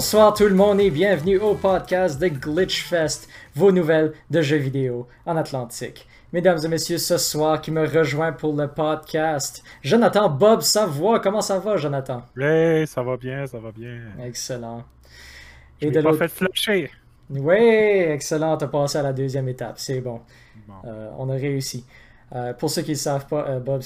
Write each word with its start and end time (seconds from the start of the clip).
Bonsoir 0.00 0.32
tout 0.32 0.46
le 0.46 0.54
monde 0.54 0.80
et 0.80 0.90
bienvenue 0.90 1.36
au 1.36 1.54
podcast 1.54 2.18
de 2.18 2.28
Glitchfest, 2.28 3.28
vos 3.54 3.70
nouvelles 3.70 4.14
de 4.30 4.40
jeux 4.40 4.56
vidéo 4.56 5.06
en 5.26 5.36
Atlantique. 5.36 6.08
Mesdames 6.32 6.58
et 6.64 6.68
messieurs, 6.68 6.96
ce 6.96 7.18
soir 7.18 7.60
qui 7.60 7.70
me 7.70 7.86
rejoint 7.86 8.32
pour 8.32 8.56
le 8.56 8.66
podcast, 8.66 9.62
Jonathan 9.82 10.30
Bob 10.30 10.62
Savoie. 10.62 11.20
Comment 11.20 11.42
ça 11.42 11.58
va, 11.58 11.76
Jonathan? 11.76 12.22
Oui, 12.34 12.86
ça 12.86 13.02
va 13.02 13.18
bien, 13.18 13.46
ça 13.46 13.58
va 13.58 13.72
bien. 13.72 13.98
Excellent. 14.24 14.84
Je 15.82 15.88
et 15.88 15.90
de 15.90 16.00
pas 16.00 16.14
fait 16.14 16.28
flusher. 16.28 16.90
Oui, 17.28 17.58
excellent. 17.58 18.56
T'as 18.56 18.68
passé 18.68 18.96
à 18.96 19.02
la 19.02 19.12
deuxième 19.12 19.50
étape. 19.50 19.74
C'est 19.76 20.00
bon. 20.00 20.22
Euh, 20.86 21.10
on 21.18 21.28
a 21.28 21.34
réussi. 21.34 21.84
Euh, 22.32 22.52
pour 22.52 22.70
ceux 22.70 22.82
qui 22.82 22.92
ne 22.92 22.96
savent 22.96 23.26
pas, 23.26 23.44
euh, 23.48 23.60
Bob 23.60 23.82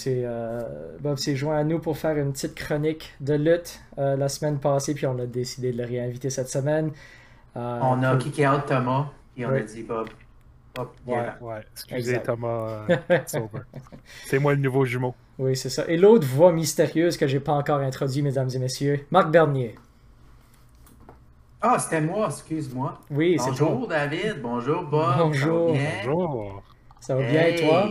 s'est 1.17 1.37
joint 1.37 1.57
à 1.57 1.65
nous 1.65 1.79
pour 1.79 1.97
faire 1.97 2.17
une 2.19 2.33
petite 2.33 2.55
chronique 2.55 3.15
de 3.21 3.35
lutte 3.35 3.81
la 3.97 4.29
semaine 4.29 4.59
passée, 4.59 4.95
puis 4.95 5.07
on 5.07 5.19
a 5.19 5.27
décidé 5.27 5.73
de 5.73 5.79
le 5.79 5.85
réinviter 5.85 6.31
cette 6.31 6.49
semaine. 6.49 6.93
on 7.55 8.03
a 8.03 8.17
kické 8.17 8.47
out 8.47 8.67
Thomas, 8.67 9.07
et 9.37 9.47
on 9.47 9.51
a 9.51 9.61
dit 9.61 9.83
Bob. 9.83 10.09
Bob 10.75 10.89
ouais, 11.07 11.29
ouais. 11.41 11.61
Excusez 11.73 12.21
Thomas 12.21 12.85
c'est 14.27 14.39
moi 14.41 14.55
le 14.55 14.61
nouveau 14.61 14.85
jumeau. 14.85 15.15
Oui, 15.39 15.57
c'est 15.57 15.71
ça. 15.71 15.85
Et 15.87 15.97
l'autre 15.97 16.27
voix 16.27 16.53
mystérieuse 16.53 17.17
que 17.17 17.27
j'ai 17.29 17.41
pas 17.41 17.53
encore 17.53 17.79
introduit, 17.79 18.23
mesdames 18.23 18.51
et 18.53 18.59
messieurs, 18.59 19.07
Marc 19.11 19.31
Bernier. 19.31 19.77
Ah, 21.61 21.79
c'était 21.79 22.01
moi, 22.01 22.27
excuse-moi. 22.27 23.01
Oui, 23.11 23.37
c'est 23.39 23.51
Bonjour 23.51 23.89
David, 23.89 24.43
bonjour 24.43 24.83
Bob. 24.83 25.15
Bonjour. 25.17 25.75
Bonjour. 26.05 26.63
Ça 27.01 27.15
va 27.15 27.23
bien 27.23 27.47
et 27.47 27.57
toi? 27.57 27.89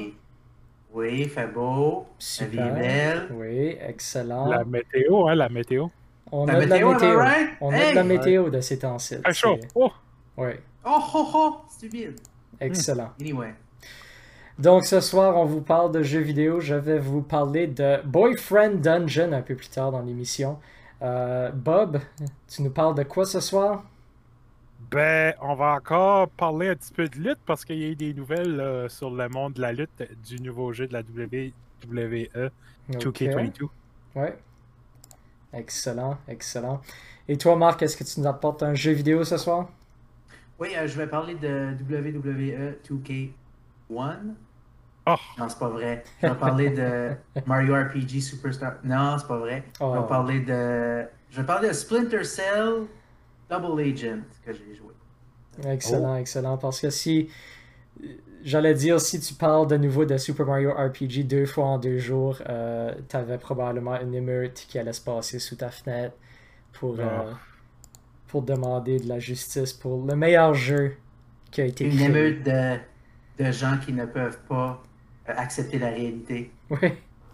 Oui, 0.93 1.21
il 1.21 1.29
fait 1.29 1.47
beau. 1.47 2.05
Super. 2.19 2.65
La 2.65 2.71
vie 2.71 2.79
est 2.79 2.81
belle. 2.81 3.27
Oui, 3.31 3.77
excellent. 3.81 4.47
La 4.47 4.63
météo, 4.63 5.27
hein, 5.27 5.35
la 5.35 5.49
météo. 5.49 5.87
On 6.31 6.47
a 6.47 6.55
de 6.55 6.65
la 6.65 6.79
météo. 6.79 7.19
On 7.61 7.73
a 7.73 7.91
de 7.91 7.95
la 7.95 8.03
météo 8.03 8.49
de 8.49 8.61
ces 8.61 8.79
temps-ci. 8.79 9.21
Très 9.21 9.33
chaud. 9.33 9.57
Oh. 9.75 9.91
Oui. 10.37 10.51
Oh, 10.85 10.99
oh, 11.13 11.27
oh, 11.33 11.55
stupide. 11.69 12.19
Excellent. 12.59 13.09
Anyway. 13.19 13.53
Donc 14.59 14.85
ce 14.85 14.99
soir, 14.99 15.35
on 15.37 15.45
vous 15.45 15.61
parle 15.61 15.91
de 15.91 16.03
jeux 16.03 16.21
vidéo. 16.21 16.59
Je 16.59 16.75
vais 16.75 16.99
vous 16.99 17.21
parler 17.21 17.67
de 17.67 18.01
Boyfriend 18.05 18.75
Dungeon 18.75 19.31
un 19.33 19.41
peu 19.41 19.55
plus 19.55 19.69
tard 19.69 19.91
dans 19.91 20.01
l'émission. 20.01 20.59
Euh, 21.01 21.49
Bob, 21.51 21.99
tu 22.47 22.61
nous 22.61 22.69
parles 22.69 22.95
de 22.95 23.03
quoi 23.03 23.25
ce 23.25 23.39
soir? 23.39 23.83
Ben, 24.93 25.33
on 25.41 25.55
va 25.55 25.73
encore 25.73 26.29
parler 26.29 26.69
un 26.69 26.75
petit 26.75 26.93
peu 26.93 27.07
de 27.07 27.17
lutte 27.17 27.39
parce 27.47 27.65
qu'il 27.65 27.79
y 27.79 27.85
a 27.85 27.87
eu 27.87 27.95
des 27.95 28.13
nouvelles 28.13 28.59
euh, 28.59 28.87
sur 28.89 29.09
le 29.09 29.27
monde 29.27 29.53
de 29.53 29.61
la 29.61 29.71
lutte 29.71 30.03
du 30.23 30.39
nouveau 30.39 30.71
jeu 30.71 30.85
de 30.85 30.93
la 30.93 30.99
WWE 30.99 32.51
2K22. 32.91 33.69
Ouais. 34.13 34.37
Excellent, 35.51 36.19
excellent. 36.27 36.79
Et 37.27 37.37
toi, 37.37 37.55
Marc, 37.55 37.81
est-ce 37.81 37.97
que 37.97 38.03
tu 38.03 38.19
nous 38.19 38.27
apportes 38.27 38.61
un 38.61 38.75
jeu 38.75 38.91
vidéo 38.91 39.23
ce 39.23 39.37
soir? 39.37 39.67
Oui, 40.59 40.69
euh, 40.77 40.85
je 40.85 40.95
vais 40.95 41.07
parler 41.07 41.33
de 41.33 41.73
WWE 41.89 42.77
2K1. 42.87 43.31
Oh. 45.07 45.15
Non, 45.39 45.49
c'est 45.49 45.59
pas 45.59 45.69
vrai. 45.69 46.03
Je 46.21 46.27
vais 46.27 46.35
parler 46.35 46.69
de 46.69 47.11
Mario 47.47 47.73
RPG 47.73 48.21
Superstar. 48.21 48.75
Non, 48.83 49.17
c'est 49.17 49.27
pas 49.27 49.37
vrai. 49.37 49.63
Je 49.79 49.85
vais 49.85 49.99
oh. 49.99 50.03
parler 50.03 50.41
de. 50.41 51.05
Je 51.31 51.41
vais 51.41 51.45
parler 51.47 51.69
de 51.69 51.73
Splinter 51.73 52.23
Cell 52.23 52.85
Double 53.49 53.81
Agent 53.81 54.21
que 54.45 54.53
j'ai 54.53 54.75
joué. 54.75 54.82
Excellent, 55.65 56.15
oh. 56.15 56.19
excellent. 56.19 56.57
Parce 56.57 56.81
que 56.81 56.89
si. 56.89 57.29
J'allais 58.43 58.73
dire, 58.73 58.99
si 58.99 59.21
tu 59.21 59.33
parles 59.35 59.67
de 59.67 59.77
nouveau 59.77 60.03
de 60.03 60.17
Super 60.17 60.45
Mario 60.45 60.73
RPG 60.73 61.25
deux 61.25 61.45
fois 61.45 61.63
en 61.65 61.77
deux 61.77 61.97
jours, 61.97 62.41
euh, 62.49 62.93
tu 63.07 63.15
avais 63.15 63.37
probablement 63.37 63.97
une 64.01 64.13
émeute 64.13 64.65
qui 64.67 64.77
allait 64.77 64.91
se 64.91 64.99
passer 64.99 65.39
sous 65.39 65.55
ta 65.55 65.69
fenêtre 65.69 66.15
pour, 66.73 66.99
euh, 66.99 67.05
ah. 67.07 67.37
pour 68.27 68.41
demander 68.41 68.99
de 68.99 69.07
la 69.07 69.19
justice 69.19 69.71
pour 69.71 70.05
le 70.05 70.17
meilleur 70.17 70.53
jeu 70.53 70.97
qui 71.51 71.61
a 71.61 71.65
été 71.65 71.85
Une 71.85 72.01
émeute 72.01 72.43
de, 72.43 72.75
de 73.41 73.51
gens 73.51 73.77
qui 73.77 73.93
ne 73.93 74.05
peuvent 74.05 74.39
pas 74.49 74.83
euh, 75.29 75.33
accepter 75.37 75.79
la 75.79 75.91
réalité. 75.91 76.51
Oui, 76.69 76.89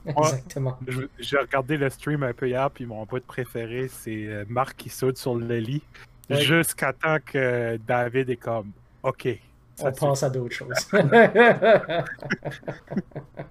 exactement. 0.05 0.77
J'ai 1.17 1.37
regardé 1.37 1.77
le 1.77 1.89
stream 1.89 2.21
un 2.21 2.33
peu 2.33 2.47
hier, 2.47 2.69
puis 2.69 2.85
mon 2.85 3.03
pote 3.07 3.23
préféré, 3.23 3.87
c'est 3.87 4.45
Marc 4.47 4.77
qui 4.77 4.89
saute 4.89 5.17
sur 5.17 5.33
le 5.33 5.57
lit 5.57 5.81
jusqu'à 6.29 6.93
temps 6.93 7.17
que 7.25 7.77
David 7.77 8.29
est 8.29 8.37
comme 8.37 8.71
OK. 9.03 9.27
On 9.81 9.91
passe 9.91 10.23
à 10.23 10.29
d'autres 10.29 10.55
choses. 10.55 10.89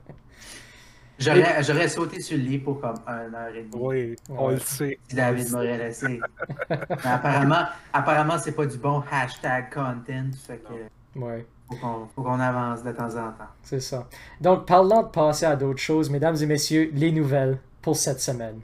J'aurais 1.19 1.89
sauté 1.89 2.21
sur 2.21 2.37
le 2.37 2.45
lit 2.45 2.59
pour 2.59 2.81
comme 2.81 2.99
un 3.07 3.33
heure 3.35 3.55
et 3.55 3.63
demie. 3.63 3.71
Oui, 3.75 4.17
on 4.31 4.51
le 4.51 4.59
sait. 4.59 4.99
Si 5.09 5.17
David 5.17 5.51
m'aurait 5.51 5.79
laissé. 5.79 6.21
Mais 6.71 6.79
apparemment, 7.05 7.65
apparemment 7.93 8.39
c'est 8.39 8.53
pas 8.53 8.67
du 8.67 8.79
bon 8.79 9.03
hashtag 9.11 9.73
content. 9.73 10.31
Fait 10.47 10.59
que... 10.59 11.19
Ouais. 11.19 11.45
Faut 12.15 12.23
qu'on 12.23 12.41
avance 12.41 12.83
de 12.83 12.93
temps 12.93 13.11
en 13.11 13.33
temps. 13.33 13.51
C'est 13.63 13.81
ça. 13.81 14.09
Donc, 14.41 14.67
parlant 14.67 15.03
de 15.03 15.09
passer 15.09 15.45
à 15.45 15.55
d'autres 15.55 15.81
choses, 15.81 16.09
mesdames 16.09 16.37
et 16.41 16.47
messieurs, 16.47 16.91
les 16.95 17.13
nouvelles 17.13 17.59
pour 17.83 17.97
cette 17.97 18.21
semaine. 18.21 18.61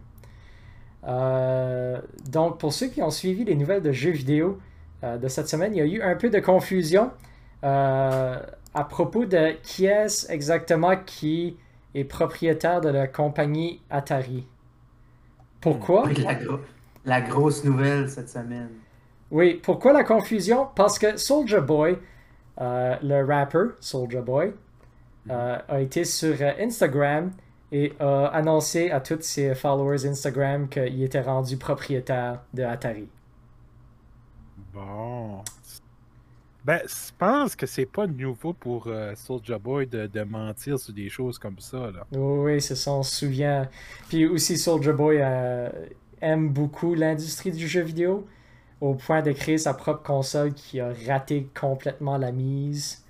Euh, 1.06 2.00
donc, 2.31 2.59
pour 2.59 2.72
ceux 2.72 2.88
qui 2.88 3.03
ont 3.03 3.10
suivi 3.10 3.44
les 3.44 3.54
nouvelles 3.54 3.82
de 3.82 3.92
jeux 3.92 4.10
vidéo 4.10 4.59
euh, 5.03 5.19
de 5.19 5.28
cette 5.28 5.48
semaine, 5.48 5.75
il 5.75 5.78
y 5.78 5.82
a 5.82 5.87
eu 5.87 6.03
un 6.03 6.16
peu 6.16 6.31
de 6.31 6.41
confusion 6.41 7.10
euh, 7.62 8.38
à 8.75 8.84
propos 8.84 9.25
de 9.25 9.53
qui 9.62 9.87
est 9.87 10.31
exactement 10.31 10.97
qui 10.97 11.56
est 11.94 12.04
propriétaire 12.04 12.81
de 12.81 12.88
la 12.88 13.06
compagnie 13.06 13.81
Atari. 13.91 14.47
Pourquoi? 15.60 16.09
la, 16.19 16.38
la 17.04 17.20
grosse 17.20 17.64
nouvelle 17.64 18.09
cette 18.09 18.28
semaine. 18.28 18.70
Oui, 19.31 19.60
pourquoi 19.62 19.93
la 19.93 20.04
confusion? 20.04 20.69
Parce 20.75 20.98
que 20.98 21.16
Soldier 21.16 21.60
Boy 21.60 21.98
le 22.59 23.25
rapper 23.25 23.75
Soldier 23.81 24.20
Boy 24.20 24.53
euh, 25.31 25.59
a 25.69 25.81
été 25.81 26.04
sur 26.04 26.37
Instagram 26.60 27.31
et 27.75 27.93
a 27.99 28.27
annoncé 28.27 28.93
à 28.93 29.01
tous 29.01 29.21
ses 29.23 29.53
followers 29.57 30.07
Instagram 30.07 30.69
qu'il 30.69 31.03
était 31.03 31.21
rendu 31.21 31.57
propriétaire 31.57 32.41
de 32.55 32.62
Atari. 32.62 33.09
Bon. 34.73 35.43
Ben, 36.65 36.81
je 36.87 37.11
pense 37.19 37.57
que 37.57 37.67
c'est 37.67 37.85
pas 37.85 38.07
nouveau 38.07 38.53
pour 38.53 38.89
Soldier 39.17 39.59
Boy 39.59 39.89
de, 39.89 40.23
mentir 40.23 40.79
sur 40.79 40.95
des 40.95 41.09
choses 41.09 41.37
comme 41.37 41.59
ça. 41.59 41.91
Là. 41.91 42.07
Oui, 42.17 42.61
c'est 42.61 42.77
ça, 42.77 42.93
on 42.93 43.03
se 43.03 43.17
souvient. 43.17 43.69
Puis 44.09 44.25
aussi, 44.25 44.56
Soldier 44.56 44.93
Boy 44.93 45.17
aime 46.21 46.51
beaucoup 46.51 46.95
l'industrie 46.95 47.51
du 47.51 47.67
jeu 47.67 47.83
vidéo 47.83 48.25
au 48.81 48.95
point 48.95 49.21
de 49.21 49.33
créer 49.33 49.59
sa 49.59 49.75
propre 49.75 50.05
console 50.05 50.55
qui 50.55 50.79
a 50.79 50.93
raté 51.09 51.49
complètement 51.59 52.19
la 52.19 52.31
mise. 52.31 53.03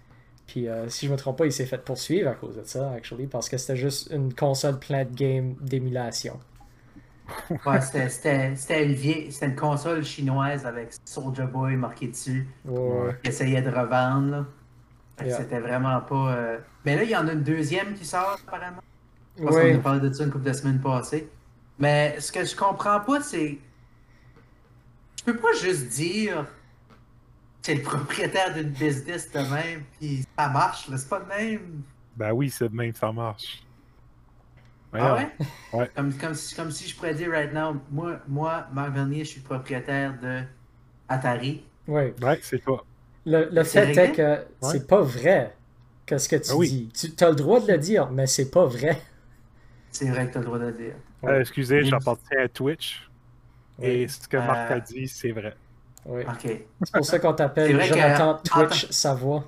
Puis 0.47 0.69
euh, 0.69 0.88
si 0.88 1.06
je 1.06 1.12
me 1.12 1.16
trompe 1.16 1.38
pas, 1.38 1.47
il 1.47 1.53
s'est 1.53 1.66
fait 1.66 1.82
poursuivre 1.82 2.28
à 2.31 2.34
cause 2.34 2.56
de 2.56 2.65
ça, 2.65 2.91
actually, 2.93 3.27
parce 3.27 3.49
que 3.49 3.56
c'était 3.56 3.77
juste 3.77 4.10
une 4.12 4.34
console 4.34 4.78
pleine 4.78 5.09
de 5.10 5.15
games 5.15 5.55
d'émulation. 5.60 6.38
Ouais, 7.65 7.81
c'était 7.81 8.84
une, 8.84 9.31
une 9.43 9.56
console 9.56 10.04
chinoise 10.04 10.66
avec 10.66 10.91
Soldier 11.06 11.47
Boy 11.47 11.77
marqué 11.77 12.09
dessus. 12.09 12.47
Ouais. 12.66 13.16
Il 13.25 13.31
essayait 13.31 13.62
de 13.62 13.71
revendre. 13.71 14.47
C'était 15.19 15.60
vraiment 15.60 16.00
pas. 16.03 16.34
Euh, 16.34 16.59
Mais 16.84 16.97
là, 16.97 17.04
il 17.04 17.10
y 17.10 17.16
en 17.16 17.27
a 17.28 17.33
une 17.33 17.43
deuxième 17.43 17.94
qui 17.94 18.04
sort 18.04 18.38
apparemment. 18.47 18.83
Parce 19.43 19.56
qu'on 19.56 19.75
a 19.75 19.78
parlé 19.78 20.01
de 20.01 20.13
ça 20.13 20.24
une 20.24 20.30
couple 20.30 20.45
de 20.45 20.53
semaines 20.53 20.80
passées. 20.80 21.28
Mais 21.78 22.16
ce 22.21 22.30
que 22.30 22.45
je 22.45 22.54
comprends 22.54 23.01
pas, 23.01 23.21
c'est 23.21 23.59
tu 25.16 25.24
peux 25.24 25.36
pas 25.36 25.53
juste 25.60 25.89
dire 25.89 26.47
c'est 27.65 27.77
le 27.77 27.83
propriétaire 27.83 28.53
d'une 28.53 28.69
business 28.69 29.33
de 29.33 29.39
même, 29.39 29.84
puis 29.99 30.22
ça 30.39 30.51
marche, 30.51 30.87
c'est 30.95 31.09
pas 31.09 31.21
de 31.21 31.28
même. 31.28 31.83
Ben 32.15 32.31
oui, 32.31 32.51
c'est 32.51 32.69
de 32.69 32.77
même, 32.77 32.95
ça 32.95 33.11
marche. 33.11 33.63
Ah 34.93 35.15
ouais? 35.15 35.28
ouais. 35.72 35.91
Comme, 35.97 36.13
comme, 36.13 36.34
si, 36.34 36.55
comme 36.55 36.71
si 36.71 36.87
je 36.87 36.95
pourrais 36.95 37.15
dire 37.15 37.31
right 37.31 37.55
now, 37.55 37.75
moi, 37.91 38.21
moi 38.28 38.66
Marc 38.71 38.93
Vernier, 38.93 39.25
je 39.25 39.31
suis 39.31 39.41
le 39.41 39.47
propriétaire 39.47 40.15
de 40.21 40.43
Atari. 41.09 41.65
Oui. 41.89 42.13
Ouais, 42.21 42.39
c'est 42.43 42.63
toi. 42.63 42.84
Le, 43.25 43.49
le 43.51 43.65
fait 43.65 43.97
est 43.97 44.13
que 44.13 44.45
c'est 44.60 44.87
pas 44.87 45.01
vrai, 45.01 45.57
qu'est-ce 46.05 46.28
que 46.28 46.37
tu 46.37 46.51
ah 46.53 46.59
dis. 46.60 46.93
Tu 47.17 47.25
as 47.25 47.31
le 47.31 47.34
droit 47.34 47.60
de 47.60 47.72
le 47.72 47.78
dire, 47.78 48.10
mais 48.10 48.27
c'est 48.27 48.51
pas 48.51 48.67
vrai. 48.67 49.01
C'est 49.91 50.10
vrai 50.10 50.27
que 50.27 50.33
tu 50.33 50.37
as 50.37 50.41
le 50.41 50.47
droit 50.47 50.59
de 50.59 50.67
le 50.67 50.72
dire. 50.72 50.95
Euh, 51.25 51.41
excusez, 51.41 51.83
j'appartiens 51.84 52.41
à 52.45 52.49
Twitch. 52.49 53.09
Et 53.81 54.07
ce 54.07 54.28
que 54.28 54.37
Marc 54.37 54.71
a 54.71 54.75
euh, 54.75 54.81
dit, 54.81 55.09
c'est 55.09 55.33
vrai. 55.33 55.57
Oui. 56.06 56.22
C'est 56.83 56.92
pour 56.92 57.04
ça 57.04 57.18
qu'on 57.18 57.33
t'appelle 57.33 57.80
Jonathan 57.83 58.39
Twitch 58.45 58.91
Savoie. 58.91 59.45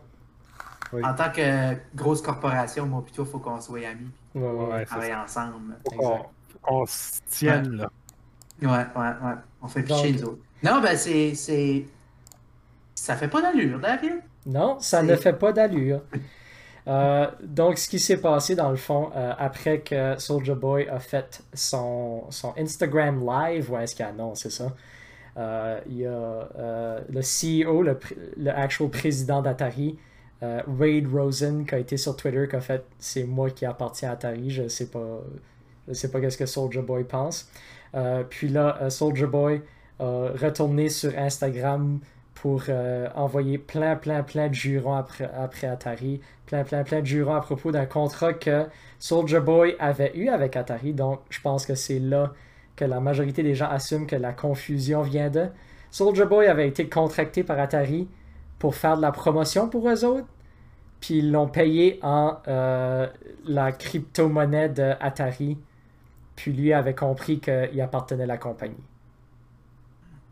Oui. 0.92 1.04
En 1.04 1.14
tant 1.14 1.30
que 1.30 1.74
grosse 1.94 2.22
corporation, 2.22 2.86
moi 2.86 3.02
plutôt, 3.02 3.24
il 3.24 3.30
faut 3.30 3.38
qu'on 3.38 3.60
soit 3.60 3.88
amis. 3.88 4.10
Ouais, 4.34 4.48
ouais, 4.48 4.84
travailler 4.84 5.14
ensemble. 5.14 5.76
Faut 5.92 6.26
qu'on 6.62 6.86
se 6.86 7.20
tienne, 7.28 7.76
là. 7.76 7.90
Ouais, 8.62 8.68
ouais, 8.68 9.08
ouais. 9.22 9.34
On 9.60 9.68
fait 9.68 9.82
picher 9.82 10.12
les 10.12 10.22
autres. 10.22 10.42
Non, 10.62 10.80
ben 10.80 10.96
c'est. 10.96 11.86
Ça 12.94 13.16
fait 13.16 13.28
pas 13.28 13.42
d'allure, 13.42 13.78
David. 13.78 14.22
Non, 14.46 14.78
ça 14.80 15.02
ne 15.02 15.16
fait 15.16 15.34
pas 15.34 15.52
d'allure. 15.52 16.00
Euh, 16.88 17.28
donc, 17.42 17.78
ce 17.78 17.88
qui 17.88 17.98
s'est 17.98 18.20
passé 18.20 18.54
dans 18.54 18.70
le 18.70 18.76
fond, 18.76 19.10
euh, 19.16 19.32
après 19.38 19.80
que 19.80 20.16
Soldier 20.18 20.54
Boy 20.54 20.88
a 20.88 21.00
fait 21.00 21.42
son, 21.52 22.24
son 22.30 22.54
Instagram 22.56 23.26
live, 23.26 23.72
ou 23.72 23.76
est-ce 23.76 23.96
qu'il 23.96 24.04
annonce, 24.04 24.42
c'est 24.42 24.50
ça? 24.50 24.72
Il 25.36 25.98
y 25.98 26.06
a 26.06 26.48
le 27.08 27.20
CEO, 27.20 27.82
le, 27.82 27.98
le 28.36 28.50
actual 28.50 28.90
président 28.90 29.42
d'Atari, 29.42 29.98
Wade 30.42 31.06
Rosen, 31.12 31.66
qui 31.66 31.74
a 31.74 31.78
été 31.78 31.96
sur 31.96 32.16
Twitter, 32.16 32.46
qui 32.48 32.56
a 32.56 32.60
fait 32.60 32.84
c'est 32.98 33.24
moi 33.24 33.50
qui 33.50 33.66
appartiens 33.66 34.10
à 34.10 34.12
Atari, 34.12 34.50
je 34.50 34.68
sais 34.68 34.86
pas. 34.86 35.20
Je 35.88 35.92
sais 35.92 36.10
pas 36.10 36.20
qu'est-ce 36.20 36.38
que 36.38 36.46
Soldier 36.46 36.82
Boy 36.82 37.04
pense. 37.04 37.48
puis 38.30 38.48
là, 38.48 38.90
Soldier 38.90 39.26
Boy 39.26 39.62
a 39.98 40.30
retourné 40.36 40.88
sur 40.88 41.16
Instagram 41.18 42.00
pour 42.36 42.64
euh, 42.68 43.08
envoyer 43.14 43.58
plein, 43.58 43.96
plein, 43.96 44.22
plein 44.22 44.48
de 44.48 44.54
jurons 44.54 44.94
après, 44.94 45.28
après, 45.36 45.66
Atari, 45.66 46.20
plein, 46.44 46.64
plein, 46.64 46.84
plein 46.84 47.00
de 47.00 47.06
jurons 47.06 47.34
à 47.34 47.40
propos 47.40 47.72
d'un 47.72 47.86
contrat 47.86 48.34
que 48.34 48.66
Soldier 48.98 49.40
Boy 49.40 49.74
avait 49.78 50.12
eu 50.14 50.28
avec 50.28 50.54
Atari. 50.54 50.92
Donc, 50.92 51.20
je 51.30 51.40
pense 51.40 51.66
que 51.66 51.74
c'est 51.74 51.98
là 51.98 52.32
que 52.76 52.84
la 52.84 53.00
majorité 53.00 53.42
des 53.42 53.54
gens 53.54 53.68
assument 53.68 54.06
que 54.06 54.16
la 54.16 54.32
confusion 54.32 55.02
vient 55.02 55.30
de. 55.30 55.48
Soldier 55.90 56.26
Boy 56.26 56.46
avait 56.46 56.68
été 56.68 56.88
contracté 56.88 57.42
par 57.42 57.58
Atari 57.58 58.08
pour 58.58 58.74
faire 58.74 58.96
de 58.96 59.02
la 59.02 59.12
promotion 59.12 59.68
pour 59.68 59.88
eux 59.88 60.04
autres, 60.04 60.28
puis 61.00 61.18
ils 61.18 61.32
l'ont 61.32 61.48
payé 61.48 61.98
en 62.02 62.38
euh, 62.48 63.06
la 63.46 63.72
crypto-monnaie 63.72 64.68
d'Atari, 64.68 65.58
puis 66.36 66.52
lui 66.52 66.72
avait 66.72 66.94
compris 66.94 67.40
qu'il 67.40 67.80
appartenait 67.80 68.24
à 68.24 68.26
la 68.26 68.38
compagnie. 68.38 68.84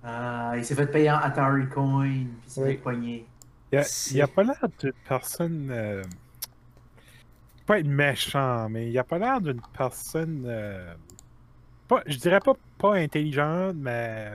Ah, 0.03 0.53
il 0.57 0.65
s'est 0.65 0.75
fait 0.75 0.87
payer 0.87 1.11
en 1.11 1.17
Atari 1.17 1.67
Coin, 1.69 2.03
puis 2.03 2.29
il 2.47 2.51
s'est 2.51 2.65
fait 2.65 2.75
pogner. 2.75 3.27
Il 3.73 3.81
n'y 4.15 4.21
a, 4.21 4.29
pas 4.29 4.45
l'air 4.45 4.69
d'une 4.79 4.93
personne. 5.09 5.69
Euh, 5.71 6.03
pas 7.67 7.81
être 7.81 7.89
méchant, 7.89 8.69
mais 8.69 8.89
il 8.91 8.99
a 8.99 9.05
pas 9.05 9.19
l'air 9.19 9.41
d'une 9.41 9.63
personne. 9.77 10.45
Pas, 11.95 12.03
je 12.07 12.17
dirais 12.19 12.41
pas 12.41 12.55
pas 12.79 12.95
intelligente, 12.95 13.77
mais. 13.77 14.33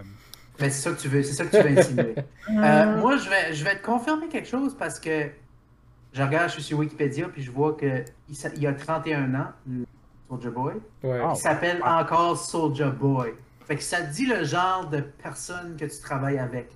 Mais 0.59 0.69
c'est 0.69 0.89
ça 0.89 0.91
que 0.91 1.01
tu 1.01 1.07
veux, 1.07 1.23
c'est 1.23 1.33
ça 1.33 1.45
que 1.45 1.55
tu 1.55 1.63
veux 1.63 1.77
insinuer. 1.77 2.15
Euh, 2.49 2.97
moi, 2.97 3.15
je 3.15 3.29
vais, 3.29 3.53
je 3.53 3.63
vais 3.63 3.77
te 3.77 3.85
confirmer 3.85 4.27
quelque 4.27 4.47
chose 4.47 4.75
parce 4.75 4.99
que 4.99 5.29
je 6.13 6.23
regarde, 6.23 6.49
je 6.49 6.55
suis 6.55 6.63
sur 6.63 6.79
Wikipédia, 6.79 7.29
puis 7.29 7.43
je 7.43 7.51
vois 7.51 7.77
qu'il 7.77 8.03
il 8.57 8.67
a 8.67 8.73
31 8.73 9.35
ans, 9.35 9.51
Soldier 10.27 10.49
Boy. 10.49 10.73
Il 11.03 11.35
s'appelle 11.35 11.79
encore 11.83 12.37
Soldier 12.37 12.89
Boy. 12.89 13.33
Fait 13.67 13.75
que 13.75 13.83
ça 13.83 14.01
dit 14.01 14.25
le 14.25 14.43
genre 14.43 14.89
de 14.89 15.01
personne 15.01 15.77
que 15.77 15.85
tu 15.85 15.99
travailles 16.01 16.39
avec. 16.39 16.71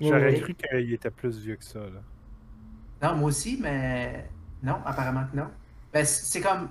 J'aurais 0.00 0.40
cru 0.40 0.54
qu'il 0.54 0.92
était 0.92 1.10
plus 1.12 1.38
vieux 1.38 1.54
que 1.54 1.64
ça. 1.64 1.78
Là. 1.78 3.08
Non, 3.08 3.16
moi 3.16 3.28
aussi, 3.28 3.56
mais 3.62 4.28
non, 4.64 4.78
apparemment 4.84 5.24
que 5.30 5.36
non. 5.36 5.48
Ben, 5.92 6.04
c'est 6.04 6.40
comme. 6.40 6.70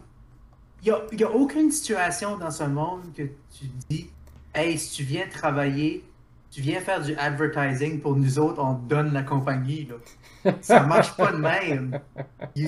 Il 0.84 0.94
n'y 1.14 1.24
a, 1.24 1.28
a, 1.28 1.32
aucune 1.32 1.72
situation 1.72 2.38
dans 2.38 2.52
ce 2.52 2.64
monde 2.64 3.14
que 3.16 3.24
tu 3.24 3.66
dis 3.90 4.10
Hey, 4.54 4.78
si 4.78 4.98
tu 4.98 5.04
viens 5.04 5.28
travailler, 5.28 6.04
tu 6.50 6.62
viens 6.62 6.82
faire 6.82 7.02
du 7.02 7.16
advertising 7.16 8.02
pour 8.02 8.16
nous 8.16 8.38
autres, 8.40 8.62
on 8.62 8.74
donne 8.74 9.14
la 9.14 9.24
compagnie. 9.24 9.88
Là. 9.88 10.52
Ça 10.62 10.82
marche 10.84 11.16
pas 11.16 11.32
de 11.32 11.38
même. 11.38 12.00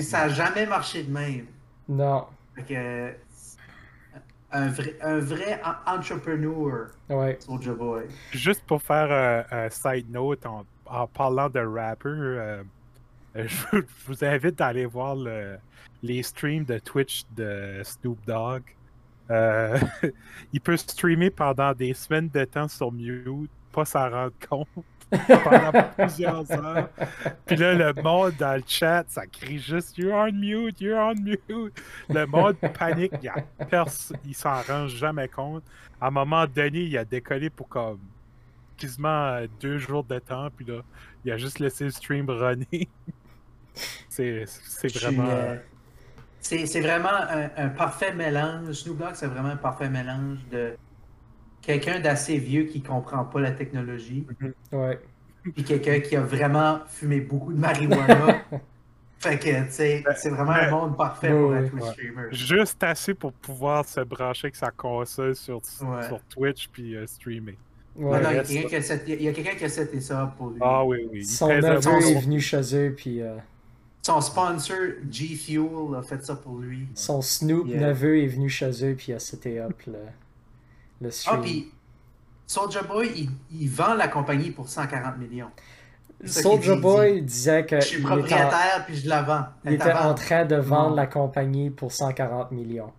Ça 0.00 0.26
n'a 0.26 0.28
jamais 0.30 0.66
marché 0.66 1.02
de 1.02 1.12
même. 1.12 1.46
Non. 1.88 2.24
Fait 2.54 2.62
que 2.62 3.14
un 4.54 4.68
vrai, 4.68 4.96
un 5.02 5.18
vrai 5.18 5.60
entrepreneur. 5.86 6.86
Ouais. 7.10 7.36
Soldier 7.40 7.72
Boy. 7.72 8.04
Juste 8.30 8.62
pour 8.66 8.80
faire 8.80 9.46
un, 9.50 9.68
side 9.68 10.10
note 10.10 10.46
en, 10.46 11.06
parlant 11.08 11.50
de 11.50 11.60
rapper, 11.60 12.08
euh, 12.08 12.62
je, 13.34 13.82
vous 14.06 14.24
invite 14.24 14.60
à 14.60 14.68
aller 14.68 14.86
voir 14.86 15.16
le, 15.16 15.58
les 16.04 16.22
streams 16.22 16.64
de 16.64 16.78
Twitch 16.78 17.24
de 17.34 17.80
Snoop 17.82 18.18
Dogg. 18.26 18.62
Euh, 19.30 19.78
il 20.52 20.60
peut 20.60 20.76
streamer 20.76 21.30
pendant 21.30 21.72
des 21.72 21.94
semaines 21.94 22.28
de 22.28 22.44
temps 22.44 22.68
sur 22.68 22.92
mute, 22.92 23.50
pas 23.72 23.86
s'en 23.86 24.10
rendre 24.10 24.34
compte 24.46 24.68
pendant 25.44 25.82
plusieurs 25.96 26.52
heures. 26.52 26.90
Puis 27.46 27.56
là, 27.56 27.72
le 27.72 28.02
monde 28.02 28.34
dans 28.38 28.56
le 28.56 28.64
chat, 28.66 29.04
ça 29.08 29.26
crie 29.26 29.58
juste 29.58 29.96
You're 29.96 30.12
on 30.12 30.32
mute, 30.32 30.78
you're 30.78 30.98
on 30.98 31.14
mute. 31.14 31.82
Le 32.10 32.26
monde 32.26 32.56
panique, 32.78 33.12
il, 33.22 33.32
il 34.26 34.34
s'en 34.34 34.60
rend 34.60 34.86
jamais 34.88 35.28
compte. 35.28 35.64
À 36.00 36.08
un 36.08 36.10
moment 36.10 36.46
donné, 36.46 36.82
il 36.82 36.98
a 36.98 37.04
décollé 37.06 37.48
pour 37.48 37.68
comme 37.68 38.00
quasiment 38.76 39.08
euh, 39.08 39.46
deux 39.60 39.78
jours 39.78 40.04
de 40.04 40.18
temps, 40.18 40.48
puis 40.54 40.66
là, 40.66 40.82
il 41.24 41.32
a 41.32 41.38
juste 41.38 41.60
laissé 41.60 41.84
le 41.84 41.90
stream 41.90 42.28
runner. 42.28 42.88
c'est 44.08 44.44
vraiment. 44.98 45.56
C'est 46.44 46.80
vraiment 46.80 47.08
un, 47.08 47.48
un, 47.56 47.68
parfait 47.68 48.12
mélange. 48.12 48.72
Snoop 48.72 48.98
Dogg, 48.98 49.12
c'est 49.14 49.26
vraiment 49.26 49.48
un 49.48 49.56
parfait 49.56 49.88
mélange 49.88 50.38
de 50.52 50.76
quelqu'un 51.62 52.00
d'assez 52.00 52.36
vieux 52.36 52.64
qui 52.64 52.82
comprend 52.82 53.24
pas 53.24 53.40
la 53.40 53.52
technologie. 53.52 54.26
Mhm. 54.40 54.52
Ouais. 54.72 55.00
Puis 55.54 55.64
quelqu'un 55.64 56.00
qui 56.00 56.16
a 56.16 56.20
vraiment 56.20 56.80
fumé 56.86 57.20
beaucoup 57.20 57.52
de 57.52 57.58
marijuana. 57.58 58.42
fait 59.18 59.38
que, 59.38 59.64
tu 59.64 59.72
sais, 59.72 60.02
ben, 60.04 60.14
c'est 60.16 60.30
vraiment 60.30 60.52
un 60.52 60.70
monde 60.70 60.96
parfait 60.96 61.30
pour 61.30 61.56
être 61.56 61.74
un 61.74 61.92
streamer. 61.92 62.28
Juste 62.30 62.82
assez 62.82 63.14
pour 63.14 63.32
pouvoir 63.32 63.86
se 63.86 64.00
brancher 64.00 64.46
avec 64.46 64.56
sa 64.56 64.70
console 64.70 65.34
sur, 65.34 65.64
sur 65.64 66.20
Twitch 66.28 66.68
puis 66.68 66.94
euh, 66.94 67.06
streamer. 67.06 67.56
Ouais. 67.96 68.20
Non, 68.20 68.28
il 68.30 68.36
y 68.36 68.38
a 69.28 69.32
quelqu'un 69.32 69.54
qui 69.54 69.64
a 69.64 69.68
seté 69.68 70.00
ça 70.00 70.34
pour 70.36 70.50
lui. 70.50 70.58
Ah 70.60 70.84
oui, 70.84 71.08
oui. 71.10 71.24
Son 71.24 71.48
neveu 71.48 71.70
est 71.70 72.20
venu 72.20 72.40
chez 72.40 72.76
eux, 72.76 72.94
puis... 72.94 73.22
Euh, 73.22 73.36
son 74.04 74.20
sponsor, 74.20 74.76
G 75.10 75.34
Fuel, 75.34 75.94
a 75.96 76.02
fait 76.02 76.22
ça 76.22 76.36
pour 76.36 76.58
lui. 76.58 76.86
Son 76.94 77.22
Snoop 77.22 77.66
neveu 77.66 78.22
est 78.22 78.26
venu 78.26 78.50
chez 78.50 78.84
eux, 78.84 78.94
puis 78.94 79.06
il 79.08 79.14
a 79.14 79.18
seté 79.18 79.60
up 79.60 79.82
le... 79.86 79.98
Ah, 81.26 81.38
puis 81.38 81.72
Soldier 82.46 82.82
Boy, 82.86 83.28
il, 83.50 83.68
vend 83.68 83.94
la 83.94 84.08
compagnie 84.08 84.50
pour 84.50 84.68
140 84.68 85.16
millions. 85.18 85.50
Soldier 86.24 86.76
Boy 86.76 87.22
disait 87.22 87.64
que. 87.64 87.80
Je 87.80 87.86
suis 87.86 88.02
propriétaire 88.02 88.84
puis 88.86 88.96
je 88.96 89.08
la 89.08 89.22
vends. 89.22 89.44
il 89.64 89.74
était 89.74 89.92
en 89.92 90.14
train 90.14 90.44
de 90.44 90.56
vendre 90.56 90.94
la 90.94 91.06
compagnie 91.06 91.70
pour 91.70 91.92
140 91.92 92.52
millions. 92.52 92.92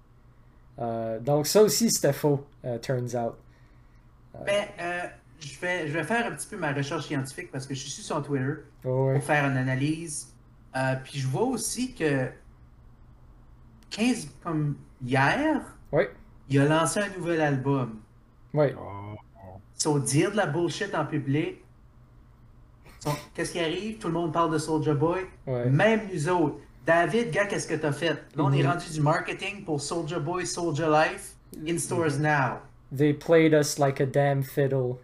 Euh, 0.79 1.19
donc 1.19 1.47
ça 1.47 1.61
aussi 1.61 1.89
c'était 1.89 2.13
faux, 2.13 2.45
uh, 2.63 2.79
turns 2.81 3.15
out. 3.15 3.35
Euh, 4.35 4.39
ben, 4.45 4.65
euh, 4.79 5.03
je, 5.39 5.57
vais, 5.59 5.87
je 5.87 5.93
vais 5.93 6.03
faire 6.03 6.25
un 6.25 6.31
petit 6.31 6.47
peu 6.47 6.57
ma 6.57 6.73
recherche 6.73 7.05
scientifique 7.05 7.51
parce 7.51 7.65
que 7.65 7.73
je 7.73 7.79
suis 7.79 8.03
sur 8.03 8.21
Twitter 8.21 8.55
oh, 8.83 9.11
pour 9.13 9.23
faire 9.23 9.45
une 9.45 9.55
analyse. 9.57 10.34
Puis 11.03 11.19
je 11.19 11.27
vois 11.27 11.45
aussi 11.45 11.93
que 11.93 12.29
15 13.91 14.29
comme 14.43 14.75
hier, 15.01 15.61
oui 15.91 16.05
il 16.49 16.59
a 16.59 16.65
lancé 16.65 16.99
un 16.99 17.09
nouvel 17.17 17.41
album. 17.41 17.99
Oui. 18.53 18.67
Oh. 18.77 19.99
dire 19.99 20.31
de 20.31 20.37
la 20.37 20.45
bullshit 20.45 20.93
en 20.95 21.05
public. 21.05 21.61
Qu'est-ce 23.33 23.51
qui 23.51 23.59
arrive? 23.59 23.99
Tout 23.99 24.07
le 24.07 24.13
monde 24.13 24.33
parle 24.33 24.51
de 24.51 24.57
Soldier 24.57 24.93
Boy. 24.93 25.27
Même 25.45 26.01
nous 26.11 26.29
autres. 26.29 26.55
David, 26.85 27.31
gars, 27.31 27.45
qu'est-ce 27.45 27.67
que 27.67 27.75
t'as 27.75 27.91
fait? 27.91 28.13
Là, 28.35 28.43
on 28.43 28.51
est 28.51 28.61
mm-hmm. 28.61 28.71
rendu 28.71 28.93
du 28.93 29.01
marketing 29.01 29.63
pour 29.63 29.81
Soldier 29.81 30.19
Boy, 30.19 30.45
Soldier 30.45 30.87
Life, 30.87 31.35
in 31.67 31.79
stores 31.79 32.19
now. 32.19 32.59
They 32.95 33.13
played 33.13 33.53
us 33.53 33.79
like 33.79 33.99
a 33.99 34.05
damn 34.05 34.43
fiddle. 34.43 34.99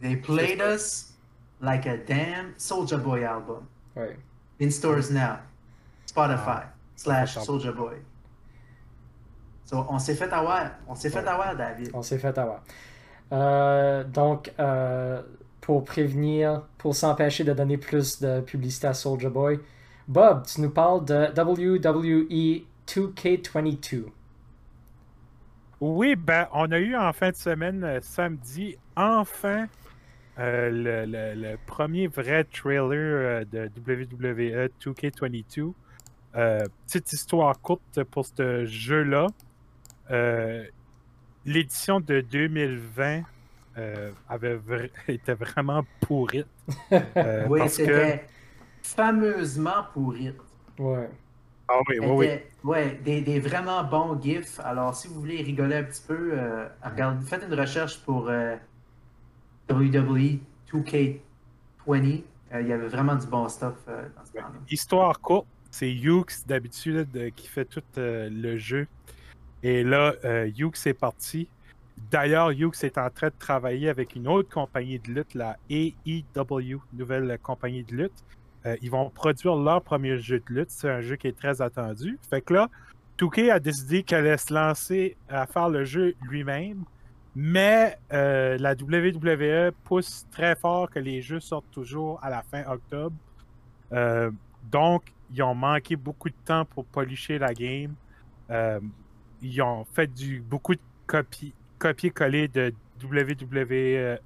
They 0.00 0.16
played 0.16 0.60
us 0.60 1.12
like 1.60 1.86
a 1.86 1.98
damn 1.98 2.54
Soldier 2.56 2.96
Boy 2.96 3.24
album. 3.24 3.66
Right. 3.94 4.16
In 4.60 4.70
stores 4.70 5.10
now. 5.10 5.38
Spotify 6.06 6.64
ah. 6.64 6.72
slash 6.96 7.34
Soldier 7.34 7.72
Boy 7.72 7.96
on 9.72 9.98
s'est 9.98 10.14
fait 10.14 10.32
avoir. 10.32 10.70
On 10.86 10.94
s'est 10.94 11.10
fait 11.10 11.26
avoir, 11.26 11.54
David. 11.56 11.90
On 11.94 12.02
s'est 12.02 12.18
fait 12.18 12.36
avoir. 12.36 12.62
Euh, 13.32 14.04
donc, 14.04 14.52
euh, 14.58 15.22
pour 15.60 15.84
prévenir, 15.84 16.62
pour 16.78 16.94
s'empêcher 16.94 17.44
de 17.44 17.52
donner 17.52 17.76
plus 17.76 18.20
de 18.20 18.40
publicité 18.40 18.86
à 18.86 18.94
Soldier 18.94 19.28
Boy, 19.28 19.60
Bob, 20.06 20.46
tu 20.46 20.62
nous 20.62 20.70
parles 20.70 21.04
de 21.04 21.26
WWE 21.36 22.64
2K22. 22.86 24.06
Oui, 25.80 26.16
ben, 26.16 26.48
on 26.52 26.72
a 26.72 26.78
eu 26.78 26.96
en 26.96 27.12
fin 27.12 27.30
de 27.30 27.36
semaine, 27.36 27.84
euh, 27.84 28.00
samedi, 28.02 28.76
enfin, 28.96 29.66
le, 30.38 31.04
le, 31.06 31.56
premier 31.66 32.06
vrai 32.06 32.44
trailer 32.44 33.44
de 33.46 33.70
WWE 33.86 34.68
2K22. 34.80 35.72
petite 36.86 37.12
histoire 37.12 37.60
courte 37.60 38.04
pour 38.04 38.24
ce 38.26 38.64
jeu-là. 38.64 39.26
Euh, 40.10 40.64
l'édition 41.44 42.00
de 42.00 42.20
2020 42.20 43.22
euh, 43.76 44.10
avait 44.28 44.58
était 45.08 45.34
vraiment 45.34 45.84
pourrite. 46.00 46.46
Euh, 47.16 47.46
oui, 47.48 47.68
c'était 47.68 48.26
fameusement 48.82 49.84
pourrite. 49.92 50.36
Ouais. 50.78 51.08
Ah 51.66 51.80
oui, 51.88 51.98
oui, 52.00 52.08
oui. 52.08 52.28
Ouais, 52.64 53.00
des, 53.04 53.20
des, 53.20 53.40
vraiment 53.40 53.82
bons 53.84 54.20
gifs. 54.20 54.60
Alors, 54.60 54.94
si 54.94 55.08
vous 55.08 55.20
voulez 55.20 55.42
rigoler 55.42 55.76
un 55.76 55.82
petit 55.84 56.02
peu, 56.06 56.32
regardez, 56.82 57.26
faites 57.26 57.42
une 57.46 57.58
recherche 57.58 58.00
pour 58.04 58.30
WWE 59.70 60.38
2K20. 60.72 62.22
il 62.60 62.66
y 62.66 62.72
avait 62.72 62.88
vraiment 62.88 63.16
du 63.16 63.26
bon 63.26 63.48
stuff 63.48 63.74
dans 63.86 64.24
ce 64.24 64.32
temps-là. 64.32 64.52
Histoire 64.70 65.20
courte, 65.20 65.46
c'est 65.70 65.92
Hughes 65.92 66.46
d'habitude 66.46 67.32
qui 67.36 67.48
fait 67.48 67.64
tout 67.64 67.82
le 67.96 68.56
jeu. 68.56 68.86
Et 69.62 69.82
là, 69.82 70.14
euh, 70.24 70.50
est 70.84 70.94
parti. 70.94 71.48
D'ailleurs, 72.10 72.50
Hughes 72.50 72.76
est 72.82 72.96
en 72.96 73.10
train 73.10 73.28
de 73.28 73.34
travailler 73.38 73.88
avec 73.88 74.14
une 74.14 74.28
autre 74.28 74.48
compagnie 74.48 74.98
de 74.98 75.12
lutte, 75.12 75.34
la 75.34 75.56
AEW, 75.68 76.80
nouvelle 76.92 77.38
compagnie 77.42 77.82
de 77.82 77.94
lutte. 77.94 78.24
Euh, 78.66 78.76
ils 78.82 78.90
vont 78.90 79.10
produire 79.10 79.56
leur 79.56 79.82
premier 79.82 80.18
jeu 80.18 80.38
de 80.38 80.54
lutte. 80.54 80.70
C'est 80.70 80.90
un 80.90 81.00
jeu 81.00 81.16
qui 81.16 81.26
est 81.26 81.36
très 81.36 81.60
attendu. 81.60 82.18
Fait 82.28 82.40
que 82.40 82.54
là, 82.54 82.70
Touquet 83.16 83.50
a 83.50 83.58
décidé 83.58 84.04
qu'elle 84.04 84.26
allait 84.26 84.36
se 84.36 84.54
lancer 84.54 85.16
à 85.28 85.46
faire 85.46 85.68
le 85.68 85.84
jeu 85.84 86.14
lui-même. 86.22 86.84
Mais 87.36 87.96
euh, 88.12 88.56
la 88.58 88.72
WWE 88.72 89.72
pousse 89.84 90.26
très 90.30 90.56
fort 90.56 90.90
que 90.90 90.98
les 90.98 91.22
jeux 91.22 91.40
sortent 91.40 91.70
toujours 91.70 92.18
à 92.22 92.30
la 92.30 92.42
fin 92.42 92.64
octobre. 92.66 93.16
Euh, 93.92 94.30
donc, 94.70 95.12
ils 95.32 95.42
ont 95.42 95.54
manqué 95.54 95.96
beaucoup 95.96 96.28
de 96.28 96.34
temps 96.44 96.64
pour 96.64 96.84
policher 96.84 97.38
la 97.38 97.54
game. 97.54 97.94
ils 99.42 99.62
ont 99.62 99.84
fait 99.84 100.10
beaucoup 100.40 100.74
de 100.74 100.80
copier-coller 101.78 102.48
de 102.48 102.74
WWE 103.02 104.18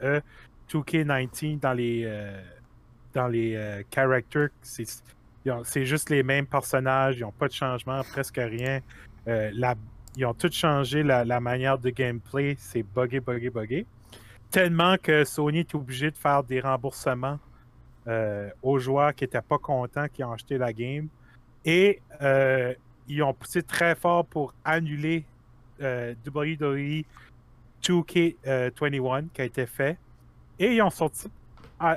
2K19 0.73 1.61
dans 1.61 1.73
les, 1.73 2.03
euh, 2.05 2.41
dans 3.13 3.29
les 3.29 3.55
euh, 3.55 3.83
characters. 3.91 4.51
C'est 4.63 5.85
juste 5.85 6.11
les 6.11 6.23
mêmes 6.23 6.47
personnages, 6.47 7.19
ils 7.19 7.23
n'ont 7.23 7.33
pas 7.33 7.49
de 7.49 7.53
changement, 7.53 8.03
presque 8.05 8.37
rien. 8.37 8.81
Euh, 9.29 9.51
ils 10.17 10.27
ont 10.27 10.35
tout 10.35 10.51
changé 10.53 11.03
la, 11.03 11.41
manière 11.41 11.79
de 11.79 11.91
gameplay, 11.91 12.57
c'est 12.59 12.83
buggé, 12.83 13.21
buggé, 13.21 13.51
buggé. 13.51 13.87
Tellement 14.51 14.97
que 14.99 15.25
Sony 15.25 15.61
est 15.61 15.75
obligé 15.75 16.11
de 16.11 16.17
faire 16.17 16.43
des 16.43 16.61
remboursements 16.61 17.39
aux 18.63 18.79
joueurs 18.79 19.15
qui 19.15 19.25
n'étaient 19.25 19.41
pas 19.41 19.59
contents, 19.59 20.07
qui 20.13 20.23
ont 20.23 20.33
acheté 20.33 20.59
la 20.59 20.73
game. 20.73 21.09
Et 21.65 22.03
ils 23.09 23.23
ont 23.23 23.33
poussé 23.33 23.63
très 23.63 23.95
fort 23.95 24.27
pour 24.27 24.53
annuler 24.65 25.25
WWE 25.81 27.05
2K21 27.83 29.29
qui 29.33 29.41
a 29.41 29.45
été 29.45 29.67
fait. 29.67 29.99
Et 30.59 30.75
ils 30.75 30.83
ont 30.83 30.91
sorti 30.91 31.29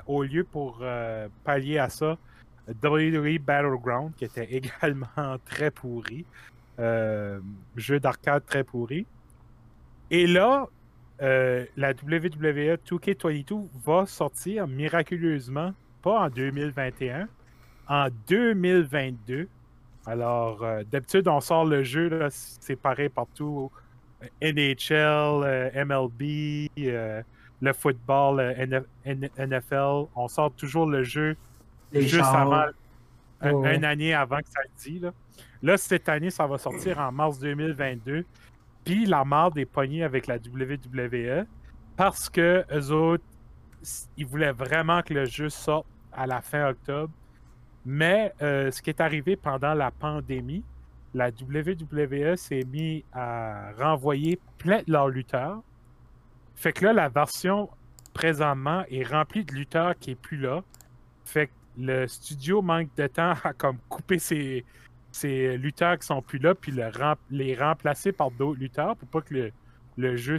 au 0.08 0.24
lieu 0.24 0.44
pour 0.44 0.80
euh, 0.82 1.28
pallier 1.44 1.78
à 1.78 1.90
ça 1.90 2.18
WWE 2.84 3.38
Battleground 3.40 4.14
qui 4.16 4.26
était 4.26 4.46
également 4.52 5.38
très 5.46 5.72
pourri. 5.72 6.26
Euh, 6.80 7.40
jeu 7.76 8.00
d'arcade 8.00 8.46
très 8.46 8.64
pourri. 8.64 9.06
Et 10.12 10.28
là, 10.28 10.68
euh, 11.22 11.66
la 11.78 11.92
WWE 11.92 12.78
2K22 12.86 13.68
va 13.86 14.06
sortir 14.06 14.68
miraculeusement, 14.68 15.74
pas 16.02 16.26
en 16.26 16.30
2021, 16.30 17.28
en 17.88 18.08
2022. 18.28 19.48
Alors, 20.06 20.66
d'habitude, 20.92 21.28
on 21.28 21.40
sort 21.40 21.66
le 21.66 21.84
jeu, 21.84 22.28
c'est 22.30 22.76
pareil 22.76 23.10
partout 23.10 23.72
NHL, 24.42 25.44
euh, 25.44 25.86
MLB, 25.86 26.70
euh, 26.80 27.22
le 27.62 27.74
football, 27.74 28.42
NFL, 29.36 30.08
on 30.16 30.28
sort 30.28 30.52
toujours 30.52 30.86
le 30.86 31.04
jeu 31.04 31.36
juste 31.94 32.22
avant, 32.24 32.66
un, 33.42 33.84
année 33.84 34.14
avant 34.14 34.40
que 34.40 34.50
ça 34.50 34.62
dit. 34.78 35.00
Là. 35.00 35.12
Là. 35.66 35.78
cette 35.78 36.10
année, 36.10 36.30
ça 36.30 36.48
va 36.48 36.58
sortir 36.58 37.00
en 37.00 37.12
mars 37.12 37.40
2022. 37.40 38.26
Puis 38.84 39.06
la 39.06 39.26
marde 39.26 39.58
est 39.58 39.66
pognée 39.66 40.04
avec 40.04 40.28
la 40.28 40.36
WWE 40.36 41.46
parce 41.96 42.30
que 42.30 42.64
eux 42.72 42.92
autres, 42.92 43.24
ils 44.18 44.26
voulaient 44.26 44.52
vraiment 44.52 45.02
que 45.02 45.14
le 45.14 45.26
jeu 45.26 45.50
sorte 45.50 45.88
à 46.12 46.28
la 46.28 46.42
fin 46.42 46.70
octobre. 46.70 47.12
Mais 47.86 48.34
euh, 48.42 48.72
ce 48.72 48.82
qui 48.82 48.90
est 48.90 49.02
arrivé 49.02 49.36
pendant 49.36 49.74
la 49.74 49.92
pandémie, 49.92 50.64
la 51.14 51.30
WWE 51.30 52.36
s'est 52.36 52.64
mis 52.66 53.06
à 53.14 53.72
renvoyer 53.78 54.40
plein 54.58 54.80
de 54.80 54.92
leurs 54.92 55.10
lutteurs. 55.10 55.62
Fait 56.56 56.74
que 56.74 56.86
là, 56.86 56.94
la 56.94 57.10
version 57.10 57.70
présentement 58.14 58.84
est 58.90 59.04
remplie 59.04 59.46
de 59.46 59.54
lutteurs 59.54 59.98
qui 59.98 60.12
est 60.12 60.16
plus 60.16 60.38
là. 60.38 60.64
Fait 61.26 61.48
que 61.48 61.52
le 61.78 62.08
studio 62.08 62.62
manque 62.62 62.90
de 62.96 63.08
temps 63.08 63.34
à 63.44 63.54
comme 63.54 63.78
couper 63.90 64.20
ces, 64.20 64.66
ces 65.16 65.58
lutteurs 65.58 65.98
qui 65.98 66.06
sont 66.06 66.22
plus 66.22 66.40
là, 66.40 66.54
puis 66.54 66.74
les 67.32 67.56
remplacer 67.56 68.12
par 68.12 68.32
d'autres 68.32 68.60
lutteurs 68.60 68.98
pour 68.98 69.08
pas 69.08 69.22
que 69.22 69.34
le, 69.34 69.52
le 69.98 70.18
jeu 70.18 70.38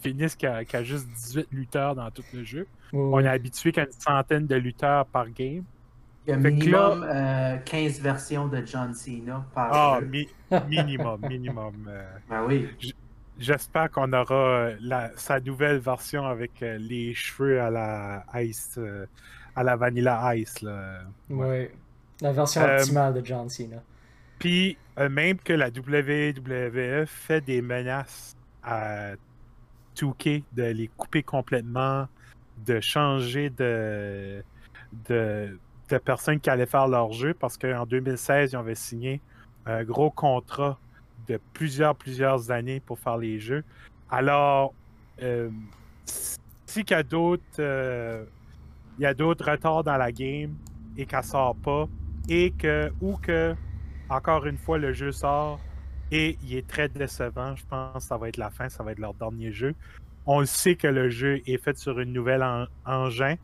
finisse 0.00 0.36
a 0.42 0.82
juste 0.82 1.06
18 1.08 1.48
lutteurs 1.52 1.94
dans 1.94 2.10
tout 2.10 2.24
le 2.34 2.42
jeu. 2.42 2.66
On 2.92 3.20
est 3.20 3.28
habitué 3.28 3.70
qu'à 3.70 3.84
une 3.84 3.92
centaine 3.92 4.46
de 4.46 4.56
lutteurs 4.56 5.06
par 5.06 5.30
game. 5.30 5.64
Il 6.26 6.30
y 6.30 6.32
a 6.32 6.36
minimum 6.38 7.02
15 7.02 7.06
euh, 7.06 8.02
versions 8.02 8.48
de 8.48 8.60
John 8.66 8.92
Cena 8.92 9.46
par 9.54 9.70
Ah, 9.72 10.00
minimum, 10.68 11.20
minimum. 11.28 11.86
Euh. 11.88 12.04
Ben 12.28 12.44
oui. 12.48 12.68
J'espère 13.38 13.92
qu'on 13.92 14.12
aura 14.12 14.34
euh, 14.34 14.76
la, 14.80 15.12
sa 15.16 15.38
nouvelle 15.38 15.78
version 15.78 16.26
avec 16.26 16.52
les 16.62 17.14
cheveux 17.14 17.60
à 17.60 17.70
la 17.70 18.24
Ice, 18.42 18.76
à 19.54 19.62
la 19.62 19.76
Vanilla 19.76 20.34
Ice. 20.34 20.62
Là. 20.62 21.02
Ouais. 21.30 21.70
La 22.20 22.32
version 22.32 22.62
optimale 22.62 23.14
de 23.14 23.24
John 23.24 23.48
Cena. 23.48 23.82
Puis, 24.38 24.76
même 24.98 25.38
que 25.38 25.52
la 25.52 25.68
WWF 25.68 27.10
fait 27.10 27.40
des 27.42 27.62
menaces 27.62 28.36
à 28.62 29.12
2K 29.96 30.44
de 30.52 30.62
les 30.64 30.88
couper 30.96 31.22
complètement, 31.22 32.06
de 32.64 32.80
changer 32.80 33.50
de, 33.50 34.42
de 35.08 35.58
de 35.88 35.98
personnes 35.98 36.40
qui 36.40 36.50
allaient 36.50 36.66
faire 36.66 36.88
leur 36.88 37.12
jeu 37.12 37.34
parce 37.34 37.56
qu'en 37.56 37.86
2016, 37.86 38.52
ils 38.52 38.56
avaient 38.56 38.74
signé 38.74 39.20
un 39.66 39.84
gros 39.84 40.10
contrat 40.10 40.78
de 41.28 41.40
plusieurs, 41.52 41.94
plusieurs 41.94 42.50
années 42.50 42.80
pour 42.80 42.98
faire 42.98 43.16
les 43.16 43.38
jeux. 43.38 43.64
Alors, 44.10 44.74
euh, 45.22 45.50
si 46.04 46.84
qu'il 46.84 46.96
y 46.96 47.00
a 47.00 47.02
d'autres 47.02 47.42
euh, 47.58 48.24
il 48.98 49.02
y 49.02 49.06
a 49.06 49.14
d'autres 49.14 49.50
retards 49.50 49.84
dans 49.84 49.96
la 49.96 50.12
game 50.12 50.54
et 50.96 51.04
qu'elle 51.04 51.24
sort 51.24 51.56
pas, 51.56 51.88
et 52.28 52.50
que, 52.52 52.92
ou 53.00 53.16
que, 53.16 53.54
encore 54.08 54.46
une 54.46 54.58
fois, 54.58 54.78
le 54.78 54.92
jeu 54.92 55.12
sort 55.12 55.60
et 56.10 56.38
il 56.42 56.56
est 56.56 56.66
très 56.66 56.88
décevant, 56.88 57.56
je 57.56 57.64
pense 57.66 57.94
que 57.94 58.08
ça 58.08 58.16
va 58.16 58.28
être 58.28 58.36
la 58.36 58.50
fin, 58.50 58.68
ça 58.68 58.82
va 58.82 58.92
être 58.92 58.98
leur 58.98 59.14
dernier 59.14 59.52
jeu. 59.52 59.74
On 60.24 60.44
sait 60.44 60.76
que 60.76 60.88
le 60.88 61.08
jeu 61.08 61.40
est 61.46 61.62
fait 61.62 61.76
sur 61.76 61.98
une 62.00 62.12
nouvelle 62.12 62.44
engin. 62.84 63.36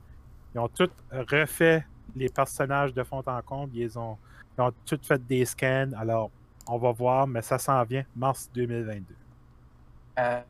Ils 0.55 0.59
ont 0.59 0.69
tout 0.69 0.91
refait 1.11 1.85
les 2.15 2.29
personnages 2.29 2.93
de 2.93 3.03
fond 3.03 3.23
en 3.27 3.43
comble, 3.43 3.77
ils 3.77 3.99
ont, 3.99 4.19
ils 4.57 4.61
ont 4.61 4.73
tout 4.85 4.99
fait 5.03 5.25
des 5.27 5.45
scans. 5.45 5.91
Alors, 5.97 6.31
on 6.67 6.79
va 6.79 6.93
voir, 6.93 7.27
mais 7.27 7.43
ça 7.43 7.59
s'en 7.59 7.83
vient, 7.85 8.05
mars 8.15 8.51
2022. 8.55 9.15
Euh, 10.19 10.41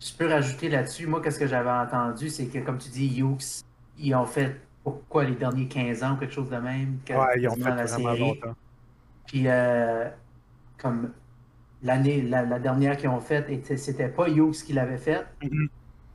je 0.00 0.12
peux 0.14 0.28
rajouter 0.28 0.68
là-dessus, 0.68 1.06
moi, 1.06 1.20
qu'est-ce 1.22 1.38
que 1.38 1.46
j'avais 1.46 1.70
entendu, 1.70 2.28
c'est 2.28 2.46
que, 2.46 2.58
comme 2.58 2.78
tu 2.78 2.88
dis, 2.88 3.18
Hughes, 3.18 3.64
ils 3.98 4.14
ont 4.14 4.26
fait, 4.26 4.60
pourquoi, 4.92 5.24
les 5.24 5.34
derniers 5.34 5.66
15 5.66 6.02
ans, 6.02 6.16
quelque 6.16 6.32
chose 6.32 6.50
de 6.50 6.56
même, 6.56 6.98
ouais, 7.08 7.40
ils 7.40 7.48
ont 7.48 7.56
fait 7.56 7.74
la 7.74 7.86
série. 7.86 8.18
longtemps. 8.20 8.54
Puis, 9.26 9.44
euh, 9.46 10.08
comme 10.78 11.10
l'année, 11.82 12.22
la, 12.22 12.58
dernière 12.58 12.96
qu'ils 12.96 13.08
ont 13.08 13.20
faite, 13.20 13.48
c'était 13.76 14.08
pas 14.08 14.28
Hughes 14.28 14.62
qui 14.64 14.72
l'avait 14.72 14.98
faite, 14.98 15.26
mm-hmm. 15.42 15.68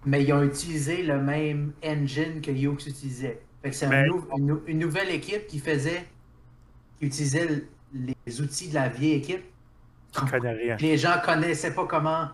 mais 0.05 0.23
ils 0.23 0.33
ont 0.33 0.43
utilisé 0.43 1.03
le 1.03 1.21
même 1.21 1.73
engine 1.83 2.41
que 2.41 2.51
Hughes 2.51 2.87
utilisait 2.87 3.41
c'est 3.69 3.89
une, 4.67 4.79
nouvelle 4.79 5.09
équipe 5.11 5.45
qui 5.47 5.59
faisait, 5.59 6.07
qui 6.97 7.05
utilisait 7.05 7.63
les 7.93 8.41
outils 8.41 8.69
de 8.69 8.73
la 8.73 8.89
vieille 8.89 9.13
équipe. 9.13 9.43
rien. 10.15 10.77
Les 10.79 10.97
gens 10.97 11.15
connaissaient 11.23 11.73
pas 11.73 11.85
comment, 11.85 12.27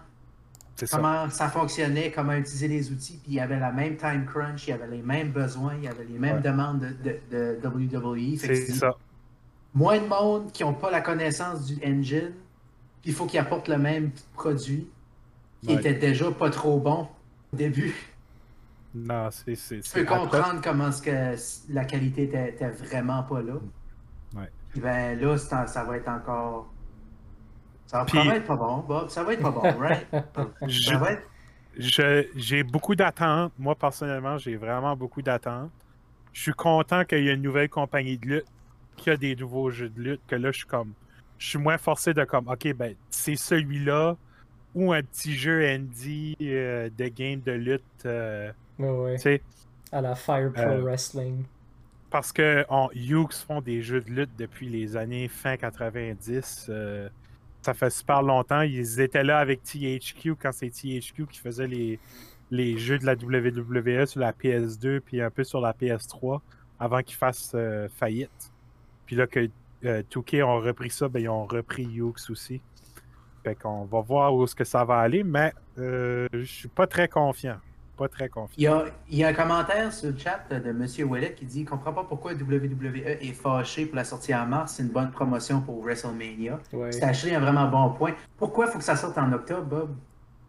comment 0.92 1.30
ça. 1.30 1.50
fonctionnait, 1.50 2.12
comment 2.12 2.34
utiliser 2.34 2.68
les 2.68 2.92
outils, 2.92 3.18
puis 3.18 3.32
il 3.32 3.36
y 3.36 3.40
avait 3.40 3.60
la 3.60 3.72
même 3.72 3.98
time 3.98 4.26
crunch, 4.26 4.68
il 4.68 4.72
y 4.72 4.74
avait 4.74 4.88
les 4.88 5.02
mêmes 5.02 5.32
besoins, 5.32 5.76
il 5.76 5.86
y 5.86 5.88
avait 5.88 6.06
les 6.06 6.20
mêmes 6.20 6.42
demandes 6.42 6.80
de, 7.04 7.20
de, 7.32 7.60
WWE. 7.68 8.38
C'est 8.38 8.56
ça. 8.72 8.96
Moins 9.74 10.00
de 10.00 10.08
monde 10.08 10.52
qui 10.52 10.64
n'ont 10.64 10.74
pas 10.74 10.92
la 10.92 11.02
connaissance 11.02 11.66
du 11.66 11.76
engine, 11.86 12.32
puis 13.02 13.12
il 13.12 13.14
faut 13.14 13.26
qu'ils 13.26 13.40
apportent 13.40 13.68
le 13.68 13.78
même 13.78 14.12
produit, 14.34 14.88
qui 15.64 15.74
était 15.74 15.94
déjà 15.94 16.32
pas 16.32 16.50
trop 16.50 16.80
bon 16.80 17.08
au 17.54 17.56
début. 17.56 17.96
Non, 18.96 19.30
c'est. 19.32 19.56
Tu 19.56 19.92
peux 19.94 20.06
comprendre 20.06 20.62
comment 20.64 20.92
ce 20.92 21.02
que 21.02 21.74
la 21.74 21.86
qualité 21.86 22.24
était, 22.24 22.70
vraiment 22.70 23.24
pas 23.24 23.42
là. 23.42 23.54
Ouais. 24.36 24.50
ben 24.76 25.20
là, 25.20 25.38
ça 25.38 25.84
va 25.84 25.98
être 25.98 26.10
encore. 26.10 26.72
Ça 27.88 28.04
va 28.04 28.36
être 28.36 28.46
pas 28.46 28.56
bon, 28.56 28.78
Bob. 28.80 29.10
Ça 29.10 29.24
va 29.24 29.34
être 29.34 29.42
pas 29.42 29.52
bon, 29.52 29.62
right? 29.80 30.06
ça 30.70 30.98
va 30.98 31.12
être. 31.14 31.28
J'ai 32.36 32.64
beaucoup 32.64 32.96
d'attentes. 32.96 33.54
Moi, 33.58 33.76
personnellement, 33.76 34.38
j'ai 34.38 34.56
vraiment 34.56 34.96
beaucoup 34.96 35.22
d'attentes. 35.22 35.72
Je 36.34 36.42
suis 36.42 36.54
content 36.54 37.06
qu'il 37.06 37.24
y 37.24 37.30
ait 37.30 37.34
une 37.34 37.42
nouvelle 37.42 37.70
compagnie 37.70 38.18
de 38.18 38.28
lutte 38.28 38.46
qui 38.96 39.10
a 39.10 39.18
des 39.18 39.36
nouveaux 39.36 39.72
jeux 39.72 39.90
de 39.90 40.02
lutte. 40.02 40.22
Que 40.28 40.36
là, 40.36 40.52
je 40.52 40.58
suis 40.60 40.68
comme. 40.68 40.94
Je 41.38 41.50
suis 41.50 41.60
moins 41.60 41.78
forcé 41.78 42.14
de 42.14 42.24
comme, 42.24 42.48
OK, 42.48 42.74
ben, 42.74 42.96
c'est 43.10 43.36
celui-là 43.36 44.16
ou 44.74 44.92
un 44.92 45.04
petit 45.04 45.34
jeu 45.34 45.68
indie 45.68 46.36
euh, 46.42 46.90
de 46.98 47.08
game 47.08 47.42
de 47.42 47.52
lutte. 47.52 47.84
Euh, 48.06 48.52
Ouais, 48.80 49.42
À 49.92 50.02
la 50.02 50.16
Fire 50.16 50.52
Pro 50.52 50.64
euh, 50.64 50.82
Wrestling. 50.82 51.44
Parce 52.10 52.32
que 52.32 52.66
on, 52.70 52.90
Hughes 52.94 53.34
font 53.48 53.62
des 53.62 53.82
jeux 53.82 54.02
de 54.02 54.12
lutte 54.12 54.30
depuis 54.38 54.70
les 54.70 54.96
années 54.96 55.28
fin 55.28 55.58
90. 55.58 56.70
Ça 57.68 57.74
fait 57.74 57.90
super 57.90 58.22
longtemps. 58.22 58.62
Ils 58.62 59.02
étaient 59.02 59.26
là 59.26 59.40
avec 59.40 59.62
THQ 59.62 60.38
quand 60.42 60.54
c'est 60.54 60.70
THQ 60.70 61.26
qui 61.30 61.38
faisait 61.38 61.68
les, 61.68 62.00
les 62.50 62.78
jeux 62.78 62.98
de 62.98 63.06
la 63.06 63.16
WWE 63.16 64.06
sur 64.06 64.22
la 64.22 64.32
PS2 64.32 65.02
puis 65.02 65.22
un 65.22 65.30
peu 65.30 65.44
sur 65.44 65.60
la 65.60 65.74
PS3 65.74 66.40
avant 66.80 67.02
qu'ils 67.02 67.18
fassent 67.18 67.52
euh, 67.56 67.90
faillite. 67.90 68.54
Puis 69.06 69.18
là 69.18 69.28
que 69.28 69.50
euh, 69.84 70.02
2K 70.10 70.44
ont 70.44 70.62
repris 70.62 70.92
ça, 70.92 71.10
ben, 71.10 71.20
ils 71.20 71.28
ont 71.28 71.46
repris 71.46 71.84
Yux 71.84 72.30
aussi. 72.30 72.62
Fait 73.44 73.56
qu'on 73.56 73.84
va 73.84 74.00
voir 74.00 74.34
où 74.34 74.46
est-ce 74.46 74.56
que 74.56 74.64
ça 74.64 74.86
va 74.86 75.00
aller, 75.00 75.26
mais 75.26 75.52
euh, 75.78 76.26
je 76.32 76.46
suis 76.46 76.70
pas 76.70 76.88
très 76.88 77.10
confiant. 77.10 77.58
Pas 77.98 78.08
très 78.08 78.30
confiant. 78.30 78.54
Il 78.58 78.64
y, 78.64 78.68
a, 78.68 78.86
il 79.10 79.18
y 79.18 79.24
a 79.24 79.30
un 79.30 79.34
commentaire 79.34 79.92
sur 79.92 80.12
le 80.12 80.18
chat 80.18 80.40
de 80.52 80.56
M. 80.70 80.86
Ouellet 81.10 81.34
qui 81.34 81.46
dit 81.46 81.60
qu'il 81.60 81.66
comprend 81.66 81.94
pas 81.94 82.04
pourquoi 82.04 82.34
WWE 82.34 82.96
est 83.06 83.34
fâché 83.34 83.88
pour 83.88 83.96
la 83.96 84.04
sortie 84.04 84.36
en 84.36 84.46
mars. 84.46 84.74
C'est 84.78 84.84
une 84.84 84.90
bonne 84.90 85.10
promotion 85.12 85.62
pour 85.62 85.82
WrestleMania. 85.84 86.60
Ouais. 86.74 86.92
C'est 86.92 87.04
acheté 87.04 87.34
un 87.36 87.40
vraiment 87.40 87.68
bon 87.68 87.90
point. 87.96 88.14
Pourquoi 88.38 88.68
il 88.68 88.72
faut 88.72 88.78
que 88.78 88.84
ça 88.84 88.96
sorte 88.96 89.18
en 89.18 89.32
octobre, 89.34 89.64
Bob? 89.66 89.96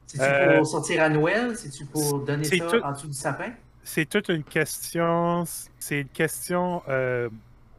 C'est-tu 0.06 0.24
Euh, 0.24 0.56
pour 0.58 0.66
sortir 0.66 1.02
à 1.02 1.08
Noël? 1.08 1.56
C'est-tu 1.56 1.84
pour 1.86 2.20
donner 2.20 2.44
ça 2.44 2.56
tout- 2.66 2.82
en 2.82 2.92
dessous 2.92 3.06
du 3.08 3.12
sapin? 3.14 3.50
C'est 3.82 4.06
toute 4.08 4.28
une 4.28 4.44
question. 4.44 5.44
C'est 5.78 6.00
une 6.02 6.08
question. 6.08 6.82
euh, 6.88 7.28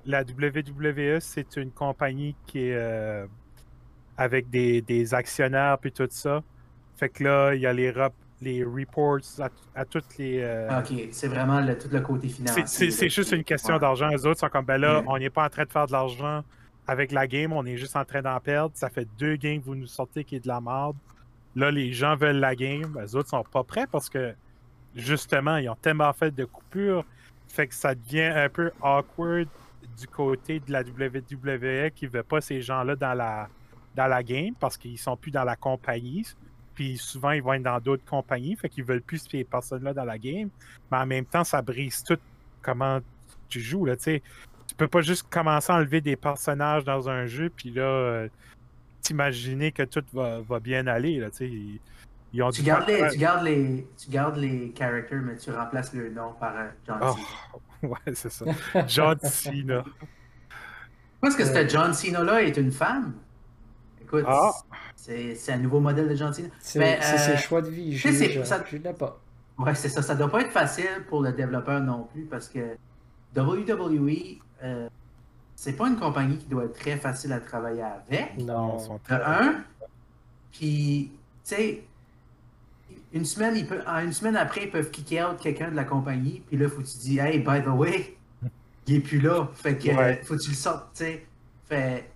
la 0.06 0.24
WWE, 0.24 1.20
c'est 1.20 1.58
une 1.58 1.70
compagnie 1.72 2.36
qui 2.48 2.70
est 2.70 2.76
euh, 2.76 3.28
avec 4.18 4.50
des, 4.50 4.82
des 4.82 5.14
actionnaires 5.14 5.78
puis 5.78 5.92
tout 5.92 6.08
ça. 6.10 6.42
Fait 6.98 7.10
que 7.10 7.24
là, 7.24 7.54
il 7.54 7.62
y 7.62 7.68
a 7.68 7.74
les, 7.74 7.92
les 8.42 8.64
reports 8.64 9.20
à, 9.40 9.50
à 9.76 9.86
toutes 9.86 10.18
les. 10.18 10.40
euh, 10.42 10.80
Ok, 10.80 10.94
c'est 11.12 11.28
vraiment 11.28 11.60
le- 11.60 11.78
tout 11.78 11.90
le 11.92 12.00
côté 12.02 12.28
financier. 12.30 12.64
C'est- 12.66 13.10
juste 13.10 13.32
une 13.34 13.44
question 13.44 13.74
ouais. 13.74 13.80
d'argent. 13.80 14.08
Les 14.08 14.26
autres 14.26 14.40
sont 14.40 14.50
comme, 14.50 14.66
ben 14.66 14.78
là, 14.78 15.02
Mm. 15.02 15.06
on 15.08 15.18
n'est 15.18 15.30
pas 15.30 15.46
en 15.46 15.50
train 15.50 15.66
de 15.66 15.72
faire 15.72 15.88
de 15.88 15.92
l'argent 15.92 16.44
avec 16.88 17.12
la 17.12 17.28
game, 17.28 17.54
on 17.54 17.66
est 17.66 17.78
juste 17.78 17.96
en 17.96 18.06
train 18.06 18.22
d'en 18.22 18.40
perdre. 18.40 18.72
Ça 18.76 18.90
fait 18.90 19.08
deux 19.18 19.36
games 19.36 19.60
que 19.60 19.66
vous 19.66 19.76
nous 19.76 19.86
sortez 19.88 20.24
qui 20.24 20.36
est 20.38 20.40
de 20.40 20.48
la 20.48 20.60
merde. 20.62 20.96
Là, 21.56 21.70
les 21.72 21.92
gens 21.94 22.16
veulent 22.16 22.38
la 22.40 22.56
game. 22.56 22.98
Les 23.02 23.16
autres 23.16 23.30
sont 23.30 23.44
pas 23.44 23.64
prêts 23.64 23.88
parce 23.92 24.10
que, 24.10 24.34
justement, 24.96 25.58
ils 25.58 25.70
ont 25.70 25.76
tellement 25.82 26.12
fait 26.14 26.32
de 26.32 26.46
coupures. 26.46 27.04
Fait 27.48 27.68
que 27.68 27.74
ça 27.76 27.94
devient 27.96 28.24
un 28.36 28.50
peu 28.50 28.72
awkward 28.82 29.48
du 30.00 30.08
côté 30.08 30.60
de 30.60 30.72
la 30.72 30.84
WWE 30.84 31.90
qui 31.92 32.08
veut 32.08 32.24
pas 32.24 32.42
ces 32.42 32.62
gens-là 32.62 32.96
dans 32.96 33.14
la, 33.14 33.50
dans 33.96 34.08
la 34.08 34.24
game 34.24 34.54
parce 34.60 34.78
qu'ils 34.78 34.98
sont 35.00 35.18
plus 35.18 35.32
dans 35.32 35.44
la 35.44 35.56
compagnie. 35.56 36.26
Puis 36.80 36.98
souvent, 36.98 37.32
ils 37.32 37.44
vont 37.44 37.52
être 37.52 37.64
dans 37.64 37.82
d'autres 37.82 38.06
compagnies. 38.06 38.56
Fait 38.56 38.70
qu'ils 38.70 38.86
veulent 38.86 39.02
plus 39.02 39.22
ces 39.30 39.44
personnes-là 39.44 39.94
dans 39.94 40.06
la 40.06 40.18
game. 40.18 40.48
Mais 40.90 40.98
en 40.98 41.06
même 41.06 41.26
temps, 41.26 41.44
ça 41.44 41.62
brise 41.62 42.06
tout 42.06 42.18
comment 42.62 43.02
tu 43.50 43.60
joues. 43.60 43.84
Là, 43.84 43.98
tu 43.98 44.04
sais. 44.04 44.24
tu 44.66 44.76
peux 44.76 44.88
pas 44.88 45.02
juste 45.02 45.28
commencer 45.30 45.74
à 45.74 45.76
enlever 45.76 46.00
des 46.00 46.16
personnages 46.16 46.86
dans 46.86 47.10
un 47.10 47.26
jeu, 47.26 47.50
puis 47.54 47.72
là, 47.72 47.82
euh, 47.82 48.30
t'imaginer 49.02 49.74
que 49.74 49.84
tout 49.84 50.06
va, 50.14 50.40
va 50.40 50.62
bien 50.62 50.88
aller. 50.88 51.20
Là, 51.20 51.30
tu 51.30 51.36
sais. 51.36 51.50
ils, 51.50 51.82
ils 52.32 52.42
ont 52.44 52.50
Tu 52.50 52.62
dû 52.62 52.68
gardes, 52.68 52.88
les, 52.88 53.10
tu, 53.10 53.18
gardes 53.18 53.44
les, 53.44 53.88
tu 53.98 54.10
gardes 54.10 54.38
les 54.38 54.74
characters, 54.74 55.22
mais 55.22 55.36
tu 55.36 55.52
remplaces 55.52 55.94
le 55.94 56.12
nom 56.12 56.32
par 56.40 56.56
euh, 56.56 56.70
John 56.88 57.00
Oh, 57.02 57.16
Cena. 57.82 57.92
ouais, 57.92 58.14
c'est 58.14 58.32
ça. 58.32 58.46
John 58.88 59.20
Cena. 59.22 59.84
Parce 61.20 61.36
que 61.36 61.44
ce 61.44 61.68
John 61.68 61.94
Cena-là 61.94 62.42
est 62.44 62.56
une 62.56 62.72
femme. 62.72 63.16
Écoute, 64.10 64.26
Ah. 64.28 64.52
c'est 64.96 65.36
c'est 65.36 65.54
un 65.54 65.58
nouveau 65.58 65.80
modèle 65.80 66.10
de 66.10 66.16
Cena. 66.16 66.32
C'est 66.60 66.80
Mais, 66.80 66.98
c'est 67.02 67.14
euh, 67.16 67.36
ses 67.36 67.38
choix 67.38 67.62
de 67.62 67.70
vie. 67.70 67.96
Je 67.96 68.08
je 68.10 68.78
l'ai 68.78 68.94
pas. 68.94 69.20
Ouais, 69.58 69.76
c'est 69.76 69.90
ça. 69.90 70.02
Ça 70.02 70.16
doit 70.16 70.30
pas 70.30 70.42
être 70.42 70.52
facile 70.52 71.06
pour 71.08 71.22
le 71.22 71.32
développeur 71.32 71.80
non 71.82 72.08
plus 72.12 72.24
parce 72.26 72.48
que 72.48 72.76
WWE, 73.36 74.40
euh, 74.64 74.88
c'est 75.56 75.74
pas 75.74 75.88
une 75.88 75.98
compagnie 75.98 76.38
qui 76.38 76.48
doit 76.48 76.66
être 76.66 76.80
très 76.80 76.98
facile 76.98 77.34
à 77.34 77.40
travailler 77.40 77.84
avec. 77.84 78.38
Non. 78.40 78.78
Ils 78.80 78.86
sont 78.86 78.96
De 78.96 79.00
très- 79.04 79.24
un, 79.24 79.64
puis, 80.52 81.12
tu 81.44 81.56
sais, 81.56 81.84
une 83.14 83.26
semaine, 83.26 83.56
ils 83.58 83.68
peuvent, 83.68 83.84
en 83.88 84.00
une 84.00 84.14
semaine 84.14 84.36
après, 84.38 84.64
ils 84.64 84.72
peuvent 84.72 84.90
kicker 84.90 85.24
out 85.24 85.38
quelqu'un 85.40 85.70
de 85.72 85.76
la 85.76 85.84
compagnie, 85.84 86.42
puis 86.48 86.58
là, 86.58 86.68
faut 86.70 86.82
que 86.82 86.88
tu 86.88 86.98
dis, 86.98 87.20
hey, 87.20 87.40
by 87.40 87.62
the 87.64 87.68
way, 87.68 88.18
il 88.88 88.96
est 88.96 89.00
plus 89.02 89.20
là. 89.20 89.48
Fait 89.54 89.78
que, 89.78 89.90
Ouais. 89.90 90.22
faut 90.24 90.36
que 90.36 90.42
tu 90.42 90.50
le 90.50 90.56
sortes, 90.56 90.88
tu 90.96 91.04
sais. 91.04 91.26
Fait, 91.68 92.10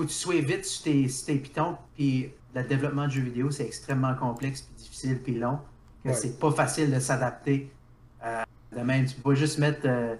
faut 0.00 0.06
que 0.06 0.12
tu 0.12 0.16
sois 0.18 0.40
vite 0.40 0.64
sur 0.64 0.84
tes, 0.84 1.08
sur 1.08 1.26
tes 1.26 1.36
pitons, 1.36 1.76
puis 1.94 2.30
le 2.54 2.62
développement 2.62 3.06
de 3.06 3.12
jeux 3.12 3.22
vidéo, 3.22 3.50
c'est 3.50 3.66
extrêmement 3.66 4.14
complexe, 4.14 4.62
puis 4.62 4.74
difficile, 4.76 5.20
puis 5.22 5.34
long. 5.38 5.58
Ouais. 6.04 6.14
C'est 6.14 6.38
pas 6.38 6.50
facile 6.52 6.90
de 6.92 6.98
s'adapter. 6.98 7.70
Euh, 8.24 8.42
de 8.74 8.80
même, 8.80 9.04
tu 9.04 9.14
peux 9.16 9.30
pas 9.30 9.34
juste 9.34 9.58
mettre 9.58 9.82
euh, 9.84 10.16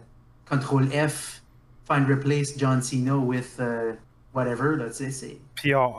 Control 0.49 0.87
F, 0.91 1.43
find 1.91 2.07
replace 2.09 2.59
John 2.59 2.83
Cena 2.83 3.17
with 3.17 3.57
euh, 3.59 3.95
whatever, 4.35 4.77
là. 4.77 4.87
Puis 5.55 5.75
on, 5.75 5.95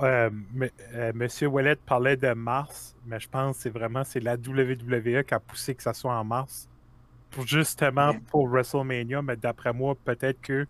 Monsieur 1.16 1.48
Ouellet 1.48 1.76
parlait 1.78 2.18
de 2.18 2.34
mars, 2.34 2.96
mais 3.06 3.20
je 3.20 3.28
pense 3.28 3.58
que 3.58 3.64
c'est 3.64 3.70
vraiment 3.70 4.04
c'est 4.04 4.20
la 4.20 4.36
WWE 4.36 5.24
qui 5.24 5.34
a 5.34 5.40
poussé 5.40 5.74
que 5.74 5.84
ça 5.84 5.94
soit 5.94 6.14
en 6.14 6.24
mars. 6.24 6.68
Pour 7.32 7.48
justement 7.48 8.10
Ouais. 8.10 8.20
pour 8.30 8.48
WrestleMania, 8.48 9.22
mais 9.22 9.38
d'après 9.38 9.74
moi, 9.74 9.96
peut-être 10.04 10.42
que 10.42 10.68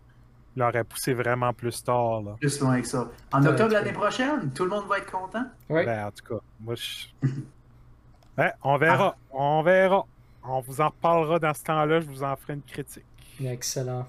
l'aurait 0.56 0.84
poussé 0.84 1.14
vraiment 1.14 1.52
plus 1.52 1.82
tard. 1.82 2.22
Là. 2.22 2.36
Plus 2.40 2.60
loin 2.60 2.80
que 2.80 2.86
ça. 2.86 3.08
En 3.32 3.44
octobre 3.44 3.68
tu 3.68 3.74
l'année 3.74 3.92
prochaine, 3.92 4.52
tout 4.52 4.64
le 4.64 4.70
monde 4.70 4.86
va 4.88 4.98
être 4.98 5.10
content? 5.10 5.44
Oui. 5.68 5.84
Ben, 5.84 6.06
en 6.06 6.10
tout 6.10 6.24
cas, 6.34 6.40
moi 6.60 6.74
je. 6.74 7.28
Ouais, 8.38 8.52
on 8.62 8.76
verra. 8.78 9.16
On 9.30 9.62
verra. 9.62 10.06
On 10.44 10.60
vous 10.60 10.80
en 10.80 10.88
reparlera 10.88 11.38
dans 11.38 11.54
ce 11.54 11.62
temps-là, 11.64 12.00
je 12.00 12.06
vous 12.06 12.22
en 12.24 12.34
ferai 12.36 12.54
une 12.54 12.62
critique. 12.62 13.04
Excellent. 13.44 14.06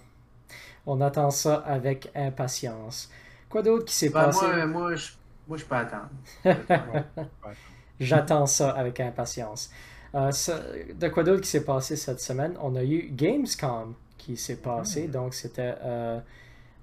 On 0.85 0.99
attend 1.01 1.29
ça 1.29 1.55
avec 1.65 2.09
impatience. 2.15 3.09
Quoi 3.49 3.61
d'autre 3.61 3.85
qui 3.85 3.93
s'est 3.93 4.09
Ben, 4.09 4.25
passé? 4.25 4.45
moi, 4.47 4.65
moi, 4.65 4.95
je, 4.95 5.11
moi, 5.47 5.57
je 5.57 5.63
peux 5.65 5.75
attendre. 5.75 6.09
J'attends 7.99 8.45
ça 8.47 8.71
avec 8.71 8.99
impatience. 8.99 9.71
Euh, 10.15 10.31
ça- 10.31 10.59
de 10.93 11.07
quoi 11.07 11.23
d'autre 11.23 11.41
qui 11.41 11.49
s'est 11.49 11.63
passé 11.63 11.95
cette 11.95 12.19
semaine? 12.19 12.55
On 12.61 12.75
a 12.75 12.83
eu 12.83 13.09
Gamescom 13.11 13.93
qui 14.23 14.37
s'est 14.37 14.55
passé. 14.55 15.07
Donc, 15.07 15.33
c'était 15.33 15.75
euh, 15.83 16.19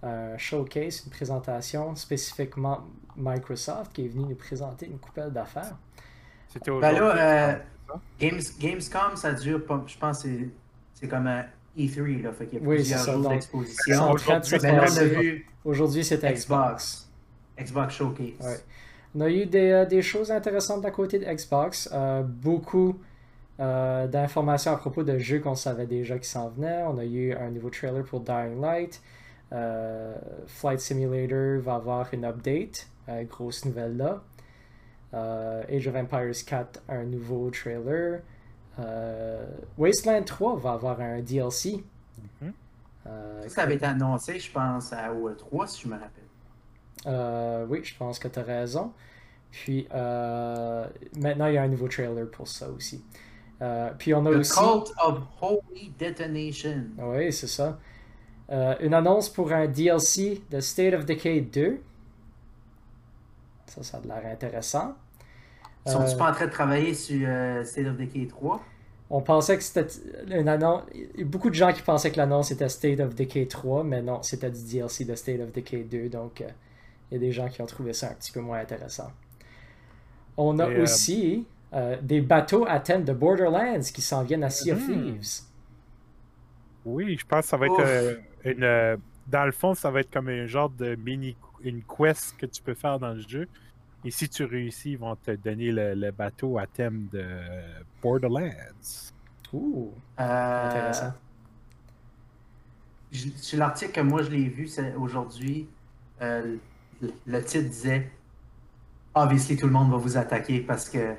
un 0.02 0.36
showcase, 0.36 1.02
une 1.06 1.10
présentation 1.10 1.94
spécifiquement 1.94 2.80
Microsoft 3.16 3.92
qui 3.92 4.04
est 4.04 4.08
venu 4.08 4.24
nous 4.24 4.34
présenter 4.36 4.86
une 4.86 4.98
coupelle 4.98 5.32
d'affaires. 5.32 5.76
C'était 6.52 6.70
Ben 6.70 6.92
là, 6.92 7.16
euh? 7.16 7.54
Games, 8.20 8.40
Gamescom, 8.58 9.16
ça 9.16 9.32
dure 9.32 9.64
pas, 9.64 9.82
je 9.86 9.96
pense 9.98 10.22
c'est- 10.22 10.48
c'est 10.94 11.08
comme 11.08 11.26
un 11.26 11.44
E3, 11.76 12.22
là. 12.22 12.32
Fait 12.32 12.46
qu'il 12.46 12.60
y 12.60 12.64
a 12.64 12.68
Oui, 12.68 12.76
plusieurs 12.76 13.00
ça, 13.00 13.12
jours 13.12 13.22
donc, 13.22 13.32
d'exposition. 13.32 13.76
C'est 13.86 13.96
en 13.96 14.14
train 14.14 14.38
de 14.40 14.44
se 14.44 15.40
Aujourd'hui, 15.64 16.04
c'était 16.04 16.32
Xbox. 16.32 17.08
Xbox. 17.58 17.94
Showcase. 17.94 18.26
Ouais. 18.40 18.56
On 19.14 19.20
a 19.22 19.28
eu 19.30 19.46
des, 19.46 19.70
euh, 19.70 19.84
des 19.86 20.02
choses 20.02 20.30
intéressantes 20.30 20.84
à 20.84 20.90
côté 20.90 21.18
de 21.18 21.24
Xbox. 21.24 21.88
Euh, 21.92 22.22
beaucoup 22.22 22.98
euh, 23.60 24.06
d'informations 24.06 24.72
à 24.72 24.76
propos 24.76 25.02
de 25.02 25.18
jeux 25.18 25.40
qu'on 25.40 25.54
savait 25.54 25.86
déjà 25.86 26.18
qui 26.18 26.28
s'en 26.28 26.48
venaient. 26.48 26.82
On 26.84 26.98
a 26.98 27.04
eu 27.04 27.32
un 27.34 27.50
nouveau 27.50 27.70
trailer 27.70 28.04
pour 28.04 28.20
Dying 28.20 28.60
Light. 28.60 29.00
Euh, 29.52 30.14
Flight 30.46 30.80
Simulator 30.80 31.60
va 31.60 31.74
avoir 31.74 32.12
une 32.14 32.24
update. 32.24 32.88
Euh, 33.08 33.24
grosse 33.24 33.64
nouvelle 33.64 33.96
là. 33.96 34.22
Euh, 35.14 35.62
Age 35.68 35.88
of 35.88 35.96
Empires 35.96 36.44
4, 36.46 36.82
un 36.88 37.04
nouveau 37.04 37.50
trailer. 37.50 38.20
Euh, 38.78 39.46
Wasteland 39.76 40.22
3 40.22 40.56
va 40.56 40.72
avoir 40.72 41.00
un 41.00 41.20
DLC. 41.20 41.84
Mhm. 42.40 42.52
Euh, 43.06 43.42
Ça, 43.42 43.48
ça 43.48 43.62
avait 43.62 43.74
été 43.74 43.86
annoncé, 43.86 44.38
je 44.38 44.50
pense, 44.52 44.92
à 44.92 45.12
OE3, 45.12 45.66
si 45.66 45.82
je 45.82 45.88
me 45.88 45.94
rappelle. 45.94 46.24
Euh, 47.06 47.66
oui, 47.68 47.80
je 47.82 47.96
pense 47.96 48.18
que 48.18 48.28
tu 48.28 48.38
as 48.38 48.42
raison. 48.42 48.92
Puis 49.50 49.88
euh, 49.92 50.86
maintenant, 51.16 51.46
il 51.46 51.54
y 51.54 51.58
a 51.58 51.62
un 51.62 51.68
nouveau 51.68 51.88
trailer 51.88 52.30
pour 52.30 52.46
ça 52.46 52.68
aussi. 52.70 53.02
Euh, 53.62 53.90
puis 53.98 54.14
on 54.14 54.24
a 54.26 54.32
The 54.32 54.34
aussi. 54.34 54.52
Cult 54.54 54.92
of 55.04 55.20
Holy 55.40 55.92
Detonation. 55.98 56.86
Oui, 56.98 57.32
c'est 57.32 57.46
ça. 57.48 57.78
Euh, 58.50 58.76
une 58.80 58.94
annonce 58.94 59.28
pour 59.30 59.52
un 59.52 59.66
DLC 59.68 60.42
de 60.50 60.60
State 60.60 60.94
of 60.94 61.06
Decay 61.06 61.40
2. 61.42 61.80
Ça, 63.66 63.82
ça 63.82 63.98
a 63.98 64.00
l'air 64.06 64.30
intéressant. 64.32 64.94
Ils 65.86 65.92
sont-ils 65.92 66.14
Euh, 66.14 66.16
pas 66.16 66.30
en 66.30 66.34
train 66.34 66.46
de 66.46 66.50
travailler 66.52 66.94
sur 66.94 67.26
euh, 67.28 67.64
State 67.64 67.86
of 67.86 67.96
Decay 67.98 68.26
3? 68.26 68.70
On 69.10 69.22
pensait 69.22 69.56
que 69.58 69.62
c'était 69.64 69.86
une 70.30 70.48
annonce. 70.48 70.84
Il 70.94 71.20
y 71.20 71.22
a 71.22 71.24
beaucoup 71.24 71.50
de 71.50 71.54
gens 71.54 71.72
qui 71.72 71.82
pensaient 71.82 72.12
que 72.12 72.16
l'annonce 72.18 72.50
était 72.52 72.68
State 72.68 73.00
of 73.00 73.14
Decay 73.14 73.46
3, 73.46 73.82
mais 73.84 74.02
non, 74.02 74.22
c'était 74.22 74.50
du 74.50 74.62
DLC 74.62 75.04
de 75.04 75.14
State 75.16 75.40
of 75.40 75.52
Decay 75.52 75.82
2, 75.84 76.08
donc 76.08 76.40
euh, 76.40 76.48
il 77.10 77.14
y 77.14 77.16
a 77.16 77.20
des 77.20 77.32
gens 77.32 77.48
qui 77.48 77.60
ont 77.62 77.66
trouvé 77.66 77.92
ça 77.92 78.10
un 78.10 78.14
petit 78.14 78.32
peu 78.32 78.40
moins 78.40 78.60
intéressant. 78.60 79.10
On 80.36 80.58
a 80.58 80.68
Et, 80.68 80.76
aussi 80.76 81.46
euh, 81.46 81.59
des 82.02 82.20
bateaux 82.20 82.66
à 82.66 82.80
thème 82.80 83.04
de 83.04 83.12
Borderlands 83.12 83.80
qui 83.94 84.02
s'en 84.02 84.24
viennent 84.24 84.44
à 84.44 84.50
Sea 84.50 84.72
of 84.72 84.88
Mhm. 84.88 85.02
Thieves. 85.18 85.42
Oui, 86.84 87.16
je 87.18 87.26
pense 87.26 87.42
que 87.44 87.48
ça 87.50 87.56
va 87.56 87.66
être 87.66 87.80
euh, 87.80 88.14
une. 88.44 88.64
euh, 88.64 88.96
dans 89.26 89.44
le 89.44 89.52
fond, 89.52 89.74
ça 89.74 89.90
va 89.90 90.00
être 90.00 90.10
comme 90.10 90.28
un 90.28 90.46
genre 90.46 90.70
de 90.70 90.94
mini. 90.96 91.36
Une 91.62 91.82
quest 91.82 92.36
que 92.38 92.46
tu 92.46 92.62
peux 92.62 92.74
faire 92.74 92.98
dans 92.98 93.12
le 93.12 93.20
jeu. 93.20 93.46
Et 94.04 94.10
si 94.10 94.28
tu 94.30 94.44
réussis, 94.44 94.92
ils 94.92 94.98
vont 94.98 95.14
te 95.14 95.32
donner 95.32 95.70
le, 95.72 95.94
le 95.94 96.10
bateau 96.10 96.58
à 96.58 96.66
thème 96.66 97.06
de 97.12 97.22
Borderlands. 98.02 98.50
Ouh, 99.52 99.92
Euh, 100.18 100.66
intéressant. 100.68 101.12
je- 103.12 103.28
sur 103.36 103.58
l'article 103.58 103.92
que 103.92 104.00
moi 104.00 104.22
je 104.22 104.30
l'ai 104.30 104.48
vu 104.48 104.68
aujourd'hui, 104.96 105.68
euh, 106.22 106.56
le, 107.02 107.12
le 107.26 107.44
titre 107.44 107.68
disait 107.68 108.10
obviously, 109.14 109.56
tout 109.56 109.66
le 109.66 109.72
monde 109.72 109.90
va 109.90 109.96
vous 109.98 110.16
attaquer 110.16 110.60
parce 110.60 110.88
que 110.88 111.14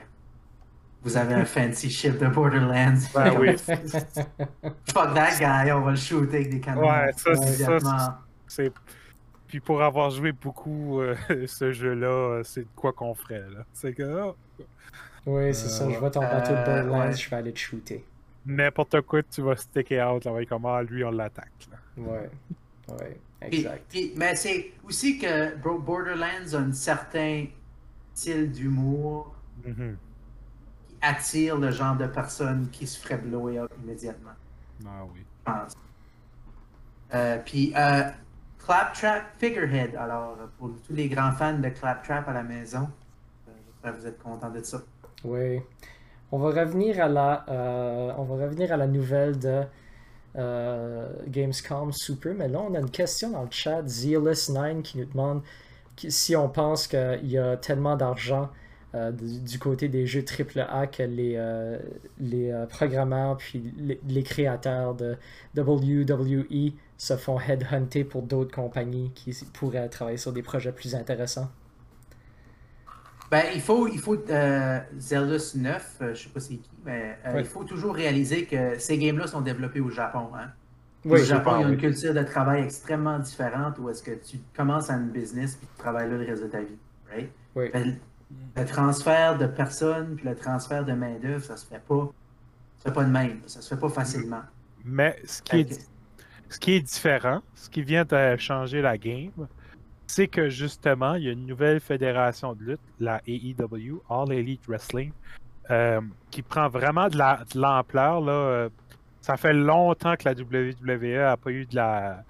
vous 1.04 1.18
avez 1.18 1.34
un 1.34 1.46
fancy 1.46 1.90
ship 1.90 2.18
de 2.20 2.28
Borderlands. 2.28 3.00
Ben 3.14 3.36
oui. 3.40 3.56
Fuck 3.58 5.14
that 5.16 5.38
guy, 5.40 5.72
on 5.72 5.82
va 5.82 5.92
le 5.92 5.98
shooter 5.98 6.38
avec 6.38 6.50
des 6.50 6.60
canons. 6.60 6.82
Ouais, 6.82 7.12
ça, 7.16 7.36
c'est 7.36 7.64
ça. 7.64 8.22
C'est... 8.48 8.72
Puis 9.48 9.60
pour 9.60 9.82
avoir 9.82 10.10
joué 10.12 10.32
beaucoup 10.32 11.02
euh, 11.02 11.16
ce 11.48 11.72
jeu-là, 11.72 12.42
c'est 12.44 12.62
de 12.62 12.68
quoi 12.76 12.94
qu'on 12.94 13.14
ferait. 13.14 13.42
Là. 13.50 13.66
C'est 13.74 13.94
que. 13.94 14.04
Oh. 14.04 14.36
Oui, 15.26 15.54
c'est 15.54 15.70
ça. 15.70 15.90
Je 15.90 15.98
vois 15.98 16.10
ton 16.10 16.22
bateau 16.22 16.52
de 16.52 16.58
euh, 16.58 16.84
Borderlands, 16.84 17.12
je 17.12 17.30
vais 17.30 17.36
aller 17.36 17.52
te 17.52 17.60
shooter. 17.60 18.06
N'importe 18.46 19.02
quoi, 19.02 19.22
tu 19.24 19.42
vas 19.42 19.56
sticker 19.56 20.02
out. 20.02 20.26
Là, 20.26 20.46
comme 20.46 20.66
ah, 20.66 20.82
lui, 20.84 21.04
on 21.04 21.12
l'attaque. 21.12 21.68
Ouais. 21.98 22.30
Ouais, 22.90 23.20
exact. 23.42 23.96
mais 24.16 24.36
c'est 24.36 24.72
aussi 24.84 25.18
que 25.18 25.56
Borderlands 25.58 26.54
a 26.54 26.58
un 26.58 26.74
certain 26.74 27.46
style 28.14 28.52
d'humour 28.52 29.36
mm-hmm. 29.66 29.96
Attire 31.02 31.58
le 31.58 31.72
genre 31.72 31.96
de 31.96 32.08
personne 32.08 32.70
qui 32.72 32.86
se 32.88 33.00
ferait 33.00 33.18
blower 33.18 33.60
up 33.60 33.72
immédiatement. 33.84 34.32
Ah 34.86 35.04
oui. 35.14 35.22
Je 35.24 35.52
pense. 35.52 35.74
Euh, 37.14 37.38
puis, 37.44 37.74
euh, 37.76 38.04
Claptrap 38.66 39.24
Figurehead. 39.38 39.96
Alors, 39.96 40.38
pour 40.58 40.70
tous 40.88 40.94
les 40.94 41.10
grands 41.10 41.32
fans 41.32 41.58
de 41.58 41.70
Claptrap 41.70 42.28
à 42.28 42.34
la 42.34 42.44
maison, 42.44 42.88
euh, 43.48 43.52
j'espère 43.66 43.94
que 43.94 44.00
vous 44.00 44.08
êtes 44.08 44.20
contents 44.20 44.50
de 44.50 44.64
ça. 44.64 44.82
Oui. 45.24 45.62
On 46.32 46.40
va 46.40 46.50
revenir 46.62 47.04
à 47.04 47.08
la, 47.08 47.46
euh, 47.50 48.14
on 48.18 48.24
va 48.24 48.46
revenir 48.46 48.72
à 48.72 48.78
la 48.78 48.88
nouvelle 48.88 49.38
de 49.38 49.64
euh, 50.38 51.10
Gamescom 51.28 51.92
Super, 51.92 52.34
mais 52.34 52.48
là 52.48 52.60
on 52.62 52.74
a 52.74 52.80
une 52.80 52.90
question 52.90 53.32
dans 53.32 53.44
le 53.44 53.52
chat, 53.52 53.82
Zealous9 53.82 54.82
qui 54.82 55.00
nous 55.00 55.06
demande 55.06 55.42
si 56.08 56.36
on 56.38 56.48
pense 56.48 56.88
qu'il 56.88 57.26
y 57.30 57.38
a 57.38 57.58
tellement 57.58 57.98
d'argent 57.98 58.50
euh, 58.93 59.12
du, 59.12 59.58
côté 59.60 59.88
des 59.88 60.06
jeux 60.06 60.23
AAA 60.23 60.88
que 60.88 61.04
les, 61.04 61.39
les 62.19 62.65
programmeurs 62.69 63.38
puis 63.38 63.73
les, 64.08 64.23
créateurs 64.23 64.95
de 64.95 65.17
WWE 65.56 66.73
se 66.97 67.15
font 67.15 67.39
headhunter 67.39 68.04
pour 68.04 68.23
d'autres 68.23 68.54
compagnies 68.54 69.12
qui 69.15 69.34
pourraient 69.54 69.89
travailler 69.89 70.17
sur 70.17 70.34
des 70.34 70.43
projets 70.43 70.71
plus 70.71 70.93
intéressants. 70.95 71.49
Ben, 73.32 73.45
il 73.56 73.62
faut, 73.62 73.88
il 73.88 73.97
faut 73.97 74.17
9, 74.17 74.25
euh, 74.30 74.82
euh, 74.99 76.13
je 76.13 76.23
sais 76.23 76.30
pas 76.30 76.39
c'est 76.41 76.58
qui, 76.58 76.69
mais 76.86 77.17
euh, 77.25 77.39
il 77.39 77.45
faut 77.45 77.63
toujours 77.63 77.95
réaliser 77.95 78.43
que 78.45 78.77
ces 78.77 78.97
games-là 78.97 79.25
sont 79.25 79.39
développés 79.39 79.80
au 79.80 79.89
Japon. 79.89 80.27
Hein? 80.36 80.49
au 81.10 81.15
Japon, 81.15 81.54
il 81.56 81.62
y 81.62 81.63
a 81.63 81.69
une 81.69 81.77
culture 81.77 82.13
de 82.13 82.23
travail 82.23 82.63
extrêmement 82.63 83.17
différente 83.19 83.80
où 83.80 83.89
est-ce 83.89 84.04
que 84.04 84.12
tu 84.12 84.38
commences 84.54 84.89
à 84.89 84.95
une 84.95 85.08
business 85.08 85.56
puis 85.56 85.65
tu 85.65 85.82
travailles 85.82 86.10
là 86.10 86.17
le 86.17 86.25
reste 86.25 86.43
de 86.43 86.47
ta 86.49 86.60
vie. 86.60 86.77
Right? 87.10 87.32
Ben, 87.56 87.97
le 88.56 88.65
transfert 88.65 89.38
de 89.38 89.46
personnes 89.46 90.15
puis 90.15 90.28
le 90.28 90.36
transfert 90.36 90.86
de 90.86 90.94
main-d'œuvre, 90.94 91.44
ça 91.44 91.58
se 91.58 91.65
fait 91.65 91.82
pas. 91.88 92.10
Ça 92.78 92.84
se 92.84 92.89
fait 92.89 92.96
pas 92.96 93.04
de 93.04 93.12
même. 93.12 93.41
Ça 93.48 93.62
se 93.62 93.70
fait 93.70 93.80
pas 93.80 93.89
facilement. 93.89 94.41
Mais 94.84 95.20
ce 95.26 95.41
qui, 95.41 95.60
est, 95.60 95.88
ce 96.50 96.60
qui 96.60 96.74
est 96.74 96.82
différent, 96.82 97.41
ce 97.56 97.70
qui 97.70 97.84
vient 97.84 98.04
de 98.04 98.36
changer 98.38 98.82
la 98.82 98.98
game, 98.98 99.32
c'est 100.08 100.28
que 100.28 100.50
justement, 100.50 101.15
il 101.15 101.24
y 101.24 101.30
a 101.30 101.32
une 101.32 101.46
nouvelle 101.46 101.80
fédération 101.80 102.54
de 102.54 102.63
lutte, 102.63 102.82
la 103.00 103.22
AEW, 103.28 104.02
All 104.10 104.32
Elite 104.34 104.65
Wrestling, 104.67 105.12
euh, 105.70 106.02
qui 106.32 106.41
prend 106.41 106.67
vraiment 106.67 107.08
de 107.08 107.17
l'ampleur. 107.58 108.28
Euh, 108.28 108.70
ça 109.22 109.38
fait 109.38 109.54
longtemps 109.54 110.15
que 110.17 110.28
la 110.28 110.34
WWE 110.34 111.17
n'a 111.17 111.38
pas 111.38 111.52
eu 111.52 111.65
de 111.65 111.76
la, 111.76 112.24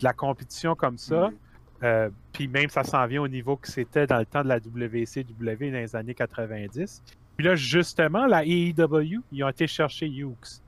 la 0.00 0.12
compétition 0.12 0.74
comme 0.74 0.98
ça. 0.98 1.28
Mm. 1.28 1.34
Euh, 1.82 2.10
puis 2.32 2.48
même 2.48 2.68
ça 2.70 2.82
s'en 2.82 3.06
vient 3.06 3.22
au 3.22 3.28
niveau 3.28 3.56
que 3.56 3.68
c'était 3.68 4.06
dans 4.06 4.18
le 4.18 4.26
temps 4.26 4.42
de 4.42 4.48
la 4.48 4.58
WCW 4.58 5.70
dans 5.70 5.78
les 5.78 5.94
années 5.94 6.14
90. 6.14 7.02
Puis 7.36 7.46
là, 7.46 7.54
justement, 7.54 8.26
la 8.26 8.44
AEW, 8.44 9.22
ils 9.30 9.44
ont 9.44 9.48
été 9.48 9.66
chercher 9.66 10.06
Hughes. 10.08 10.60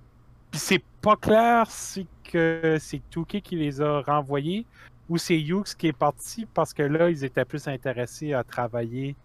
Puis 0.51 0.61
c'est 0.61 0.83
pas 1.01 1.17
clair 1.17 1.69
si 1.69 2.07
que 2.25 2.77
c'est 2.81 3.01
Touquet 3.11 3.41
qui 3.41 3.57
les 3.57 3.81
a 3.81 4.03
renvoyés 4.03 4.67
ou 5.09 5.19
c'est 5.19 5.39
Hughes 5.41 5.75
qui 5.77 5.89
est 5.89 5.97
parti 5.97 6.47
parce 6.55 6.73
que 6.73 6.83
là, 6.83 7.11
ils 7.11 7.25
étaient 7.25 7.45
plus 7.45 7.67
intéressés 7.67 8.33
à 8.33 8.45
travailler 8.45 9.17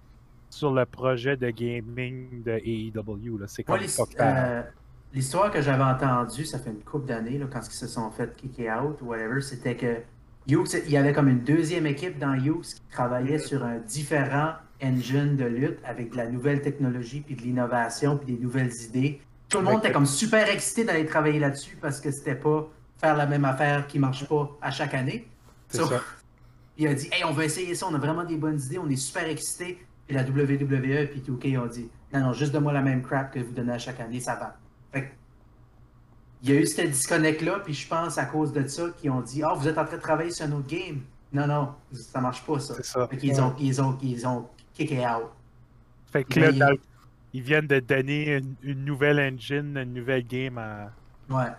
sur 0.50 0.72
le 0.72 0.86
projet 0.86 1.38
de 1.38 1.50
gaming 1.50 2.44
de 2.44 2.54
AEW. 2.54 3.46
C'est 3.48 3.64
comme 3.64 3.80
euh, 4.20 4.64
L'histoire 5.14 5.52
que 5.52 5.62
j'avais 5.62 5.84
entendue, 5.84 6.46
ça 6.46 6.60
fait 6.60 6.72
une 6.72 6.84
couple 6.84 7.08
d'années, 7.08 7.40
quand 7.52 7.60
ils 7.60 7.72
se 7.72 7.88
sont 7.88 8.10
fait 8.12 8.36
kicker 8.36 8.70
out 8.72 9.02
ou 9.02 9.08
whatever, 9.08 9.42
c'était 9.42 9.76
que 9.76 9.98
Hughes, 10.48 10.82
il 10.86 10.92
y 10.92 10.98
avait 10.98 11.14
comme 11.14 11.28
une 11.28 11.44
deuxième 11.44 11.88
équipe 11.88 12.20
dans 12.20 12.34
Hughes 12.34 12.76
qui 12.76 12.82
travaillait 12.92 13.40
sur 13.40 13.64
un 13.64 13.78
différent 13.78 14.54
engine 14.84 15.36
de 15.36 15.46
lutte 15.46 15.80
avec 15.84 16.12
de 16.12 16.18
la 16.18 16.28
nouvelle 16.28 16.62
technologie, 16.62 17.22
puis 17.22 17.36
de 17.36 17.42
l'innovation, 17.42 18.18
puis 18.18 18.36
des 18.36 18.42
nouvelles 18.42 18.74
idées. 18.88 19.22
Tout 19.50 19.60
le 19.60 19.64
monde 19.64 19.80
était 19.80 19.92
comme 19.92 20.06
super 20.06 20.50
excité 20.50 20.84
d'aller 20.84 21.06
travailler 21.06 21.40
là-dessus 21.40 21.78
parce 21.80 22.00
que 22.00 22.12
c'était 22.12 22.36
pas 22.36 22.68
faire 23.00 23.16
la 23.16 23.26
même 23.26 23.46
affaire 23.46 23.88
qui 23.88 24.00
marche 24.00 24.28
pas 24.28 24.50
à 24.62 24.72
chaque 24.72 24.94
année. 24.94 25.28
Il 26.78 26.88
a 26.88 26.94
dit 26.94 27.10
Hey, 27.12 27.24
on 27.24 27.32
va 27.32 27.46
essayer 27.46 27.74
ça, 27.74 27.88
on 27.90 27.96
a 27.96 27.98
vraiment 27.98 28.24
des 28.24 28.38
bonnes 28.38 28.60
idées, 28.60 28.80
on 28.80 28.90
est 28.90 28.96
super 28.96 29.28
excités. 29.28 29.84
Puis 30.08 30.16
la 30.16 30.24
WWE 30.24 30.86
et 30.86 31.22
2K 31.28 31.58
ont 31.58 31.66
dit 31.68 31.90
Non, 32.14 32.20
non, 32.20 32.34
juste 32.34 32.52
donne-moi 32.52 32.74
la 32.74 32.82
même 32.82 33.02
crap 33.02 33.34
que 33.34 33.40
vous 33.40 33.52
donnez 33.52 33.74
à 33.74 33.80
chaque 33.80 34.00
année, 34.00 34.20
ça 34.20 34.36
va. 34.36 34.58
Fait 34.92 35.12
il 36.46 36.54
y 36.54 36.58
a 36.58 36.62
eu 36.62 36.66
ce 36.68 36.82
disconnect-là, 36.82 37.60
puis 37.64 37.74
je 37.74 37.88
pense 37.88 38.20
à 38.20 38.26
cause 38.26 38.54
de 38.54 38.68
ça 38.68 38.84
qu'ils 38.98 39.10
ont 39.10 39.22
dit 39.22 39.42
Ah, 39.42 39.54
oh, 39.54 39.58
vous 39.58 39.68
êtes 39.68 39.80
en 39.80 39.86
train 39.86 39.98
de 39.98 40.02
travailler 40.02 40.30
sur 40.30 40.46
un 40.46 40.52
autre 40.52 40.68
game. 40.68 41.02
Non, 41.34 41.48
non, 41.48 41.70
ça 41.92 42.22
marche 42.22 42.46
pas, 42.46 42.60
ça. 42.60 42.76
ça. 42.84 43.08
Fait 43.08 43.18
qu'ils 43.18 43.42
ont, 43.42 43.56
ils 43.60 43.82
ont, 43.82 43.98
ils 44.04 44.28
ont 44.28 44.48
kické 44.76 45.00
out. 45.00 45.32
Fait 46.12 46.24
que 46.24 46.40
là, 46.40 46.72
ils... 47.34 47.42
viennent 47.42 47.66
de 47.66 47.80
donner 47.80 48.42
une, 48.62 48.86
nouvelle 48.86 49.20
engine, 49.20 49.76
une 49.76 49.94
nouvelle 49.94 50.26
game 50.26 50.60
à, 50.60 50.92
ouais. 51.30 51.52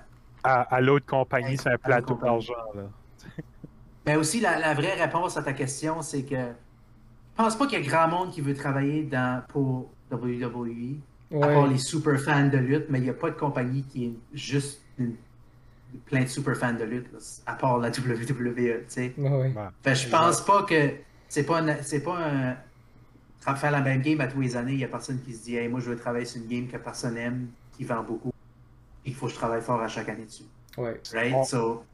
à, 0.45 0.81
l'autre 0.81 1.05
compagnie 1.05 1.59
c'est 1.59 1.73
un 1.73 1.79
plateau 1.79 2.15
d'argent. 2.15 2.55
Mais 4.07 4.15
aussi, 4.15 4.41
la, 4.41 4.73
vraie 4.73 4.95
réponse 4.95 5.37
à 5.37 5.43
ta 5.43 5.53
question, 5.53 6.01
c'est 6.01 6.23
que 6.23 6.37
je 6.37 7.43
pense 7.43 7.57
pas 7.57 7.67
qu'il 7.67 7.81
y 7.81 7.83
a 7.83 7.87
grand 7.87 8.07
monde 8.07 8.31
qui 8.31 8.41
veut 8.41 8.55
travailler 8.55 9.03
dans, 9.03 9.43
pour 9.49 9.91
WWE, 10.13 11.01
à 11.35 11.47
part 11.47 11.67
les 11.67 11.79
super 11.79 12.21
fans 12.21 12.49
de 12.49 12.59
lutte, 12.59 12.87
mais 12.89 12.99
il 12.99 13.05
n'y 13.05 13.11
a 13.11 13.15
pas 13.15 13.31
de 13.31 13.37
compagnie 13.37 13.83
qui 13.85 14.07
est 14.07 14.15
juste 14.33 14.81
plein 16.07 16.23
de 16.23 16.29
super 16.29 16.57
fans 16.57 16.75
de 16.75 16.85
lutte, 16.85 17.07
à 17.47 17.55
part 17.55 17.79
la 17.79 17.89
WWE, 17.91 17.95
tu 17.95 18.85
sais. 18.89 19.15
je 19.17 20.09
pense 20.09 20.45
pas 20.45 20.63
que 20.65 20.93
c'est 21.29 21.45
pas, 21.45 21.63
c'est 21.83 22.03
pas 22.03 22.19
un, 22.19 23.55
faire 23.55 23.71
la 23.71 23.81
même 23.81 24.03
game 24.03 24.21
à 24.21 24.27
tous 24.27 24.41
les 24.41 24.57
années, 24.57 24.73
il 24.73 24.81
y 24.81 24.85
a 24.85 24.89
personne 24.89 25.21
qui 25.23 25.33
se 25.33 25.45
dit 25.45 25.57
hey, 25.57 25.69
moi 25.69 25.81
je 25.81 25.91
veux 25.91 25.97
travailler 25.97 26.27
sur 26.27 26.41
une 26.41 26.49
game 26.49 26.69
que 26.69 26.77
personne 26.77 27.17
aime, 27.17 27.49
qui 27.77 27.85
vend 27.85 28.03
beaucoup. 28.03 28.33
Il 29.05 29.15
faut 29.15 29.27
que 29.27 29.33
je 29.33 29.37
travaille 29.39 29.63
fort 29.63 29.81
à 29.81 29.89
chaque 29.89 30.09
année 30.09 30.25
dessus. 30.25 30.45
Ouais. 30.77 31.01
Right? 31.13 31.45
So, 31.47 31.85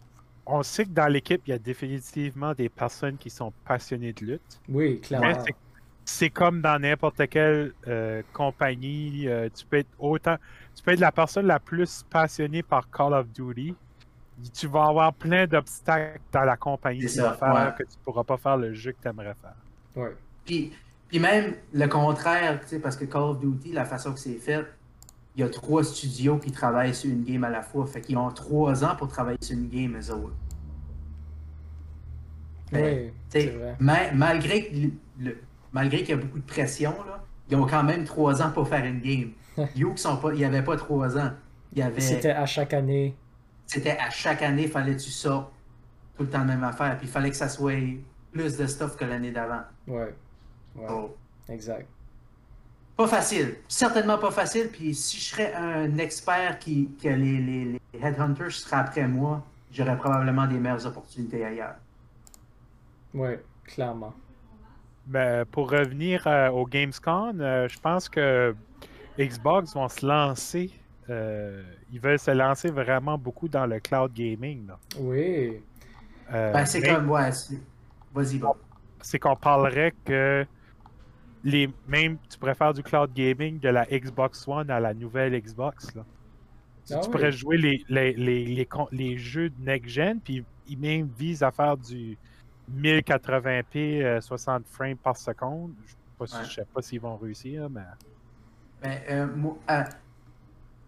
on 0.46 0.62
sait 0.62 0.84
que 0.84 0.90
dans 0.90 1.06
l'équipe, 1.06 1.42
il 1.46 1.50
y 1.50 1.52
a 1.52 1.58
définitivement 1.58 2.52
des 2.54 2.68
personnes 2.68 3.16
qui 3.16 3.30
sont 3.30 3.52
passionnées 3.64 4.12
de 4.12 4.24
lutte. 4.24 4.60
Oui, 4.68 5.00
clairement. 5.00 5.44
C'est 6.12 6.28
comme 6.28 6.60
dans 6.60 6.78
n'importe 6.78 7.26
quelle 7.28 7.72
euh, 7.88 8.22
compagnie. 8.34 9.26
Euh, 9.26 9.48
tu 9.52 9.64
peux 9.64 9.78
être 9.78 9.88
autant. 9.98 10.36
Tu 10.74 10.82
peux 10.82 10.90
être 10.90 11.00
la 11.00 11.10
personne 11.10 11.46
la 11.46 11.58
plus 11.58 12.04
passionnée 12.10 12.62
par 12.62 12.90
Call 12.90 13.14
of 13.14 13.28
Duty. 13.32 13.74
Tu 14.52 14.66
vas 14.66 14.84
avoir 14.84 15.14
plein 15.14 15.46
d'obstacles 15.46 16.20
dans 16.30 16.42
la 16.42 16.58
compagnie 16.58 17.06
qui 17.06 17.18
va 17.18 17.32
faire 17.32 17.74
que 17.76 17.84
tu 17.84 17.96
ne 17.98 18.04
pourras 18.04 18.24
pas 18.24 18.36
faire 18.36 18.58
le 18.58 18.74
jeu 18.74 18.92
que 18.92 19.00
tu 19.00 19.08
aimerais 19.08 19.34
faire. 19.40 19.54
Ouais. 19.96 20.14
Puis, 20.44 20.72
puis 21.08 21.18
même 21.18 21.54
le 21.72 21.86
contraire, 21.86 22.60
parce 22.82 22.96
que 22.96 23.06
Call 23.06 23.22
of 23.22 23.40
Duty, 23.40 23.72
la 23.72 23.86
façon 23.86 24.12
que 24.12 24.20
c'est 24.20 24.34
fait, 24.34 24.66
il 25.34 25.40
y 25.40 25.44
a 25.44 25.48
trois 25.48 25.82
studios 25.82 26.36
qui 26.36 26.52
travaillent 26.52 26.94
sur 26.94 27.10
une 27.10 27.24
game 27.24 27.42
à 27.44 27.50
la 27.50 27.62
fois. 27.62 27.86
Fait 27.86 28.02
qu'ils 28.02 28.18
ont 28.18 28.30
trois 28.30 28.84
ans 28.84 28.96
pour 28.96 29.08
travailler 29.08 29.38
sur 29.40 29.56
une 29.56 29.68
game, 29.68 29.96
eux 29.98 30.10
autres. 30.12 30.36
oui, 32.70 33.12
vrai. 33.34 33.76
malgré, 34.12 34.70
malgré 35.72 35.98
qu'il 35.98 36.10
y 36.10 36.12
a 36.12 36.16
beaucoup 36.16 36.38
de 36.38 36.46
pression, 36.46 36.94
là, 37.06 37.24
ils 37.48 37.56
ont 37.56 37.66
quand 37.66 37.82
même 37.82 38.04
trois 38.04 38.42
ans 38.42 38.50
pour 38.50 38.68
faire 38.68 38.84
une 38.84 39.00
game. 39.00 39.32
Hughes, 39.76 39.98
sont 39.98 40.16
pas, 40.16 40.32
il 40.32 40.38
n'y 40.38 40.44
avait 40.44 40.62
pas 40.62 40.76
trois 40.76 41.18
ans. 41.18 41.32
C'était 41.98 42.30
à 42.30 42.46
chaque 42.46 42.74
année. 42.74 43.16
C'était 43.66 43.96
à 43.98 44.10
chaque 44.10 44.42
année, 44.42 44.68
fallait 44.68 44.96
tu 44.96 45.10
ça? 45.10 45.50
Tout 46.16 46.24
le 46.24 46.28
temps 46.28 46.38
la 46.40 46.44
même 46.44 46.64
affaire. 46.64 46.96
Puis 46.98 47.06
il 47.06 47.10
fallait 47.10 47.30
que 47.30 47.36
ça 47.36 47.48
soit 47.48 47.98
plus 48.32 48.56
de 48.56 48.66
stuff 48.66 48.96
que 48.96 49.04
l'année 49.04 49.30
d'avant. 49.30 49.62
Ouais. 49.86 50.14
ouais. 50.76 51.10
Exact. 51.48 51.88
Pas 52.96 53.06
facile. 53.06 53.56
Certainement 53.68 54.18
pas 54.18 54.30
facile. 54.30 54.68
Puis 54.70 54.94
si 54.94 55.18
je 55.18 55.24
serais 55.24 55.54
un 55.54 55.96
expert 55.98 56.58
qui, 56.58 56.90
que 57.02 57.08
les, 57.08 57.38
les, 57.38 57.80
headhunters 57.94 58.52
seraient 58.52 58.76
après 58.76 59.08
moi, 59.08 59.44
j'aurais 59.70 59.96
probablement 59.96 60.46
des 60.46 60.58
meilleures 60.58 60.86
opportunités 60.86 61.44
ailleurs. 61.44 61.76
Oui, 63.14 63.30
clairement. 63.64 64.12
Ben, 65.06 65.44
pour 65.46 65.70
revenir 65.70 66.26
euh, 66.26 66.48
au 66.50 66.66
Gamescom, 66.66 67.40
euh, 67.40 67.68
je 67.68 67.78
pense 67.78 68.08
que 68.08 68.54
Xbox 69.18 69.74
vont 69.74 69.88
se 69.88 70.06
lancer. 70.06 70.70
Euh, 71.10 71.62
ils 71.92 72.00
veulent 72.00 72.18
se 72.18 72.30
lancer 72.30 72.70
vraiment 72.70 73.18
beaucoup 73.18 73.48
dans 73.48 73.66
le 73.66 73.80
cloud 73.80 74.12
gaming. 74.12 74.68
Oui. 74.98 75.60
Ben, 76.30 76.64
c'est 76.64 76.80
comme. 76.82 77.10
Ouais, 77.10 77.30
vas-y, 78.14 78.38
bon. 78.38 78.54
C'est 79.00 79.18
qu'on 79.18 79.36
parlerait 79.36 79.92
que 80.04 80.46
les, 81.44 81.68
même, 81.88 82.16
tu 82.30 82.38
pourrais 82.38 82.54
faire 82.54 82.72
du 82.72 82.82
cloud 82.82 83.12
gaming 83.12 83.58
de 83.58 83.68
la 83.68 83.84
Xbox 83.86 84.46
One 84.46 84.70
à 84.70 84.78
la 84.78 84.94
nouvelle 84.94 85.38
Xbox. 85.38 85.94
Là. 85.94 86.04
Ah 86.90 86.94
tu 86.94 86.94
oui. 86.94 87.12
pourrais 87.12 87.32
jouer 87.32 87.56
les, 87.58 87.84
les, 87.88 88.12
les, 88.14 88.68
les 88.92 89.18
jeux 89.18 89.50
de 89.50 89.64
next-gen, 89.64 90.20
puis 90.20 90.44
ils 90.68 90.78
même 90.78 91.08
visent 91.18 91.42
à 91.42 91.50
faire 91.50 91.76
du 91.76 92.16
1080p 92.70 94.02
euh, 94.02 94.20
60 94.20 94.66
frames 94.66 94.96
par 94.96 95.16
seconde. 95.16 95.72
Je 95.86 95.90
sais 95.92 95.96
pas 96.18 96.26
si- 96.26 96.36
Ouais. 96.36 96.44
je 96.44 96.50
sais 96.54 96.66
pas 96.72 96.82
s'ils 96.82 97.00
vont 97.00 97.16
réussir, 97.16 97.68
mais. 97.70 97.80
Ben, 98.82 98.98
euh, 99.10 99.26
moi, 99.34 99.56
euh, 99.70 99.82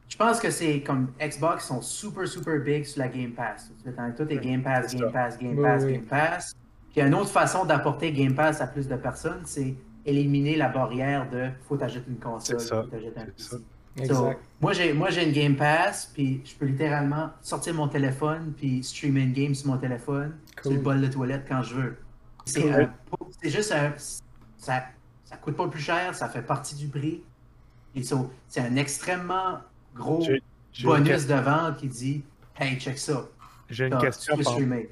je 0.08 0.16
pense 0.16 0.40
que 0.40 0.50
c'est 0.50 0.80
comme 0.82 1.12
Xbox 1.20 1.66
sont 1.66 1.80
super 1.82 2.26
super 2.26 2.60
big 2.60 2.84
sur 2.84 3.00
la 3.00 3.08
Game 3.08 3.32
Pass. 3.32 3.72
Tout, 4.16 4.28
est 4.30 4.38
Game 4.38 4.62
Pass, 4.62 4.94
Game. 4.94 5.12
Pass, 5.12 5.38
Game 5.38 5.60
Pass, 5.62 5.82
oui. 5.84 5.92
Game 5.92 6.04
Pass. 6.06 6.54
Puis 6.92 7.00
une 7.02 7.14
autre 7.14 7.30
façon 7.30 7.64
d'apporter 7.64 8.12
Game 8.12 8.34
Pass 8.34 8.60
à 8.60 8.66
plus 8.68 8.86
de 8.86 8.96
personnes, 8.96 9.42
c'est 9.44 9.74
éliminer 10.06 10.56
la 10.56 10.68
barrière 10.68 11.28
de 11.30 11.48
faut 11.66 11.76
t'ajouter 11.76 12.08
une 12.10 12.18
console, 12.18 12.60
faut 12.60 12.82
t'ajouter 12.82 13.20
un. 13.20 13.24
PC. 13.26 13.56
Exact. 13.96 14.14
So, 14.14 14.32
moi, 14.60 14.72
j'ai, 14.72 14.92
moi, 14.92 15.10
j'ai 15.10 15.24
une 15.26 15.32
Game 15.32 15.56
Pass, 15.56 16.10
puis 16.12 16.40
je 16.44 16.54
peux 16.54 16.66
littéralement 16.66 17.30
sortir 17.42 17.74
mon 17.74 17.86
téléphone, 17.88 18.52
puis 18.56 18.82
streamer 18.82 19.22
une 19.22 19.32
game 19.32 19.54
sur 19.54 19.68
mon 19.68 19.78
téléphone, 19.78 20.36
sur 20.62 20.72
le 20.72 20.78
bol 20.80 21.00
de 21.00 21.06
toilette 21.06 21.44
quand 21.48 21.62
je 21.62 21.74
veux. 21.76 21.96
C'est, 22.44 22.62
Cool. 22.62 22.72
un- 22.72 22.94
c'est 23.40 23.50
juste 23.50 23.72
un. 23.72 23.92
Ça, 24.56 24.84
ça 25.24 25.36
coûte 25.36 25.56
pas 25.56 25.68
plus 25.68 25.80
cher, 25.80 26.14
ça 26.14 26.28
fait 26.28 26.42
partie 26.42 26.74
du 26.74 26.88
prix. 26.88 27.22
Et 27.94 28.02
so, 28.02 28.30
c'est 28.48 28.60
un 28.60 28.74
extrêmement 28.76 29.60
gros 29.94 30.20
J'ai- 30.22 30.42
J'ai 30.72 30.84
une, 30.88 30.90
bonus 31.04 31.26
de 31.26 31.34
vente 31.34 31.76
qui 31.76 31.86
dit 31.88 32.24
Hey, 32.58 32.76
check 32.80 32.98
ça. 32.98 33.28
j'ai 33.70 33.86
une 33.86 33.98
question. 33.98 34.36
Tu 34.36 34.42
streamer. 34.44 34.88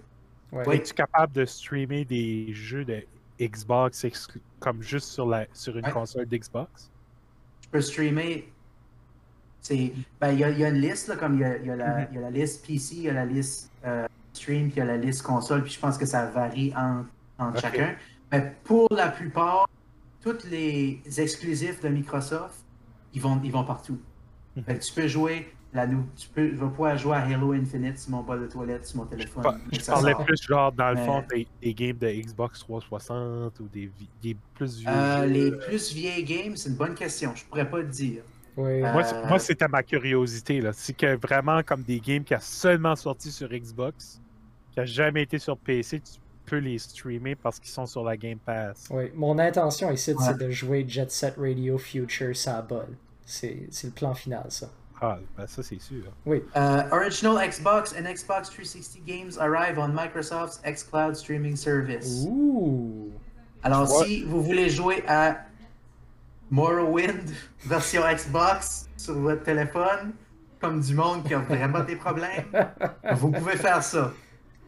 Ouais. 0.52 0.62
Oui. 0.66 0.76
Es-tu 0.76 0.94
capable 0.94 1.32
de 1.32 1.44
streamer 1.44 2.04
des 2.04 2.52
jeux 2.52 2.84
de 2.84 3.02
Xbox 3.40 4.04
exclu- 4.04 4.40
comme 4.60 4.80
juste 4.82 5.08
sur, 5.08 5.26
la, 5.26 5.46
sur 5.52 5.76
une 5.76 5.84
Ouais. 5.84 5.90
console 5.90 6.26
d'Xbox? 6.26 6.90
Je 7.64 7.68
peux 7.68 7.80
streamer. 7.80 8.52
C'est, 9.62 9.92
ben, 10.20 10.32
il 10.32 10.40
y, 10.40 10.44
a- 10.44 10.50
il 10.50 10.58
y 10.58 10.64
a 10.64 10.68
une 10.70 10.80
liste, 10.80 11.06
là, 11.08 11.14
comme 11.16 11.34
il 11.34 11.40
y 11.40 11.44
a, 11.44 11.56
y 11.58 11.70
a 11.70 11.76
la, 11.76 12.08
il 12.10 12.16
y 12.16 12.18
a 12.18 12.20
la 12.22 12.30
liste 12.30 12.66
PC, 12.66 12.96
il 12.96 13.02
y 13.02 13.08
a 13.08 13.12
la 13.12 13.24
liste 13.24 13.70
euh, 13.86 14.06
stream, 14.32 14.64
puis 14.64 14.72
il 14.76 14.78
y 14.78 14.82
a 14.82 14.84
la 14.86 14.96
liste 14.96 15.22
console, 15.22 15.62
puis 15.62 15.72
je 15.72 15.78
pense 15.78 15.96
que 15.96 16.04
ça 16.04 16.26
varie 16.26 16.72
en- 16.76 17.04
entre 17.38 17.60
chacun. 17.60 17.94
Mais 18.32 18.52
pour 18.64 18.88
la 18.92 19.08
plupart, 19.08 19.68
tous 20.20 20.44
les 20.50 21.00
exclusifs 21.16 21.80
de 21.80 21.88
Microsoft, 21.88 22.56
ils 23.14 23.20
vont, 23.22 23.40
ils 23.44 23.52
vont 23.52 23.64
partout. 23.64 23.98
Mhm. 24.56 24.64
Fait 24.64 24.78
que 24.78 24.82
tu 24.84 24.92
peux 24.94 25.06
jouer, 25.06 25.52
la, 25.72 25.86
tu 25.86 26.28
peux, 26.34 26.48
je 26.48 26.54
vais 26.56 26.66
pouvoir 26.68 26.98
jouer 26.98 27.14
à 27.16 27.20
Halo 27.20 27.52
Infinite 27.52 27.98
sur 27.98 28.10
mon 28.10 28.22
bol 28.22 28.40
de 28.42 28.46
toilette, 28.48 28.84
sur 28.86 28.96
mon 28.98 29.06
téléphone. 29.06 29.44
Je 29.70 29.80
parlais 29.86 30.12
sort. 30.12 30.24
plus 30.24 30.42
genre 30.42 30.72
dans 30.72 30.88
le 30.90 30.96
Mais- 30.96 31.06
fond 31.06 31.22
des, 31.30 31.46
des 31.62 31.72
games 31.74 31.98
de 31.98 32.08
Xbox 32.08 32.58
360 32.60 33.60
ou 33.60 33.68
des, 33.72 33.90
des 34.22 34.36
plus 34.54 34.78
vieux 34.78 34.88
Euh, 34.90 35.24
les 35.26 35.52
plus 35.52 35.92
vieilles 35.92 36.24
games, 36.24 36.56
c'est 36.56 36.68
une 36.68 36.74
bonne 36.76 36.94
question. 36.94 37.32
Je 37.36 37.44
pourrais 37.44 37.68
pas 37.70 37.78
te 37.80 37.86
dire. 37.90 38.22
Euh, 38.58 38.92
Moi, 39.28 39.38
c'était 39.38 39.68
ma 39.68 39.82
curiosité. 39.82 40.60
là. 40.60 40.72
C'est 40.72 40.92
que 40.92 41.16
vraiment 41.16 41.62
comme 41.62 41.82
des 41.82 42.00
games 42.00 42.24
qui 42.24 42.34
a 42.34 42.40
seulement 42.40 42.96
sorti 42.96 43.30
sur 43.30 43.48
Xbox, 43.48 44.20
qui 44.72 44.80
a 44.80 44.84
jamais 44.84 45.22
été 45.22 45.38
sur 45.38 45.56
PC, 45.56 46.00
tu 46.00 46.20
peux 46.44 46.58
les 46.58 46.78
streamer 46.78 47.34
parce 47.34 47.58
qu'ils 47.58 47.70
sont 47.70 47.86
sur 47.86 48.04
la 48.04 48.16
Game 48.16 48.38
Pass. 48.38 48.88
Ouais. 48.90 49.12
Mon 49.14 49.38
intention 49.38 49.90
ici, 49.90 50.14
c'est 50.18 50.38
de 50.38 50.50
jouer 50.50 50.84
Jet 50.86 51.10
Set 51.10 51.34
Radio 51.38 51.78
Future 51.78 52.36
ça 52.36 52.60
bol. 52.62 52.88
C'est 53.24 53.68
c'est 53.70 53.86
le 53.86 53.92
plan 53.92 54.14
final, 54.14 54.46
ça. 54.48 54.68
Ah, 55.00 55.18
ben 55.36 55.46
ça 55.46 55.62
c'est 55.62 55.80
sûr. 55.80 56.04
Oui. 56.26 56.42
Uh, 56.54 56.82
original 56.92 57.36
Xbox 57.48 57.92
and 57.92 58.04
Xbox 58.04 58.50
360 58.50 59.04
games 59.04 59.32
arrive 59.40 59.78
on 59.78 59.88
Microsoft's 59.88 60.60
xCloud 60.64 61.16
streaming 61.16 61.56
service. 61.56 62.24
Ouh. 62.28 63.10
Alors, 63.64 63.86
si 64.04 64.24
vous 64.24 64.42
voulez 64.42 64.68
jouer 64.68 65.04
à 65.06 65.44
Morrowind 66.52 67.30
version 67.66 68.02
Xbox 68.14 68.88
sur 68.96 69.14
votre 69.14 69.42
téléphone, 69.42 70.12
comme 70.60 70.80
du 70.80 70.94
monde 70.94 71.24
qui 71.24 71.34
a 71.34 71.38
vraiment 71.38 71.80
des 71.80 71.96
problèmes, 71.96 72.44
vous 73.14 73.32
pouvez 73.32 73.56
faire 73.56 73.82
ça. 73.82 74.12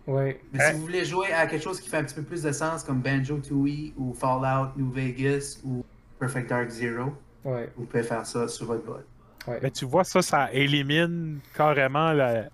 Ouais. 0.07 0.41
Mais 0.53 0.61
Hein? 0.63 0.69
si 0.71 0.73
vous 0.75 0.81
voulez 0.83 1.05
jouer 1.05 1.33
à 1.33 1.47
quelque 1.47 1.63
chose 1.63 1.81
qui 1.81 1.89
fait 1.89 1.99
un 1.99 2.05
petit 2.05 2.15
peu 2.17 2.23
plus 2.23 2.43
de 2.43 2.53
sens, 2.53 2.83
comme 2.83 3.01
Banjo 3.01 3.39
Tooie 3.39 3.93
ou 3.97 4.13
Fallout 4.13 4.71
New 4.77 4.91
Vegas 4.91 5.61
ou 5.65 5.85
Perfect 6.19 6.49
Dark 6.51 6.69
Zero, 6.71 7.15
Ouais. 7.45 7.71
vous 7.77 7.85
pouvez 7.85 8.03
faire 8.03 8.25
ça 8.27 8.49
sur 8.49 8.67
votre 8.67 8.85
bol. 8.85 9.05
Ouais. 9.47 9.59
Mais 9.63 9.71
tu 9.71 9.85
vois, 9.85 10.05
ça, 10.05 10.23
ça 10.23 10.51
élimine 10.53 11.39
carrément 11.55 12.13
la. 12.13 12.45
Tu 12.45 12.51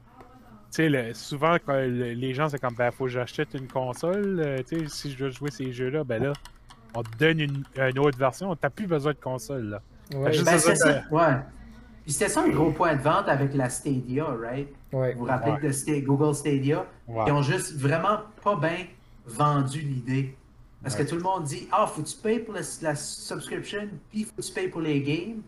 sais, 0.70 0.88
le- 0.88 1.14
souvent, 1.14 1.56
quand 1.64 1.74
le- 1.74 2.12
les 2.12 2.34
gens, 2.34 2.48
c'est 2.48 2.58
comme, 2.60 2.74
ben, 2.74 2.90
faut 2.90 3.04
que 3.04 3.10
j'achète 3.10 3.54
une 3.54 3.68
console. 3.68 4.40
euh, 4.40 4.58
tu 4.68 4.80
sais, 4.80 4.86
si 4.88 5.12
je 5.12 5.24
veux 5.24 5.30
jouer 5.30 5.50
ces 5.50 5.72
jeux-là, 5.72 6.02
ben 6.04 6.22
là, 6.22 6.32
on 6.94 7.02
te 7.02 7.16
donne 7.18 7.40
une, 7.40 7.64
une 7.76 7.98
autre 7.98 8.18
version. 8.18 8.54
T'as 8.56 8.70
plus 8.70 8.86
besoin 8.86 9.12
de 9.12 9.18
console, 9.18 9.64
là. 9.70 9.82
Ouais. 10.14 10.32
juste- 10.32 10.44
Ben, 10.44 10.58
ça, 10.58 10.74
c'est 10.74 10.76
ça. 10.76 11.02
Ouais. 11.10 11.36
Puis 12.04 12.12
c'était 12.12 12.28
ça 12.30 12.44
le 12.46 12.52
gros 12.52 12.72
point 12.72 12.96
de 12.96 13.02
vente 13.02 13.28
avec 13.28 13.54
la 13.54 13.68
Stadia, 13.68 14.24
right? 14.24 14.68
Ouais. 14.92 15.12
Vous 15.14 15.20
vous 15.20 15.24
rappelez 15.26 15.52
Ouais. 15.68 16.00
de 16.00 16.06
Google 16.06 16.34
Stadia? 16.34 16.86
Ouais. 17.06 17.24
Ils 17.26 17.32
ont 17.32 17.42
juste 17.42 17.76
vraiment 17.78 18.18
pas 18.42 18.56
bien 18.56 18.86
vendu 19.26 19.80
l'idée. 19.80 20.34
Parce 20.82 20.96
Ouais. 20.96 21.04
que 21.04 21.10
tout 21.10 21.16
le 21.16 21.22
monde 21.22 21.44
dit 21.44 21.68
Ah, 21.70 21.86
faut 21.86 22.02
que 22.02 22.08
tu 22.08 22.16
payes 22.16 22.40
pour 22.40 22.54
la, 22.54 22.62
la 22.82 22.94
subscription, 22.94 23.88
puis 24.10 24.24
faut 24.24 24.32
que 24.36 24.42
tu 24.42 24.52
payes 24.52 24.68
pour 24.68 24.80
les 24.80 25.00
games. 25.02 25.42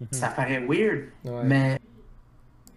Mhm. 0.00 0.06
Ça 0.12 0.28
paraît 0.28 0.60
weird, 0.68 1.04
Ouais. 1.24 1.42
mais 1.44 1.80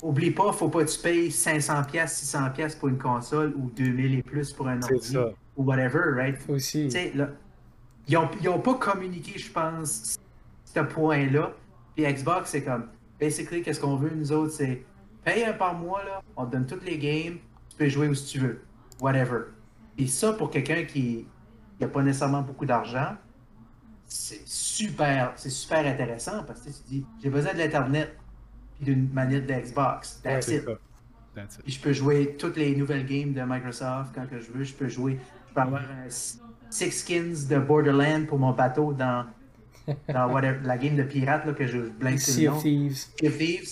oublie 0.02 0.32
pas, 0.32 0.52
faut 0.54 0.70
pas 0.70 0.84
que 0.86 0.90
tu 0.90 1.00
payes 1.00 1.30
500$, 1.32 2.08
600$ 2.08 2.76
pour 2.76 2.88
une 2.90 2.98
console 2.98 3.54
ou 3.58 3.70
2000$ 3.76 4.20
et 4.20 4.24
plus 4.24 4.52
pour 4.54 4.68
un 4.68 4.82
ordi 4.82 5.14
ça. 5.14 5.30
ou 5.58 5.64
whatever, 5.66 6.14
right? 6.16 6.38
Aussi. 6.48 6.86
Tu 6.86 6.92
sais, 6.92 7.12
là, 7.16 7.30
ils 8.08 8.18
ont, 8.18 8.30
ils 8.42 8.50
ont 8.50 8.60
pas 8.60 8.76
communiqué, 8.76 9.38
je 9.40 9.52
pense, 9.52 10.18
ce 10.64 10.80
point-là. 10.80 11.54
Puis 11.96 12.06
Xbox, 12.06 12.52
c'est 12.52 12.64
comme, 12.64 12.88
basically, 13.20 13.62
qu'est-ce 13.62 13.80
qu'on 13.80 13.96
veut, 13.96 14.12
nous 14.14 14.32
autres, 14.32 14.54
c'est 14.54 14.84
paye 15.24 15.44
un 15.44 15.54
par 15.54 15.74
mois, 15.74 16.04
là, 16.04 16.22
on 16.36 16.46
te 16.46 16.52
donne 16.52 16.68
toutes 16.68 16.86
les 16.86 16.98
games, 16.98 17.38
tu 17.70 17.78
peux 17.78 17.90
jouer 17.90 18.08
où 18.08 18.16
tu 18.16 18.40
veux, 18.40 18.62
whatever. 19.02 19.46
Et 19.98 20.08
ça, 20.08 20.34
pour 20.34 20.52
quelqu'un 20.52 20.84
qui 20.84 21.26
n'a 21.80 21.88
pas 21.88 22.04
nécessairement 22.04 22.42
beaucoup 22.42 22.66
d'argent, 22.66 23.16
c'est 24.08 24.46
super, 24.46 25.34
c'est 25.36 25.50
super 25.50 25.86
intéressant 25.86 26.44
parce 26.44 26.62
que 26.62 26.70
tu 26.70 26.84
dis, 26.88 27.06
j'ai 27.24 27.30
besoin 27.30 27.54
de 27.54 27.60
l'Internet 27.60 28.16
puis 28.76 28.86
d'une 28.86 29.12
manette 29.12 29.48
de 29.48 29.54
Xbox. 29.54 30.22
That's 30.22 30.48
it. 30.50 30.66
That's 31.34 31.56
it. 31.56 31.64
Puis 31.64 31.74
je 31.74 31.82
peux 31.82 31.94
jouer 31.94 32.36
toutes 32.38 32.58
les 32.58 32.76
nouvelles 32.76 33.06
games 33.06 33.34
de 33.34 33.42
Microsoft 33.42 34.14
quand 34.14 34.28
que 34.28 34.40
je 34.40 34.52
veux. 34.52 34.64
Je 34.64 34.74
peux 34.74 34.90
jouer. 34.90 35.20
Je 35.50 35.54
peux 35.54 35.62
avoir 35.62 35.82
un 35.82 36.10
six 36.78 36.92
skins 36.92 37.48
de 37.50 37.58
Borderlands 37.60 38.26
pour 38.28 38.38
mon 38.40 38.52
bateau 38.52 38.94
dans, 38.94 39.26
dans 40.08 40.28
whatever- 40.34 40.60
la 40.64 40.78
game 40.78 40.96
de 40.96 41.04
pirate 41.04 41.46
là, 41.46 41.54
que 41.54 41.66
je 41.68 41.78
blank 41.80 42.20
sur 42.20 42.34
le 42.34 42.40
Sea 42.40 42.46
nom. 42.48 42.56
of 42.58 42.64
Thieves. 42.64 42.96
Sea 43.20 43.28
of 43.28 43.38
Thieves. 43.38 43.70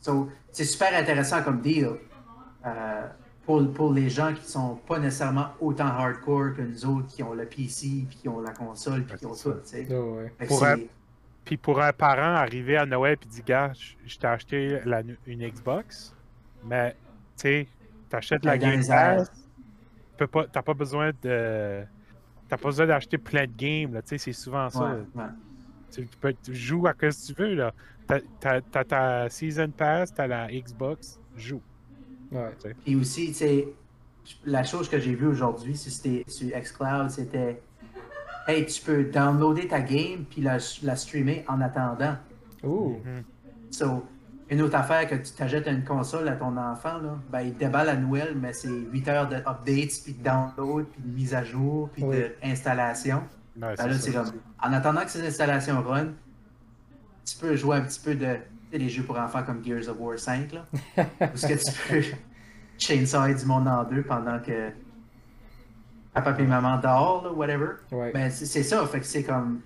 So, 0.00 0.28
c'est 0.52 0.64
super 0.64 0.94
intéressant 0.98 1.42
comme 1.42 1.60
deal 1.60 1.90
euh, 2.66 3.06
pour, 3.44 3.72
pour 3.72 3.92
les 3.92 4.08
gens 4.08 4.32
qui 4.34 4.48
sont 4.50 4.76
pas 4.86 4.98
nécessairement 4.98 5.48
autant 5.60 5.86
hardcore 5.86 6.54
que 6.56 6.62
nous 6.62 6.86
autres 6.86 7.08
qui 7.08 7.22
ont 7.22 7.34
le 7.34 7.44
PC, 7.46 8.04
puis 8.08 8.18
qui 8.22 8.28
ont 8.28 8.40
la 8.40 8.52
console, 8.52 9.04
puis 9.04 9.18
qui 9.18 9.26
ont 9.26 9.34
tout. 9.34 9.52
tu 9.52 9.58
sais. 9.64 9.86
Oh, 9.90 10.18
ouais. 10.18 10.46
Pour 10.46 10.64
un- 10.64 10.76
Puis 11.44 11.56
pour 11.56 11.80
un 11.82 11.92
parent 11.92 12.34
arriver 12.36 12.76
à 12.76 12.86
Noël 12.86 13.16
et 13.22 13.26
dire, 13.26 13.44
gars, 13.44 13.72
je 14.06 14.16
t'ai 14.18 14.26
acheté 14.26 14.80
la- 14.84 15.02
une 15.26 15.46
Xbox, 15.48 16.14
mais 16.64 16.92
tu 17.36 17.42
sais, 17.42 17.66
t'achètes 18.08 18.44
la 18.44 18.56
Game. 18.58 18.80
Pass, 18.86 19.30
peux 20.20 20.26
pas- 20.26 20.46
t'as 20.46 20.62
pas 20.62 20.74
besoin 20.74 21.10
de. 21.22 21.82
T'as 22.48 22.56
pas 22.56 22.68
besoin 22.68 22.86
d'acheter 22.86 23.16
plein 23.18 23.46
de 23.46 23.52
games, 23.56 23.92
là, 23.94 24.02
tu 24.02 24.08
sais, 24.08 24.18
c'est 24.18 24.32
souvent 24.32 24.68
ça. 24.70 24.80
Ouais, 24.84 24.98
ouais. 25.14 25.28
Tu, 25.92 26.06
tu 26.06 26.16
peux, 26.18 26.34
tu 26.42 26.54
joues 26.54 26.86
à 26.86 26.92
ce 26.92 27.26
que 27.28 27.32
tu 27.34 27.40
veux, 27.42 27.54
là. 27.54 27.72
T'as- 28.40 28.60
ta 28.84 29.28
Season 29.28 29.70
Pass, 29.70 30.12
t'as 30.12 30.26
la 30.26 30.48
Xbox, 30.50 31.18
joue. 31.36 31.62
Ouais. 32.32 32.50
Puis 32.84 32.96
aussi, 32.96 33.28
tu 33.28 33.34
sais, 33.34 33.68
la 34.44 34.64
chose 34.64 34.88
que 34.88 34.98
j'ai 34.98 35.14
vue 35.14 35.26
aujourd'hui 35.28 35.76
sur, 35.76 35.90
c'était- 35.92 36.24
sur 36.28 36.48
xCloud, 36.50 37.10
c'était 37.10 37.60
Hey, 38.48 38.66
tu 38.66 38.82
peux 38.82 39.04
downloader 39.04 39.68
ta 39.68 39.80
game 39.80 40.24
puis 40.28 40.40
la, 40.42 40.58
la 40.82 40.96
streamer 40.96 41.44
en 41.46 41.60
attendant. 41.60 42.16
Ouh. 42.64 42.98
Mhm. 43.04 43.22
So, 43.70 44.04
une 44.50 44.62
autre 44.62 44.74
affaire 44.76 45.06
que 45.08 45.14
tu 45.14 45.32
t'achètes 45.32 45.66
une 45.68 45.84
console 45.84 46.28
à 46.28 46.32
ton 46.32 46.56
enfant, 46.56 46.98
là, 46.98 47.16
ben, 47.30 47.40
il 47.42 47.56
déballe 47.56 47.88
à 47.88 47.96
Noël, 47.96 48.34
mais 48.40 48.52
c'est 48.52 48.68
8 48.68 49.08
heures 49.08 49.28
de 49.28 49.36
updates, 49.36 50.02
puis 50.04 50.12
de 50.14 50.22
download, 50.24 50.86
puis 50.86 51.02
de 51.02 51.08
mise 51.14 51.34
à 51.34 51.44
jour, 51.44 51.88
puis 51.92 52.02
Oui. 52.04 52.16
d'installation. 52.42 53.22
Ouais, 53.60 53.74
Ben 53.76 53.86
là, 53.86 53.94
c'est 53.94 54.10
ça. 54.12 54.24
comme, 54.24 54.32
en 54.62 54.72
attendant 54.72 55.02
que 55.02 55.10
ces 55.10 55.26
installations 55.26 55.80
run, 55.82 56.08
tu 57.24 57.36
peux 57.36 57.54
jouer 57.56 57.76
un 57.76 57.82
petit 57.82 58.00
peu 58.00 58.14
de 58.14 58.26
tu 58.34 58.76
sais, 58.76 58.78
les 58.78 58.88
jeux 58.88 59.02
pour 59.02 59.18
enfants 59.18 59.42
comme 59.42 59.64
Gears 59.64 59.88
of 59.88 59.96
War 59.98 60.18
5, 60.18 60.52
là, 60.52 60.64
où 61.32 61.36
ce 61.36 61.46
que 61.46 61.54
tu 61.54 61.88
peux 61.88 62.16
chainsaw 62.78 63.32
du 63.34 63.44
monde 63.44 63.68
en 63.68 63.84
deux 63.84 64.02
pendant 64.02 64.38
que 64.40 64.70
papa 66.14 66.34
et 66.38 66.42
maman 66.44 66.78
dehors, 66.78 67.24
là, 67.24 67.32
whatever. 67.32 67.68
Ouais. 67.92 68.10
Ben, 68.12 68.30
c'est 68.30 68.46
c'est 68.46 68.62
ça, 68.62 68.84
fait 68.86 69.00
que 69.00 69.06
c'est 69.06 69.22
comme. 69.22 69.60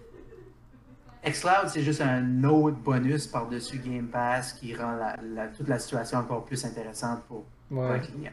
xCloud, 1.24 1.68
c'est 1.68 1.82
juste 1.82 2.00
un 2.00 2.44
autre 2.44 2.76
bonus 2.78 3.26
par-dessus 3.26 3.78
Game 3.78 4.08
Pass 4.08 4.52
qui 4.54 4.74
rend 4.74 4.92
la, 4.92 5.16
la- 5.22 5.48
toute 5.48 5.68
la 5.68 5.78
situation 5.78 6.18
encore 6.18 6.44
plus 6.44 6.64
intéressante 6.64 7.22
pour, 7.24 7.44
pour 7.68 7.84
un 7.84 7.92
Ouais. 7.92 8.00
client. 8.00 8.32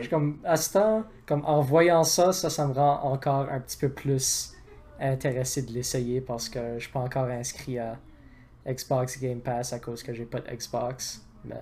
Je 0.00 0.08
comme, 0.08 0.38
à 0.44 0.56
ce 0.56 0.72
temps, 0.72 1.04
comme 1.26 1.44
en 1.44 1.60
voyant 1.60 2.02
ça, 2.04 2.32
ça, 2.32 2.50
ça 2.50 2.66
me 2.66 2.72
rend 2.72 3.00
encore 3.04 3.48
un 3.50 3.60
petit 3.60 3.76
peu 3.76 3.88
plus 3.90 4.54
intéressé 5.00 5.62
de 5.62 5.72
l'essayer 5.72 6.20
parce 6.20 6.48
que 6.48 6.74
je 6.74 6.84
suis 6.84 6.92
pas 6.92 7.00
encore 7.00 7.26
inscrit 7.26 7.78
à 7.78 7.98
Xbox 8.66 9.18
Game 9.20 9.40
Pass 9.40 9.72
à 9.72 9.78
cause 9.78 10.02
que 10.02 10.12
j'ai 10.14 10.24
pas 10.24 10.40
de 10.40 10.50
Xbox. 10.54 11.24
Mais 11.44 11.54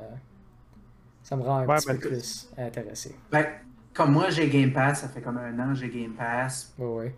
ça 1.23 1.37
me 1.37 1.43
rend 1.43 1.59
un 1.59 1.67
petit 1.77 1.87
peu 1.87 1.99
plus 1.99 2.51
intéressé. 2.57 3.15
Ben, 3.31 3.47
comme 3.95 4.13
moi, 4.13 4.31
j'ai 4.31 4.49
Game 4.49 4.73
Pass, 4.73 5.01
ça 5.01 5.09
fait 5.09 5.21
comme 5.21 5.39
un 5.39 5.59
an 5.59 5.75
j'ai 5.75 5.89
Game 5.89 6.13
Pass. 6.13 6.73
Oui, 6.79 7.05
oui. 7.07 7.13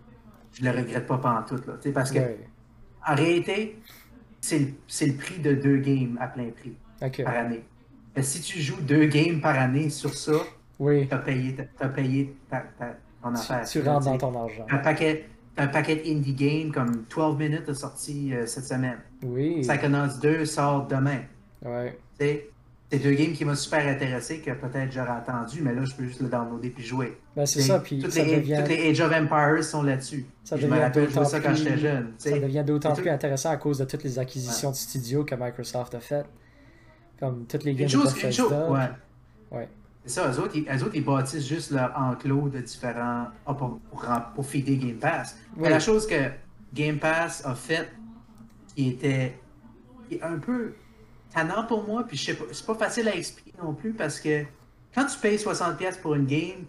Je 0.53 0.65
le 0.65 0.71
regrette 0.71 1.07
pas 1.07 1.19
pendant 1.19 1.43
tout. 1.43 1.57
Là, 1.67 1.75
parce 1.95 2.11
que, 2.11 2.19
en 3.07 3.15
réalité, 3.15 3.79
c'est 4.41 4.59
le, 4.59 5.15
prix 5.15 5.39
de 5.39 5.55
deux 5.55 5.79
games 5.79 6.19
à 6.21 6.29
plein 6.29 6.51
prix 6.51 6.77
par 7.25 7.37
année. 7.37 7.63
Mais 8.15 8.23
si 8.23 8.41
tu 8.41 8.61
joues 8.61 8.81
deux 8.81 9.07
games 9.07 9.41
par 9.41 9.59
année 9.59 9.89
sur 9.89 10.13
ça, 10.13 10.33
oui. 10.79 11.09
tu 11.09 11.15
as 11.15 11.19
payé, 11.19 11.57
as 11.81 11.89
payé 11.89 12.35
ta, 12.51 12.65
ton 13.23 13.35
affaire. 13.35 13.65
Tu, 13.65 13.81
rentres 13.81 14.07
dans 14.07 14.19
ton 14.19 14.43
argent. 14.43 14.67
Un 14.71 14.79
paquet, 14.79 15.29
un 15.57 15.69
paquet 15.69 16.03
indie 16.07 16.35
game 16.35 16.73
comme 16.73 17.05
12 17.15 17.39
minutes 17.39 17.69
a 17.69 17.75
sorti 17.75 18.35
euh, 18.35 18.47
cette 18.47 18.65
semaine. 18.65 18.99
Oui. 19.23 19.61
Psychonauts 19.63 20.19
2 20.21 20.45
sort 20.45 20.87
demain. 20.87 21.21
Ouais. 21.65 21.99
C'est 22.93 22.99
deux 22.99 23.15
games 23.15 23.33
qui 23.33 23.47
m'ont 23.47 23.55
super 23.55 23.89
intéressé, 23.89 24.41
que 24.41 24.51
peut-être 24.51 24.93
j'aurais 24.93 25.13
attendu, 25.13 25.63
mais 25.63 25.75
là, 25.75 25.83
je 25.83 25.95
peux 25.95 26.05
juste 26.05 26.21
le 26.21 26.29
downloader 26.29 26.69
puis 26.69 26.85
jouer. 26.85 27.17
Ben, 27.35 27.47
c'est 27.47 27.63
ça, 27.63 27.79
puis 27.79 28.01
toutes, 28.01 28.11
ça 28.11 28.23
les, 28.23 28.37
devient... 28.37 28.57
toutes 28.59 28.69
les 28.69 28.91
Age 28.91 29.01
of 29.01 29.13
Empires 29.15 29.65
sont 29.65 29.83
là-dessus. 29.83 30.27
Ça 30.45 30.59
je 30.59 30.67
me 30.67 30.79
rappelle 30.79 31.11
ça 31.11 31.41
quand 31.41 31.55
j'étais 31.55 31.79
jeune. 31.79 32.13
Ça 32.19 32.39
devient 32.39 32.63
d'autant 32.67 32.93
plus 32.93 33.09
intéressant 33.09 33.49
à 33.49 33.57
cause 33.57 33.79
de 33.79 33.87
toutes 33.87 34.05
les 34.05 34.19
acquisitions 34.19 34.71
de 34.71 34.77
studios 34.77 35.25
que 35.25 35.35
Microsoft 35.35 35.95
a 35.95 36.01
faites. 36.01 36.27
Comme 37.19 37.47
toutes 37.47 37.65
les 37.65 37.75
games 37.75 37.89
de 37.89 37.97
Bethesda. 37.97 38.71
Ouais. 38.71 38.91
ouais. 39.53 39.69
C'est 40.05 40.21
ça, 40.21 40.31
eux 40.31 40.39
autres, 40.41 40.55
ils, 40.55 40.85
autres, 40.85 40.95
ils 40.95 41.05
bâtissent 41.05 41.49
juste 41.49 41.71
leur 41.71 41.99
enclos 41.99 42.51
de 42.51 42.61
différents. 42.61 43.29
Ah, 43.47 43.55
pour, 43.55 43.79
pour, 43.91 44.05
pour 44.35 44.45
feeder 44.45 44.77
Game 44.77 44.99
Pass. 44.99 45.39
Mais 45.57 45.71
la 45.71 45.81
chose 45.81 46.07
que 46.07 46.29
Game 46.75 46.99
Pass 46.99 47.43
a 47.47 47.55
faite, 47.55 47.89
qui 48.77 48.91
était 48.91 49.33
qui 50.11 50.17
est 50.17 50.23
un 50.23 50.37
peu 50.39 50.75
tannant 51.33 51.65
pour 51.65 51.87
moi, 51.87 52.05
puis 52.07 52.17
je 52.17 52.25
sais 52.25 52.35
pas, 52.35 52.45
c'est 52.53 52.67
pas 52.67 52.75
facile 52.75 53.09
à 53.09 53.17
expliquer 53.17 53.53
non 53.63 53.75
plus 53.75 53.93
parce 53.93 54.21
que 54.21 54.45
quand 54.95 55.07
tu 55.07 55.19
payes 55.19 55.37
60$ 55.37 56.01
pour 56.01 56.15
une 56.15 56.27
game, 56.27 56.67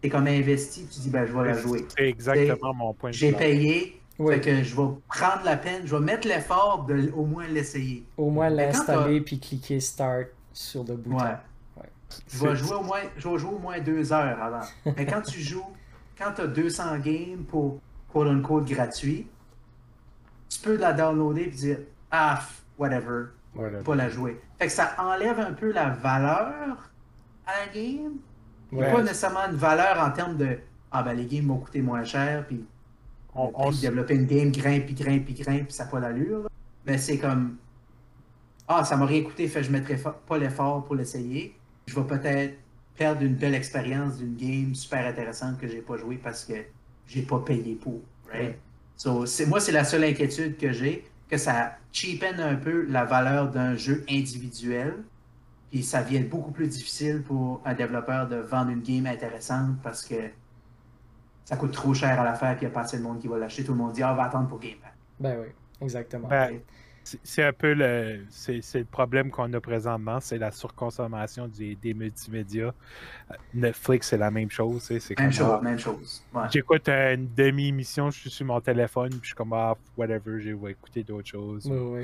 t'es 0.00 0.08
comme 0.08 0.26
investi, 0.26 0.86
tu 0.86 1.00
dis, 1.00 1.10
ben, 1.10 1.26
je 1.26 1.32
vais 1.32 1.44
la 1.44 1.58
jouer. 1.58 1.86
C'est 1.96 2.08
exactement 2.08 2.74
mon 2.74 2.94
point 2.94 3.10
de 3.10 3.16
vue. 3.16 3.20
J'ai 3.20 3.32
payé, 3.32 4.00
fait 4.18 4.40
que 4.40 4.62
je 4.62 4.76
vais 4.76 4.88
prendre 5.08 5.44
la 5.44 5.56
peine, 5.56 5.82
je 5.84 5.94
vais 5.94 6.02
mettre 6.02 6.26
l'effort 6.26 6.84
de 6.86 7.10
au 7.14 7.24
moins 7.24 7.46
l'essayer. 7.46 8.04
Au 8.16 8.30
moins 8.30 8.48
l'installer 8.48 9.20
puis 9.20 9.38
cliquer 9.38 9.80
Start 9.80 10.28
sur 10.52 10.84
le 10.84 10.96
bouton. 10.96 11.22
Ouais. 11.22 11.34
Je 12.32 12.38
vais 12.38 12.56
jouer 12.56 12.76
au 12.76 12.82
moins, 12.82 13.00
je 13.16 13.28
vais 13.28 13.38
jouer 13.38 13.54
au 13.54 13.58
moins 13.58 13.80
deux 13.80 14.12
heures 14.12 14.40
avant. 14.40 14.66
Mais 14.96 15.04
quand 15.04 15.22
tu 15.22 15.40
joues, 15.40 15.66
quand 16.16 16.32
tu 16.34 16.42
as 16.42 16.46
200 16.46 16.98
games 16.98 17.44
pour 17.48 17.80
quote 18.10 18.28
unquote 18.28 18.64
gratuit, 18.64 19.26
tu 20.48 20.60
peux 20.60 20.76
la 20.76 20.92
downloader 20.92 21.42
et 21.42 21.50
dire 21.50 21.78
ah 22.10 22.40
whatever, 22.78 23.26
pas 23.84 23.94
la 23.94 24.08
jouer. 24.08 24.40
Fait 24.58 24.66
que 24.66 24.72
ça 24.72 24.94
enlève 24.98 25.38
un 25.40 25.52
peu 25.52 25.72
la 25.72 25.90
valeur 25.90 26.90
à 27.46 27.52
la 27.60 27.72
game. 27.72 28.14
Il 28.72 28.82
a 28.82 28.90
pas 28.90 29.02
nécessairement 29.02 29.46
une 29.48 29.56
valeur 29.56 30.00
en 30.00 30.10
termes 30.10 30.36
de 30.36 30.58
ah 30.90 31.02
ben 31.02 31.14
les 31.14 31.26
games 31.26 31.46
m'ont 31.46 31.58
coûté 31.58 31.82
moins 31.82 32.04
cher 32.04 32.46
puis 32.46 32.64
on, 33.34 33.70
développer 33.70 34.14
une 34.14 34.26
game 34.26 34.50
grimpe 34.50 34.86
puis 34.86 34.94
grimpe 34.94 35.24
puis 35.24 35.34
grimpe 35.34 35.64
puis 35.64 35.74
ça 35.74 35.84
n'a 35.84 35.90
pas 35.90 36.00
l'allure. 36.00 36.48
Mais 36.86 36.98
c'est 36.98 37.18
comme 37.18 37.56
ah 38.68 38.84
ça 38.84 38.96
m'a 38.96 39.06
rien 39.06 39.22
coûté, 39.22 39.46
fait 39.46 39.60
que 39.60 39.66
je 39.66 39.70
mettrai 39.70 39.96
pas 40.26 40.38
l'effort 40.38 40.84
pour 40.84 40.94
l'essayer 40.94 41.56
je 41.86 41.94
vais 41.94 42.06
peut-être 42.06 42.54
perdre 42.96 43.22
une 43.22 43.34
belle 43.34 43.54
expérience 43.54 44.18
d'une 44.18 44.36
game 44.36 44.74
super 44.74 45.06
intéressante 45.06 45.58
que 45.58 45.68
j'ai 45.68 45.80
pas 45.80 45.96
joué 45.96 46.16
parce 46.16 46.44
que 46.44 46.54
j'ai 47.06 47.22
pas 47.22 47.38
payé 47.38 47.74
pour. 47.74 48.00
Right? 48.32 48.56
moi, 49.46 49.60
c'est 49.60 49.72
la 49.72 49.84
seule 49.84 50.04
inquiétude 50.04 50.56
que 50.56 50.72
j'ai, 50.72 51.06
que 51.28 51.36
ça 51.36 51.76
cheapen 51.92 52.40
un 52.40 52.56
peu 52.56 52.86
la 52.86 53.04
valeur 53.04 53.50
d'un 53.50 53.74
jeu 53.76 54.04
individuel. 54.08 54.94
Puis 55.70 55.82
ça 55.82 56.02
vient 56.02 56.22
beaucoup 56.22 56.52
plus 56.52 56.68
difficile 56.68 57.22
pour 57.22 57.60
un 57.64 57.74
développeur 57.74 58.28
de 58.28 58.36
vendre 58.36 58.70
une 58.70 58.82
game 58.82 59.06
intéressante 59.06 59.76
parce 59.82 60.04
que 60.04 60.30
ça 61.44 61.56
coûte 61.56 61.72
trop 61.72 61.94
cher 61.94 62.20
à 62.20 62.24
la 62.24 62.34
faire, 62.34 62.56
puis 62.56 62.66
il 62.66 62.68
n'y 62.68 62.72
a 62.72 62.74
pas 62.74 62.82
assez 62.82 62.98
de 62.98 63.02
monde 63.02 63.20
qui 63.20 63.28
va 63.28 63.38
l'acheter. 63.38 63.64
Tout 63.64 63.72
le 63.72 63.78
monde 63.78 63.92
dit 63.92 64.02
Ah, 64.02 64.12
on 64.12 64.16
va 64.16 64.24
attendre 64.24 64.48
pour 64.48 64.58
Game 64.58 64.76
Pass. 64.82 64.92
Ben 65.18 65.38
oui, 65.40 65.48
exactement. 65.80 66.28
Ben, 66.28 66.60
c'est 67.22 67.44
un 67.44 67.52
peu 67.52 67.72
le, 67.72 68.24
c'est, 68.30 68.60
le 68.74 68.84
problème 68.84 69.30
qu'on 69.30 69.52
a 69.52 69.60
présentement, 69.60 70.18
c'est 70.20 70.38
la 70.38 70.50
surconsommation 70.50 71.46
des, 71.48 71.76
des 71.76 71.94
multimédias. 71.94 72.72
Netflix, 73.54 74.08
c'est 74.08 74.18
la 74.18 74.30
même 74.30 74.50
chose. 74.50 74.82
C'est 74.82 75.18
même, 75.18 75.32
chose, 75.32 75.62
même 75.62 75.78
chose. 75.78 76.22
J'écoute 76.50 76.88
une 76.88 77.28
demi-émission, 77.34 78.10
je 78.10 78.20
suis 78.20 78.30
sur 78.30 78.46
mon 78.46 78.60
téléphone, 78.60 79.10
puis 79.10 79.20
je 79.22 79.26
suis 79.26 79.34
comme, 79.34 79.52
ah, 79.52 79.76
whatever, 79.96 80.40
je 80.40 80.50
vais 80.50 80.72
écouter 80.72 81.02
d'autres 81.04 81.28
choses. 81.28 81.66
Oui, 81.66 82.02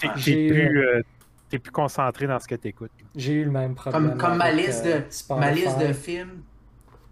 T'es, 0.00 0.08
plus, 0.08 0.78
euh, 0.78 1.02
plus, 1.50 1.72
concentré 1.72 2.26
dans 2.26 2.38
ce 2.38 2.46
que 2.46 2.54
tu 2.54 2.68
écoutes. 2.68 2.92
J'ai 3.16 3.34
eu 3.34 3.44
le 3.44 3.50
même 3.50 3.74
problème. 3.74 4.10
Comme, 4.10 4.18
comme 4.18 4.36
ma 4.36 4.52
liste 4.52 4.84
de, 4.84 4.90
euh, 4.90 5.36
ma 5.36 5.50
liste 5.50 5.78
de 5.78 5.92
films. 5.92 6.42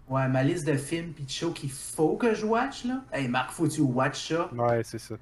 Ouais, 0.09 0.27
ma 0.27 0.43
liste 0.43 0.67
de 0.67 0.75
films 0.75 1.11
puis 1.13 1.23
de 1.23 1.29
shows 1.29 1.51
qu'il 1.51 1.71
faut 1.71 2.17
que 2.17 2.33
je 2.33 2.45
watch, 2.45 2.85
là. 2.85 3.03
Hey, 3.11 3.27
Marc, 3.27 3.51
faut 3.51 3.63
que 3.63 3.69
tu 3.69 3.81
watch 3.81 4.29
ça? 4.29 4.49
Ouais, 4.53 4.81
c'est 4.83 4.99
ça. 4.99 5.15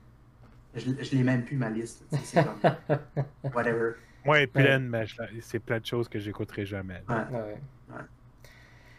Je, 0.76 0.92
je 1.02 1.16
l'ai 1.16 1.24
même 1.24 1.44
plus, 1.44 1.58
ma 1.58 1.70
liste. 1.70 2.06
C'est 2.24 2.44
comme. 2.44 3.00
Whatever. 3.54 3.94
Moi, 4.26 4.38
elle 4.38 4.44
est 4.44 4.48
pleine, 4.48 4.88
mais 4.88 5.06
c'est 5.42 5.60
plein 5.60 5.80
de 5.80 5.86
choses 5.86 6.08
que 6.08 6.20
j'écouterai 6.20 6.66
jamais. 6.66 7.04
Ouais. 7.10 7.58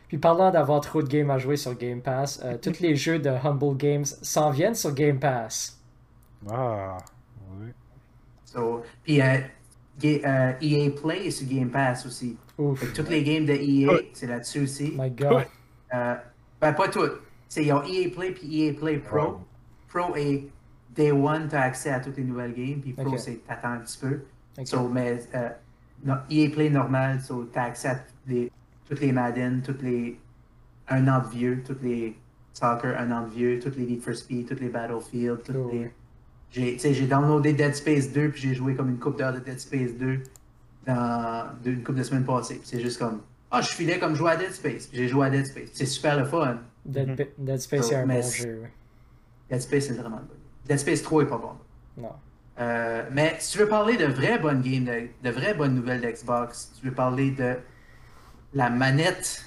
Puis 0.09 0.19
parlant 0.19 0.51
d'avoir 0.51 0.83
trop 0.83 1.03
de 1.03 1.09
games 1.09 1.31
à 1.31 1.39
jouer 1.39 1.57
sur 1.57 1.75
Game 1.75 2.03
Pass, 2.03 2.39
euh, 2.45 2.59
tous 2.59 2.81
les 2.81 2.97
jeux 2.97 3.19
de 3.19 3.31
Humble 3.31 3.77
Games 3.79 4.05
s'en 4.05 4.51
viennent 4.51 4.75
sur 4.75 4.93
Game 4.93 5.19
Pass. 5.19 5.81
Ah, 6.51 6.99
oui. 7.59 7.69
So, 8.45 8.83
puis 9.03 9.23
euh, 9.23 9.39
EA 10.05 10.53
e 10.61 10.91
Play 10.91 11.29
est 11.29 11.31
sur 11.31 11.49
Game 11.49 11.71
Pass 11.71 12.05
aussi. 12.05 12.37
Ouf. 12.59 12.93
Toutes 12.93 13.09
les 13.09 13.23
games 13.23 13.47
de 13.47 13.55
EA, 13.55 14.03
c'est 14.13 14.27
là-dessus 14.27 14.65
aussi. 14.65 14.93
My 14.99 15.11
God. 15.11 15.47
Euh, 15.95 16.15
ben, 16.61 16.73
pas 16.75 16.89
toutes. 16.89 17.23
Ils 17.57 17.73
ont 17.73 17.83
EA 17.83 18.11
Play 18.11 18.33
puis 18.33 18.69
EA 18.69 18.75
Play 18.75 18.99
Pro. 18.99 19.41
Pro 19.89 20.15
est 20.17 20.47
Day 20.95 21.13
One, 21.13 21.49
tu 21.49 21.57
as 21.57 21.63
accès 21.63 21.91
à 21.91 22.01
toutes 22.01 22.17
les 22.17 22.25
nouvelles 22.25 22.55
games, 22.55 22.81
puis 22.81 22.93
Pro, 22.93 23.17
c'est 23.17 23.47
t'attends 23.47 23.73
un 23.73 23.79
petit 23.79 23.99
peu. 23.99 24.21
So, 24.65 24.89
mais 24.89 25.21
euh, 25.35 25.49
EA 26.31 26.51
Play 26.51 26.71
normal, 26.71 27.21
so, 27.21 27.49
tu 27.51 27.59
as 27.59 27.65
accès 27.65 27.89
à 27.89 27.95
toutes 28.87 29.01
les, 29.01 29.13
Madden, 29.13 29.63
toutes 29.63 29.83
les 29.83 30.19
un 30.89 31.09
an 31.09 31.21
de 31.21 31.29
vieux, 31.29 31.63
toutes 31.65 31.83
les 31.83 32.17
Soccer 32.53 32.95
un 32.99 33.11
an 33.11 33.23
de 33.27 33.31
vieux, 33.31 33.59
toutes 33.59 33.77
les 33.77 33.87
Need 33.87 34.03
for 34.03 34.15
Speed, 34.15 34.49
toutes 34.49 34.61
les 34.61 34.69
Battlefield, 34.69 35.43
toutes 35.43 35.57
oh, 35.57 35.71
les. 35.73 35.91
J'ai 36.51 37.07
downloadé 37.07 37.55
Dead 37.55 37.75
Space 37.75 38.13
2, 38.13 38.29
puis 38.29 38.43
j'ai 38.43 38.55
joué 38.55 38.75
comme 38.75 38.91
une 38.91 38.99
coupe 38.99 39.17
d'heures 39.17 39.33
de 39.33 39.39
Dead 39.39 39.59
Space 39.59 39.95
2 39.99 40.21
dans 40.87 41.47
une 41.65 41.83
coupe 41.83 41.95
de 41.95 42.03
semaines 42.03 42.27
passées. 42.27 42.61
C'est 42.63 42.81
juste 42.81 42.99
comme. 42.99 43.23
Ah, 43.51 43.63
je 43.63 43.69
filais 43.69 43.99
comme 43.99 44.15
jouer 44.15 44.33
à 44.33 44.37
Dead 44.37 44.53
Space. 44.53 44.91
J'ai 44.93 45.09
joué 45.09 45.29
à 45.29 45.31
Dead 45.31 45.47
Space. 45.47 45.71
C'est 45.73 45.87
super 45.87 46.19
le 46.19 46.27
fun. 46.27 46.59
Dead, 46.85 47.29
Dead 47.39 47.59
Space, 47.59 47.89
c'est 47.89 47.95
un 47.95 48.07
bon 48.07 48.23
jeu. 48.23 48.65
Dead 49.49 49.61
Space, 49.61 49.87
c'est 49.87 49.95
vraiment 49.95 50.17
bon. 50.17 50.42
Dead 50.67 50.79
Space 50.79 51.03
3 51.03 51.23
est 51.23 51.27
pas 51.27 51.39
bon. 51.39 51.53
Non. 51.97 52.13
Euh, 52.61 53.09
mais 53.11 53.37
si 53.39 53.53
tu 53.53 53.59
veux 53.59 53.69
parler 53.69 53.97
de 53.97 54.07
vraies 54.07 54.39
bonnes 54.39 54.63
games, 54.63 54.85
de, 55.23 55.31
vraies 55.31 55.55
bonnes 55.55 55.75
nouvelles 55.75 56.01
d'Xbox, 56.01 56.73
tu 56.79 56.87
veux 56.87 56.95
parler 56.95 57.31
de 57.31 57.57
la 58.55 58.71
manette 58.71 59.47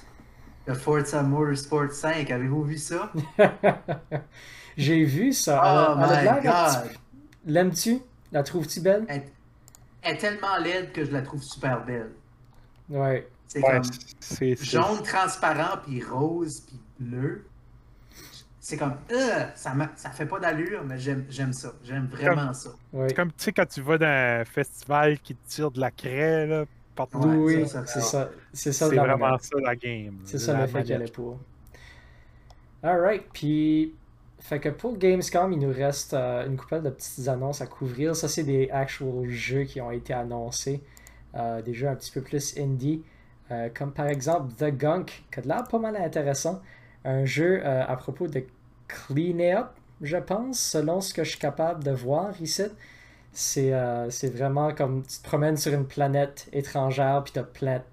de 0.67 0.73
Forza 0.73 1.21
Motorsport 1.21 1.91
5. 1.91 2.29
Avez-vous 2.31 2.63
vu 2.63 2.77
ça? 2.77 3.11
J'ai 4.77 5.05
vu 5.05 5.31
ça. 5.31 5.95
Oh 5.95 5.97
my 5.97 6.41
god! 6.43 6.91
L'aimes-tu? 7.45 8.01
La 8.31 8.43
trouves-tu 8.43 8.81
belle? 8.81 9.05
Elle, 9.07 9.23
est 10.03 10.17
tellement 10.17 10.57
laide 10.57 10.91
que 10.91 11.05
je 11.05 11.11
la 11.11 11.21
trouve 11.21 11.41
super 11.41 11.85
belle. 11.85 12.11
Ouais. 12.89 13.27
C'est 13.47 13.61
comme 13.61 13.83
jaune 14.61 15.03
transparent, 15.03 15.77
puis 15.85 16.03
rose, 16.03 16.61
puis 16.61 16.79
bleu 16.99 17.45
c'est 18.65 18.77
comme, 18.77 18.95
euh, 19.11 19.45
ça, 19.53 19.75
ça 19.95 20.09
fait 20.09 20.25
pas 20.25 20.39
d'allure, 20.39 20.83
mais 20.83 20.97
j'aime 20.97 21.53
ça. 21.53 21.73
J'aime 21.83 22.07
vraiment 22.07 22.51
ça. 22.51 22.71
C'est 23.07 23.13
comme, 23.13 23.27
tu 23.27 23.43
sais, 23.43 23.51
quand 23.51 23.67
tu 23.67 23.79
vas 23.79 23.99
dans 23.99 24.07
un 24.07 24.43
festival 24.43 25.19
qui 25.19 25.35
te 25.35 25.47
tire 25.47 25.69
de 25.69 25.79
la 25.79 25.91
craie, 25.91 26.47
là, 26.47 26.65
partout. 26.95 27.19
Oui, 27.19 27.57
oui 27.57 27.67
c'est 27.67 28.01
ça. 28.01 28.31
C'est 28.51 28.71
ça, 28.71 28.89
C'est 28.89 28.95
vraiment 28.95 29.37
ça 29.37 29.59
la 29.63 29.75
game. 29.75 30.17
C'est 30.23 30.39
ça 30.39 30.59
le 30.59 30.65
fait 30.65 30.81
qu'elle 30.81 31.03
est 31.03 31.13
pour. 31.13 31.37
Alright, 32.81 33.25
puis. 33.31 33.93
Fait 34.39 34.59
que 34.59 34.69
pour 34.69 34.97
Gamescom, 34.97 35.53
il 35.53 35.59
nous 35.59 35.73
reste 35.73 36.15
euh, 36.15 36.47
une 36.47 36.57
couple 36.57 36.81
de 36.81 36.89
petites 36.89 37.27
annonces 37.27 37.61
à 37.61 37.67
couvrir. 37.67 38.15
Ça, 38.15 38.27
c'est 38.27 38.43
des 38.43 38.71
actual 38.71 39.29
jeux 39.29 39.65
qui 39.65 39.79
ont 39.79 39.91
été 39.91 40.13
annoncés. 40.13 40.81
Euh, 41.35 41.61
des 41.61 41.75
jeux 41.75 41.87
un 41.87 41.95
petit 41.95 42.11
peu 42.11 42.21
plus 42.21 42.57
indie. 42.57 43.03
Euh, 43.51 43.69
comme 43.71 43.91
par 43.91 44.07
exemple 44.07 44.53
The 44.55 44.75
Gunk, 44.75 45.23
qui 45.31 45.39
a 45.39 45.43
l'air 45.43 45.63
pas 45.65 45.77
mal 45.77 45.95
intéressant. 45.95 46.63
Un 47.05 47.23
jeu 47.23 47.65
à 47.65 47.95
propos 47.95 48.27
de 48.27 48.43
clean 48.87 49.39
up, 49.39 49.67
je 50.01 50.17
pense, 50.17 50.59
selon 50.59 51.01
ce 51.01 51.13
que 51.13 51.23
je 51.23 51.29
suis 51.31 51.39
capable 51.39 51.83
de 51.83 51.91
voir 51.91 52.33
ici. 52.41 52.63
C'est 53.31 53.73
euh, 53.73 54.09
vraiment 54.33 54.73
comme 54.73 55.03
tu 55.03 55.17
te 55.17 55.23
promènes 55.23 55.57
sur 55.57 55.73
une 55.73 55.85
planète 55.85 56.47
étrangère, 56.53 57.21
puis 57.23 57.33
t'as 57.33 57.43
plein 57.43 57.79
de 57.79 57.83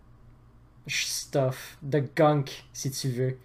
stuff, 0.87 1.79
de 1.83 2.03
gunk, 2.15 2.65
si 2.73 2.91
tu 2.91 3.09
veux, 3.09 3.37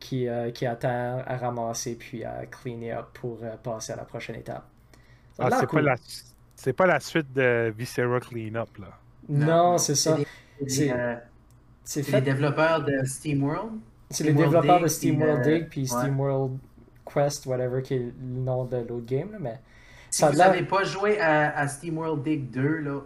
qui, 0.00 0.26
euh, 0.26 0.50
qui 0.50 0.66
attend 0.66 1.22
à 1.26 1.36
ramasser 1.36 1.96
puis 1.96 2.24
à 2.24 2.46
cleaner 2.46 2.92
up 2.92 3.06
pour 3.14 3.38
euh, 3.42 3.56
passer 3.62 3.92
à 3.92 3.96
la 3.96 4.04
prochaine 4.04 4.36
étape. 4.36 4.66
Ah, 5.38 5.48
c'est 5.60 5.66
pas, 5.68 5.80
la... 5.82 5.96
c'est 6.54 6.72
pas 6.72 6.86
la 6.86 7.00
suite 7.00 7.32
de 7.32 7.72
Viscera 7.76 8.20
Cleanup, 8.20 8.78
là. 8.78 8.98
Non, 9.28 9.78
c'est 9.78 9.94
ça. 9.94 10.18
C'est 10.66 10.92
euh, 10.92 11.16
les 11.96 12.20
développeurs 12.20 12.84
de 12.84 13.04
SteamWorld. 13.04 13.72
C'est 14.14 14.24
les 14.24 14.32
développeurs 14.32 14.80
de 14.80 14.88
SteamWorld 14.88 15.42
Dig 15.42 15.68
puis 15.68 15.86
SteamWorld 15.86 16.58
Quest, 17.04 17.46
whatever, 17.46 17.82
qui 17.82 17.94
est 17.94 17.98
le 17.98 18.12
nom 18.20 18.64
de 18.64 18.78
l'autre 18.78 19.06
game. 19.06 19.32
Là, 19.32 19.38
mais 19.40 19.60
si 20.10 20.24
vous 20.24 20.32
n'avez 20.32 20.62
pas 20.62 20.84
joué 20.84 21.20
à, 21.20 21.58
à, 21.58 21.66
SteamWorld 21.66 22.22
Dig 22.22 22.50
2, 22.50 22.78
là, 22.78 23.00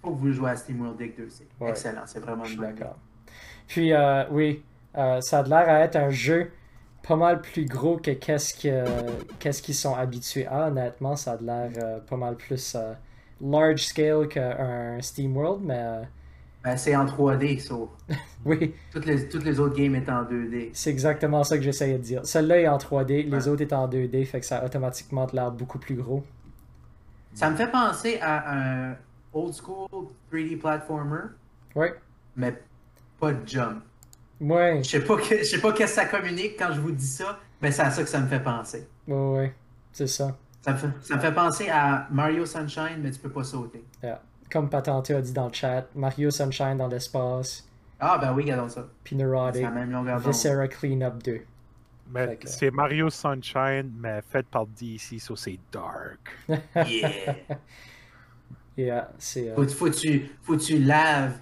faut 0.00 0.12
que 0.12 0.20
vous 0.20 0.32
jouez 0.32 0.50
à 0.50 0.56
SteamWorld 0.56 0.96
Dig 0.96 1.16
2. 1.16 1.28
C'est 1.28 1.66
excellent. 1.66 2.02
C'est 2.06 2.20
vraiment 2.20 2.44
Je 2.44 2.56
d'accord. 2.56 2.96
Puis, 3.66 3.92
euh, 3.92 4.24
oui, 4.30 4.62
euh, 4.96 5.20
ça 5.20 5.40
a 5.40 5.42
l'air 5.42 5.68
à 5.68 5.80
être 5.80 5.96
un 5.96 6.10
jeu 6.10 6.52
pas 7.06 7.16
mal 7.16 7.40
plus 7.40 7.64
gros 7.64 7.96
que 7.96 8.12
qu'est-ce 8.12 8.54
qu'ils 8.54 9.74
sont 9.74 9.94
habitués 9.94 10.46
à. 10.46 10.68
Honnêtement, 10.68 11.16
ça 11.16 11.32
a 11.32 11.36
l'air 11.38 11.70
euh, 11.82 11.98
pas 12.00 12.16
mal 12.16 12.36
plus 12.36 12.76
large 13.40 13.86
scale 13.86 14.28
qu'un 14.28 15.00
SteamWorld, 15.00 15.62
mais 15.64 16.02
ben, 16.68 16.76
c'est 16.76 16.94
en 16.94 17.06
3D, 17.06 17.60
ça. 17.60 17.74
oui. 18.44 18.74
Toutes 18.92 19.06
les, 19.06 19.26
toutes 19.26 19.44
les 19.44 19.58
autres 19.58 19.74
games 19.74 19.94
étaient 19.94 20.12
en 20.12 20.24
2D. 20.24 20.68
C'est 20.74 20.90
exactement 20.90 21.42
ça 21.42 21.56
que 21.56 21.62
j'essayais 21.62 21.96
de 21.96 22.02
dire. 22.02 22.26
Celle-là 22.26 22.60
est 22.60 22.68
en 22.68 22.76
3D, 22.76 23.26
les 23.30 23.48
autres 23.48 23.62
étaient 23.62 23.74
en 23.74 23.88
2D, 23.88 24.26
fait 24.26 24.40
que 24.40 24.44
ça 24.44 24.58
a 24.58 24.66
automatiquement 24.66 25.26
l'air 25.32 25.50
beaucoup 25.50 25.78
plus 25.78 25.94
gros. 25.94 26.22
Ça 27.32 27.48
me 27.48 27.56
fait 27.56 27.70
penser 27.70 28.18
à 28.20 28.52
un 28.52 28.96
old 29.32 29.54
school 29.54 29.88
3D 30.30 30.58
platformer. 30.58 31.30
Oui. 31.74 31.86
Mais 32.36 32.54
pas 33.18 33.32
de 33.32 33.48
jump. 33.48 33.82
Ouais. 34.38 34.82
Je 34.82 34.90
sais 34.90 35.00
pas 35.00 35.16
que, 35.16 35.38
je 35.38 35.44
sais 35.44 35.60
pas 35.62 35.72
qu'est-ce 35.72 35.96
que 35.96 36.02
ça 36.02 36.04
communique 36.04 36.56
quand 36.58 36.72
je 36.74 36.80
vous 36.80 36.92
dis 36.92 37.06
ça, 37.06 37.38
mais 37.62 37.70
c'est 37.70 37.82
à 37.82 37.90
ça 37.90 38.02
que 38.02 38.10
ça 38.10 38.20
me 38.20 38.26
fait 38.26 38.42
penser. 38.42 38.86
Oui, 39.06 39.38
ouais, 39.38 39.54
c'est 39.90 40.06
ça. 40.06 40.36
Ça 40.60 40.72
me, 40.72 40.76
fait, 40.76 40.88
ça 41.00 41.16
me 41.16 41.20
fait 41.20 41.32
penser 41.32 41.70
à 41.70 42.06
Mario 42.10 42.44
Sunshine, 42.44 42.98
mais 42.98 43.10
tu 43.10 43.20
peux 43.20 43.30
pas 43.30 43.44
sauter. 43.44 43.82
Yeah 44.02 44.20
comme 44.50 44.68
Patenté 44.68 45.14
a 45.14 45.20
dit 45.20 45.32
dans 45.32 45.48
le 45.48 45.52
chat, 45.52 45.86
Mario 45.94 46.30
Sunshine 46.30 46.76
dans 46.76 46.88
l'espace. 46.88 47.68
Ah, 48.00 48.18
ben 48.18 48.32
oui, 48.32 48.42
regardons 48.42 48.68
ça. 48.68 48.86
Puis 49.02 49.16
Neurotic, 49.16 49.66
Viscera 50.24 50.68
Cleanup 50.68 51.22
2. 51.22 51.40
Mais 52.10 52.38
c'est 52.44 52.70
Mario 52.70 53.10
Sunshine, 53.10 53.92
mais 53.98 54.22
fait 54.30 54.46
par 54.46 54.66
DC, 54.66 55.20
so 55.20 55.36
c'est 55.36 55.58
dark. 55.70 56.18
yeah! 56.74 57.36
yeah, 58.76 59.10
c'est. 59.18 59.50
Euh... 59.50 59.54
Faut, 59.56 59.68
faut, 59.68 59.90
tu, 59.90 60.30
faut 60.42 60.56
tu 60.56 60.78
laves. 60.78 61.38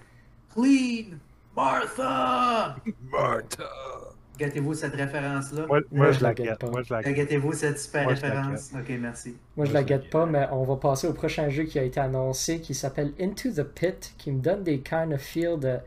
Clean! 0.52 1.18
Martha! 1.54 2.76
Martha! 3.11 4.15
Gâtez-vous 4.39 4.74
cette 4.74 4.95
référence-là? 4.95 5.66
Moi, 5.66 5.80
moi, 5.91 6.12
je, 6.12 6.22
la 6.22 6.34
guette 6.34 6.59
pas. 6.59 7.03
Gâtez-vous 7.03 7.53
cette 7.53 7.78
super 7.78 8.09
référence? 8.09 8.70
Ok, 8.74 8.95
merci. 9.01 9.37
Moi, 9.57 9.66
je, 9.66 9.72
la 9.72 9.82
guette 9.82 10.11
pas, 10.11 10.26
mais 10.26 10.47
on 10.53 10.64
va 10.64 10.76
passer 10.76 11.07
au 11.07 11.12
prochain 11.12 11.49
jeu 11.49 11.64
qui 11.64 11.78
a 11.78 11.82
été 11.82 12.01
annoncé 12.01 12.61
qui 12.61 12.74
s'appelle 12.74 13.12
Into 13.20 13.51
the 13.51 13.62
Pit, 13.62 14.14
qui 14.18 14.30
me 14.32 14.41
donne 14.41 14.62
des 14.62 14.80
kind 14.80 15.12
of 15.12 15.20
feel 15.20 15.59
de. 15.59 15.78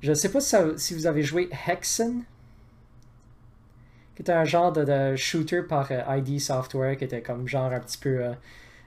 Je 0.00 0.10
ne 0.10 0.14
sais 0.14 0.30
pas 0.30 0.40
si, 0.40 0.94
vous 0.94 1.06
avez 1.06 1.22
joué 1.22 1.50
Hexen, 1.68 2.22
qui 4.16 4.22
était 4.22 4.32
un 4.32 4.44
genre 4.44 4.72
de, 4.72 5.14
shooter 5.16 5.62
par 5.62 5.88
euh, 5.90 6.16
ID 6.16 6.40
Software, 6.40 6.96
qui 6.96 7.04
était 7.04 7.22
comme 7.22 7.46
genre 7.46 7.72
un 7.72 7.80
petit 7.80 7.98
peu. 7.98 8.24
Euh, 8.24 8.32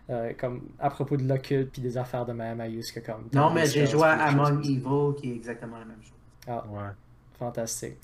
euh, 0.10 0.34
comme 0.38 0.64
à 0.80 0.90
propos 0.90 1.16
de 1.16 1.26
l'occulte 1.26 1.72
puis 1.72 1.82
des 1.82 1.98
affaires 1.98 2.26
de 2.26 2.34
même 2.34 2.60
à 2.60 2.68
que 2.68 3.00
comme. 3.00 3.30
Non, 3.34 3.52
mais 3.52 3.66
j'ai 3.66 3.86
joué 3.86 4.04
à 4.04 4.24
Among 4.26 4.60
Evil 4.66 5.16
qui 5.18 5.32
est 5.32 5.36
exactement 5.36 5.78
la 5.80 5.86
même 5.86 6.02
chose. 6.02 6.12
Ah, 6.46 6.66
ouais. 6.70 6.90
Fantastique. 7.40 7.96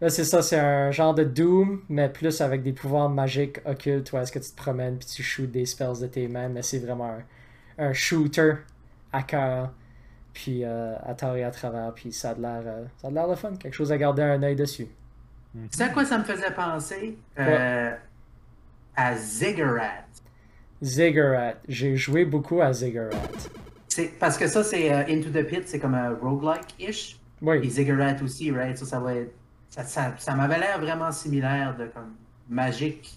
Là, 0.00 0.08
c'est 0.08 0.24
ça, 0.24 0.40
c'est 0.40 0.58
un 0.58 0.90
genre 0.90 1.14
de 1.14 1.24
Doom, 1.24 1.82
mais 1.90 2.08
plus 2.08 2.40
avec 2.40 2.62
des 2.62 2.72
pouvoirs 2.72 3.10
magiques 3.10 3.60
occultes, 3.66 4.12
où 4.12 4.16
est-ce 4.16 4.32
que 4.32 4.38
tu 4.38 4.50
te 4.50 4.56
promènes 4.56 4.96
puis 4.96 5.06
tu 5.06 5.22
shoots 5.22 5.50
des 5.50 5.66
spells 5.66 6.00
de 6.00 6.06
tes 6.06 6.26
mains, 6.26 6.48
mais 6.48 6.62
c'est 6.62 6.78
vraiment 6.78 7.18
un, 7.78 7.92
shooter 7.92 8.54
à 9.12 9.22
cœur, 9.22 9.72
puis 10.32 10.64
euh, 10.64 10.94
à 11.04 11.14
tort 11.14 11.36
et 11.36 11.44
à 11.44 11.50
travers, 11.50 11.92
puis 11.92 12.12
ça 12.12 12.30
a 12.30 12.34
l'air 12.34 12.62
euh, 12.64 12.84
ça 12.96 13.08
a 13.08 13.10
l'air 13.10 13.28
de 13.28 13.34
fun, 13.34 13.52
quelque 13.56 13.74
chose 13.74 13.92
à 13.92 13.98
garder 13.98 14.22
un 14.22 14.42
œil 14.42 14.56
dessus. 14.56 14.88
Tu 15.52 15.60
sais 15.70 15.84
à 15.84 15.88
quoi 15.88 16.04
ça 16.04 16.16
me 16.16 16.24
faisait 16.24 16.52
penser 16.52 17.18
euh, 17.38 17.90
À 18.96 19.16
Ziggurat. 19.16 20.04
Ziggurat. 20.82 21.54
J'ai 21.68 21.96
joué 21.96 22.24
beaucoup 22.24 22.62
à 22.62 22.72
Ziggurat. 22.72 23.10
Parce 24.18 24.38
que 24.38 24.46
ça, 24.46 24.62
c'est 24.62 24.90
Into 25.12 25.28
the 25.30 25.42
Pit, 25.44 25.66
c'est 25.66 25.80
comme 25.80 25.94
un 25.94 26.10
roguelike-ish. 26.14 27.18
Oui. 27.42 27.58
Et 27.62 27.68
Ziggurat 27.68 28.14
aussi, 28.22 28.52
right? 28.52 28.78
Ça, 28.78 28.86
ça 28.86 29.00
va 29.00 29.14
être 29.14 29.34
ça, 29.70 29.84
ça, 29.84 30.14
ça 30.18 30.34
m'avait 30.34 30.58
l'air 30.58 30.80
vraiment 30.80 31.12
similaire 31.12 31.76
de 31.76 31.86
comme 31.86 32.14
magique, 32.48 33.16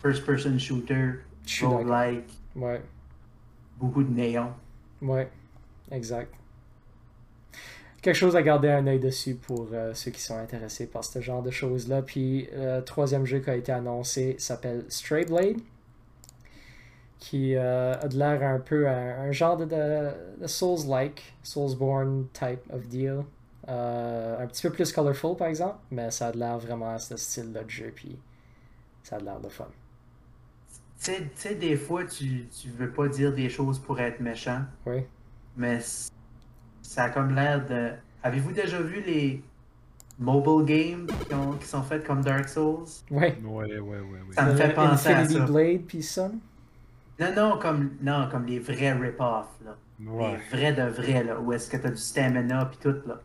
first-person 0.00 0.58
shooter, 0.58 1.20
roguelike. 1.62 2.28
Ouais. 2.56 2.82
Beaucoup 3.78 4.02
de 4.02 4.12
néon. 4.12 4.52
Ouais, 5.00 5.28
exact. 5.90 6.34
Quelque 8.02 8.16
chose 8.16 8.34
à 8.34 8.42
garder 8.42 8.68
un 8.68 8.84
œil 8.88 8.98
dessus 8.98 9.36
pour 9.36 9.68
euh, 9.72 9.94
ceux 9.94 10.10
qui 10.10 10.20
sont 10.20 10.36
intéressés 10.36 10.86
par 10.86 11.04
ce 11.04 11.20
genre 11.20 11.40
de 11.40 11.52
choses-là. 11.52 12.02
Puis 12.02 12.48
le 12.52 12.80
troisième 12.80 13.24
jeu 13.24 13.38
qui 13.38 13.50
a 13.50 13.54
été 13.54 13.70
annoncé 13.70 14.34
s'appelle 14.38 14.84
Stray 14.88 15.24
Blade, 15.24 15.60
qui 17.20 17.54
euh, 17.54 17.94
a 17.94 18.08
de 18.08 18.18
l'air 18.18 18.42
un 18.42 18.58
peu 18.58 18.88
un, 18.88 19.30
genre 19.30 19.56
de, 19.56 19.66
de, 19.66 20.46
Souls-like, 20.48 21.22
Soulsborne 21.44 22.26
type 22.32 22.60
of 22.72 22.88
deal. 22.88 23.22
Euh, 23.68 24.42
un 24.42 24.46
petit 24.48 24.62
peu 24.66 24.72
plus 24.72 24.92
colorful 24.92 25.36
par 25.36 25.46
exemple, 25.46 25.76
mais 25.92 26.10
ça 26.10 26.28
a 26.28 26.32
l'air 26.32 26.58
vraiment 26.58 26.94
à 26.94 26.98
ce 26.98 27.16
style-là 27.16 27.62
de 27.62 27.70
jeu, 27.70 27.92
puis 27.94 28.18
ça 29.04 29.16
a 29.16 29.20
l'air 29.20 29.38
de 29.38 29.48
fun. 29.48 29.68
Tu 31.00 31.12
sais, 31.34 31.54
des 31.54 31.76
fois, 31.76 32.04
tu, 32.04 32.46
tu 32.48 32.68
veux 32.70 32.90
pas 32.90 33.08
dire 33.08 33.32
des 33.32 33.48
choses 33.48 33.78
pour 33.78 34.00
être 34.00 34.20
méchant. 34.20 34.62
Oui. 34.86 35.04
Mais 35.56 35.80
ça 36.80 37.04
a 37.04 37.10
comme 37.10 37.34
l'air 37.34 37.64
de. 37.66 37.90
Avez-vous 38.22 38.52
déjà 38.52 38.80
vu 38.80 39.00
les 39.00 39.42
mobile 40.18 40.64
games 40.64 41.06
qui, 41.26 41.34
ont, 41.34 41.52
qui 41.52 41.66
sont 41.66 41.82
faits 41.82 42.04
comme 42.04 42.22
Dark 42.22 42.48
Souls? 42.48 42.86
Oui. 43.10 43.32
Ouais, 43.44 43.78
ouais, 43.78 43.80
ouais, 43.80 44.00
Ça 44.32 44.44
me 44.44 44.56
fait 44.56 44.74
penser 44.74 45.08
Infinity 45.08 45.36
à 45.36 45.46
ça. 45.46 45.52
Blade 45.52 45.82
puis 45.86 46.02
ça? 46.02 46.30
Non, 47.18 47.34
non, 47.34 47.58
comme, 47.58 47.90
non, 48.00 48.28
comme 48.30 48.46
les 48.46 48.60
vrais 48.60 48.92
rip-off, 48.92 49.48
là. 49.64 49.76
Les 50.00 50.36
vrais 50.50 50.72
de 50.72 50.82
vrais, 50.82 51.24
là. 51.24 51.40
Où 51.40 51.52
est-ce 51.52 51.68
que 51.68 51.76
t'as 51.76 51.90
du 51.90 51.96
stamina 51.96 52.64
puis 52.66 52.78
tout, 52.80 53.08
là 53.08 53.20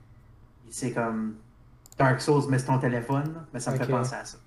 c'est 0.70 0.92
comme 0.92 1.36
Dark 1.98 2.22
Souls, 2.22 2.44
mais 2.50 2.60
c'est 2.60 2.68
ton 2.68 2.80
téléphone, 2.80 3.46
mais 3.54 3.60
ça 3.60 3.72
me 3.72 3.78
fait 3.78 3.88
penser 3.88 4.16
à 4.16 4.26
ça. 4.26 4.38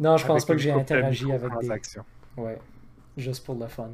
Non, 0.00 0.16
je 0.16 0.26
pense 0.26 0.44
pas 0.44 0.54
que 0.54 0.60
j'ai 0.60 0.72
interagi 0.72 1.30
avec 1.30 1.52
des. 1.60 1.68
Ouais, 2.36 2.58
juste 3.16 3.44
pour 3.44 3.54
le 3.54 3.66
fun. 3.66 3.90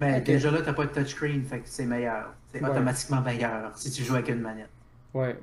Mais 0.00 0.20
déjà 0.20 0.50
là, 0.50 0.60
t'as 0.62 0.72
pas 0.72 0.86
de 0.86 0.92
touchscreen, 0.92 1.44
fait 1.44 1.60
que 1.60 1.68
c'est 1.68 1.86
meilleur. 1.86 2.34
C'est 2.52 2.62
automatiquement 2.62 3.20
meilleur 3.20 3.76
si 3.76 3.90
tu 3.90 4.04
joues 4.04 4.14
avec 4.14 4.28
une 4.28 4.40
manette. 4.40 4.68
Ouais. 5.12 5.36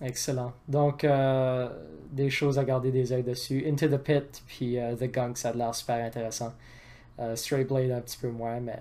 Excellent. 0.00 0.52
Donc, 0.68 1.04
euh, 1.04 1.68
des 2.10 2.30
choses 2.30 2.58
à 2.58 2.64
garder 2.64 2.90
des 2.90 3.12
yeux 3.12 3.22
dessus. 3.22 3.64
Into 3.66 3.88
the 3.88 3.98
Pit, 3.98 4.42
puis 4.46 4.78
euh, 4.78 4.96
The 4.96 5.10
Gunk, 5.10 5.36
ça 5.36 5.50
a 5.50 5.52
l'air 5.52 5.74
super 5.74 6.04
intéressant. 6.04 6.54
Euh, 7.18 7.36
Stray 7.36 7.64
Blade 7.64 7.90
un 7.90 8.00
petit 8.00 8.18
peu 8.18 8.30
moins, 8.30 8.60
mais 8.60 8.80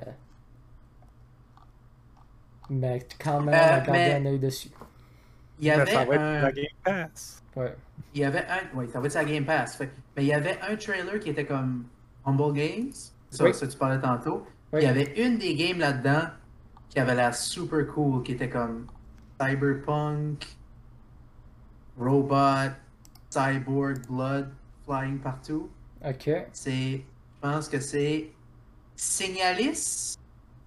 mais 2.70 3.06
quand 3.22 3.42
même, 3.42 3.50
euh, 3.50 3.86
garder 3.86 4.14
un 4.14 4.26
œil 4.26 4.40
dessus. 4.40 4.70
Il 5.60 5.66
y 5.66 5.72
avait 5.72 5.92
ça 5.92 6.06
va 6.06 6.14
un... 6.14 6.42
la 6.42 6.52
Game 6.52 6.66
Pass. 6.84 7.44
Ouais. 7.56 7.76
Il 8.14 8.22
y 8.22 8.24
avait 8.24 8.46
un. 8.48 8.76
Oui, 8.76 8.86
ça 8.92 9.00
va 9.00 9.08
être 9.08 9.12
sa 9.12 9.26
Game 9.26 9.46
Pass. 9.46 9.80
Mais 9.80 9.90
il 10.18 10.26
y 10.26 10.34
avait 10.34 10.58
un 10.62 10.76
trailer 10.76 11.20
qui 11.20 11.30
était 11.30 11.46
comme 11.46 11.86
Humble 12.26 12.54
Games. 12.54 12.94
Ça, 13.30 13.52
ça 13.54 13.68
tu 13.68 13.78
parlais 13.78 14.00
tantôt. 14.00 14.48
Il 14.74 14.84
y 14.84 14.86
avait 14.86 15.14
une 15.18 15.38
des 15.38 15.56
games 15.56 15.80
là-dedans 15.80 16.28
qui 16.90 17.00
avait 17.00 17.16
l'air 17.16 17.36
super 17.36 17.88
cool, 17.88 18.24
qui 18.24 18.34
était 18.34 18.50
comme 18.50 18.88
Cyberpunk, 19.42 20.46
Robot, 21.98 22.72
Cyborg, 23.30 24.06
Blood, 24.08 24.50
flying 24.86 25.20
partout. 25.20 25.70
Ok. 26.06 26.30
C'est. 26.52 26.72
Je 26.72 27.02
pense 27.42 27.68
que 27.68 27.80
c'est. 27.80 28.32
Signalis. 28.96 30.18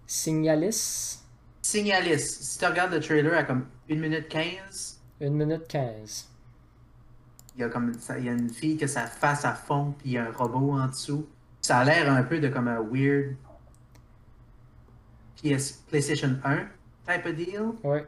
Signalis? 0.07 1.22
Signalis. 1.63 2.19
Si 2.19 2.59
tu 2.59 2.67
regardes 2.67 2.93
le 2.93 3.01
trailer 3.01 3.35
à 3.35 3.45
comme 3.45 3.67
1 3.89 3.95
minute 3.95 4.29
15. 4.29 5.01
1 5.21 5.31
minute 5.31 5.69
15. 5.69 6.29
Il 7.55 7.61
y 7.61 7.65
a 7.65 7.69
comme 7.69 7.93
il 8.19 8.25
y 8.25 8.29
a 8.29 8.33
une 8.33 8.51
fille 8.51 8.77
que 8.77 8.87
sa 8.87 9.07
face 9.07 9.45
à 9.45 9.55
fond 9.55 9.95
puis 9.99 10.11
il 10.11 10.13
y 10.13 10.19
a 10.19 10.25
un 10.25 10.33
robot 10.33 10.73
en 10.73 10.89
dessous. 10.89 11.27
Ça 11.61 11.79
a 11.79 11.85
l'air 11.85 12.13
un 12.13 12.25
peu 12.25 12.41
de 12.41 12.49
comme 12.49 12.67
un 12.67 12.81
weird 12.81 13.37
PS 15.37 15.85
PlayStation 15.89 16.37
1 16.45 16.67
type 17.07 17.27
of 17.27 17.35
deal. 17.37 17.73
Ouais. 17.85 18.07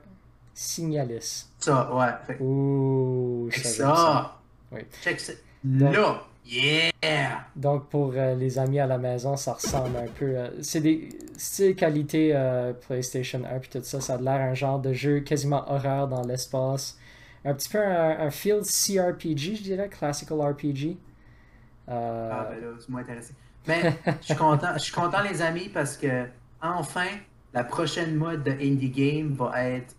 Signalis. 0.54 1.46
Ça, 1.58 1.94
ouais. 1.94 2.36
Ouh, 2.40 3.50
ça. 3.52 3.68
ça. 3.68 4.40
Oui. 4.72 4.80
Check 5.02 5.20
ça. 5.20 5.32
Là. 5.64 6.24
Yeah! 6.46 6.90
Donc, 7.56 7.88
pour 7.88 8.12
euh, 8.16 8.34
les 8.34 8.58
amis 8.58 8.80
à 8.80 8.86
la 8.86 8.98
maison, 8.98 9.36
ça 9.36 9.54
ressemble 9.54 9.96
un 9.96 10.06
peu. 10.08 10.36
euh, 10.36 10.50
c'est 10.62 10.80
des 10.80 11.08
c'est 11.36 11.74
qualité 11.74 12.32
euh, 12.34 12.72
PlayStation 12.72 13.42
1 13.44 13.58
puis 13.60 13.70
tout 13.70 13.80
ça. 13.82 14.00
Ça 14.00 14.14
a 14.14 14.18
l'air 14.20 14.40
un 14.40 14.54
genre 14.54 14.78
de 14.80 14.92
jeu 14.92 15.20
quasiment 15.20 15.64
horreur 15.70 16.08
dans 16.08 16.22
l'espace. 16.22 16.98
Un 17.44 17.54
petit 17.54 17.68
peu 17.68 17.78
un, 17.78 18.18
un 18.26 18.30
feel 18.30 18.60
CRPG, 18.62 19.56
je 19.56 19.62
dirais, 19.62 19.88
Classical 19.88 20.40
RPG. 20.40 20.96
Euh, 21.88 22.30
Ah, 22.32 22.48
ben 22.50 22.60
là, 22.60 22.76
c'est 22.78 22.88
moins 22.88 23.00
intéressant. 23.02 23.34
Mais 23.66 23.94
je 24.20 24.26
suis 24.26 24.34
content, 24.36 24.68
je 24.74 24.78
suis 24.80 24.92
content, 24.92 25.22
les 25.22 25.40
amis, 25.42 25.68
parce 25.70 25.96
que 25.96 26.26
enfin, 26.60 27.06
la 27.54 27.64
prochaine 27.64 28.14
mode 28.16 28.42
de 28.42 28.52
Indie 28.52 28.90
Game 28.90 29.32
va 29.34 29.62
être 29.62 29.94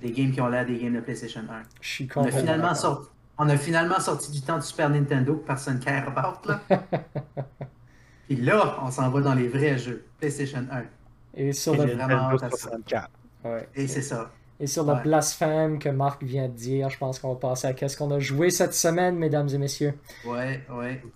des 0.00 0.12
games 0.12 0.32
qui 0.32 0.40
ont 0.40 0.48
l'air 0.48 0.66
des 0.66 0.78
games 0.78 0.94
de 0.94 1.00
PlayStation 1.00 1.40
1. 1.42 1.62
je 1.80 1.88
suis 1.88 2.08
On 2.16 2.24
a 2.26 2.30
complètement 2.30 2.40
finalement 2.40 2.74
sorti. 2.74 3.08
On 3.38 3.48
a 3.48 3.56
finalement 3.58 4.00
sorti 4.00 4.30
du 4.32 4.42
temps 4.42 4.58
du 4.58 4.66
Super 4.66 4.90
Nintendo 4.90 5.36
que 5.36 5.46
personne 5.46 5.78
care 5.80 6.08
about, 6.08 6.40
là. 6.48 6.60
Puis 8.28 8.36
là, 8.36 8.78
on 8.82 8.90
s'en 8.90 9.10
va 9.10 9.20
dans 9.20 9.34
les 9.34 9.48
vrais 9.48 9.78
jeux. 9.78 10.10
PlayStation 10.18 10.66
1. 10.70 10.84
Et 11.34 11.52
sur 11.52 11.74
Et 11.74 11.78
le, 11.78 11.86
j'ai 11.86 11.94
vraiment 11.94 12.30
hâte 12.30 12.42
à 12.42 12.50
ça. 12.50 12.70
64. 12.80 13.12
ouais. 13.44 13.68
Et 13.74 13.88
c'est 13.88 14.02
ça. 14.02 14.38
Et 14.58 14.66
sur 14.66 14.84
le 14.84 14.94
Ouais. 14.94 15.00
blasphème 15.00 15.78
que 15.78 15.88
Marc 15.90 16.22
vient 16.24 16.48
de 16.48 16.54
dire, 16.54 16.88
je 16.90 16.98
pense 16.98 17.18
qu'on 17.18 17.34
va 17.34 17.40
passer 17.40 17.68
à 17.68 17.74
qu'est-ce 17.74 17.96
qu'on 17.96 18.10
a 18.10 18.18
joué 18.20 18.50
cette 18.50 18.74
semaine, 18.74 19.16
mesdames 19.16 19.48
et 19.50 19.58
messieurs. 19.58 19.98
Ouais, 20.22 20.66
ouais. 20.68 21.10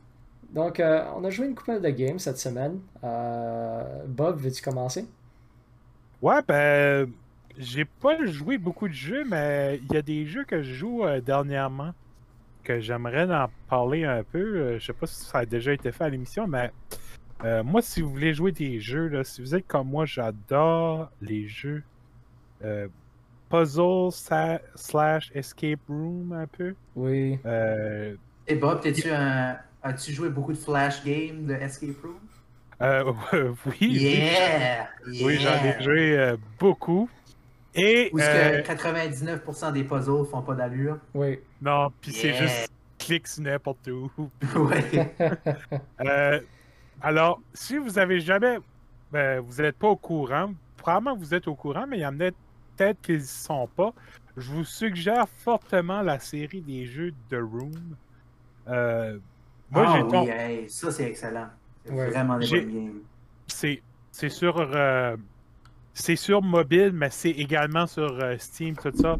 Donc, 0.51 0.81
euh, 0.81 1.05
on 1.16 1.25
a 1.25 1.31
joué 1.31 1.47
une 1.47 1.55
couple 1.55 1.81
de 1.81 1.89
games 1.91 2.18
cette 2.18 2.39
semaine. 2.39 2.81
Euh, 3.05 4.05
Bob, 4.07 4.39
veux-tu 4.41 4.62
commencer? 4.62 5.09
Ouais, 6.21 6.43
ben, 6.47 7.12
j'ai 7.57 7.85
pas 7.85 8.25
joué 8.27 8.59
beaucoup 8.59 8.89
de 8.89 8.93
jeux, 8.93 9.25
mais 9.25 9.79
il 9.83 9.91
y 9.93 9.97
a 9.97 10.03
des 10.03 10.27
jeux 10.27 10.45
que 10.45 10.62
je 10.62 10.75
joue 10.75 11.05
euh, 11.05 11.21
dernièrement 11.21 11.93
que 12.63 12.81
j'aimerais 12.81 13.31
en 13.35 13.49
parler 13.69 14.05
un 14.05 14.23
peu. 14.25 14.39
Euh, 14.39 14.79
je 14.79 14.87
sais 14.87 14.93
pas 14.93 15.07
si 15.07 15.25
ça 15.25 15.39
a 15.39 15.47
déjà 15.47 15.73
été 15.73 15.93
fait 15.93 16.05
à 16.05 16.09
l'émission, 16.09 16.47
mais 16.47 16.71
euh, 17.45 17.63
moi, 17.63 17.83
si 17.83 18.03
vous 18.03 18.11
voulez 18.11 18.35
jouer 18.35 18.53
des 18.53 18.81
jeux, 18.81 19.09
là, 19.09 19.25
si 19.25 19.41
vous 19.41 19.55
êtes 19.55 19.67
comme 19.67 19.89
moi, 19.89 20.05
j'adore 20.07 21.11
les 21.21 21.49
jeux 21.49 21.83
euh, 22.65 22.89
puzzle 23.49 24.13
sa- 24.13 24.61
slash 24.75 25.31
escape 25.35 25.81
room 25.89 26.33
un 26.33 26.47
peu. 26.47 26.75
Oui. 26.95 27.39
Euh, 27.47 28.15
Et 28.47 28.55
Bob, 28.55 28.81
t'es-tu 28.81 29.11
un. 29.11 29.59
As-tu 29.83 30.13
joué 30.13 30.29
beaucoup 30.29 30.53
de 30.53 30.59
flash 30.59 31.03
games 31.05 31.47
de 31.47 31.55
Escape 31.55 31.97
Room? 32.03 32.19
euh, 32.83 33.13
oui, 33.67 33.77
oui, 33.81 33.97
Yeah! 33.97 34.89
oui, 35.23 35.39
j'en 35.39 35.55
ai 35.65 35.83
joué 35.83 36.19
euh, 36.19 36.37
beaucoup. 36.59 37.09
Et 37.75 38.11
Où 38.12 38.18
est-ce 38.18 38.29
euh, 38.29 38.62
que 38.62 38.73
99% 38.73 39.73
des 39.73 39.85
puzzles 39.85 40.27
font 40.27 40.43
pas 40.43 40.55
d'allure? 40.55 40.99
Oui. 41.14 41.39
non, 41.62 41.93
puis 42.01 42.12
c'est 42.12 42.35
juste 42.35 42.68
sur 42.99 43.43
n'importe 43.43 43.89
où. 43.89 44.11
ouais. 44.57 45.14
Euh, 46.01 46.41
alors, 47.01 47.41
si 47.55 47.79
vous 47.79 47.99
avez 47.99 48.21
jamais, 48.21 48.59
ben, 49.12 49.41
vous 49.41 49.62
n'êtes 49.62 49.77
pas 49.77 49.89
au 49.89 49.97
courant, 49.97 50.53
probablement 50.77 51.14
que 51.14 51.21
vous 51.21 51.35
êtes 51.35 51.49
au 51.49 51.55
courant, 51.55 51.87
mais 51.89 51.99
il 51.99 52.03
y 52.03 52.07
en 52.07 52.21
a 52.21 52.31
peut-être 52.77 53.01
qu'ils 53.01 53.16
ne 53.16 53.21
sont 53.21 53.68
pas. 53.77 53.93
Je 54.37 54.51
vous 54.51 54.64
suggère 54.64 55.27
fortement 55.29 56.03
la 56.03 56.18
série 56.18 56.61
des 56.61 56.87
jeux 56.87 57.12
The 57.31 57.35
Room. 57.37 57.97
Euh, 58.68 59.18
moi, 59.71 59.85
ah 59.87 59.97
j'ai 59.97 60.03
oui, 60.03 60.29
hey, 60.29 60.71
ça 60.71 60.91
c'est 60.91 61.05
excellent. 61.05 61.49
C'est 61.85 61.93
Ouais. 61.93 62.11
vraiment 62.11 62.39
des 62.39 62.49
bonnes 62.49 62.73
games. 62.73 63.01
c'est 63.47 63.83
c'est 64.12 64.29
sur 64.29 64.59
euh, 64.59 65.16
c'est 65.95 66.16
sur 66.16 66.43
mobile, 66.43 66.93
mais 66.93 67.11
c'est 67.11 67.30
également 67.30 67.86
sur 67.86 68.18
euh, 68.20 68.36
Steam, 68.38 68.76
tout 68.76 68.93
ça. 68.95 69.16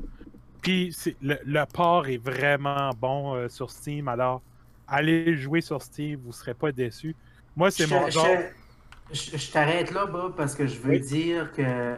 Puis 0.63 0.95
le, 1.21 1.39
le 1.45 1.65
port 1.73 2.09
est 2.09 2.19
vraiment 2.19 2.91
bon 2.95 3.35
euh, 3.37 3.49
sur 3.49 3.71
Steam, 3.71 4.09
alors 4.09 4.43
allez 4.87 5.37
jouer 5.37 5.61
sur 5.63 5.83
Steam, 5.83 6.21
vous 6.23 6.33
serez 6.33 6.55
pas 6.55 6.73
déçus. 6.73 7.17
Moi, 7.57 7.71
c'est 7.71 7.87
mon 7.87 8.07
je- 8.07 8.11
genre. 8.11 8.53
je- 9.13 9.37
je 9.37 9.51
t'arrête 9.53 9.91
là, 9.93 10.07
Bob, 10.07 10.37
parce 10.37 10.55
que 10.55 10.67
je 10.67 10.79
veux 10.81 10.91
Oui. 10.91 11.01
dire 11.01 11.53
que 11.53 11.97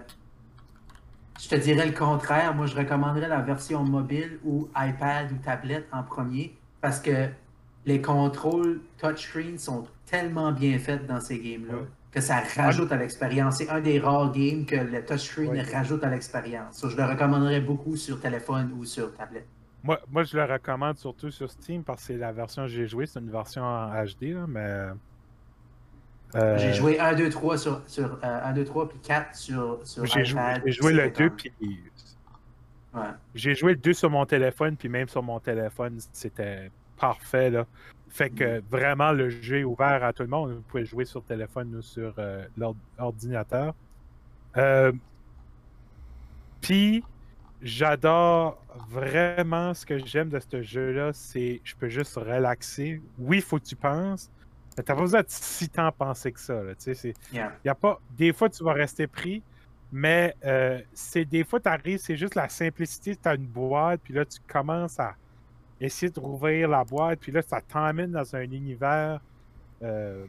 je 1.41 1.49
te 1.49 1.55
dirais 1.57 1.87
le 1.87 1.93
contraire. 1.93 2.55
Moi, 2.55 2.67
je 2.67 2.77
recommanderais 2.77 3.29
la 3.29 3.41
version 3.43 3.83
mobile 3.85 4.39
ou 4.45 4.71
iPad 4.77 5.33
ou 5.33 5.37
tablette 5.39 5.89
en 5.93 6.03
premier 6.03 6.59
parce 6.81 7.01
que 7.01 7.29
les 7.85 8.01
contrôles 8.01 8.81
touchscreen 8.99 9.59
sont 9.59 9.89
tellement 10.07 10.53
bien 10.53 10.79
faits 10.79 11.07
dans 11.07 11.21
ces 11.21 11.39
games-là. 11.41 11.87
Que 12.13 12.21
ça 12.21 12.43
rajoute 12.57 12.93
à 12.93 12.97
l'expérience. 12.97 13.57
C'est 13.57 13.71
un 13.71 13.81
des 13.81 13.99
rares 13.99 14.31
games 14.33 14.65
que 14.67 14.77
le 14.77 15.05
touchscreen 15.05 15.51
Ouais. 15.51 15.63
rajoute 15.63 16.05
à 16.05 16.11
l'expérience. 16.11 16.77
So, 16.77 16.89
je 16.91 16.97
le 16.97 17.05
recommanderais 17.05 17.61
beaucoup 17.61 17.97
sur 17.97 18.21
téléphone 18.21 18.71
ou 18.79 18.85
sur 18.85 19.15
tablette. 19.15 19.47
Moi, 19.83 19.99
moi, 20.11 20.23
je 20.23 20.37
le 20.37 20.45
recommande 20.45 20.97
surtout 20.99 21.31
sur 21.31 21.51
Steam 21.51 21.83
parce 21.83 22.03
que 22.03 22.07
c'est 22.13 22.19
la 22.19 22.31
version 22.31 22.63
que 22.63 22.69
j'ai 22.69 22.87
jouée, 22.87 23.07
c'est 23.07 23.19
une 23.19 23.31
version 23.31 23.63
en 23.65 23.89
HD, 24.05 24.35
là, 24.35 24.45
mais. 24.47 24.87
euh, 26.37 26.59
J'ai 26.59 26.73
joué 26.75 27.01
1, 27.01 27.15
2, 27.15 27.31
3 27.31 27.59
sur, 27.59 27.83
sur 27.87 28.19
euh, 28.23 28.41
1, 28.45 28.53
2, 28.53 28.65
3 28.65 28.89
puis 28.89 28.99
4 29.03 29.35
sur, 29.35 29.81
sur 29.85 30.05
J'ai 30.07 30.25
joué, 30.25 30.41
iPad. 30.41 30.63
j'ai 30.67 30.73
joué 30.73 30.93
le 30.93 31.03
C'était 31.05 31.23
2, 31.25 31.29
comme- 31.31 31.37
puis. 31.39 31.81
Ouais. 32.95 33.01
J'ai 33.35 33.55
joué 33.55 33.73
le 33.73 33.79
2 33.79 33.93
sur 33.95 34.11
mon 34.11 34.27
téléphone, 34.27 34.77
puis 34.77 34.89
même 34.91 35.09
sur 35.09 35.23
mon 35.23 35.41
téléphone, 35.41 35.99
c'était 36.13 36.71
parfait, 37.01 37.51
là. 37.51 37.67
Fait 38.13 38.29
que 38.29 38.63
vraiment, 38.71 39.11
le 39.13 39.31
jeu 39.31 39.61
est 39.61 39.65
ouvert 39.65 40.05
à 40.05 40.13
tout 40.13 40.23
le 40.23 40.29
monde. 40.29 40.53
Vous 40.53 40.61
pouvez 40.69 40.85
jouer 40.85 41.07
sur 41.07 41.25
téléphone 41.25 41.75
ou 41.77 41.81
sur 41.83 42.15
euh, 42.19 42.47
l'ordinateur. 42.99 43.75
Euh, 44.59 44.93
puis, 46.61 47.03
j'adore 47.63 48.59
vraiment 48.91 49.73
ce 49.73 49.87
que 49.87 49.99
j'aime 50.05 50.29
de 50.29 50.41
ce 50.41 50.63
jeu-là, 50.63 51.13
c'est 51.15 51.61
je 51.65 51.75
peux 51.75 51.89
juste 51.89 52.15
relaxer. 52.17 53.01
Oui, 53.19 53.39
il 53.39 53.43
faut 53.43 53.59
que 53.59 53.65
tu 53.65 53.77
penses, 53.77 54.31
mais 54.77 54.83
t'as 54.83 54.95
pas 54.95 55.01
besoin 55.01 55.21
de 55.23 55.27
si 55.29 55.69
tant 55.71 55.91
penser 55.91 56.33
que 56.33 56.41
ça. 56.41 56.63
Là, 56.63 56.75
tu 56.75 56.83
sais, 56.83 56.95
c'est- 56.95 57.15
Yeah. 57.33 57.53
y 57.65 57.69
a 57.71 57.75
pas, 57.75 57.99
des 58.11 58.33
fois, 58.35 58.49
tu 58.51 58.63
vas 58.63 58.75
rester 58.75 59.07
pris, 59.07 59.43
mais 59.91 60.35
euh, 60.45 60.81
c'est 60.93 61.25
des 61.25 61.45
fois, 61.45 61.61
tu 61.61 61.69
arrives, 61.69 61.99
c'est 61.99 62.17
juste 62.17 62.35
la 62.35 62.49
simplicité. 62.51 63.17
Tu 63.17 63.29
as 63.29 63.35
une 63.35 63.47
boîte, 63.47 64.01
puis 64.05 64.13
là, 64.15 64.25
tu 64.27 64.39
commences 64.47 65.01
à 65.01 65.15
essayer 65.87 66.11
de 66.11 66.21
rouvrir 66.21 66.69
la 66.69 66.85
boîte, 66.85 67.21
puis 67.21 67.33
là, 67.33 67.43
ça 67.43 67.61
t'emmène 67.61 68.13
dans 68.13 68.37
un 68.37 68.43
univers. 68.43 69.21
euh, 69.83 70.25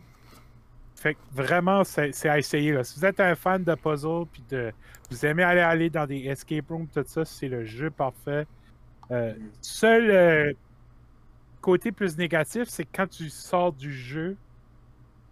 fait 0.96 1.16
que 1.16 1.20
vraiment, 1.34 1.84
c'est 1.84 2.30
à 2.30 2.38
essayer. 2.38 2.72
Là. 2.72 2.84
Si 2.86 2.98
vous 2.98 3.06
êtes 3.06 3.20
un 3.20 3.36
fan 3.36 3.62
de 3.62 3.76
puzzle, 3.76 4.26
puis 4.32 4.42
de, 4.50 4.72
vous 5.12 5.26
aimez 5.26 5.44
aller, 5.44 5.60
aller 5.60 5.90
dans 5.90 6.06
des 6.06 6.28
escape 6.28 6.70
rooms, 6.70 6.88
tout 6.88 7.04
ça, 7.06 7.26
c'est 7.26 7.50
le 7.50 7.66
jeu 7.66 7.90
parfait. 7.90 8.48
Euh, 9.12 9.34
seul 9.60 10.10
euh, 10.10 10.54
côté 11.60 11.92
plus 11.92 12.18
négatif, 12.18 12.70
c'est 12.70 12.86
quand 12.86 13.08
tu 13.08 13.30
sors 13.30 13.74
du 13.74 13.92
jeu, 13.92 14.38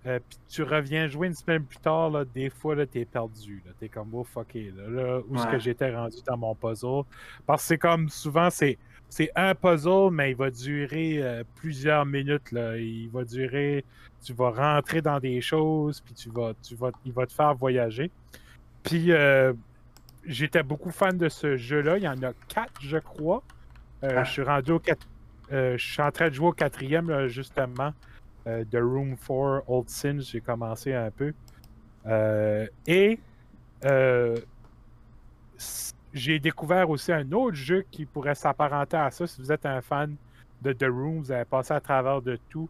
euh, 0.06 0.20
puis 0.28 0.40
tu 0.50 0.64
reviens 0.64 1.08
jouer 1.08 1.28
une 1.28 1.36
semaine 1.36 1.64
plus 1.64 1.80
tard, 1.80 2.10
là, 2.10 2.26
des 2.26 2.50
fois, 2.50 2.76
là, 2.76 2.86
t'es 2.86 3.06
perdu. 3.06 3.64
Là. 3.66 3.72
T'es 3.80 3.88
comme, 3.88 4.14
oh, 4.14 4.26
fuck 4.26 4.54
it, 4.56 4.76
là, 4.76 4.90
là, 4.90 5.22
où 5.26 5.36
est-ce 5.38 5.48
que 5.48 5.60
j'étais 5.60 5.96
rendu 5.96 6.18
dans 6.26 6.38
mon 6.38 6.54
puzzle? 6.54 7.04
Parce 7.46 7.64
que 7.64 7.68
c'est 7.70 7.78
comme, 7.78 8.10
souvent, 8.10 8.50
c'est, 8.50 8.78
c'est 9.12 9.30
un 9.36 9.54
puzzle, 9.54 10.10
mais 10.12 10.32
il 10.32 10.38
va 10.38 10.50
durer 10.50 11.22
euh, 11.22 11.44
plusieurs 11.56 12.06
minutes, 12.06 12.52
là. 12.52 12.78
Il 12.78 13.10
va 13.10 13.26
durer, 13.26 13.84
tu 14.24 14.34
vas 14.34 14.52
rentrer 14.52 15.02
dans 15.02 15.20
des 15.20 15.42
choses, 15.42 16.00
puis 16.00 16.14
tu 16.14 16.30
vas, 16.30 16.54
tu 16.64 16.76
vas, 16.76 16.92
il 17.06 17.12
va 17.12 17.28
te 17.28 17.34
faire 17.34 17.54
voyager. 17.54 18.10
Puis, 18.84 19.12
euh, 19.12 19.54
j'étais 20.26 20.64
beaucoup 20.64 20.92
fan 20.92 21.18
de 21.18 21.28
ce 21.28 21.58
jeu-là. 21.58 21.98
Il 21.98 22.04
y 22.04 22.08
en 22.08 22.24
a 22.24 22.32
quatre, 22.48 22.82
je 22.82 22.98
crois. 22.98 23.44
Euh, 24.04 24.14
Ah. 24.16 24.24
Je 24.24 24.32
suis 24.32 24.44
rendu 24.44 24.72
au 24.72 24.80
quatre... 24.80 25.06
je 25.52 25.76
suis 25.78 26.02
en 26.02 26.12
train 26.12 26.30
de 26.30 26.34
jouer 26.34 26.48
au 26.48 26.54
quatrième, 26.54 27.10
là, 27.10 27.28
justement. 27.28 27.94
The 28.46 28.78
Room 28.78 29.18
4 29.18 29.64
Old 29.68 29.90
Sins, 29.90 30.22
j'ai 30.22 30.42
commencé 30.42 30.94
un 30.94 31.12
peu. 31.12 31.34
Et 32.88 33.20
euh, 33.86 34.38
j'ai 36.14 36.40
découvert 36.40 36.90
aussi 36.90 37.12
un 37.12 37.32
autre 37.32 37.56
jeu 37.56 37.86
qui 37.92 38.06
pourrait 38.06 38.36
s'apparenter 38.36 38.98
à 38.98 39.12
ça. 39.12 39.28
Si 39.28 39.42
vous 39.42 39.52
êtes 39.52 39.66
un 39.66 39.82
fan 39.82 40.16
de 40.62 40.74
The 40.74 40.84
Room, 40.90 41.20
vous 41.20 41.32
avez 41.32 41.46
passé 41.46 41.74
à 41.74 41.80
travers 41.80 42.22
de 42.22 42.38
tout, 42.50 42.70